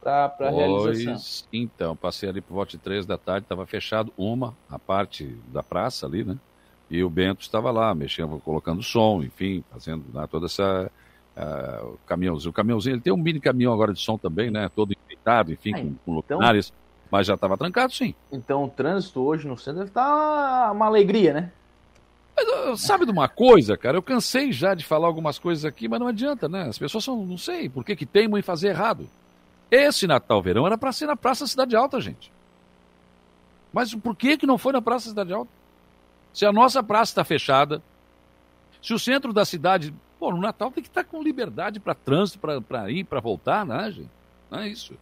para 0.00 0.32
a 0.40 0.50
realização. 0.50 1.46
Então, 1.52 1.96
passei 1.96 2.28
ali 2.28 2.40
por 2.40 2.54
volta 2.54 2.72
de 2.72 2.78
três 2.78 3.04
da 3.06 3.18
tarde, 3.18 3.44
estava 3.44 3.66
fechado 3.66 4.12
uma, 4.16 4.54
a 4.70 4.78
parte 4.78 5.36
da 5.52 5.62
praça 5.62 6.06
ali, 6.06 6.24
né? 6.24 6.36
E 6.90 7.02
o 7.04 7.10
Bento 7.10 7.42
estava 7.42 7.70
lá, 7.70 7.94
mexendo, 7.94 8.40
colocando 8.44 8.82
som, 8.82 9.22
enfim, 9.22 9.62
fazendo 9.70 10.04
né, 10.14 10.26
toda 10.30 10.46
essa. 10.46 10.90
ah, 11.36 11.80
o 11.84 11.98
caminhãozinho. 12.06 12.50
O 12.50 12.52
caminhãozinho, 12.54 12.94
ele 12.94 13.02
tem 13.02 13.12
um 13.12 13.16
mini 13.18 13.40
caminhão 13.40 13.72
agora 13.74 13.92
de 13.92 14.00
som 14.00 14.16
também, 14.16 14.50
né? 14.50 14.70
Todo 14.74 14.92
enfeitado, 14.92 15.52
enfim, 15.52 15.72
Ah, 15.74 15.78
com, 15.80 15.94
com 16.04 16.18
então- 16.20 16.36
luminárias. 16.38 16.72
Mas 17.10 17.26
já 17.26 17.34
estava 17.34 17.56
trancado, 17.56 17.92
sim. 17.92 18.14
Então 18.30 18.64
o 18.64 18.68
trânsito 18.68 19.20
hoje 19.22 19.48
no 19.48 19.56
centro 19.56 19.78
deve 19.78 19.90
estar 19.90 20.70
uma 20.72 20.84
alegria, 20.86 21.32
né? 21.32 21.52
Mas 22.36 22.82
sabe 22.82 23.04
de 23.06 23.10
uma 23.10 23.28
coisa, 23.28 23.76
cara? 23.76 23.96
Eu 23.96 24.02
cansei 24.02 24.52
já 24.52 24.74
de 24.74 24.84
falar 24.84 25.06
algumas 25.06 25.38
coisas 25.38 25.64
aqui, 25.64 25.88
mas 25.88 25.98
não 25.98 26.06
adianta, 26.06 26.48
né? 26.48 26.64
As 26.68 26.78
pessoas 26.78 27.02
são, 27.04 27.24
não 27.24 27.38
sei, 27.38 27.68
por 27.68 27.82
que, 27.84 27.96
que 27.96 28.04
teimam 28.06 28.38
em 28.38 28.42
fazer 28.42 28.68
errado. 28.68 29.08
Esse 29.70 30.06
Natal 30.06 30.42
Verão 30.42 30.66
era 30.66 30.78
para 30.78 30.92
ser 30.92 31.06
na 31.06 31.16
Praça 31.16 31.46
Cidade 31.46 31.76
Alta, 31.76 32.00
gente. 32.00 32.32
Mas 33.72 33.94
por 33.94 34.16
que, 34.16 34.36
que 34.36 34.46
não 34.46 34.56
foi 34.56 34.72
na 34.72 34.80
Praça 34.80 35.10
Cidade 35.10 35.32
Alta? 35.32 35.50
Se 36.32 36.46
a 36.46 36.52
nossa 36.52 36.82
praça 36.82 37.12
está 37.12 37.24
fechada, 37.24 37.82
se 38.82 38.94
o 38.94 38.98
centro 38.98 39.32
da 39.32 39.44
cidade. 39.44 39.94
Pô, 40.18 40.32
no 40.32 40.40
Natal 40.40 40.70
tem 40.70 40.82
que 40.82 40.88
estar 40.88 41.04
tá 41.04 41.08
com 41.08 41.22
liberdade 41.22 41.78
para 41.78 41.94
trânsito, 41.94 42.38
para 42.38 42.90
ir, 42.90 43.04
para 43.04 43.20
voltar, 43.20 43.64
né, 43.64 43.90
gente? 43.90 44.10
Não 44.50 44.58
é 44.60 44.68
isso. 44.68 44.94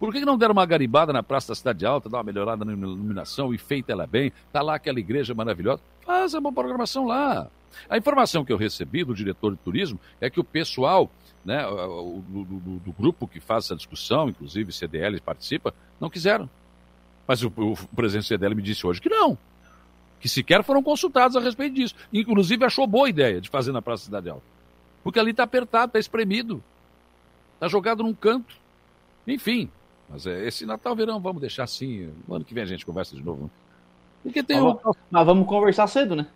Por 0.00 0.12
que, 0.12 0.18
que 0.18 0.26
não 0.26 0.36
deram 0.36 0.52
uma 0.52 0.66
garibada 0.66 1.12
na 1.12 1.22
Praça 1.22 1.48
da 1.48 1.54
Cidade 1.54 1.86
Alta, 1.86 2.08
dar 2.08 2.18
uma 2.18 2.24
melhorada 2.24 2.64
na 2.64 2.72
iluminação 2.72 3.54
e 3.54 3.58
feita 3.58 3.92
ela 3.92 4.04
bem? 4.04 4.32
Tá 4.52 4.60
lá 4.60 4.74
aquela 4.74 4.98
igreja 4.98 5.32
maravilhosa. 5.32 5.80
Faz 6.04 6.34
uma 6.34 6.52
programação 6.52 7.06
lá. 7.06 7.48
A 7.88 7.96
informação 7.96 8.44
que 8.44 8.52
eu 8.52 8.56
recebi 8.56 9.04
do 9.04 9.14
diretor 9.14 9.52
de 9.52 9.58
turismo 9.58 9.98
é 10.20 10.28
que 10.28 10.40
o 10.40 10.44
pessoal, 10.44 11.10
né, 11.44 11.64
do, 11.64 12.44
do, 12.44 12.78
do 12.78 12.92
grupo 12.92 13.26
que 13.26 13.40
faz 13.40 13.66
essa 13.66 13.76
discussão, 13.76 14.28
inclusive 14.28 14.72
CDL 14.72 15.20
participa, 15.20 15.74
não 16.00 16.10
quiseram. 16.10 16.48
Mas 17.26 17.42
o, 17.42 17.48
o 17.48 17.76
presidente 17.94 18.26
CDL 18.26 18.54
me 18.54 18.62
disse 18.62 18.86
hoje 18.86 19.00
que 19.00 19.08
não. 19.08 19.36
Que 20.20 20.28
sequer 20.28 20.62
foram 20.62 20.82
consultados 20.82 21.36
a 21.36 21.40
respeito 21.40 21.74
disso. 21.74 21.94
Inclusive 22.12 22.64
achou 22.64 22.86
boa 22.86 23.08
ideia 23.08 23.40
de 23.40 23.48
fazer 23.48 23.72
na 23.72 23.82
Praça 23.82 24.04
Cidade 24.04 24.28
Alta. 24.28 24.44
Porque 25.02 25.18
ali 25.18 25.32
está 25.32 25.42
apertado, 25.42 25.86
está 25.86 25.98
espremido. 25.98 26.62
Está 27.54 27.68
jogado 27.68 28.02
num 28.02 28.14
canto. 28.14 28.54
Enfim, 29.26 29.68
mas 30.08 30.26
é, 30.26 30.46
esse 30.46 30.66
Natal, 30.66 30.94
verão, 30.94 31.18
vamos 31.20 31.40
deixar 31.40 31.64
assim. 31.64 32.12
No 32.28 32.34
ano 32.34 32.44
que 32.44 32.52
vem 32.52 32.62
a 32.62 32.66
gente 32.66 32.84
conversa 32.84 33.16
de 33.16 33.22
novo. 33.22 33.44
Né? 33.44 33.50
Porque 34.22 34.42
tem 34.42 34.60
mas, 34.60 34.74
um... 34.84 34.92
mas 35.10 35.26
vamos 35.26 35.48
conversar 35.48 35.86
cedo, 35.86 36.14
né? 36.14 36.26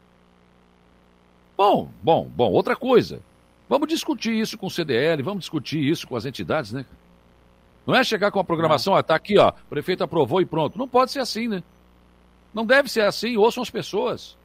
Bom, 1.56 1.90
bom, 2.02 2.28
bom. 2.28 2.52
Outra 2.52 2.76
coisa. 2.76 3.20
Vamos 3.68 3.88
discutir 3.88 4.32
isso 4.32 4.56
com 4.56 4.66
o 4.66 4.70
CDL, 4.70 5.22
vamos 5.22 5.40
discutir 5.40 5.82
isso 5.82 6.06
com 6.06 6.14
as 6.14 6.24
entidades, 6.24 6.72
né? 6.72 6.86
Não 7.86 7.94
é 7.94 8.04
chegar 8.04 8.30
com 8.30 8.38
a 8.38 8.44
programação, 8.44 8.94
ah, 8.94 9.02
tá 9.02 9.14
aqui, 9.14 9.38
ó, 9.38 9.48
o 9.48 9.68
prefeito 9.68 10.04
aprovou 10.04 10.40
e 10.40 10.46
pronto. 10.46 10.78
Não 10.78 10.86
pode 10.86 11.10
ser 11.10 11.20
assim, 11.20 11.48
né? 11.48 11.62
Não 12.52 12.64
deve 12.64 12.88
ser 12.88 13.02
assim, 13.02 13.36
ouçam 13.36 13.62
as 13.62 13.70
pessoas. 13.70 14.36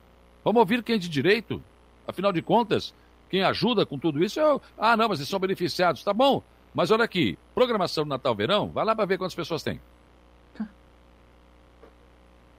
Vamos 0.44 0.60
ouvir 0.60 0.84
quem 0.84 0.96
é 0.96 0.98
de 0.98 1.10
direito. 1.10 1.62
Afinal 2.08 2.32
de 2.32 2.42
contas, 2.42 2.94
quem 3.30 3.44
ajuda 3.44 3.86
com 3.86 3.98
tudo 3.98 4.24
isso 4.24 4.40
é 4.40 4.54
o... 4.54 4.62
Ah, 4.78 4.98
não, 4.98 5.08
mas 5.10 5.20
eles 5.20 5.30
são 5.30 5.40
beneficiados. 5.40 6.04
Tá 6.04 6.14
bom, 6.14 6.44
mas 6.74 6.92
olha 6.92 7.04
aqui, 7.04 7.38
programação 7.54 8.04
do 8.04 8.10
Natal-Verão, 8.10 8.70
vai 8.70 8.86
lá 8.86 8.96
para 8.96 9.06
ver 9.06 9.18
quantas 9.18 9.36
pessoas 9.36 9.64
tem. 9.64 9.80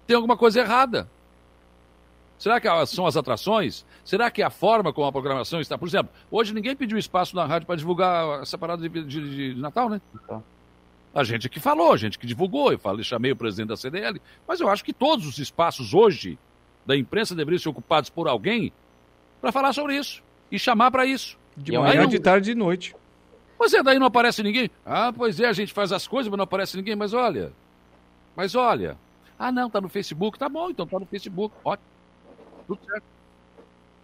Tem 0.07 0.17
alguma 0.17 0.37
coisa 0.37 0.61
errada. 0.61 1.09
Será 2.43 2.61
que 2.61 2.67
são 2.87 3.07
as 3.07 3.17
atrações? 3.17 3.87
Será 4.05 4.29
que 4.29 4.43
é 4.43 4.45
a 4.45 4.51
forma 4.51 4.93
como 4.93 5.07
a 5.07 5.13
programação 5.13 5.61
está? 5.61 5.79
Por 5.79 5.87
exemplo, 5.87 6.13
hoje 6.29 6.53
ninguém 6.53 6.75
pediu 6.75 6.99
espaço 6.99 7.37
na 7.37 7.47
rádio 7.47 7.69
para 7.69 7.77
divulgar 7.77 8.43
essa 8.43 8.59
parada 8.59 8.83
de, 8.83 9.05
de, 9.05 9.55
de 9.55 9.61
Natal, 9.61 9.89
né? 9.89 10.01
Tá. 10.27 10.43
A 11.15 11.23
gente 11.23 11.49
que 11.49 11.61
falou, 11.61 11.93
a 11.93 11.97
gente 11.97 12.19
que 12.19 12.27
divulgou, 12.27 12.73
eu 12.73 12.81
falei, 12.81 13.05
chamei 13.05 13.31
o 13.31 13.37
presidente 13.37 13.69
da 13.69 13.77
CDL, 13.77 14.21
mas 14.49 14.59
eu 14.59 14.69
acho 14.69 14.83
que 14.83 14.93
todos 14.93 15.25
os 15.25 15.39
espaços 15.39 15.95
hoje 15.95 16.37
da 16.85 16.97
imprensa 16.97 17.33
deveriam 17.33 17.61
ser 17.61 17.69
ocupados 17.69 18.11
por 18.11 18.27
alguém 18.27 18.73
para 19.41 19.53
falar 19.53 19.73
sobre 19.73 19.97
isso 19.97 20.21
e 20.51 20.59
chamar 20.59 20.91
para 20.91 21.07
isso. 21.07 21.39
De 21.57 21.71
manhã, 21.79 22.09
de 22.09 22.19
tarde 22.19 22.51
e 22.51 22.55
de 22.55 22.59
noite. 22.59 22.93
Mas 23.57 23.73
é, 23.73 23.85
daí 23.85 24.01
não 24.01 24.07
aparece 24.09 24.43
ninguém. 24.43 24.69
Ah, 24.85 25.13
pois 25.17 25.39
é, 25.39 25.47
a 25.47 25.53
gente 25.53 25.73
faz 25.73 25.93
as 25.93 26.09
coisas, 26.09 26.29
mas 26.29 26.39
não 26.39 26.43
aparece 26.43 26.77
ninguém. 26.77 26.97
Mas 26.97 27.15
olha, 27.15 27.53
mas 28.35 28.57
olha. 28.57 28.99
Ah, 29.39 29.53
não, 29.53 29.71
tá 29.71 29.81
no 29.81 29.89
Facebook. 29.89 30.41
Tá 30.41 30.49
bom, 30.49 30.71
então 30.71 30.89
tá 30.89 30.99
no 30.99 31.07
Facebook. 31.07 31.55
Ótimo. 31.65 31.92
Tudo 32.67 32.81
certo. 32.85 33.05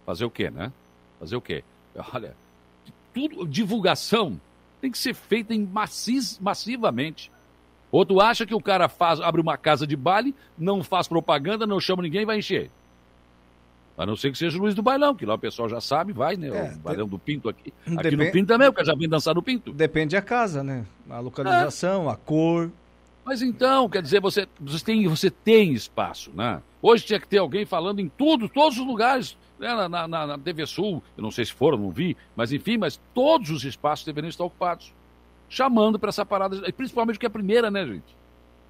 Fazer 0.05 0.25
o 0.25 0.29
quê, 0.29 0.49
né? 0.49 0.71
Fazer 1.19 1.35
o 1.35 1.41
quê? 1.41 1.63
Olha, 2.13 2.35
tudo, 3.13 3.47
divulgação 3.47 4.39
tem 4.81 4.91
que 4.91 4.97
ser 4.97 5.13
feita 5.13 5.53
em 5.53 5.65
macis, 5.65 6.39
massivamente. 6.39 7.31
Outro 7.91 8.21
acha 8.21 8.45
que 8.45 8.53
o 8.53 8.61
cara 8.61 8.87
faz, 8.87 9.19
abre 9.19 9.41
uma 9.41 9.57
casa 9.57 9.85
de 9.85 9.95
baile, 9.95 10.35
não 10.57 10.83
faz 10.83 11.07
propaganda, 11.07 11.65
não 11.65 11.79
chama 11.79 12.03
ninguém 12.03 12.21
e 12.21 12.25
vai 12.25 12.37
encher. 12.37 12.69
A 13.97 14.05
não 14.05 14.15
ser 14.15 14.31
que 14.31 14.37
seja 14.37 14.57
o 14.57 14.61
Luiz 14.61 14.73
do 14.73 14.81
Bailão, 14.81 15.13
que 15.13 15.25
lá 15.25 15.33
o 15.33 15.39
pessoal 15.39 15.67
já 15.67 15.81
sabe, 15.81 16.13
vai, 16.13 16.37
né? 16.37 16.47
É, 16.47 16.73
o 16.73 16.77
Bailão 16.77 17.05
do 17.05 17.19
Pinto 17.19 17.49
aqui. 17.49 17.73
Aqui 17.85 17.95
Depende... 17.97 18.15
no 18.15 18.31
Pinto 18.31 18.47
também, 18.47 18.69
o 18.69 18.73
cara 18.73 18.85
já 18.85 18.95
vem 18.95 19.09
dançar 19.09 19.35
no 19.35 19.43
Pinto. 19.43 19.73
Depende 19.73 20.15
da 20.15 20.21
casa, 20.21 20.63
né? 20.63 20.85
A 21.09 21.19
localização, 21.19 22.09
é. 22.09 22.13
a 22.13 22.15
cor. 22.15 22.71
Mas 23.29 23.43
então, 23.43 23.87
quer 23.87 24.01
dizer, 24.01 24.19
você, 24.19 24.47
você, 24.59 24.83
tem, 24.83 25.07
você 25.07 25.29
tem 25.29 25.71
espaço, 25.73 26.31
né? 26.33 26.63
Hoje 26.81 27.05
tinha 27.05 27.19
que 27.19 27.27
ter 27.27 27.37
alguém 27.37 27.63
falando 27.63 27.99
em 27.99 28.09
tudo, 28.09 28.49
todos 28.49 28.79
os 28.79 28.83
lugares, 28.87 29.37
né? 29.59 29.87
na, 29.87 30.07
na, 30.07 30.25
na, 30.25 30.39
TV 30.39 30.65
Sul, 30.65 31.03
eu 31.15 31.21
não 31.21 31.29
sei 31.29 31.45
se 31.45 31.53
foram, 31.53 31.77
não 31.77 31.91
vi, 31.91 32.17
mas 32.35 32.51
enfim, 32.51 32.79
mas 32.79 32.99
todos 33.13 33.51
os 33.51 33.63
espaços 33.63 34.03
deveriam 34.03 34.29
estar 34.31 34.43
ocupados. 34.43 34.91
Chamando 35.47 35.99
para 35.99 36.09
essa 36.09 36.25
parada, 36.25 36.59
principalmente 36.71 37.17
porque 37.17 37.27
é 37.27 37.29
a 37.29 37.29
primeira, 37.29 37.69
né, 37.69 37.85
gente? 37.85 38.17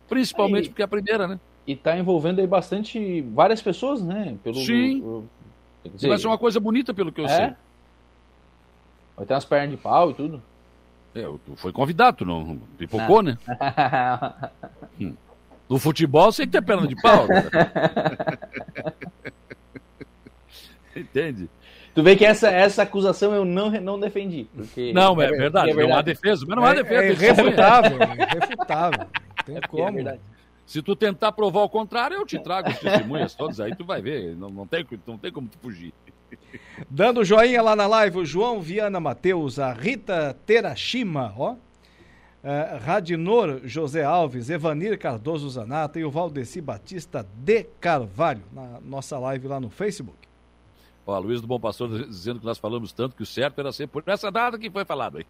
Principalmente 0.10 0.64
Aí, 0.64 0.70
porque 0.70 0.82
é 0.82 0.86
a 0.86 0.90
primeira, 0.90 1.26
né? 1.26 1.40
E 1.66 1.72
está 1.72 1.98
envolvendo 1.98 2.42
aí 2.42 2.48
bastante, 2.48 3.22
várias 3.34 3.62
pessoas, 3.62 4.04
né? 4.04 4.38
Pelo, 4.44 4.56
Sim. 4.56 5.24
dizer, 5.86 6.10
Vai 6.10 6.18
ser 6.18 6.28
uma 6.28 6.38
coisa 6.38 6.60
bonita, 6.60 6.94
pelo 6.94 7.14
que 7.14 7.22
eu 7.22 7.28
é? 7.28 7.30
sei. 7.30 7.56
Vai 9.16 9.26
ter 9.26 9.34
umas 9.36 9.46
pernas 9.46 9.72
de 9.72 9.78
pau 9.78 10.12
e 10.12 10.14
tudo. 10.16 10.44
É, 11.16 11.22
tu 11.22 11.56
foi 11.56 11.72
convidado, 11.72 12.18
tu 12.18 12.26
não 12.26 12.60
pipocou, 12.78 13.22
né? 13.22 13.38
hum. 15.00 15.16
No 15.70 15.78
futebol 15.78 16.32
você 16.32 16.44
tem 16.44 16.48
que 16.48 16.52
ter 16.54 16.66
perna 16.66 16.88
de 16.88 16.96
pau. 16.96 17.28
Né? 17.28 17.44
Entende? 20.96 21.50
Tu 21.94 22.04
vê 22.04 22.16
que 22.16 22.26
essa, 22.26 22.50
essa 22.50 22.84
acusação 22.84 23.34
eu 23.34 23.46
não, 23.46 23.70
não 23.70 24.00
defendi. 24.00 24.48
Porque 24.56 24.94
não, 24.94 25.22
é, 25.22 25.26
é 25.26 25.30
verdade, 25.30 25.72
é 25.72 25.74
verdade. 25.74 25.90
não 25.90 25.98
há 25.98 26.02
defesa, 26.02 26.46
mas 26.48 26.56
não 26.56 26.66
há 26.66 26.72
é, 26.72 26.76
defesa. 26.76 27.04
É 27.04 27.12
irrefutável, 27.12 27.98
é 28.02 28.38
irrefutável. 28.38 29.08
Tem 29.46 29.58
é 29.58 29.62
como. 29.62 30.10
É. 30.10 30.20
Se 30.66 30.82
tu 30.82 30.96
tentar 30.96 31.32
provar 31.32 31.62
o 31.64 31.70
contrário, 31.70 32.16
eu 32.16 32.26
te 32.26 32.38
trago 32.40 32.70
os 32.70 32.80
testemunhas 32.80 33.34
todos 33.36 33.60
aí, 33.60 33.76
tu 33.76 33.84
vai 33.84 34.02
ver. 34.02 34.36
Não, 34.36 34.50
não, 34.50 34.68
tem, 34.68 34.86
não 35.06 35.18
tem 35.18 35.32
como 35.32 35.48
tu 35.48 35.58
fugir. 35.58 35.94
Dando 36.90 37.24
joinha 37.24 37.62
lá 37.62 37.76
na 37.76 37.88
live, 37.88 38.20
o 38.20 38.26
João 38.26 38.62
Viana 38.62 39.00
Mateus, 39.00 39.60
a 39.60 39.74
Rita 39.74 40.36
Terashima, 40.46 41.34
ó. 41.38 41.56
Uh, 42.42 42.80
Radinor 42.86 43.60
José 43.66 44.02
Alves, 44.02 44.50
Evanir 44.50 44.98
Cardoso 44.98 45.50
Zanata 45.50 46.00
e 46.00 46.06
o 46.06 46.12
Valdeci 46.12 46.62
Batista 46.62 47.28
de 47.36 47.66
Carvalho, 47.82 48.44
na 48.54 48.80
nossa 48.80 49.20
live 49.20 49.46
lá 49.50 49.60
no 49.60 49.70
Facebook. 49.70 50.30
Ó, 51.06 51.20
Luiz 51.20 51.42
do 51.42 51.48
Bom 51.48 51.60
Pastor 51.60 52.08
dizendo 52.08 52.40
que 52.40 52.46
nós 52.46 52.58
falamos 52.58 52.94
tanto 52.94 53.16
que 53.16 53.24
o 53.24 53.26
certo 53.26 53.60
era 53.60 53.72
ser 53.74 53.88
por 53.88 54.04
essa 54.06 54.32
data 54.32 54.58
que 54.58 54.70
foi 54.70 54.86
falado 54.86 55.18
aí. 55.18 55.26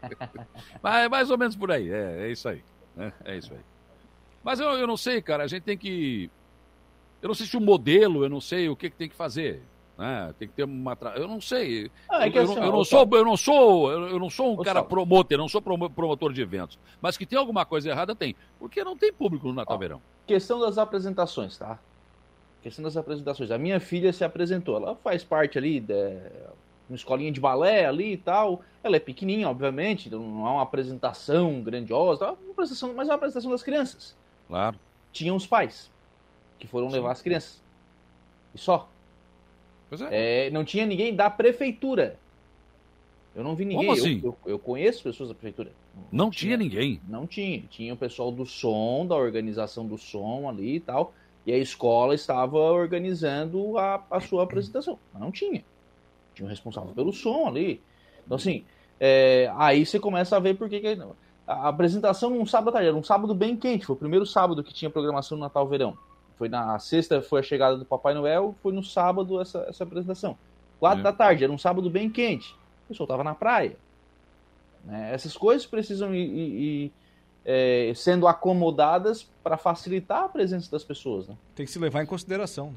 Mas 0.80 1.04
é 1.04 1.08
mais 1.08 1.30
ou 1.30 1.36
menos 1.36 1.56
por 1.56 1.70
aí, 1.70 1.90
é, 1.90 2.28
é 2.28 2.30
isso 2.30 2.48
aí. 2.48 2.62
Né? 2.96 3.12
É 3.24 3.36
isso 3.36 3.52
aí. 3.52 3.60
Mas 4.42 4.60
eu, 4.60 4.68
eu 4.70 4.86
não 4.86 4.96
sei, 4.96 5.20
cara, 5.20 5.44
a 5.44 5.46
gente 5.46 5.64
tem 5.64 5.76
que. 5.76 6.30
Eu 7.20 7.28
não 7.28 7.34
sei 7.34 7.46
se 7.46 7.56
o 7.56 7.60
modelo, 7.60 8.24
eu 8.24 8.28
não 8.28 8.40
sei 8.40 8.68
o 8.68 8.76
que, 8.76 8.88
que 8.88 8.96
tem 8.96 9.08
que 9.08 9.14
fazer. 9.14 9.62
Né? 10.00 10.34
Tem 10.38 10.48
que 10.48 10.54
ter 10.54 10.64
uma. 10.64 10.96
Eu 11.14 11.28
não 11.28 11.42
sei. 11.42 11.90
Ah, 12.08 12.26
é 12.26 12.30
eu, 12.34 12.42
assim, 12.42 12.56
eu, 12.56 12.64
eu, 12.64 12.72
não 12.72 12.84
sou, 12.84 13.06
eu 13.12 13.24
não 13.24 13.36
sou, 13.36 13.92
eu 13.92 14.18
não 14.18 14.30
sou 14.30 14.54
um 14.54 14.64
cara 14.64 14.82
promotor, 14.82 15.32
eu 15.32 15.36
não 15.36 15.46
sou 15.46 15.60
promotor 15.60 16.32
de 16.32 16.40
eventos. 16.40 16.78
Mas 17.02 17.18
que 17.18 17.26
tem 17.26 17.38
alguma 17.38 17.66
coisa 17.66 17.90
errada, 17.90 18.14
tem. 18.14 18.34
Porque 18.58 18.82
não 18.82 18.96
tem 18.96 19.12
público 19.12 19.48
no 19.48 19.52
Natal 19.52 19.78
Verão. 19.78 20.00
Questão 20.26 20.58
das 20.58 20.78
apresentações, 20.78 21.58
tá? 21.58 21.78
Questão 22.62 22.82
das 22.82 22.96
apresentações. 22.96 23.50
A 23.50 23.58
minha 23.58 23.78
filha 23.78 24.10
se 24.10 24.24
apresentou. 24.24 24.78
Ela 24.78 24.96
faz 24.96 25.22
parte 25.22 25.58
ali 25.58 25.80
de 25.80 25.92
uma 26.88 26.96
escolinha 26.96 27.30
de 27.30 27.38
balé 27.38 27.84
ali 27.84 28.14
e 28.14 28.16
tal. 28.16 28.62
Ela 28.82 28.96
é 28.96 29.00
pequenininha, 29.00 29.50
obviamente, 29.50 30.08
então 30.08 30.20
não 30.20 30.46
é 30.46 30.50
uma 30.50 30.62
apresentação 30.62 31.60
grandiosa, 31.60 32.24
é 32.24 32.28
uma 32.30 32.52
apresentação, 32.52 32.94
mas 32.94 33.06
é 33.06 33.10
uma 33.10 33.16
apresentação 33.16 33.50
das 33.50 33.62
crianças. 33.62 34.16
Claro. 34.48 34.78
Tinham 35.12 35.36
os 35.36 35.46
pais 35.46 35.90
que 36.58 36.66
foram 36.66 36.88
Sim. 36.88 36.96
levar 36.96 37.12
as 37.12 37.20
crianças. 37.20 37.62
E 38.54 38.58
só. 38.58 38.88
É. 40.10 40.46
É, 40.46 40.50
não 40.50 40.64
tinha 40.64 40.86
ninguém 40.86 41.14
da 41.14 41.28
prefeitura. 41.28 42.18
Eu 43.34 43.44
não 43.44 43.54
vi 43.54 43.64
ninguém. 43.64 43.86
Como 43.86 43.98
assim? 43.98 44.20
Eu, 44.22 44.36
eu, 44.44 44.52
eu 44.52 44.58
conheço 44.58 45.02
pessoas 45.02 45.28
da 45.28 45.34
prefeitura. 45.34 45.70
Não, 45.94 46.24
não 46.24 46.30
tinha, 46.30 46.56
tinha, 46.56 46.56
ninguém? 46.56 47.00
Não 47.08 47.26
tinha. 47.26 47.62
Tinha 47.70 47.94
o 47.94 47.96
pessoal 47.96 48.30
do 48.30 48.44
som, 48.44 49.06
da 49.06 49.16
organização 49.16 49.86
do 49.86 49.96
som 49.96 50.48
ali 50.48 50.76
e 50.76 50.80
tal. 50.80 51.12
E 51.46 51.52
a 51.52 51.58
escola 51.58 52.14
estava 52.14 52.58
organizando 52.58 53.78
a, 53.78 54.04
a 54.10 54.20
sua 54.20 54.42
apresentação. 54.44 54.98
Mas 55.12 55.22
não 55.22 55.30
tinha. 55.30 55.64
Tinha 56.34 56.46
um 56.46 56.50
responsável 56.50 56.92
pelo 56.92 57.12
som 57.12 57.46
ali. 57.46 57.80
Então, 58.24 58.36
assim, 58.36 58.64
é, 58.98 59.50
aí 59.56 59.86
você 59.86 59.98
começa 59.98 60.36
a 60.36 60.40
ver 60.40 60.56
por 60.56 60.68
que. 60.68 60.80
que 60.80 60.98
a 61.46 61.68
apresentação 61.68 62.30
num 62.30 62.46
sábado 62.46 62.68
à 62.68 62.72
tarde, 62.74 62.88
era 62.88 62.96
um 62.96 63.02
sábado 63.02 63.34
bem 63.34 63.56
quente, 63.56 63.84
foi 63.84 63.96
o 63.96 63.98
primeiro 63.98 64.24
sábado 64.24 64.62
que 64.62 64.72
tinha 64.72 64.88
programação 64.88 65.36
no 65.36 65.42
Natal 65.42 65.66
Verão. 65.66 65.98
Foi 66.40 66.48
na 66.48 66.78
sexta, 66.78 67.20
foi 67.20 67.40
a 67.40 67.42
chegada 67.42 67.76
do 67.76 67.84
Papai 67.84 68.14
Noel, 68.14 68.54
foi 68.62 68.72
no 68.72 68.82
sábado 68.82 69.38
essa, 69.42 69.58
essa 69.68 69.84
apresentação. 69.84 70.38
Quatro 70.78 71.00
é. 71.00 71.02
da 71.02 71.12
tarde, 71.12 71.44
era 71.44 71.52
um 71.52 71.58
sábado 71.58 71.90
bem 71.90 72.08
quente. 72.08 72.56
O 72.86 72.88
pessoal 72.88 73.04
estava 73.04 73.22
na 73.22 73.34
praia. 73.34 73.76
Né? 74.86 75.12
Essas 75.12 75.36
coisas 75.36 75.66
precisam 75.66 76.14
ir, 76.14 76.24
ir, 76.24 76.62
ir 76.62 76.92
é, 77.44 77.92
sendo 77.94 78.26
acomodadas 78.26 79.28
para 79.44 79.58
facilitar 79.58 80.24
a 80.24 80.28
presença 80.30 80.70
das 80.70 80.82
pessoas. 80.82 81.28
Né? 81.28 81.36
Tem 81.54 81.66
que 81.66 81.72
se 81.72 81.78
levar 81.78 82.02
em 82.02 82.06
consideração. 82.06 82.74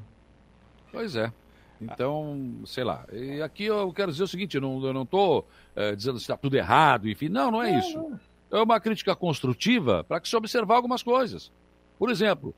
Pois 0.92 1.16
é. 1.16 1.32
Então, 1.80 2.56
sei 2.66 2.84
lá. 2.84 3.06
E 3.14 3.42
aqui 3.42 3.64
eu 3.64 3.94
quero 3.94 4.12
dizer 4.12 4.24
o 4.24 4.28
seguinte: 4.28 4.58
eu 4.58 4.62
não 4.62 5.04
estou 5.04 5.48
é, 5.74 5.96
dizendo 5.96 6.16
que 6.16 6.22
está 6.24 6.36
tudo 6.36 6.58
errado, 6.58 7.08
enfim. 7.08 7.30
Não, 7.30 7.50
não 7.50 7.64
é 7.64 7.80
isso. 7.80 8.20
É 8.52 8.62
uma 8.62 8.82
crítica 8.82 9.16
construtiva 9.16 10.04
para 10.04 10.20
que 10.20 10.28
se 10.28 10.36
observar 10.36 10.76
algumas 10.76 11.02
coisas. 11.02 11.50
Por 11.98 12.10
exemplo, 12.10 12.54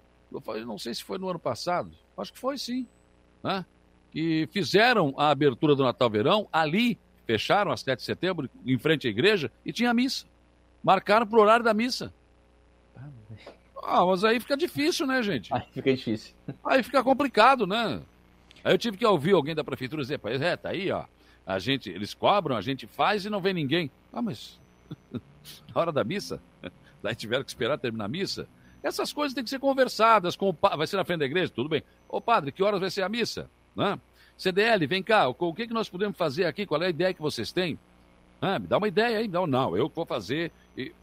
eu 0.48 0.66
não 0.66 0.78
sei 0.78 0.94
se 0.94 1.04
foi 1.04 1.18
no 1.18 1.30
ano 1.30 1.40
passado, 1.40 1.92
acho 2.18 2.34
que 2.34 2.40
foi 2.40 2.58
sim. 2.58 2.88
Né? 3.44 3.66
Que 4.12 4.48
fizeram 4.52 5.14
a 5.18 5.30
abertura 5.30 5.76
do 5.76 5.84
Natal 5.84 6.10
Verão 6.10 6.48
ali, 6.52 6.98
fecharam 7.26 7.72
às 7.72 7.82
7 7.82 8.00
de 8.00 8.06
setembro, 8.06 8.50
em 8.66 8.78
frente 8.78 9.08
à 9.08 9.10
igreja, 9.10 9.52
e 9.66 9.74
tinha 9.74 9.94
missa. 9.94 10.26
Marcaram 10.84 11.26
para 11.26 11.38
o 11.38 11.42
horário 11.42 11.66
da 11.66 11.74
missa. 11.74 12.14
Ah, 13.84 14.04
mas 14.06 14.24
aí 14.24 14.40
fica 14.40 14.58
difícil, 14.58 15.06
né, 15.06 15.22
gente? 15.22 15.54
Aí 15.54 15.64
fica 15.72 15.96
difícil. 15.96 16.34
Aí 16.64 16.82
fica 16.82 17.04
complicado, 17.04 17.68
né? 17.68 18.02
Aí 18.64 18.74
eu 18.74 18.78
tive 18.78 18.98
que 18.98 19.06
ouvir 19.06 19.34
alguém 19.34 19.54
da 19.54 19.64
prefeitura 19.64 20.02
dizer, 20.02 20.18
pois 20.18 20.42
é, 20.42 20.58
tá 20.58 20.70
aí, 20.70 20.92
ó. 20.92 21.06
A 21.46 21.60
gente, 21.60 21.90
eles 21.90 22.16
cobram, 22.16 22.58
a 22.58 22.62
gente 22.62 22.88
faz 22.88 23.26
e 23.26 23.30
não 23.30 23.40
vem 23.40 23.54
ninguém. 23.54 23.92
Ah, 24.12 24.24
mas 24.24 24.60
na 25.14 25.22
hora 25.76 25.92
da 25.92 26.04
missa, 26.04 26.42
daí 27.04 27.14
tiveram 27.14 27.44
que 27.44 27.52
esperar 27.52 27.78
terminar 27.78 28.06
a 28.06 28.08
missa. 28.08 28.48
Essas 28.86 29.12
coisas 29.12 29.34
têm 29.34 29.44
que 29.44 29.50
ser 29.50 29.58
conversadas 29.58 30.36
com 30.36 30.48
o 30.48 30.54
padre. 30.54 30.78
Vai 30.78 30.86
ser 30.86 30.96
na 30.96 31.04
frente 31.04 31.18
da 31.18 31.26
igreja? 31.26 31.52
Tudo 31.52 31.68
bem. 31.68 31.82
Ô 32.08 32.22
padre, 32.22 32.52
que 32.52 32.62
horas 32.62 32.80
vai 32.80 32.92
ser 32.92 33.02
a 33.02 33.10
missa? 33.10 33.50
Né? 33.76 34.00
CDL, 34.38 34.86
vem 34.86 35.02
cá, 35.02 35.28
o, 35.28 35.54
que, 35.56 35.66
que 35.66 35.74
nós 35.74 35.90
podemos 35.90 36.16
fazer 36.16 36.46
aqui? 36.46 36.68
Qual 36.68 36.80
é 36.84 36.86
a 36.86 36.90
ideia 36.90 37.12
que 37.12 37.22
vocês 37.22 37.52
têm? 37.52 37.80
Ah, 38.40 38.60
me 38.60 38.68
dá 38.68 38.78
uma 38.78 38.88
ideia 38.88 39.18
aí. 39.18 39.28
Não, 39.28 39.48
não, 39.48 39.76
eu 39.76 39.90
vou 39.90 40.06
fazer. 40.06 40.52
E... 40.78 40.94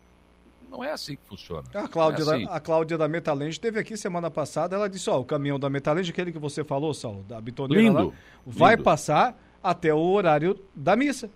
Não 0.70 0.84
é 0.84 0.92
assim 0.92 1.16
que 1.16 1.22
funciona. 1.26 1.64
A 1.74 1.88
Cláudia, 1.88 2.22
é 2.22 2.34
assim. 2.34 2.44
da, 2.44 2.54
a 2.54 2.60
Cláudia 2.60 2.96
da 2.96 3.09
Metalenge 3.09 3.50
esteve 3.50 3.80
aqui 3.80 3.96
semana 3.96 4.30
passada. 4.30 4.76
Ela 4.76 4.88
disse: 4.88 5.10
Ó, 5.10 5.18
o 5.18 5.24
caminhão 5.24 5.59
da 5.59 5.68
Metalenge, 5.68 6.12
aquele 6.12 6.30
que 6.30 6.38
você 6.38 6.62
falou, 6.62 6.94
Saulo, 6.94 7.24
da 7.24 7.40
bitoneira 7.40 7.82
Lindo, 7.82 8.06
lá, 8.06 8.12
vai 8.46 8.76
lindo. 8.76 8.84
passar 8.84 9.36
até 9.60 9.92
o 9.92 9.98
horário 9.98 10.56
da 10.72 10.94
missa. 10.94 11.28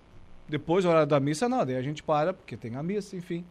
Depois 0.49 0.85
do 0.85 0.91
horário 0.91 1.09
da 1.09 1.19
missa, 1.19 1.49
não, 1.49 1.67
daí 1.67 1.75
a 1.75 1.83
gente 1.83 2.05
para, 2.05 2.33
porque 2.33 2.57
tem 2.57 2.77
a 2.77 2.85
missa, 2.85 3.17
enfim. 3.17 3.45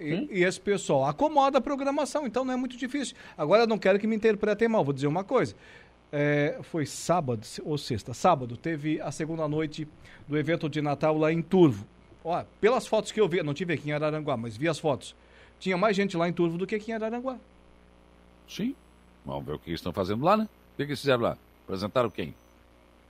E, 0.00 0.28
e 0.30 0.44
esse 0.44 0.60
pessoal 0.60 1.06
acomoda 1.06 1.58
a 1.58 1.60
programação, 1.60 2.26
então 2.26 2.44
não 2.44 2.54
é 2.54 2.56
muito 2.56 2.76
difícil. 2.76 3.16
Agora 3.36 3.62
eu 3.62 3.66
não 3.66 3.78
quero 3.78 3.98
que 3.98 4.06
me 4.06 4.14
interpretem 4.14 4.68
mal, 4.68 4.84
vou 4.84 4.94
dizer 4.94 5.06
uma 5.06 5.24
coisa. 5.24 5.54
É, 6.10 6.58
foi 6.62 6.86
sábado 6.86 7.46
ou 7.64 7.76
sexta? 7.76 8.14
Sábado, 8.14 8.56
teve 8.56 9.00
a 9.00 9.10
segunda 9.10 9.46
noite 9.46 9.86
do 10.26 10.38
evento 10.38 10.68
de 10.68 10.80
Natal 10.80 11.18
lá 11.18 11.32
em 11.32 11.42
Turvo. 11.42 11.86
Ó, 12.24 12.42
pelas 12.60 12.86
fotos 12.86 13.12
que 13.12 13.20
eu 13.20 13.28
vi, 13.28 13.42
não 13.42 13.54
tive 13.54 13.74
aqui 13.74 13.90
em 13.90 13.92
Araranguá, 13.92 14.36
mas 14.36 14.56
vi 14.56 14.68
as 14.68 14.78
fotos. 14.78 15.14
Tinha 15.58 15.76
mais 15.76 15.96
gente 15.96 16.16
lá 16.16 16.28
em 16.28 16.32
Turvo 16.32 16.56
do 16.56 16.66
que 16.66 16.74
aqui 16.74 16.90
em 16.90 16.94
Araranguá. 16.94 17.36
Sim. 18.48 18.74
Vamos 19.24 19.44
ver 19.44 19.52
o 19.52 19.58
que 19.58 19.70
eles 19.70 19.80
estão 19.80 19.92
fazendo 19.92 20.24
lá, 20.24 20.36
né? 20.36 20.48
O 20.74 20.76
que, 20.76 20.82
eles 20.84 21.00
fizeram 21.00 21.22
lá? 21.22 21.36
Apresentaram 21.64 22.08
quem? 22.10 22.34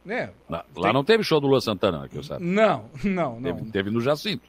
É, 0.08 0.30
Lá, 0.48 0.64
lá 0.74 0.92
não 0.92 1.04
teve 1.04 1.22
show 1.22 1.38
do 1.38 1.46
Lua 1.46 1.60
Santana, 1.60 2.08
que 2.08 2.16
eu 2.16 2.22
saiba. 2.22 2.42
Não, 2.42 2.86
não, 3.04 3.38
não. 3.40 3.56
Teve, 3.56 3.70
teve 3.70 3.90
no 3.90 4.00
Jacinto. 4.00 4.48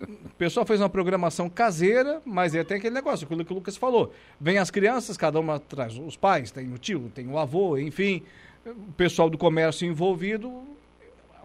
O 0.00 0.34
pessoal 0.36 0.66
fez 0.66 0.80
uma 0.80 0.88
programação 0.90 1.48
caseira, 1.48 2.20
mas 2.24 2.54
é 2.54 2.62
tem 2.64 2.76
aquele 2.76 2.94
negócio, 2.94 3.24
aquilo 3.24 3.44
que 3.44 3.52
o 3.52 3.54
Lucas 3.56 3.76
falou. 3.76 4.12
Vem 4.40 4.58
as 4.58 4.70
crianças, 4.70 5.16
cada 5.16 5.38
uma 5.40 5.58
traz 5.58 5.96
os 5.98 6.16
pais, 6.16 6.50
tem 6.50 6.72
o 6.72 6.78
tio, 6.78 7.10
tem 7.14 7.26
o 7.28 7.38
avô, 7.38 7.78
enfim. 7.78 8.22
O 8.66 8.92
pessoal 8.92 9.30
do 9.30 9.38
comércio 9.38 9.86
envolvido 9.86 10.62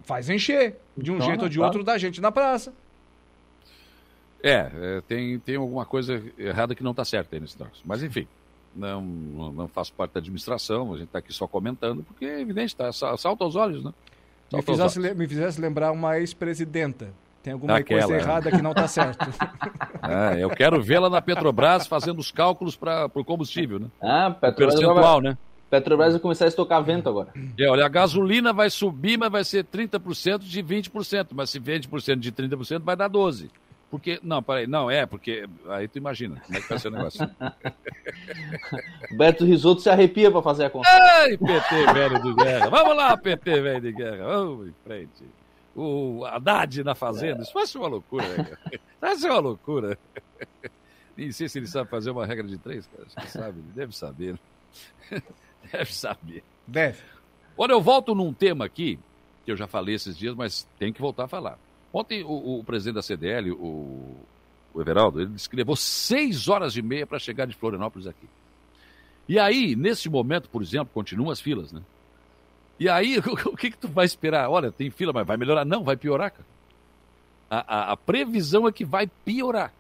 faz 0.04 0.30
encher, 0.30 0.76
de 0.96 1.12
um 1.12 1.16
Então, 1.16 1.28
jeito 1.28 1.42
ou 1.44 1.50
de 1.50 1.58
claro. 1.58 1.70
outro, 1.70 1.84
da 1.84 1.98
gente 1.98 2.20
na 2.22 2.32
praça. 2.32 2.74
É, 4.44 4.70
é, 4.74 5.02
tem, 5.08 5.40
tem 5.40 5.56
alguma 5.56 5.86
coisa 5.86 6.22
errada 6.38 6.76
que 6.76 6.84
não 6.84 6.92
está 6.92 7.04
certa 7.04 7.36
aí 7.36 7.40
nesse 7.40 7.58
negócio. 7.60 7.82
Mas 7.86 8.04
enfim, 8.04 8.28
não, 8.76 9.02
não 9.02 9.68
faço 9.68 9.92
parte 9.94 10.12
da 10.14 10.20
administração, 10.20 10.94
a 10.94 10.98
gente 10.98 11.08
está 11.08 11.20
aqui 11.20 11.34
só 11.34 11.48
comentando, 11.48 12.04
porque 12.04 12.26
é 12.26 12.40
evidente, 12.42 12.76
tá, 12.76 12.92
sa- 12.94 13.18
salta 13.18 13.44
aos 13.44 13.56
olhos, 13.56 13.84
né? 13.84 13.92
Me 13.92 14.52
Salta 14.62 14.72
fizesse, 14.72 15.00
olhos. 15.00 15.18
me 15.18 15.28
fizesse 15.28 15.60
lembrar 15.60 15.92
uma 15.92 16.20
ex-presidenta. 16.20 17.12
Tem 17.48 17.54
alguma 17.54 17.76
Daquela, 17.76 18.02
coisa 18.02 18.18
né? 18.18 18.22
errada 18.22 18.52
que 18.52 18.62
não 18.62 18.72
está 18.72 18.90
certo. 18.90 19.26
É, 20.04 20.36
eu 20.44 20.50
quero 20.50 20.82
vê-la 20.84 21.10
na 21.10 21.22
Petrobras 21.22 21.88
fazendo 21.88 22.20
os 22.20 22.30
cálculos 22.30 22.76
para 22.76 23.10
o 23.16 23.24
combustível, 23.24 23.80
né? 23.80 23.88
Ah, 24.02 24.32
Petrobras 24.32 24.76
percentual, 24.76 25.22
vai... 25.22 25.32
né? 25.32 25.38
Petrobras 25.70 26.12
vai 26.12 26.20
começar 26.20 26.44
a 26.44 26.50
estocar 26.50 26.84
vento 26.84 27.08
agora. 27.08 27.30
É, 27.58 27.70
olha, 27.70 27.86
a 27.86 27.88
gasolina 27.88 28.52
vai 28.52 28.70
subir, 28.70 29.18
mas 29.18 29.32
vai 29.32 29.46
ser 29.46 29.64
30% 29.64 30.40
de 30.40 30.62
20%. 30.62 31.28
Mas 31.32 31.50
se 31.52 31.58
20% 31.58 32.18
de 32.18 32.34
30%, 32.34 32.82
vai 32.82 32.98
dar 32.98 33.10
12%. 33.10 33.50
Porque, 33.90 34.20
não, 34.22 34.44
peraí, 34.44 34.68
não, 34.68 34.92
é, 34.92 35.06
porque, 35.06 35.48
aí 35.70 35.88
tu 35.88 35.98
imagina 35.98 36.42
como 36.46 36.58
é 36.58 36.62
que 36.62 36.68
vai 36.68 36.80
ser 36.80 36.90
o 36.90 36.92
negócio. 36.92 37.30
Beto 39.16 39.46
Risotto 39.46 39.80
se 39.80 39.90
arrepia 39.90 40.30
pra 40.30 40.42
fazer 40.42 40.66
a 40.66 40.70
conta. 40.70 40.90
Ai, 40.90 41.38
PT 41.38 41.94
velho 41.94 42.22
de 42.22 42.34
guerra. 42.34 42.70
Vamos 42.70 42.98
lá, 42.98 43.16
PT 43.16 43.62
velho 43.62 43.80
de 43.80 43.94
guerra. 43.94 44.26
Vamos 44.26 44.68
em 44.68 44.74
frente. 44.84 45.24
O 45.80 46.26
Haddad 46.26 46.84
na 46.84 46.96
fazenda. 46.96 47.44
Isso 47.44 47.54
vai 47.54 47.68
ser 47.68 47.78
uma 47.78 47.88
loucura, 47.88 48.28
né, 48.30 48.44
cara? 48.44 48.80
Vai 49.00 49.16
ser 49.16 49.30
uma 49.30 49.40
loucura. 49.40 49.98
Nem 51.16 51.32
sei 51.32 51.48
se 51.48 51.60
ele 51.60 51.68
sabe 51.68 51.88
fazer 51.90 52.10
uma 52.10 52.26
regra 52.26 52.48
de 52.48 52.58
três, 52.58 52.88
cara. 52.88 53.06
Acho 53.06 53.16
que 53.16 53.32
sabe, 53.32 53.60
ele 53.60 53.72
deve 53.76 53.96
saber. 53.96 54.34
né? 55.12 55.22
Deve 55.72 55.94
saber. 55.94 56.44
Deve. 56.66 57.02
Olha, 57.58 57.74
eu 57.74 57.82
volto 57.82 58.16
num 58.16 58.34
tema 58.34 58.66
aqui, 58.66 58.98
que 59.46 59.52
eu 59.52 59.58
já 59.58 59.68
falei 59.68 59.96
esses 59.96 60.18
dias, 60.18 60.34
mas 60.34 60.68
tem 60.80 60.94
que 60.94 61.02
voltar 61.02 61.26
a 61.26 61.28
falar. 61.28 61.60
Ontem 61.92 62.24
o, 62.24 62.60
o 62.60 62.64
presidente 62.64 62.96
da 62.96 63.02
CDL, 63.02 63.52
o, 63.52 64.16
o 64.74 64.82
Everaldo, 64.82 65.22
ele 65.22 65.32
disse 65.32 65.50
que 65.50 65.56
levou 65.56 65.76
seis 65.76 66.48
horas 66.48 66.76
e 66.78 66.82
meia 66.82 67.06
para 67.06 67.20
chegar 67.20 67.46
de 67.46 67.56
Florianópolis 67.56 68.08
aqui. 68.08 68.28
E 69.28 69.38
aí, 69.38 69.76
nesse 69.76 70.10
momento, 70.10 70.50
por 70.50 70.62
exemplo, 70.62 70.90
continuam 70.94 71.32
as 71.32 71.42
filas, 71.42 71.74
né? 71.74 71.82
E 72.80 72.88
aí, 72.88 73.18
o 73.46 73.56
que, 73.58 73.72
que 73.72 73.78
tu 73.78 73.88
vai 73.88 74.06
esperar? 74.06 74.50
Olha, 74.50 74.72
tem 74.72 74.90
fila, 74.90 75.12
mas 75.14 75.26
vai 75.26 75.38
melhorar? 75.38 75.66
Não, 75.66 75.84
vai 75.84 75.96
piorar, 75.98 76.32
cara. 76.32 76.46
A, 77.50 77.76
a- 77.78 77.92
a 77.94 77.98
previsão 77.98 78.68
é 78.68 78.72
que 78.72 78.86
vai 78.86 79.08
piorar. 79.08 79.74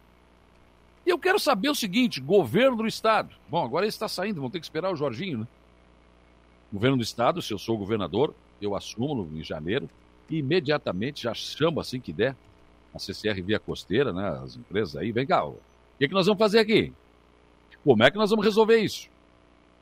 E 1.05 1.09
eu 1.09 1.19
quero 1.19 1.39
saber 1.39 1.69
o 1.69 1.75
seguinte: 1.75 2.19
governo 2.19 2.77
do 2.77 2.87
Estado. 2.87 3.33
Bom, 3.49 3.63
agora 3.63 3.85
ele 3.85 3.89
está 3.89 4.07
saindo, 4.07 4.41
vão 4.41 4.49
ter 4.49 4.59
que 4.59 4.65
esperar 4.65 4.91
o 4.91 4.95
Jorginho, 4.95 5.39
né? 5.39 5.47
Governo 6.71 6.97
do 6.97 7.03
Estado, 7.03 7.41
se 7.41 7.53
eu 7.53 7.57
sou 7.57 7.77
governador, 7.77 8.33
eu 8.61 8.75
assumo 8.75 9.29
em 9.33 9.43
janeiro 9.43 9.89
e 10.29 10.37
imediatamente 10.37 11.23
já 11.23 11.33
chamo 11.33 11.79
assim 11.79 11.99
que 11.99 12.11
der 12.11 12.35
a 12.93 12.99
CCR 12.99 13.41
Via 13.41 13.59
Costeira, 13.59 14.11
né? 14.11 14.27
As 14.43 14.55
empresas 14.57 14.95
aí, 14.97 15.11
vem 15.11 15.25
cá, 15.25 15.45
o 15.45 15.57
que, 15.97 16.07
que 16.07 16.13
nós 16.13 16.25
vamos 16.25 16.39
fazer 16.39 16.59
aqui? 16.59 16.91
Como 17.83 18.03
é 18.03 18.11
que 18.11 18.17
nós 18.17 18.29
vamos 18.29 18.43
resolver 18.43 18.77
isso? 18.79 19.07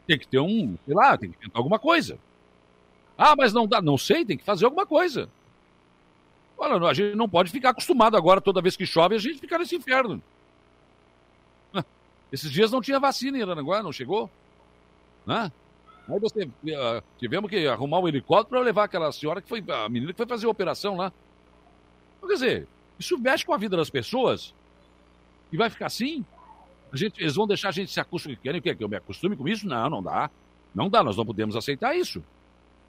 Tem 0.06 0.20
que 0.20 0.28
ter 0.28 0.40
um, 0.40 0.78
sei 0.86 0.94
lá, 0.94 1.18
tem 1.18 1.32
que 1.32 1.38
tentar 1.40 1.58
alguma 1.58 1.80
coisa. 1.80 2.20
Ah, 3.18 3.36
mas 3.38 3.54
não 3.54 3.68
dá, 3.68 3.82
não 3.82 3.98
sei, 3.98 4.26
tem 4.26 4.38
que 4.38 4.44
fazer 4.44 4.66
alguma 4.66 4.86
coisa. 4.86 5.30
Olha, 6.58 6.88
a 6.88 6.94
gente 6.94 7.16
não 7.16 7.28
pode 7.28 7.52
ficar 7.52 7.70
acostumado 7.70 8.16
agora, 8.16 8.42
toda 8.42 8.62
vez 8.62 8.76
que 8.76 8.86
chove, 8.86 9.16
a 9.16 9.20
gente 9.20 9.40
ficar 9.40 9.60
nesse 9.60 9.76
inferno. 9.76 10.22
Esses 12.32 12.52
dias 12.52 12.72
não 12.72 12.82
tinha 12.82 13.00
vacina 13.00 13.38
em 13.38 13.42
Aranaguá, 13.42 13.84
não 13.84 13.92
chegou? 13.92 14.30
Né? 15.26 15.52
Aí 16.08 16.20
você, 16.20 16.50
eh, 16.68 17.04
tivemos 17.18 17.50
que 17.50 17.68
arrumar 17.68 18.00
um 18.00 18.08
helicóptero 18.08 18.50
para 18.50 18.60
levar 18.62 18.84
aquela 18.84 19.12
senhora 19.12 19.42
que 19.42 19.50
foi, 19.50 19.64
a 19.68 19.90
menina 19.90 20.12
que 20.12 20.18
foi 20.18 20.28
fazer 20.28 20.46
a 20.46 20.50
operação 20.50 20.96
lá. 20.96 21.12
Quer 22.22 22.34
dizer, 22.34 22.68
isso 23.00 23.18
mexe 23.18 23.46
com 23.46 23.54
a 23.54 23.58
vida 23.58 23.76
das 23.76 23.90
pessoas 23.90 24.54
e 25.52 25.58
vai 25.58 25.70
ficar 25.70 25.88
assim? 25.88 26.26
A 26.92 26.98
gente, 26.98 27.22
eles 27.22 27.36
vão 27.36 27.48
deixar 27.48 27.70
a 27.70 27.72
gente 27.72 27.92
se 27.92 28.00
acostumar. 28.00 28.38
Querem? 28.38 28.62
Que 28.62 28.76
eu 28.80 28.88
me 28.88 28.96
acostume 28.96 29.36
com 29.36 29.48
isso? 29.48 29.68
Não, 29.68 29.90
não 29.90 30.02
dá. 30.02 30.30
Não 30.74 30.90
dá, 30.90 31.04
nós 31.04 31.18
não 31.18 31.26
podemos 31.26 31.56
aceitar 31.56 31.96
isso. 31.96 32.24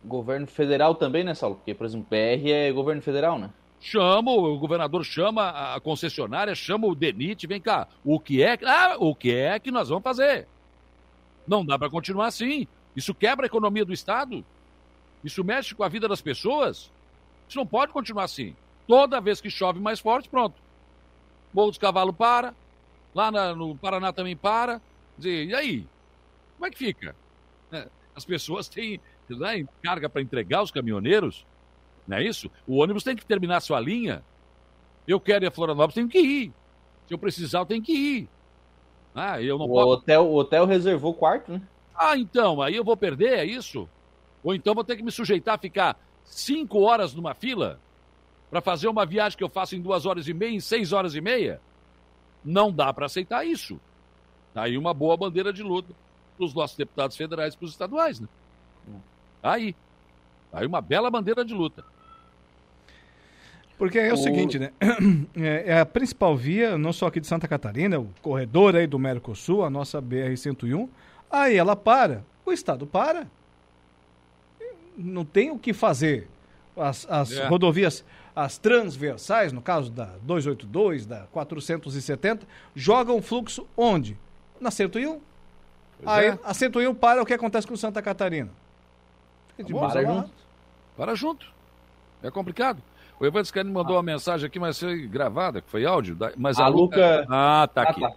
Governo 0.06 0.46
federal 0.46 0.94
também, 0.94 1.24
né, 1.24 1.34
Saulo? 1.34 1.56
Porque, 1.56 1.74
por 1.74 1.84
exemplo, 1.86 2.06
PR 2.08 2.48
é 2.48 2.72
governo 2.72 3.02
federal, 3.02 3.38
né? 3.38 3.50
Chama, 3.80 4.30
o 4.30 4.58
governador 4.58 5.04
chama 5.04 5.74
a 5.74 5.80
concessionária, 5.80 6.54
chama 6.54 6.86
o 6.86 6.94
DENIT, 6.94 7.46
vem 7.46 7.60
cá. 7.60 7.86
O 8.04 8.18
que 8.18 8.42
é, 8.42 8.58
ah, 8.64 8.96
o 8.98 9.14
que 9.14 9.32
é 9.32 9.58
que 9.58 9.70
nós 9.70 9.88
vamos 9.88 10.04
fazer? 10.04 10.46
Não 11.46 11.64
dá 11.64 11.78
para 11.78 11.90
continuar 11.90 12.26
assim. 12.26 12.66
Isso 12.94 13.14
quebra 13.14 13.44
a 13.46 13.48
economia 13.48 13.84
do 13.84 13.92
Estado. 13.92 14.44
Isso 15.22 15.44
mexe 15.44 15.74
com 15.74 15.82
a 15.84 15.88
vida 15.88 16.08
das 16.08 16.20
pessoas. 16.20 16.90
Isso 17.48 17.58
não 17.58 17.66
pode 17.66 17.92
continuar 17.92 18.24
assim. 18.24 18.54
Toda 18.88 19.20
vez 19.20 19.40
que 19.40 19.50
chove 19.50 19.78
mais 19.80 20.00
forte, 20.00 20.28
pronto. 20.28 20.54
Morro 21.52 21.68
dos 21.70 21.78
Cavalos 21.78 22.14
para. 22.16 22.54
Lá 23.14 23.30
na- 23.30 23.54
no 23.54 23.76
Paraná 23.76 24.12
também 24.12 24.36
para. 24.36 24.80
E 25.22 25.54
aí? 25.54 25.86
Como 26.56 26.66
é 26.66 26.70
que 26.70 26.78
fica? 26.78 27.14
É, 27.72 27.88
As 28.14 28.24
pessoas 28.24 28.68
têm 28.68 28.98
né, 29.30 29.66
carga 29.82 30.08
para 30.08 30.22
entregar 30.22 30.62
os 30.62 30.70
caminhoneiros. 30.70 31.46
Não 32.06 32.16
é 32.18 32.24
isso? 32.24 32.50
O 32.66 32.76
ônibus 32.76 33.02
tem 33.02 33.16
que 33.16 33.24
terminar 33.26 33.56
a 33.56 33.60
sua 33.60 33.80
linha. 33.80 34.22
Eu 35.06 35.20
quero 35.20 35.44
ir 35.44 35.48
a 35.48 35.50
Florianópolis, 35.50 35.94
tenho 35.94 36.08
que 36.08 36.18
ir. 36.18 36.52
Se 37.06 37.14
eu 37.14 37.18
precisar, 37.18 37.60
eu 37.60 37.66
tenho 37.66 37.82
que 37.82 37.92
ir. 37.92 38.28
Ah, 39.14 39.40
eu 39.40 39.58
não 39.58 39.66
O 39.66 39.68
posso. 39.68 39.88
hotel, 39.88 40.26
o 40.26 40.34
hotel 40.36 40.66
reservou 40.66 41.14
quarto, 41.14 41.52
né? 41.52 41.62
Ah, 41.94 42.16
então, 42.18 42.60
aí 42.60 42.76
eu 42.76 42.84
vou 42.84 42.96
perder, 42.96 43.38
é 43.38 43.44
isso? 43.44 43.88
Ou 44.44 44.54
então 44.54 44.74
vou 44.74 44.84
ter 44.84 44.96
que 44.96 45.02
me 45.02 45.10
sujeitar 45.10 45.54
a 45.54 45.58
ficar 45.58 45.98
cinco 46.24 46.80
horas 46.82 47.14
numa 47.14 47.34
fila 47.34 47.80
para 48.50 48.60
fazer 48.60 48.88
uma 48.88 49.06
viagem 49.06 49.36
que 49.38 49.42
eu 49.42 49.48
faço 49.48 49.74
em 49.74 49.80
duas 49.80 50.04
horas 50.06 50.28
e 50.28 50.34
meia, 50.34 50.50
em 50.50 50.60
seis 50.60 50.92
horas 50.92 51.14
e 51.14 51.20
meia? 51.20 51.60
Não 52.44 52.70
dá 52.70 52.92
para 52.92 53.06
aceitar 53.06 53.44
isso. 53.46 53.80
Tá 54.52 54.62
aí 54.64 54.76
uma 54.76 54.92
boa 54.94 55.16
bandeira 55.16 55.52
de 55.52 55.62
luta 55.62 55.94
para 56.36 56.44
os 56.44 56.54
nossos 56.54 56.76
deputados 56.76 57.16
federais 57.16 57.54
e 57.54 57.56
para 57.56 57.64
os 57.64 57.70
estaduais, 57.72 58.20
né? 58.20 58.28
Aí. 59.46 59.76
Aí 60.52 60.66
uma 60.66 60.80
bela 60.80 61.10
bandeira 61.10 61.44
de 61.44 61.54
luta. 61.54 61.84
Porque 63.78 63.98
é 63.98 64.10
o, 64.10 64.14
o, 64.14 64.16
seguinte, 64.16 64.58
né? 64.58 64.72
É, 65.36 65.64
é, 65.66 65.80
a 65.80 65.86
principal 65.86 66.36
via, 66.36 66.78
não 66.78 66.92
só 66.92 67.06
aqui 67.06 67.20
de 67.20 67.26
Santa 67.26 67.46
Catarina, 67.46 68.00
o 68.00 68.08
corredor 68.22 68.74
aí 68.74 68.86
do 68.86 68.98
Mercosul, 68.98 69.64
a 69.64 69.70
nossa 69.70 70.00
BR-101. 70.00 70.88
Aí 71.30 71.56
ela 71.56 71.76
para, 71.76 72.24
o 72.44 72.52
Estado 72.52 72.86
para. 72.86 73.26
Não 74.96 75.24
tem 75.24 75.50
o 75.50 75.58
que 75.58 75.74
fazer. 75.74 76.26
As, 76.74 77.06
as 77.08 77.32
é. 77.32 77.46
rodovias, 77.48 78.04
as 78.34 78.58
transversais, 78.58 79.52
no 79.52 79.60
caso 79.60 79.90
da 79.90 80.10
282, 80.22 81.06
da 81.06 81.26
470, 81.32 82.46
jogam 82.74 83.20
fluxo 83.20 83.66
onde? 83.76 84.16
Na 84.60 84.70
101. 84.70 85.20
Pois 85.98 86.18
aí 86.18 86.26
é. 86.28 86.38
a 86.42 86.54
101 86.54 86.94
para, 86.94 87.22
o 87.22 87.26
que 87.26 87.34
acontece 87.34 87.66
com 87.66 87.76
Santa 87.76 88.00
Catarina? 88.00 88.50
Tá 89.56 89.88
para 89.88 90.04
junto. 90.04 90.30
Para 90.96 91.14
junto. 91.14 91.46
É 92.22 92.30
complicado. 92.30 92.82
O 93.18 93.24
Evandro 93.24 93.46
Scani 93.46 93.70
mandou 93.70 93.94
ah. 93.94 93.98
uma 93.98 94.02
mensagem 94.02 94.46
aqui, 94.46 94.58
mas 94.58 94.78
foi 94.78 95.06
gravada, 95.06 95.62
que 95.62 95.70
foi 95.70 95.86
áudio. 95.86 96.16
Mas 96.36 96.58
a, 96.58 96.64
a 96.64 96.68
Luca... 96.68 97.20
Luca... 97.20 97.26
Ah, 97.30 97.68
tá 97.72 97.82
ah, 97.82 97.90
aqui. 97.90 98.00
Tá. 98.00 98.12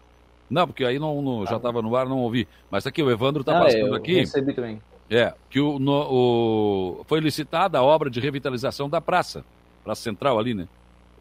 Não, 0.49 0.67
porque 0.67 0.83
aí 0.83 0.97
não, 0.97 1.21
não 1.21 1.45
já 1.45 1.57
estava 1.57 1.81
no 1.81 1.95
ar, 1.95 2.07
não 2.07 2.19
ouvi. 2.19 2.47
Mas 2.71 2.83
tá 2.83 2.89
aqui, 2.89 3.03
o 3.03 3.11
Evandro 3.11 3.41
está 3.41 3.59
passando 3.59 3.95
aqui. 3.95 4.15
recebi 4.15 4.53
também. 4.53 4.81
É, 5.09 5.33
que 5.49 5.59
o, 5.59 5.79
no, 5.79 6.99
o, 7.01 7.03
foi 7.05 7.19
licitada 7.19 7.77
a 7.77 7.83
obra 7.83 8.09
de 8.09 8.19
revitalização 8.19 8.89
da 8.89 8.99
praça. 8.99 9.43
Praça 9.83 10.01
Central 10.01 10.37
ali, 10.37 10.53
né? 10.53 10.67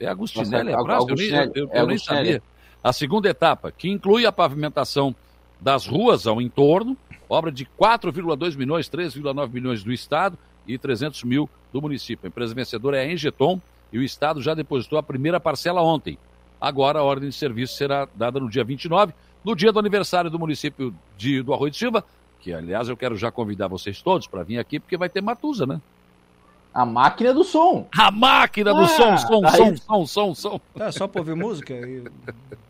É 0.00 0.06
Agostinelli, 0.06 0.72
é 0.72 0.74
a 0.74 0.82
praça? 0.82 1.06
Eu, 1.08 1.14
nem, 1.14 1.52
eu, 1.54 1.70
eu 1.72 1.86
nem 1.86 1.98
sabia. 1.98 2.42
A 2.82 2.92
segunda 2.92 3.28
etapa, 3.28 3.72
que 3.72 3.88
inclui 3.88 4.26
a 4.26 4.32
pavimentação 4.32 5.14
das 5.60 5.86
ruas 5.86 6.26
ao 6.26 6.40
entorno, 6.40 6.96
obra 7.28 7.50
de 7.52 7.66
4,2 7.78 8.56
milhões, 8.56 8.88
3,9 8.88 9.52
milhões 9.52 9.84
do 9.84 9.92
Estado 9.92 10.38
e 10.66 10.78
300 10.78 11.24
mil 11.24 11.48
do 11.72 11.80
município. 11.82 12.26
A 12.26 12.28
empresa 12.28 12.54
vencedora 12.54 12.98
é 12.98 13.00
a 13.02 13.12
Engeton 13.12 13.60
e 13.92 13.98
o 13.98 14.02
Estado 14.02 14.40
já 14.40 14.54
depositou 14.54 14.98
a 14.98 15.02
primeira 15.02 15.38
parcela 15.38 15.82
ontem. 15.82 16.18
Agora 16.60 16.98
a 16.98 17.02
ordem 17.02 17.28
de 17.28 17.34
serviço 17.34 17.74
será 17.76 18.08
dada 18.14 18.40
no 18.40 18.48
dia 18.48 18.64
29, 18.64 19.12
no 19.44 19.54
dia 19.54 19.72
do 19.72 19.78
aniversário 19.78 20.30
do 20.30 20.38
município 20.38 20.94
de, 21.16 21.42
do 21.42 21.54
Arroio 21.54 21.70
de 21.70 21.78
Silva, 21.78 22.04
que 22.40 22.52
aliás 22.52 22.88
eu 22.88 22.96
quero 22.96 23.16
já 23.16 23.30
convidar 23.30 23.68
vocês 23.68 24.02
todos 24.02 24.26
para 24.26 24.42
vir 24.42 24.58
aqui, 24.58 24.80
porque 24.80 24.96
vai 24.96 25.08
ter 25.08 25.20
Matusa, 25.20 25.66
né? 25.66 25.80
A 26.74 26.84
máquina 26.84 27.32
do 27.32 27.44
som. 27.44 27.88
A 27.96 28.10
máquina 28.10 28.74
do 28.74 28.80
ah, 28.80 28.88
som, 28.88 29.16
som, 29.18 29.40
tá 29.40 29.50
som, 29.50 29.76
som, 29.76 30.06
som, 30.06 30.34
som. 30.34 30.60
É 30.78 30.92
só 30.92 31.08
para 31.08 31.20
ouvir 31.20 31.34
música? 31.34 31.74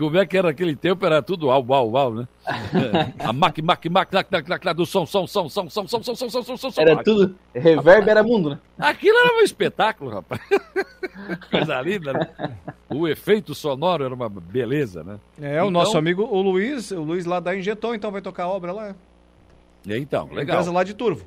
E... 0.00 0.04
Como 0.04 0.16
é 0.18 0.24
que 0.24 0.36
era 0.36 0.50
aquele 0.50 0.74
tempo? 0.74 1.04
Era 1.04 1.20
tudo 1.22 1.50
au, 1.50 1.64
au, 1.72 1.96
au, 1.96 2.14
né? 2.14 2.28
É. 2.46 3.24
A 3.24 3.32
mac, 3.32 3.58
mac, 3.58 3.84
mac, 3.86 4.12
mac, 4.12 4.30
mac, 4.30 4.48
mac, 4.48 4.76
do 4.76 4.86
som, 4.86 5.04
som, 5.04 5.26
som, 5.26 5.48
som, 5.48 5.68
som, 5.68 5.86
som, 5.86 6.02
som, 6.02 6.14
som, 6.14 6.30
som, 6.30 6.56
som, 6.56 6.70
som. 6.70 6.82
Era 6.82 7.02
tudo. 7.02 7.34
Reverb 7.54 8.08
era 8.08 8.22
mundo, 8.22 8.50
né? 8.50 8.58
Aquilo 8.78 9.16
era 9.18 9.36
um 9.36 9.40
espetáculo, 9.40 10.10
rapaz. 10.10 10.40
Coisa 11.50 11.80
linda, 11.82 12.12
né? 12.12 12.28
O 12.88 13.06
efeito 13.06 13.54
sonoro 13.54 14.04
era 14.04 14.14
uma 14.14 14.28
beleza, 14.28 15.04
né? 15.04 15.20
É, 15.40 15.62
o 15.62 15.70
nosso 15.70 15.96
amigo, 15.96 16.22
o 16.24 16.40
Luiz, 16.40 16.90
o 16.90 17.02
Luiz 17.02 17.24
lá 17.24 17.40
da 17.40 17.56
Injeton, 17.56 17.94
então 17.94 18.10
vai 18.10 18.22
tocar 18.22 18.44
a 18.44 18.48
obra 18.48 18.72
lá. 18.72 18.94
Então, 19.86 20.26
legal. 20.32 20.56
Empresa 20.56 20.72
lá 20.72 20.84
de 20.84 20.94
Turvo. 20.94 21.26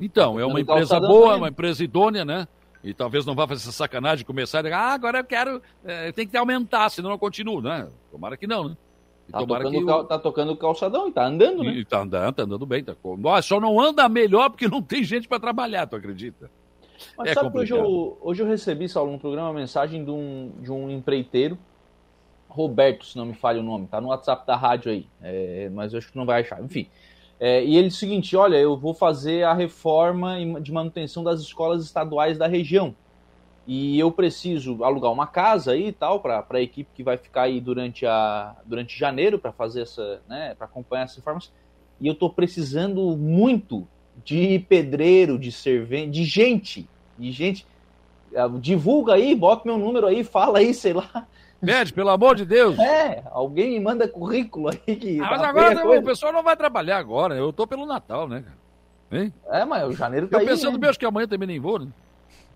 Então, 0.00 0.38
é 0.38 0.44
uma 0.44 0.60
empresa 0.60 0.98
boa, 0.98 1.36
uma 1.36 1.48
empresa 1.48 1.84
idônea, 1.84 2.24
né? 2.24 2.48
E 2.82 2.92
talvez 2.92 3.24
não 3.24 3.34
vá 3.34 3.46
fazer 3.46 3.62
essa 3.62 3.72
sacanagem 3.72 4.18
de 4.18 4.24
começar 4.24 4.66
ah, 4.66 4.92
agora 4.92 5.18
eu 5.18 5.24
quero, 5.24 5.62
é, 5.84 6.10
tem 6.10 6.26
que 6.26 6.36
aumentar, 6.36 6.90
senão 6.90 7.10
eu 7.10 7.18
continuo, 7.18 7.60
né? 7.60 7.88
Tomara 8.10 8.36
que 8.36 8.46
não, 8.46 8.70
né? 8.70 8.76
Tá 9.30 9.38
tocando, 9.46 9.70
que 9.70 9.84
o... 9.84 10.04
tá 10.04 10.18
tocando 10.18 10.56
calçadão 10.56 11.08
e 11.08 11.12
tá 11.12 11.24
andando, 11.24 11.62
né? 11.62 11.72
E 11.72 11.84
tá 11.84 12.00
andando, 12.00 12.34
tá 12.34 12.42
andando 12.42 12.66
bem. 12.66 12.82
Tá... 12.82 12.94
Só 13.42 13.60
não 13.60 13.80
anda 13.80 14.08
melhor 14.08 14.50
porque 14.50 14.68
não 14.68 14.82
tem 14.82 15.04
gente 15.04 15.28
para 15.28 15.38
trabalhar, 15.38 15.86
tu 15.86 15.96
acredita? 15.96 16.50
Mas 17.16 17.30
é 17.30 17.34
sabe 17.34 17.50
que 17.50 17.58
hoje 17.58 17.72
eu, 17.72 18.18
hoje 18.20 18.42
eu 18.42 18.46
recebi, 18.46 18.88
Saulo, 18.88 19.12
no 19.12 19.18
programa, 19.18 19.48
uma 19.48 19.60
mensagem 19.60 20.04
de 20.04 20.10
um, 20.10 20.52
de 20.60 20.70
um 20.70 20.90
empreiteiro, 20.90 21.56
Roberto, 22.48 23.06
se 23.06 23.16
não 23.16 23.24
me 23.24 23.34
falha 23.34 23.60
o 23.60 23.62
nome, 23.62 23.86
tá 23.86 24.00
no 24.00 24.08
WhatsApp 24.08 24.46
da 24.46 24.56
rádio 24.56 24.92
aí, 24.92 25.06
é, 25.22 25.70
mas 25.70 25.92
eu 25.92 25.98
acho 25.98 26.10
que 26.10 26.18
não 26.18 26.26
vai 26.26 26.42
achar. 26.42 26.62
Enfim, 26.62 26.88
é, 27.44 27.64
e 27.64 27.76
ele 27.76 27.90
seguinte: 27.90 28.36
olha, 28.36 28.54
eu 28.56 28.76
vou 28.76 28.94
fazer 28.94 29.42
a 29.42 29.52
reforma 29.52 30.60
de 30.60 30.70
manutenção 30.70 31.24
das 31.24 31.40
escolas 31.40 31.84
estaduais 31.84 32.38
da 32.38 32.46
região. 32.46 32.94
E 33.66 33.98
eu 33.98 34.12
preciso 34.12 34.84
alugar 34.84 35.10
uma 35.10 35.26
casa 35.26 35.72
aí 35.72 35.88
e 35.88 35.92
tal, 35.92 36.20
para 36.20 36.46
a 36.48 36.60
equipe 36.60 36.90
que 36.94 37.02
vai 37.02 37.16
ficar 37.16 37.42
aí 37.42 37.60
durante, 37.60 38.06
a, 38.06 38.54
durante 38.64 38.96
janeiro 38.96 39.40
para 39.40 39.50
fazer 39.50 39.82
essa, 39.82 40.22
né, 40.28 40.54
para 40.54 40.66
acompanhar 40.66 41.02
essas 41.02 41.16
reformas. 41.16 41.52
E 42.00 42.06
eu 42.06 42.12
estou 42.12 42.30
precisando 42.30 43.16
muito 43.16 43.88
de 44.24 44.60
pedreiro, 44.60 45.36
de 45.36 45.50
servente, 45.50 46.12
de 46.12 46.24
gente, 46.24 46.88
de 47.18 47.32
gente. 47.32 47.66
Ah, 48.36 48.48
divulga 48.48 49.14
aí, 49.14 49.34
bota 49.34 49.62
meu 49.66 49.78
número 49.78 50.06
aí, 50.06 50.22
fala 50.22 50.60
aí, 50.60 50.72
sei 50.72 50.92
lá. 50.92 51.26
Pede, 51.64 51.92
pelo 51.92 52.10
amor 52.10 52.34
de 52.34 52.44
Deus. 52.44 52.76
É, 52.78 53.22
alguém 53.30 53.70
me 53.70 53.80
manda 53.80 54.08
currículo 54.08 54.68
aí. 54.68 54.96
Que 54.96 55.20
ah, 55.20 55.30
mas 55.30 55.42
agora 55.42 56.00
o 56.00 56.02
pessoal 56.02 56.32
não 56.32 56.42
vai 56.42 56.56
trabalhar 56.56 56.98
agora. 56.98 57.36
Eu 57.36 57.52
tô 57.52 57.66
pelo 57.66 57.86
Natal, 57.86 58.28
né, 58.28 58.42
cara? 58.42 59.22
Hein? 59.22 59.32
É, 59.48 59.64
mas 59.64 59.86
o 59.86 59.92
janeiro 59.92 60.26
tá 60.26 60.36
eu 60.36 60.40
aí. 60.40 60.46
Eu 60.46 60.50
pensando 60.50 60.78
né? 60.78 60.86
mesmo 60.86 60.98
que 60.98 61.06
amanhã 61.06 61.28
também 61.28 61.46
nem 61.46 61.60
vou, 61.60 61.78
né? 61.78 61.88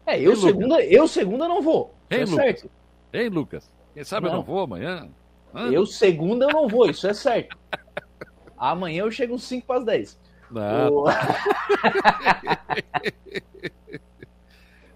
É, 0.06 0.20
eu 0.20 0.34
segunda, 0.34 0.82
eu 0.84 1.06
segunda 1.06 1.48
não 1.48 1.62
vou. 1.62 1.94
Hein, 2.10 2.18
é 2.18 2.24
Lucas? 2.24 2.34
Certo. 2.34 2.70
Hein, 3.12 3.28
Lucas? 3.28 3.70
Quem 3.94 4.04
sabe 4.04 4.26
não. 4.26 4.32
eu 4.32 4.36
não 4.38 4.44
vou 4.44 4.60
amanhã? 4.60 5.08
Hã? 5.54 5.70
Eu 5.70 5.86
segunda 5.86 6.46
eu 6.46 6.50
não 6.50 6.68
vou, 6.68 6.90
isso 6.90 7.06
é 7.06 7.14
certo. 7.14 7.56
amanhã 8.58 9.02
eu 9.02 9.10
chego 9.10 9.38
5 9.38 9.66
para 9.66 9.78
as 9.78 9.84
10. 9.84 10.18
Não. 10.50 10.92
O... 10.92 11.06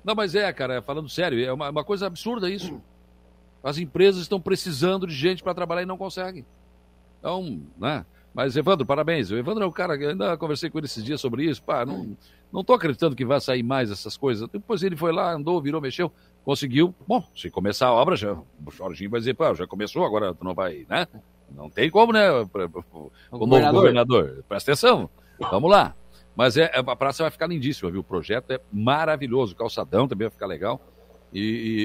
não, 0.04 0.14
mas 0.14 0.34
é, 0.34 0.52
cara, 0.52 0.82
falando 0.82 1.08
sério, 1.08 1.44
é 1.44 1.52
uma, 1.52 1.70
uma 1.70 1.84
coisa 1.84 2.06
absurda 2.06 2.50
isso. 2.50 2.80
As 3.62 3.78
empresas 3.78 4.22
estão 4.22 4.40
precisando 4.40 5.06
de 5.06 5.14
gente 5.14 5.42
para 5.42 5.54
trabalhar 5.54 5.82
e 5.82 5.86
não 5.86 5.98
conseguem. 5.98 6.44
Então, 7.18 7.60
né? 7.78 8.04
Mas, 8.32 8.56
Evandro, 8.56 8.86
parabéns. 8.86 9.30
O 9.30 9.36
Evandro 9.36 9.64
é 9.64 9.66
o 9.66 9.72
cara 9.72 9.98
que 9.98 10.04
ainda 10.04 10.36
conversei 10.36 10.70
com 10.70 10.78
ele 10.78 10.86
esses 10.86 11.04
dias 11.04 11.20
sobre 11.20 11.44
isso. 11.44 11.62
Pá, 11.62 11.84
não, 11.84 12.16
não 12.52 12.64
tô 12.64 12.72
acreditando 12.72 13.16
que 13.16 13.24
vai 13.24 13.40
sair 13.40 13.62
mais 13.62 13.90
essas 13.90 14.16
coisas. 14.16 14.48
Depois 14.48 14.82
ele 14.82 14.96
foi 14.96 15.12
lá, 15.12 15.32
andou, 15.32 15.60
virou, 15.60 15.80
mexeu, 15.80 16.12
conseguiu. 16.44 16.94
Bom, 17.06 17.22
se 17.34 17.50
começar 17.50 17.88
a 17.88 17.92
obra, 17.92 18.16
já, 18.16 18.32
o 18.32 18.70
Jorginho 18.70 19.10
vai 19.10 19.20
dizer, 19.20 19.34
pá, 19.34 19.52
já 19.52 19.66
começou, 19.66 20.04
agora 20.04 20.34
tu 20.34 20.44
não 20.44 20.54
vai, 20.54 20.86
né? 20.88 21.06
Não 21.54 21.68
tem 21.68 21.90
como, 21.90 22.12
né? 22.12 22.30
O, 22.30 22.48
o, 22.92 23.12
o 23.32 23.46
novo 23.46 23.72
governador. 23.72 24.44
Presta 24.48 24.70
atenção. 24.70 25.10
Vamos 25.38 25.70
lá. 25.70 25.94
Mas 26.36 26.56
é, 26.56 26.70
a 26.74 26.96
praça 26.96 27.24
vai 27.24 27.30
ficar 27.30 27.48
lindíssima, 27.48 27.90
viu? 27.90 28.00
O 28.00 28.04
projeto 28.04 28.52
é 28.52 28.60
maravilhoso. 28.72 29.52
O 29.52 29.56
calçadão 29.56 30.06
também 30.06 30.26
vai 30.28 30.32
ficar 30.32 30.46
legal. 30.46 30.80
E, 31.32 31.40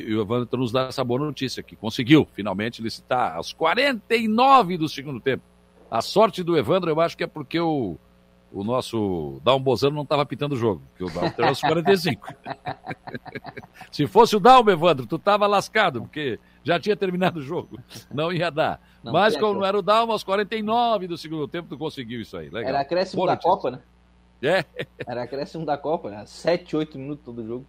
e, 0.07 0.09
e 0.09 0.15
o 0.15 0.21
Evandro 0.21 0.57
nos 0.57 0.71
dá 0.71 0.87
essa 0.87 1.03
boa 1.03 1.19
notícia, 1.19 1.61
que 1.61 1.75
conseguiu 1.75 2.27
finalmente 2.33 2.81
licitar 2.81 3.35
aos 3.35 3.53
49 3.53 4.77
do 4.77 4.89
segundo 4.89 5.19
tempo. 5.19 5.43
A 5.89 6.01
sorte 6.01 6.43
do 6.43 6.57
Evandro, 6.57 6.89
eu 6.89 6.99
acho 6.99 7.15
que 7.15 7.23
é 7.23 7.27
porque 7.27 7.59
o, 7.59 7.97
o 8.51 8.63
nosso 8.63 9.39
Bozano 9.61 9.95
não 9.95 10.03
estava 10.03 10.25
pitando 10.25 10.53
o 10.53 10.55
jogo, 10.55 10.81
que 10.97 11.03
o 11.03 11.07
tem 11.35 11.47
aos 11.47 11.61
45. 11.61 12.33
Se 13.91 14.07
fosse 14.07 14.35
o 14.35 14.39
Dalmo, 14.39 14.71
Evandro, 14.71 15.05
tu 15.05 15.17
estava 15.17 15.45
lascado, 15.45 16.01
porque 16.01 16.39
já 16.63 16.79
tinha 16.79 16.95
terminado 16.95 17.39
o 17.39 17.43
jogo. 17.43 17.77
Não 18.11 18.33
ia 18.33 18.49
dar. 18.49 18.81
Não, 19.03 19.13
Mas 19.13 19.37
como 19.37 19.59
não 19.59 19.65
era 19.65 19.77
o 19.77 19.81
Dalmo, 19.81 20.11
aos 20.11 20.23
49 20.23 21.07
do 21.07 21.17
segundo 21.17 21.47
tempo, 21.47 21.69
tu 21.69 21.77
conseguiu 21.77 22.21
isso 22.21 22.35
aí. 22.35 22.49
Legal. 22.49 22.69
Era 22.69 22.79
acréscimo 22.79 23.25
da 23.25 23.33
notícia. 23.33 23.51
Copa, 23.51 23.71
né? 23.71 23.79
É. 24.41 24.65
Era 25.05 25.23
acréscimo 25.23 25.65
da 25.65 25.77
Copa, 25.77 26.09
né? 26.09 26.23
7, 26.25 26.75
8 26.75 26.97
minutos 26.97 27.23
todo 27.23 27.45
jogo. 27.45 27.65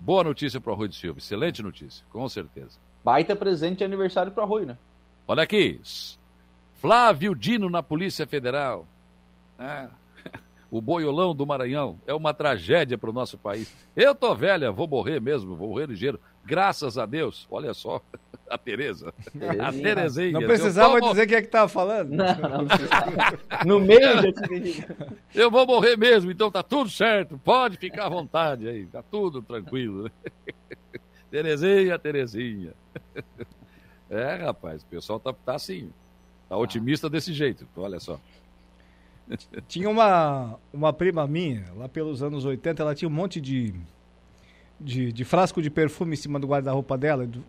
Boa 0.00 0.24
notícia 0.24 0.58
para 0.58 0.70
o 0.70 0.74
Arroio 0.74 0.88
de 0.88 0.96
Silva, 0.96 1.18
excelente 1.18 1.62
notícia, 1.62 2.04
com 2.08 2.26
certeza. 2.26 2.78
Baita 3.04 3.36
presente 3.36 3.78
de 3.78 3.84
aniversário 3.84 4.32
para 4.32 4.40
o 4.40 4.44
Arroio, 4.44 4.66
né? 4.66 4.78
Olha 5.28 5.42
aqui, 5.42 5.78
Flávio 6.80 7.34
Dino 7.34 7.68
na 7.68 7.82
Polícia 7.82 8.26
Federal. 8.26 8.86
É. 9.58 9.88
O 10.72 10.80
boiolão 10.80 11.34
do 11.34 11.44
Maranhão 11.44 11.98
é 12.06 12.14
uma 12.14 12.32
tragédia 12.32 12.96
para 12.96 13.10
o 13.10 13.12
nosso 13.12 13.36
país. 13.36 13.74
Eu 13.96 14.14
tô 14.14 14.32
velha, 14.36 14.70
vou 14.70 14.86
morrer 14.86 15.20
mesmo, 15.20 15.56
vou 15.56 15.70
morrer 15.70 15.86
ligeiro. 15.86 16.20
Graças 16.44 16.96
a 16.96 17.04
Deus, 17.04 17.44
olha 17.50 17.74
só, 17.74 18.00
a 18.50 18.58
Tereza. 18.58 19.14
A 19.60 19.72
Terezinha. 19.72 20.32
Não 20.32 20.42
precisava 20.42 21.00
tô... 21.00 21.10
dizer 21.10 21.26
quem 21.26 21.36
é 21.36 21.40
que 21.40 21.46
estava 21.46 21.68
falando. 21.68 22.10
Não, 22.10 22.26
não 22.26 22.66
No 23.64 23.80
meio 23.80 24.00
eu, 24.00 25.42
eu 25.42 25.50
vou 25.50 25.64
morrer 25.66 25.96
mesmo, 25.96 26.30
então 26.30 26.50
tá 26.50 26.62
tudo 26.62 26.90
certo. 26.90 27.40
Pode 27.42 27.76
ficar 27.76 28.06
à 28.06 28.08
vontade 28.08 28.68
aí, 28.68 28.86
tá 28.86 29.02
tudo 29.02 29.40
tranquilo. 29.40 30.04
Né? 30.04 30.10
Terezinha, 31.30 31.98
Terezinha. 31.98 32.74
É, 34.12 34.34
rapaz, 34.34 34.82
o 34.82 34.86
pessoal 34.86 35.20
tá, 35.20 35.32
tá 35.32 35.54
assim, 35.54 35.88
tá 36.48 36.56
otimista 36.56 37.08
desse 37.08 37.32
jeito, 37.32 37.64
olha 37.76 38.00
só. 38.00 38.18
Tinha 39.68 39.88
uma, 39.88 40.58
uma 40.72 40.92
prima 40.92 41.28
minha, 41.28 41.64
lá 41.76 41.88
pelos 41.88 42.20
anos 42.20 42.44
80, 42.44 42.82
ela 42.82 42.92
tinha 42.92 43.08
um 43.08 43.12
monte 43.12 43.40
de 43.40 43.72
de, 44.80 45.12
de, 45.12 45.24
frasco 45.24 45.60
de 45.60 45.70
perfume 45.70 46.14
em 46.14 46.16
cima 46.16 46.38
do 46.38 46.46
guarda-roupa 46.46 46.96
dela, 46.96 47.26
do, 47.26 47.44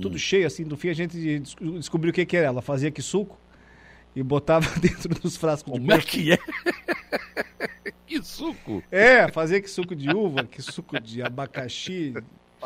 tudo 0.00 0.14
hum. 0.14 0.18
cheio 0.18 0.46
assim, 0.46 0.64
do 0.64 0.76
fim 0.76 0.90
a 0.90 0.92
gente 0.92 1.42
descobriu 1.78 2.10
o 2.10 2.14
que, 2.14 2.26
que 2.26 2.36
era. 2.36 2.48
Ela 2.48 2.62
fazia 2.62 2.90
que 2.90 3.00
suco 3.00 3.38
e 4.14 4.22
botava 4.22 4.68
dentro 4.80 5.14
dos 5.20 5.36
frascos 5.36 5.72
Como 5.72 5.86
de 5.86 5.92
é 5.92 5.98
que 5.98 6.32
é? 6.32 6.38
que 8.06 8.22
suco? 8.22 8.82
É, 8.90 9.28
fazer 9.28 9.60
que 9.60 9.70
suco 9.70 9.94
de 9.94 10.08
uva, 10.10 10.44
que 10.44 10.60
suco 10.60 11.00
de 11.00 11.22
abacaxi. 11.22 12.14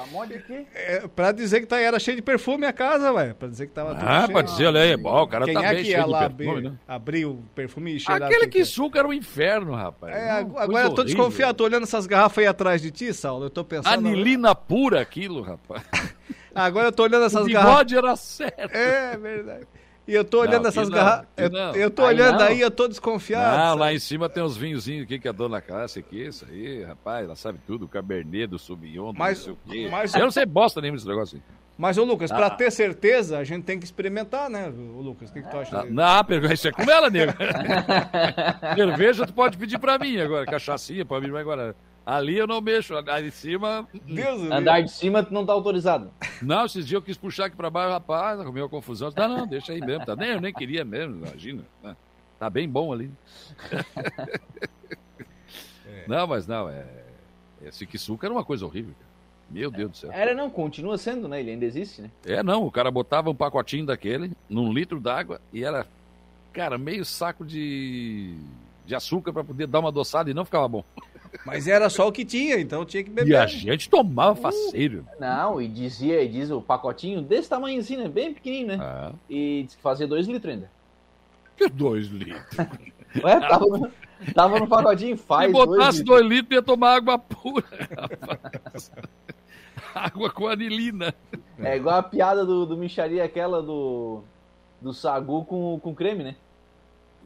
Pamonha 0.04 0.26
de 0.38 0.42
quê? 0.44 0.66
É, 0.74 1.06
pra 1.08 1.32
dizer 1.32 1.60
que 1.60 1.66
tá, 1.66 1.78
era 1.80 1.98
cheio 1.98 2.16
de 2.16 2.22
perfume 2.22 2.66
a 2.66 2.72
casa, 2.72 3.12
ué. 3.12 3.34
Pra 3.34 3.48
dizer 3.48 3.66
que 3.66 3.72
tava 3.72 3.94
tudo 3.94 4.08
Ah, 4.08 4.20
cheio. 4.20 4.32
pra 4.32 4.42
dizer, 4.42 4.66
olha 4.66 4.80
aí, 4.80 4.96
bom, 4.96 5.22
o 5.22 5.26
cara 5.26 5.44
Quem 5.44 5.54
tá 5.54 5.64
é 5.64 5.74
bem 5.74 5.82
que 5.84 5.90
ia 5.90 5.94
cheio 5.96 6.04
de 6.06 6.10
lá 6.10 6.20
perfume, 6.30 6.50
abrir, 6.58 6.70
né? 6.70 6.76
abrir 6.88 7.26
o 7.26 7.34
perfume 7.54 7.96
e 7.96 8.00
cheirar 8.00 8.28
Aquele 8.28 8.44
tudo? 8.44 8.52
que 8.52 8.64
suco 8.64 8.96
era 8.98 9.06
um 9.08 9.12
inferno, 9.12 9.72
rapaz. 9.74 10.14
É, 10.16 10.18
Uma 10.18 10.32
ag- 10.38 10.44
coisa 10.50 10.62
agora 10.64 10.84
eu 10.86 10.90
tô 10.94 11.02
horrível. 11.02 11.04
desconfiado, 11.04 11.56
tô 11.56 11.64
olhando 11.64 11.82
essas 11.84 12.06
garrafas 12.06 12.38
aí 12.38 12.46
atrás 12.46 12.80
de 12.82 12.90
ti, 12.90 13.12
Saulo. 13.12 13.44
Eu 13.46 13.50
tô 13.50 13.64
pensando. 13.64 13.92
Anilina 13.92 14.54
pura 14.54 15.00
aquilo, 15.00 15.42
rapaz. 15.42 15.82
Agora 16.52 16.88
eu 16.88 16.92
tô 16.92 17.04
olhando 17.04 17.24
essas 17.26 17.46
o 17.46 17.48
garrafas. 17.48 17.84
bigode 17.86 17.96
era 17.96 18.16
certo. 18.16 18.74
É 18.74 19.16
verdade. 19.16 19.66
E 20.10 20.14
eu 20.14 20.24
tô 20.24 20.40
olhando 20.40 20.62
Não, 20.62 20.68
essas 20.70 20.88
garrafas. 20.88 21.26
Eu, 21.36 21.50
eu 21.80 21.90
tô 21.90 22.02
Aí 22.02 22.08
olhando 22.14 22.38
não. 22.40 22.46
aí, 22.46 22.60
eu 22.60 22.70
tô 22.70 22.88
desconfiado. 22.88 23.56
Sabe? 23.56 23.80
lá 23.80 23.92
em 23.94 23.98
cima 24.00 24.28
tem 24.28 24.42
uns 24.42 24.56
vinhozinhos 24.56 25.04
aqui 25.04 25.18
que 25.20 25.28
a 25.28 25.32
dona 25.32 25.60
Cássia 25.60 26.00
aqui, 26.00 26.26
isso 26.26 26.44
aí, 26.50 26.82
rapaz, 26.82 27.24
ela 27.26 27.36
sabe 27.36 27.60
tudo, 27.66 27.84
o 27.84 27.88
Cabernet, 27.88 28.48
do 28.48 28.58
Sauvignon, 28.58 29.12
do 29.12 29.18
Mas- 29.18 29.38
não 29.38 29.44
sei 29.44 29.52
o 29.52 29.58
quê. 29.70 29.88
mas- 29.90 30.12
Eu 30.14 30.22
não 30.22 30.30
sei 30.32 30.44
bosta 30.44 30.80
nenhuma 30.80 30.96
desse 30.96 31.06
negócio 31.08 31.36
aí. 31.36 31.42
Mas, 31.78 31.96
ô 31.96 32.04
Lucas, 32.04 32.30
pra 32.30 32.46
Ah. 32.46 32.50
ter 32.50 32.70
certeza, 32.72 33.38
a 33.38 33.44
gente 33.44 33.62
tem 33.64 33.78
que 33.78 33.84
experimentar, 33.86 34.50
né, 34.50 34.68
ô 34.68 35.00
Lucas? 35.00 35.30
O 35.30 35.32
que, 35.32 35.40
que 35.42 35.48
tu 35.50 35.56
acha? 35.56 35.78
Ah, 35.80 35.84
Não, 35.88 36.24
pergunta 36.24 36.52
isso 36.52 36.66
é 36.68 36.72
com 36.72 36.82
ela, 36.82 37.08
nego. 37.08 37.32
Cerveja 38.76 39.26
tu 39.26 39.32
pode 39.32 39.56
pedir 39.56 39.78
pra 39.78 39.98
mim 39.98 40.18
agora, 40.18 40.44
cachaçinha 40.46 41.04
pra 41.04 41.20
mim, 41.20 41.28
mas 41.30 41.40
agora 41.40 41.74
ali 42.04 42.36
eu 42.36 42.46
não 42.46 42.60
mexo, 42.60 42.96
ali 42.96 43.28
em 43.28 43.30
cima... 43.30 43.88
Deus 44.04 44.50
Andar 44.50 44.82
de 44.82 44.90
cima 44.90 45.22
tu 45.22 45.32
não 45.32 45.44
tá 45.46 45.52
autorizado. 45.52 46.10
Não, 46.42 46.66
esses 46.66 46.86
dias 46.86 46.98
eu 46.98 47.02
quis 47.02 47.16
puxar 47.16 47.46
aqui 47.46 47.56
pra 47.56 47.70
baixo, 47.70 47.92
rapaz, 47.92 48.40
uma 48.40 48.68
confusão. 48.68 49.12
Não, 49.16 49.28
não, 49.28 49.46
deixa 49.46 49.72
aí 49.72 49.80
mesmo, 49.80 50.04
tá? 50.04 50.16
Nem, 50.16 50.30
eu 50.30 50.40
nem 50.40 50.52
queria 50.52 50.84
mesmo, 50.84 51.26
imagina. 51.26 51.62
né? 51.82 51.96
Tá 52.38 52.48
bem 52.48 52.68
bom 52.68 52.92
ali. 52.92 53.10
Não, 56.06 56.26
mas 56.26 56.46
não, 56.46 56.68
é... 56.68 56.84
Esse 57.62 57.86
Kisuka 57.86 58.26
era 58.26 58.34
uma 58.34 58.44
coisa 58.44 58.64
horrível, 58.64 58.94
cara. 58.98 59.10
Meu 59.50 59.70
Deus 59.70 59.90
do 59.90 59.96
céu. 59.96 60.12
Era 60.12 60.32
não, 60.32 60.48
continua 60.48 60.96
sendo, 60.96 61.28
né? 61.28 61.40
Ele 61.40 61.50
ainda 61.50 61.64
existe, 61.64 62.02
né? 62.02 62.10
É, 62.24 62.42
não, 62.42 62.64
o 62.64 62.70
cara 62.70 62.90
botava 62.90 63.30
um 63.30 63.34
pacotinho 63.34 63.84
daquele 63.84 64.32
num 64.48 64.72
litro 64.72 65.00
d'água 65.00 65.40
e 65.52 65.64
era, 65.64 65.86
cara, 66.52 66.78
meio 66.78 67.04
saco 67.04 67.44
de, 67.44 68.36
de 68.86 68.94
açúcar 68.94 69.32
pra 69.32 69.42
poder 69.42 69.66
dar 69.66 69.80
uma 69.80 69.88
adoçada 69.88 70.30
e 70.30 70.34
não 70.34 70.44
ficava 70.44 70.68
bom. 70.68 70.84
Mas 71.44 71.66
era 71.66 71.88
só 71.88 72.08
o 72.08 72.12
que 72.12 72.24
tinha, 72.24 72.58
então 72.58 72.84
tinha 72.84 73.02
que 73.02 73.10
beber. 73.10 73.30
E 73.30 73.36
a 73.36 73.46
gente 73.46 73.88
tomava 73.88 74.34
faceiro. 74.34 75.06
Não, 75.18 75.60
e 75.60 75.68
dizia, 75.68 76.22
e 76.22 76.28
diz 76.28 76.50
o 76.50 76.60
pacotinho 76.60 77.22
desse 77.22 77.48
tamanho 77.48 77.80
assim, 77.80 77.96
né? 77.96 78.08
Bem 78.08 78.34
pequenininho, 78.34 78.68
né? 78.68 78.78
Ah. 78.80 79.12
E 79.28 79.64
diz 79.64 79.74
que 79.74 79.82
fazia 79.82 80.06
dois 80.06 80.26
litros 80.26 80.54
ainda. 80.54 80.70
Que 81.56 81.68
dois 81.68 82.06
litros? 82.08 82.44
Ué, 83.22 83.40
tava 83.40 83.66
no, 83.66 83.92
tava 84.34 84.60
no 84.60 84.68
pacotinho, 84.68 85.16
faz 85.16 85.46
Se 85.46 85.52
botasse 85.52 86.02
dois 86.02 86.04
dois 86.04 86.22
litros. 86.22 86.38
litros, 86.38 86.56
ia 86.56 86.62
tomar 86.62 86.96
água 86.96 87.18
pura, 87.18 87.64
rapaz. 87.96 88.92
água 89.94 90.30
com 90.30 90.46
anilina. 90.46 91.14
É 91.58 91.76
igual 91.76 91.96
a 91.96 92.02
piada 92.02 92.44
do, 92.44 92.64
do 92.66 92.76
micharia, 92.76 93.24
aquela 93.24 93.62
do, 93.62 94.22
do 94.80 94.92
sagu 94.92 95.44
com, 95.44 95.78
com 95.80 95.94
creme, 95.94 96.24
né? 96.24 96.36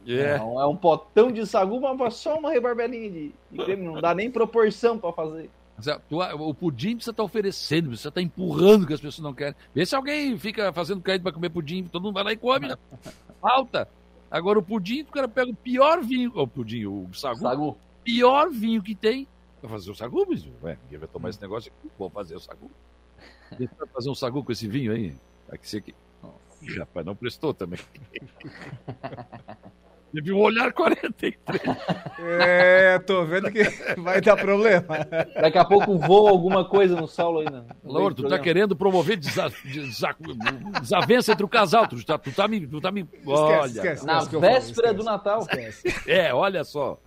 É. 0.07 0.41
um, 0.43 0.61
é 0.61 0.67
um 0.67 0.77
potão 0.77 1.31
de 1.33 1.47
sagu, 1.47 1.81
mas 1.97 2.15
só 2.15 2.39
uma 2.39 2.51
rebarbelinha 2.51 3.11
de, 3.11 3.35
de 3.51 3.65
creme, 3.65 3.85
não 3.85 4.01
dá 4.01 4.15
nem 4.15 4.31
proporção 4.31 4.99
pra 4.99 5.13
fazer. 5.13 5.51
É, 5.87 5.99
o 6.35 6.55
pudim 6.55 6.99
você 7.01 7.13
tá 7.13 7.23
oferecendo, 7.23 7.97
você 7.97 8.09
tá 8.11 8.23
empurrando 8.23 8.87
que 8.87 8.93
as 8.93 9.01
pessoas 9.01 9.25
não 9.25 9.35
querem. 9.35 9.55
Vê 9.75 9.85
se 9.85 9.95
alguém 9.97 10.39
fica 10.39 10.73
fazendo 10.73 11.01
crédito 11.01 11.25
pra 11.25 11.33
comer 11.33 11.51
pudim, 11.51 11.85
todo 11.85 12.03
mundo 12.03 12.15
vai 12.15 12.23
lá 12.25 12.33
e 12.33 12.37
come. 12.37 12.69
né? 12.69 12.77
Falta. 13.41 13.89
Agora 14.31 14.59
o 14.59 14.63
pudim, 14.63 15.03
o 15.03 15.07
cara 15.07 15.27
pega 15.29 15.51
o 15.51 15.55
pior 15.55 16.03
vinho, 16.03 16.33
o 16.35 16.47
pudim, 16.47 16.87
o 16.87 17.09
sagu, 17.13 17.41
Sagu. 17.41 17.77
pior 18.05 18.51
vinho 18.51 18.83
que 18.83 18.95
tem. 18.95 19.27
Vai 19.61 19.71
fazer 19.73 19.91
o 19.91 19.95
sagu, 19.95 20.27
mas 20.29 20.45
ué, 20.63 20.79
ninguém 20.85 20.99
vai 20.99 21.09
tomar 21.09 21.31
esse 21.31 21.41
negócio 21.41 21.73
aqui, 21.73 21.91
vou 21.99 22.11
fazer 22.11 22.37
o 22.37 22.41
sagu. 22.41 22.71
Eu 23.59 23.69
fazer 23.93 24.11
um 24.11 24.15
sagu 24.15 24.43
com 24.45 24.53
esse 24.53 24.67
vinho 24.69 24.93
aí. 24.93 25.15
Aqui, 25.51 25.77
aqui. 25.77 25.95
Ih, 26.63 26.79
rapaz, 26.79 27.05
não 27.05 27.15
prestou 27.15 27.53
também. 27.53 27.79
Teve 30.15 30.33
um 30.33 30.39
olhar 30.41 30.73
43. 30.73 31.61
É, 32.41 32.99
tô 33.01 33.25
vendo 33.25 33.51
que 33.51 33.65
vai 34.01 34.21
dar 34.21 34.37
problema. 34.37 34.85
Daqui 35.41 35.59
a 35.59 35.65
pouco 35.65 35.99
voa 35.99 36.31
alguma 36.31 36.65
coisa 36.65 36.95
no 36.95 37.09
Saulo 37.09 37.41
aí. 37.41 37.47
No, 37.51 37.65
no 37.83 37.93
Lauro, 37.93 38.15
tu 38.15 38.29
tá 38.29 38.39
querendo 38.39 38.77
promover 38.77 39.17
desa- 39.17 39.51
desa- 39.65 40.15
desavença 40.81 41.33
entre 41.33 41.45
o 41.45 41.49
casal. 41.49 41.89
Tu 41.89 42.05
tá, 42.07 42.17
tu 42.17 42.31
tá 42.31 42.47
me. 42.47 42.65
Tu 42.65 42.81
tá 42.81 42.93
me... 42.93 43.09
Olha. 43.27 43.67
esquece, 43.67 44.07
Na 44.07 44.25
que 44.25 44.37
eu 44.37 44.41
falo, 44.41 44.53
véspera 44.53 44.95
do 44.95 45.03
Natal. 45.03 45.45
É, 46.07 46.33
olha 46.33 46.63
só. 46.63 46.99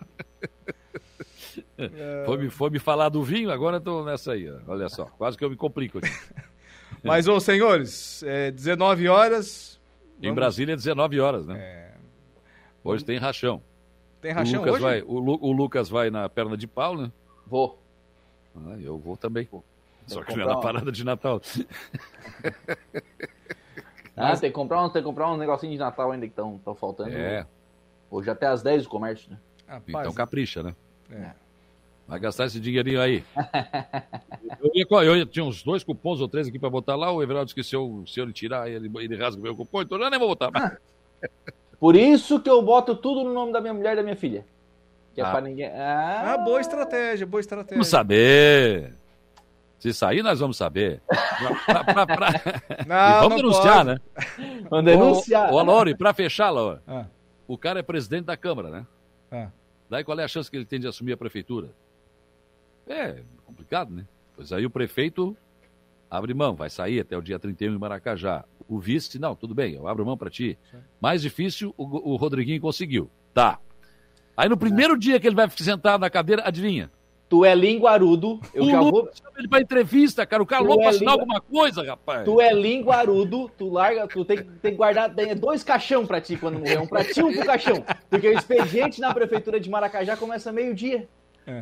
Foi 2.26 2.38
me, 2.38 2.50
foi 2.50 2.70
me 2.70 2.80
falar 2.80 3.10
do 3.10 3.24
vinho, 3.24 3.50
agora 3.52 3.78
eu 3.78 3.82
tô 3.82 4.04
nessa 4.04 4.34
aí. 4.34 4.52
Olha 4.68 4.90
só, 4.90 5.06
quase 5.18 5.38
que 5.38 5.46
eu 5.46 5.50
me 5.50 5.56
complico 5.56 6.00
aqui. 6.00 6.12
Mas, 7.04 7.28
ô 7.28 7.40
senhores, 7.40 8.22
é 8.24 8.52
19 8.52 9.08
horas. 9.08 9.80
Em 10.20 10.24
Vamos- 10.24 10.36
Brasília 10.36 10.74
é 10.74 10.76
19 10.76 11.20
horas, 11.20 11.46
né? 11.46 11.87
Hoje 12.88 13.06
tem 13.06 13.18
rachão. 13.18 13.62
Tem 14.22 14.32
rachão 14.32 14.62
o 14.62 14.66
Lucas 14.66 14.74
hoje? 14.76 14.84
Vai, 14.84 15.02
o, 15.04 15.20
Lu- 15.20 15.40
o 15.42 15.52
Lucas 15.52 15.90
vai 15.90 16.10
na 16.10 16.28
perna 16.30 16.58
de 16.58 16.68
pau, 16.68 16.98
né? 16.98 17.12
Vou. 17.46 17.80
Ah, 18.56 18.76
eu 18.80 18.98
vou 18.98 19.16
também. 19.16 19.48
Só 20.08 20.24
que 20.24 20.32
que 20.34 20.38
não 20.38 20.46
é 20.46 20.48
na 20.48 20.58
parada 20.60 20.92
de 20.92 21.04
Natal. 21.04 21.42
Ah, 24.20 24.36
tem 24.36 24.50
que 24.50 24.56
comprar 24.56 24.84
um, 24.84 24.90
tem 24.90 25.00
que 25.02 25.06
comprar 25.08 25.32
um 25.32 25.38
negocinho 25.38 25.72
de 25.74 25.78
Natal 25.78 26.12
ainda 26.12 26.26
que 26.26 26.32
estão 26.32 26.60
faltando. 26.76 27.12
É. 27.16 27.46
Hoje 28.10 28.28
até 28.32 28.48
às 28.48 28.64
10 28.64 28.88
o 28.88 28.90
comércio, 28.90 29.30
né? 29.30 29.38
Então 29.88 30.12
capricha, 30.12 30.64
né? 30.64 30.76
É. 31.12 31.32
Vai 32.08 32.20
gastar 32.20 32.46
esse 32.46 32.60
dinheirinho 32.60 33.00
aí. 33.00 33.24
eu, 34.60 34.72
ia, 34.74 34.88
eu 35.06 35.18
ia- 35.18 35.26
tinha 35.26 35.46
uns 35.46 35.62
dois 35.62 35.84
cupons 35.84 36.20
ou 36.20 36.28
três 36.28 36.48
aqui 36.48 36.58
pra 36.58 36.68
botar 36.70 36.96
lá. 36.96 37.12
O 37.12 37.22
Everaldo 37.22 37.50
esqueceu, 37.50 38.04
se 38.08 38.20
ele 38.20 38.34
tirar, 38.34 38.68
ele, 38.68 38.90
ele 38.98 39.16
rasga 39.16 39.40
o 39.40 39.44
meu 39.44 39.56
cupom, 39.56 39.84
então 39.84 40.02
eu 40.02 40.10
nem 40.10 40.18
vou 40.20 40.30
botar. 40.30 40.50
mais. 40.50 40.78
Por 41.80 41.95
isso 41.95 42.40
que 42.40 42.49
eu 42.49 42.62
boto 42.62 42.95
tudo 42.95 43.24
no 43.24 43.34
nome 43.34 43.52
da 43.52 43.62
minha 43.62 43.74
mulher 43.74 43.94
e 43.94 43.95
da 43.98 44.04
minha 44.04 44.16
filha. 44.16 44.45
Que 45.14 45.22
é 45.22 45.24
Ah. 45.26 45.32
pra 45.32 45.41
ninguém. 45.41 45.68
Ah, 45.68 46.34
Ah, 46.34 46.38
boa 46.38 46.60
estratégia, 46.62 47.26
boa 47.26 47.40
estratégia. 47.41 47.76
Vamos 47.76 47.88
saber. 47.88 48.94
Se 49.80 49.94
sair, 49.94 50.24
nós 50.24 50.40
vamos 50.40 50.58
saber. 50.58 51.02
Pra- 51.66 51.84
pra- 51.84 52.06
pra- 52.08 52.30
Não, 52.88 52.95
e 52.95 53.14
vamos 53.22 53.30
não 53.30 53.36
denunciar, 53.38 53.86
pode. 53.86 53.88
né? 53.90 53.98
Vamos 54.70 54.86
denunciar. 54.86 55.54
Ô, 55.54 55.58
ô 55.58 55.64
Laure, 55.64 55.95
pra 55.95 56.14
fechar, 56.14 56.49
Laura, 56.49 56.82
Ah. 56.88 57.06
o 57.48 57.58
cara 57.58 57.80
é 57.80 57.84
presidente 57.84 58.26
da 58.26 58.36
Câmara, 58.36 58.70
né? 58.72 58.86
Ah. 59.32 59.49
Daí 59.90 60.04
qual 60.04 60.20
é 60.20 60.24
a 60.24 60.28
chance 60.28 60.49
que 60.49 60.58
ele 60.58 60.66
tem 60.66 60.80
de 60.80 60.88
assumir 60.88 61.14
a 61.14 61.18
prefeitura? 61.18 61.70
É 62.88 63.18
complicado, 63.45 63.94
né? 63.94 64.06
Pois 64.36 64.52
aí 64.52 64.66
o 64.66 64.70
prefeito 64.70 65.36
abre 66.10 66.34
mão, 66.34 66.56
vai 66.56 66.70
sair 66.70 66.99
até 67.02 67.16
o 67.18 67.22
dia 67.22 67.38
31 67.38 67.74
em 67.76 67.78
Maracajá. 67.78 68.44
O 68.68 68.80
vice, 68.80 69.18
não, 69.19 69.35
tudo 69.35 69.56
bem, 69.56 69.76
eu 69.76 69.88
abro 69.88 70.06
mão 70.06 70.18
pra 70.18 70.30
ti. 70.30 70.57
Mais 70.99 71.22
difícil, 71.22 71.73
o, 71.77 72.14
o 72.14 72.15
Rodriguinho 72.18 72.60
conseguiu. 72.61 73.10
Tá. 73.34 73.60
Aí 74.35 74.49
no 74.49 74.57
primeiro 74.57 74.98
dia 74.98 75.19
que 75.19 75.27
ele 75.27 75.35
vai 75.35 75.49
sentar 75.49 75.98
na 75.98 76.10
cadeira, 76.10 76.44
adivinha? 76.45 76.91
Tu 77.30 77.44
é 77.44 77.53
linguarudo, 77.53 78.39
eu 78.53 78.64
o 78.64 78.69
já 78.69 78.80
Lula 78.80 78.91
vou. 78.91 79.10
chama 79.14 79.31
ele 79.38 79.48
pra 79.49 79.60
entrevista, 79.60 80.26
cara. 80.26 80.41
O 80.41 80.45
cara 80.45 80.64
Tu 80.64 80.68
louco 80.68 80.81
é 80.81 80.84
pra 80.85 80.89
assinar 80.91 81.14
língua- 81.18 81.22
alguma 81.35 81.41
coisa, 81.41 81.84
rapaz. 81.84 82.23
Tu 82.23 82.39
é 82.39 82.53
linguarudo, 82.53 83.52
tu 83.57 83.69
larga, 83.69 84.07
tu 84.07 84.23
tem, 84.23 84.38
tem 84.38 84.72
que 84.72 84.77
guardar 84.77 85.14
tem 85.14 85.35
dois 85.35 85.61
caixão 85.64 86.06
pra 86.06 86.22
ti 86.22 86.38
quando 86.38 86.60
morrer, 86.60 86.77
um 86.80 86.88
pra 86.88 87.03
ti 87.03 87.19
e 87.19 87.23
um 87.23 87.34
pro 87.34 87.45
caixão. 87.45 87.84
Porque 88.10 88.30
o 88.30 88.31
expediente 88.38 89.02
na 89.02 89.14
prefeitura 89.14 89.60
de 89.60 89.69
Maracajá 89.69 90.15
começa 90.15 90.53
meio-dia. 90.53 91.07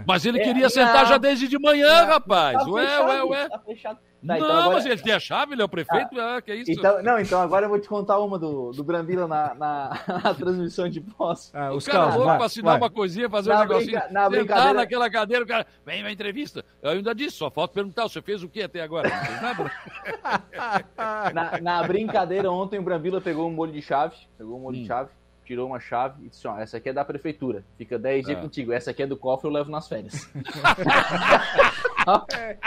Mas 0.07 0.25
ele 0.25 0.39
É, 0.39 0.43
queria 0.43 0.69
sentar 0.69 1.03
não. 1.03 1.05
já 1.05 1.17
desde 1.17 1.47
de 1.47 1.59
manhã, 1.59 2.05
rapaz. 2.05 2.57
Tá 2.57 2.69
ué, 2.69 2.85
fechado, 2.85 3.07
ué, 3.09 3.23
ué. 3.23 3.49
Tá 3.49 3.59
fechado. 3.59 3.95
Tá, 3.95 4.01
não, 4.23 4.35
então 4.37 4.49
agora- 4.57 4.75
mas 4.75 4.85
ele 4.87 5.01
tem 5.03 5.13
a 5.13 5.19
chave, 5.19 5.53
ele 5.53 5.61
é 5.61 5.65
o 5.65 5.69
prefeito, 5.69 6.19
ah, 6.19 6.41
que 6.41 6.51
é 6.51 6.55
isso? 6.55 6.71
Então, 6.71 7.03
não, 7.03 7.19
então 7.19 7.39
agora 7.39 7.65
eu 7.65 7.69
vou 7.69 7.79
te 7.79 7.87
contar 7.87 8.17
uma 8.19 8.39
do, 8.39 8.71
do 8.71 8.83
Brambila 8.83 9.27
na, 9.27 9.53
na, 9.53 9.89
na 10.23 10.33
transmissão 10.33 10.89
de 10.89 10.99
posse. 10.99 11.51
Ah, 11.53 11.71
O 11.71 11.79
cara 11.79 12.15
louco 12.15 12.35
pra 12.35 12.45
assinar 12.45 12.77
uma 12.77 12.89
coisinha, 12.89 13.29
fazer 13.29 13.51
Na 13.51 13.57
um 13.57 13.59
negocinho. 13.59 13.91
brinca- 13.91 13.99
na 13.99 14.07
sentar 14.23 14.29
brincadeira- 14.31 14.73
naquela 14.73 15.09
cadeira, 15.11 15.43
o 15.43 15.47
cara, 15.47 15.67
vem 15.85 16.01
uma 16.01 16.11
entrevista. 16.11 16.65
Eu 16.81 16.89
ainda 16.91 17.13
disse, 17.13 17.37
só 17.37 17.51
falta 17.51 17.75
perguntar, 17.75 18.01
você 18.03 18.19
fez 18.19 18.41
o 18.41 18.49
que 18.49 18.63
até 18.63 18.81
agora? 18.81 19.07
Não 19.07 19.25
fez 19.25 19.41
nada? 19.41 19.71
Na, 21.33 21.61
na 21.61 21.83
brincadeira, 21.83 22.49
ontem 22.51 22.79
o 22.79 22.81
Brambila 22.81 23.21
pegou 23.21 23.47
um 23.47 23.53
molho 23.53 23.71
de 23.71 23.81
chave, 23.81 24.15
pegou 24.37 24.57
um 24.57 24.61
molho 24.61 24.77
Hum. 24.77 24.81
de 24.81 24.87
chave, 24.87 25.09
tirou 25.45 25.67
uma 25.67 25.79
chave 25.79 26.25
e 26.25 26.29
disse, 26.29 26.47
ó, 26.47 26.57
essa 26.59 26.77
aqui 26.77 26.89
é 26.89 26.93
da 26.93 27.05
prefeitura, 27.05 27.63
fica 27.77 27.97
10 27.99 28.25
dias 28.25 28.37
Ah. 28.37 28.41
contigo, 28.41 28.71
essa 28.71 28.91
aqui 28.91 29.03
é 29.03 29.07
do 29.07 29.15
cofre, 29.17 29.47
eu 29.47 29.51
levo 29.53 29.69
nas 29.71 29.87
férias. 29.87 30.29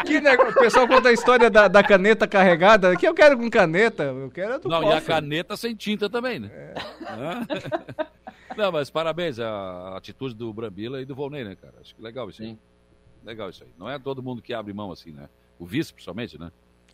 Que 0.04 0.20
negócio, 0.20 0.52
o 0.52 0.58
pessoal 0.58 0.88
conta 0.88 1.08
a 1.10 1.12
história 1.12 1.48
da, 1.48 1.68
da 1.68 1.82
caneta 1.82 2.26
carregada. 2.26 2.96
que 2.96 3.06
eu 3.06 3.14
quero 3.14 3.38
com 3.38 3.48
caneta? 3.48 4.02
Eu 4.04 4.30
quero 4.30 4.54
é 4.54 4.58
do 4.58 4.68
Não, 4.68 4.82
e 4.82 4.86
a 4.86 4.94
cofre. 4.94 5.06
caneta 5.06 5.56
sem 5.56 5.74
tinta 5.76 6.10
também, 6.10 6.40
né? 6.40 6.50
É. 6.52 6.74
Não, 8.56 8.72
mas 8.72 8.90
parabéns 8.90 9.38
a 9.38 9.96
atitude 9.96 10.34
do 10.34 10.52
Brambila 10.52 11.00
e 11.00 11.04
do 11.04 11.14
Volney, 11.14 11.44
né, 11.44 11.54
cara? 11.54 11.74
Acho 11.80 11.94
que 11.94 12.02
legal 12.02 12.28
isso 12.28 12.42
aí. 12.42 12.58
Legal 13.24 13.50
isso 13.50 13.62
aí. 13.62 13.70
Não 13.78 13.88
é 13.88 13.96
todo 13.98 14.22
mundo 14.22 14.42
que 14.42 14.52
abre 14.52 14.72
mão 14.72 14.90
assim, 14.90 15.12
né? 15.12 15.28
O 15.58 15.64
vice, 15.66 15.92
principalmente, 15.92 16.36
né? 16.38 16.50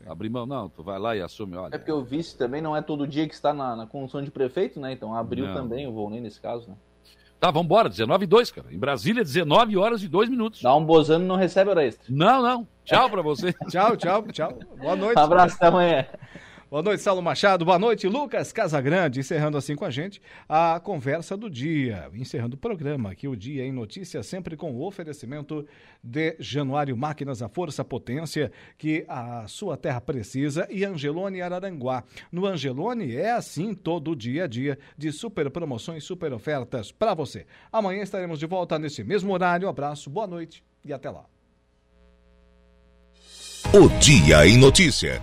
Abrir 0.06 0.28
mão, 0.28 0.46
não, 0.46 0.68
tu 0.68 0.82
vai 0.82 0.98
lá 0.98 1.16
e 1.16 1.22
assume, 1.22 1.56
olha. 1.56 1.74
É 1.74 1.78
porque 1.78 1.92
o 1.92 2.02
vice 2.02 2.36
também 2.36 2.60
não 2.60 2.76
é 2.76 2.82
todo 2.82 3.06
dia 3.06 3.26
que 3.26 3.34
está 3.34 3.52
na, 3.52 3.74
na 3.74 3.86
condição 3.86 4.22
de 4.22 4.30
prefeito, 4.30 4.78
né? 4.78 4.92
Então 4.92 5.14
abriu 5.14 5.46
Não. 5.46 5.54
também 5.54 5.86
o 5.86 5.92
Volney 5.92 6.20
nesse 6.20 6.40
caso, 6.40 6.68
né? 6.68 6.76
Tá, 7.40 7.50
vambora, 7.50 7.88
19 7.88 8.24
e 8.24 8.26
2, 8.26 8.50
cara. 8.52 8.72
Em 8.72 8.78
Brasília, 8.78 9.22
19 9.22 9.76
horas 9.76 10.02
e 10.02 10.08
2 10.08 10.30
minutos. 10.30 10.62
Dá 10.62 10.74
um 10.74 10.84
bozano 10.84 11.26
não 11.26 11.36
recebe 11.36 11.68
hora 11.68 11.84
extra. 11.84 12.06
Não, 12.08 12.42
não. 12.42 12.66
Tchau 12.84 13.10
pra 13.10 13.20
você. 13.20 13.52
tchau, 13.68 13.96
tchau, 13.96 14.22
tchau. 14.32 14.58
Boa 14.78 14.96
noite. 14.96 15.18
Abraço, 15.18 15.56
até 15.56 15.66
amanhã. 15.66 16.06
Boa 16.74 16.82
noite, 16.82 17.04
Saulo 17.04 17.22
Machado. 17.22 17.64
Boa 17.64 17.78
noite, 17.78 18.08
Lucas 18.08 18.52
Casagrande. 18.52 19.20
Encerrando 19.20 19.56
assim 19.56 19.76
com 19.76 19.84
a 19.84 19.90
gente 19.90 20.20
a 20.48 20.80
conversa 20.80 21.36
do 21.36 21.48
dia. 21.48 22.10
Encerrando 22.12 22.56
o 22.56 22.58
programa 22.58 23.12
aqui, 23.12 23.28
o 23.28 23.36
Dia 23.36 23.64
em 23.64 23.70
Notícia, 23.70 24.20
sempre 24.24 24.56
com 24.56 24.72
o 24.72 24.84
oferecimento 24.84 25.64
de 26.02 26.34
Januário 26.40 26.96
Máquinas, 26.96 27.42
a 27.42 27.48
Força 27.48 27.84
Potência 27.84 28.50
que 28.76 29.04
a 29.06 29.46
sua 29.46 29.76
terra 29.76 30.00
precisa 30.00 30.66
e 30.68 30.84
Angelone 30.84 31.40
Araranguá. 31.40 32.02
No 32.32 32.44
Angelone 32.44 33.14
é 33.14 33.30
assim 33.30 33.72
todo 33.72 34.16
dia 34.16 34.42
a 34.42 34.48
dia 34.48 34.76
de 34.98 35.12
super 35.12 35.48
promoções, 35.50 36.02
super 36.02 36.32
ofertas 36.32 36.90
para 36.90 37.14
você. 37.14 37.46
Amanhã 37.70 38.02
estaremos 38.02 38.40
de 38.40 38.46
volta 38.46 38.80
nesse 38.80 39.04
mesmo 39.04 39.32
horário. 39.32 39.68
Um 39.68 39.70
abraço, 39.70 40.10
boa 40.10 40.26
noite 40.26 40.60
e 40.84 40.92
até 40.92 41.08
lá. 41.08 41.24
O 43.72 43.88
Dia 44.00 44.44
em 44.44 44.58
Notícia 44.58 45.22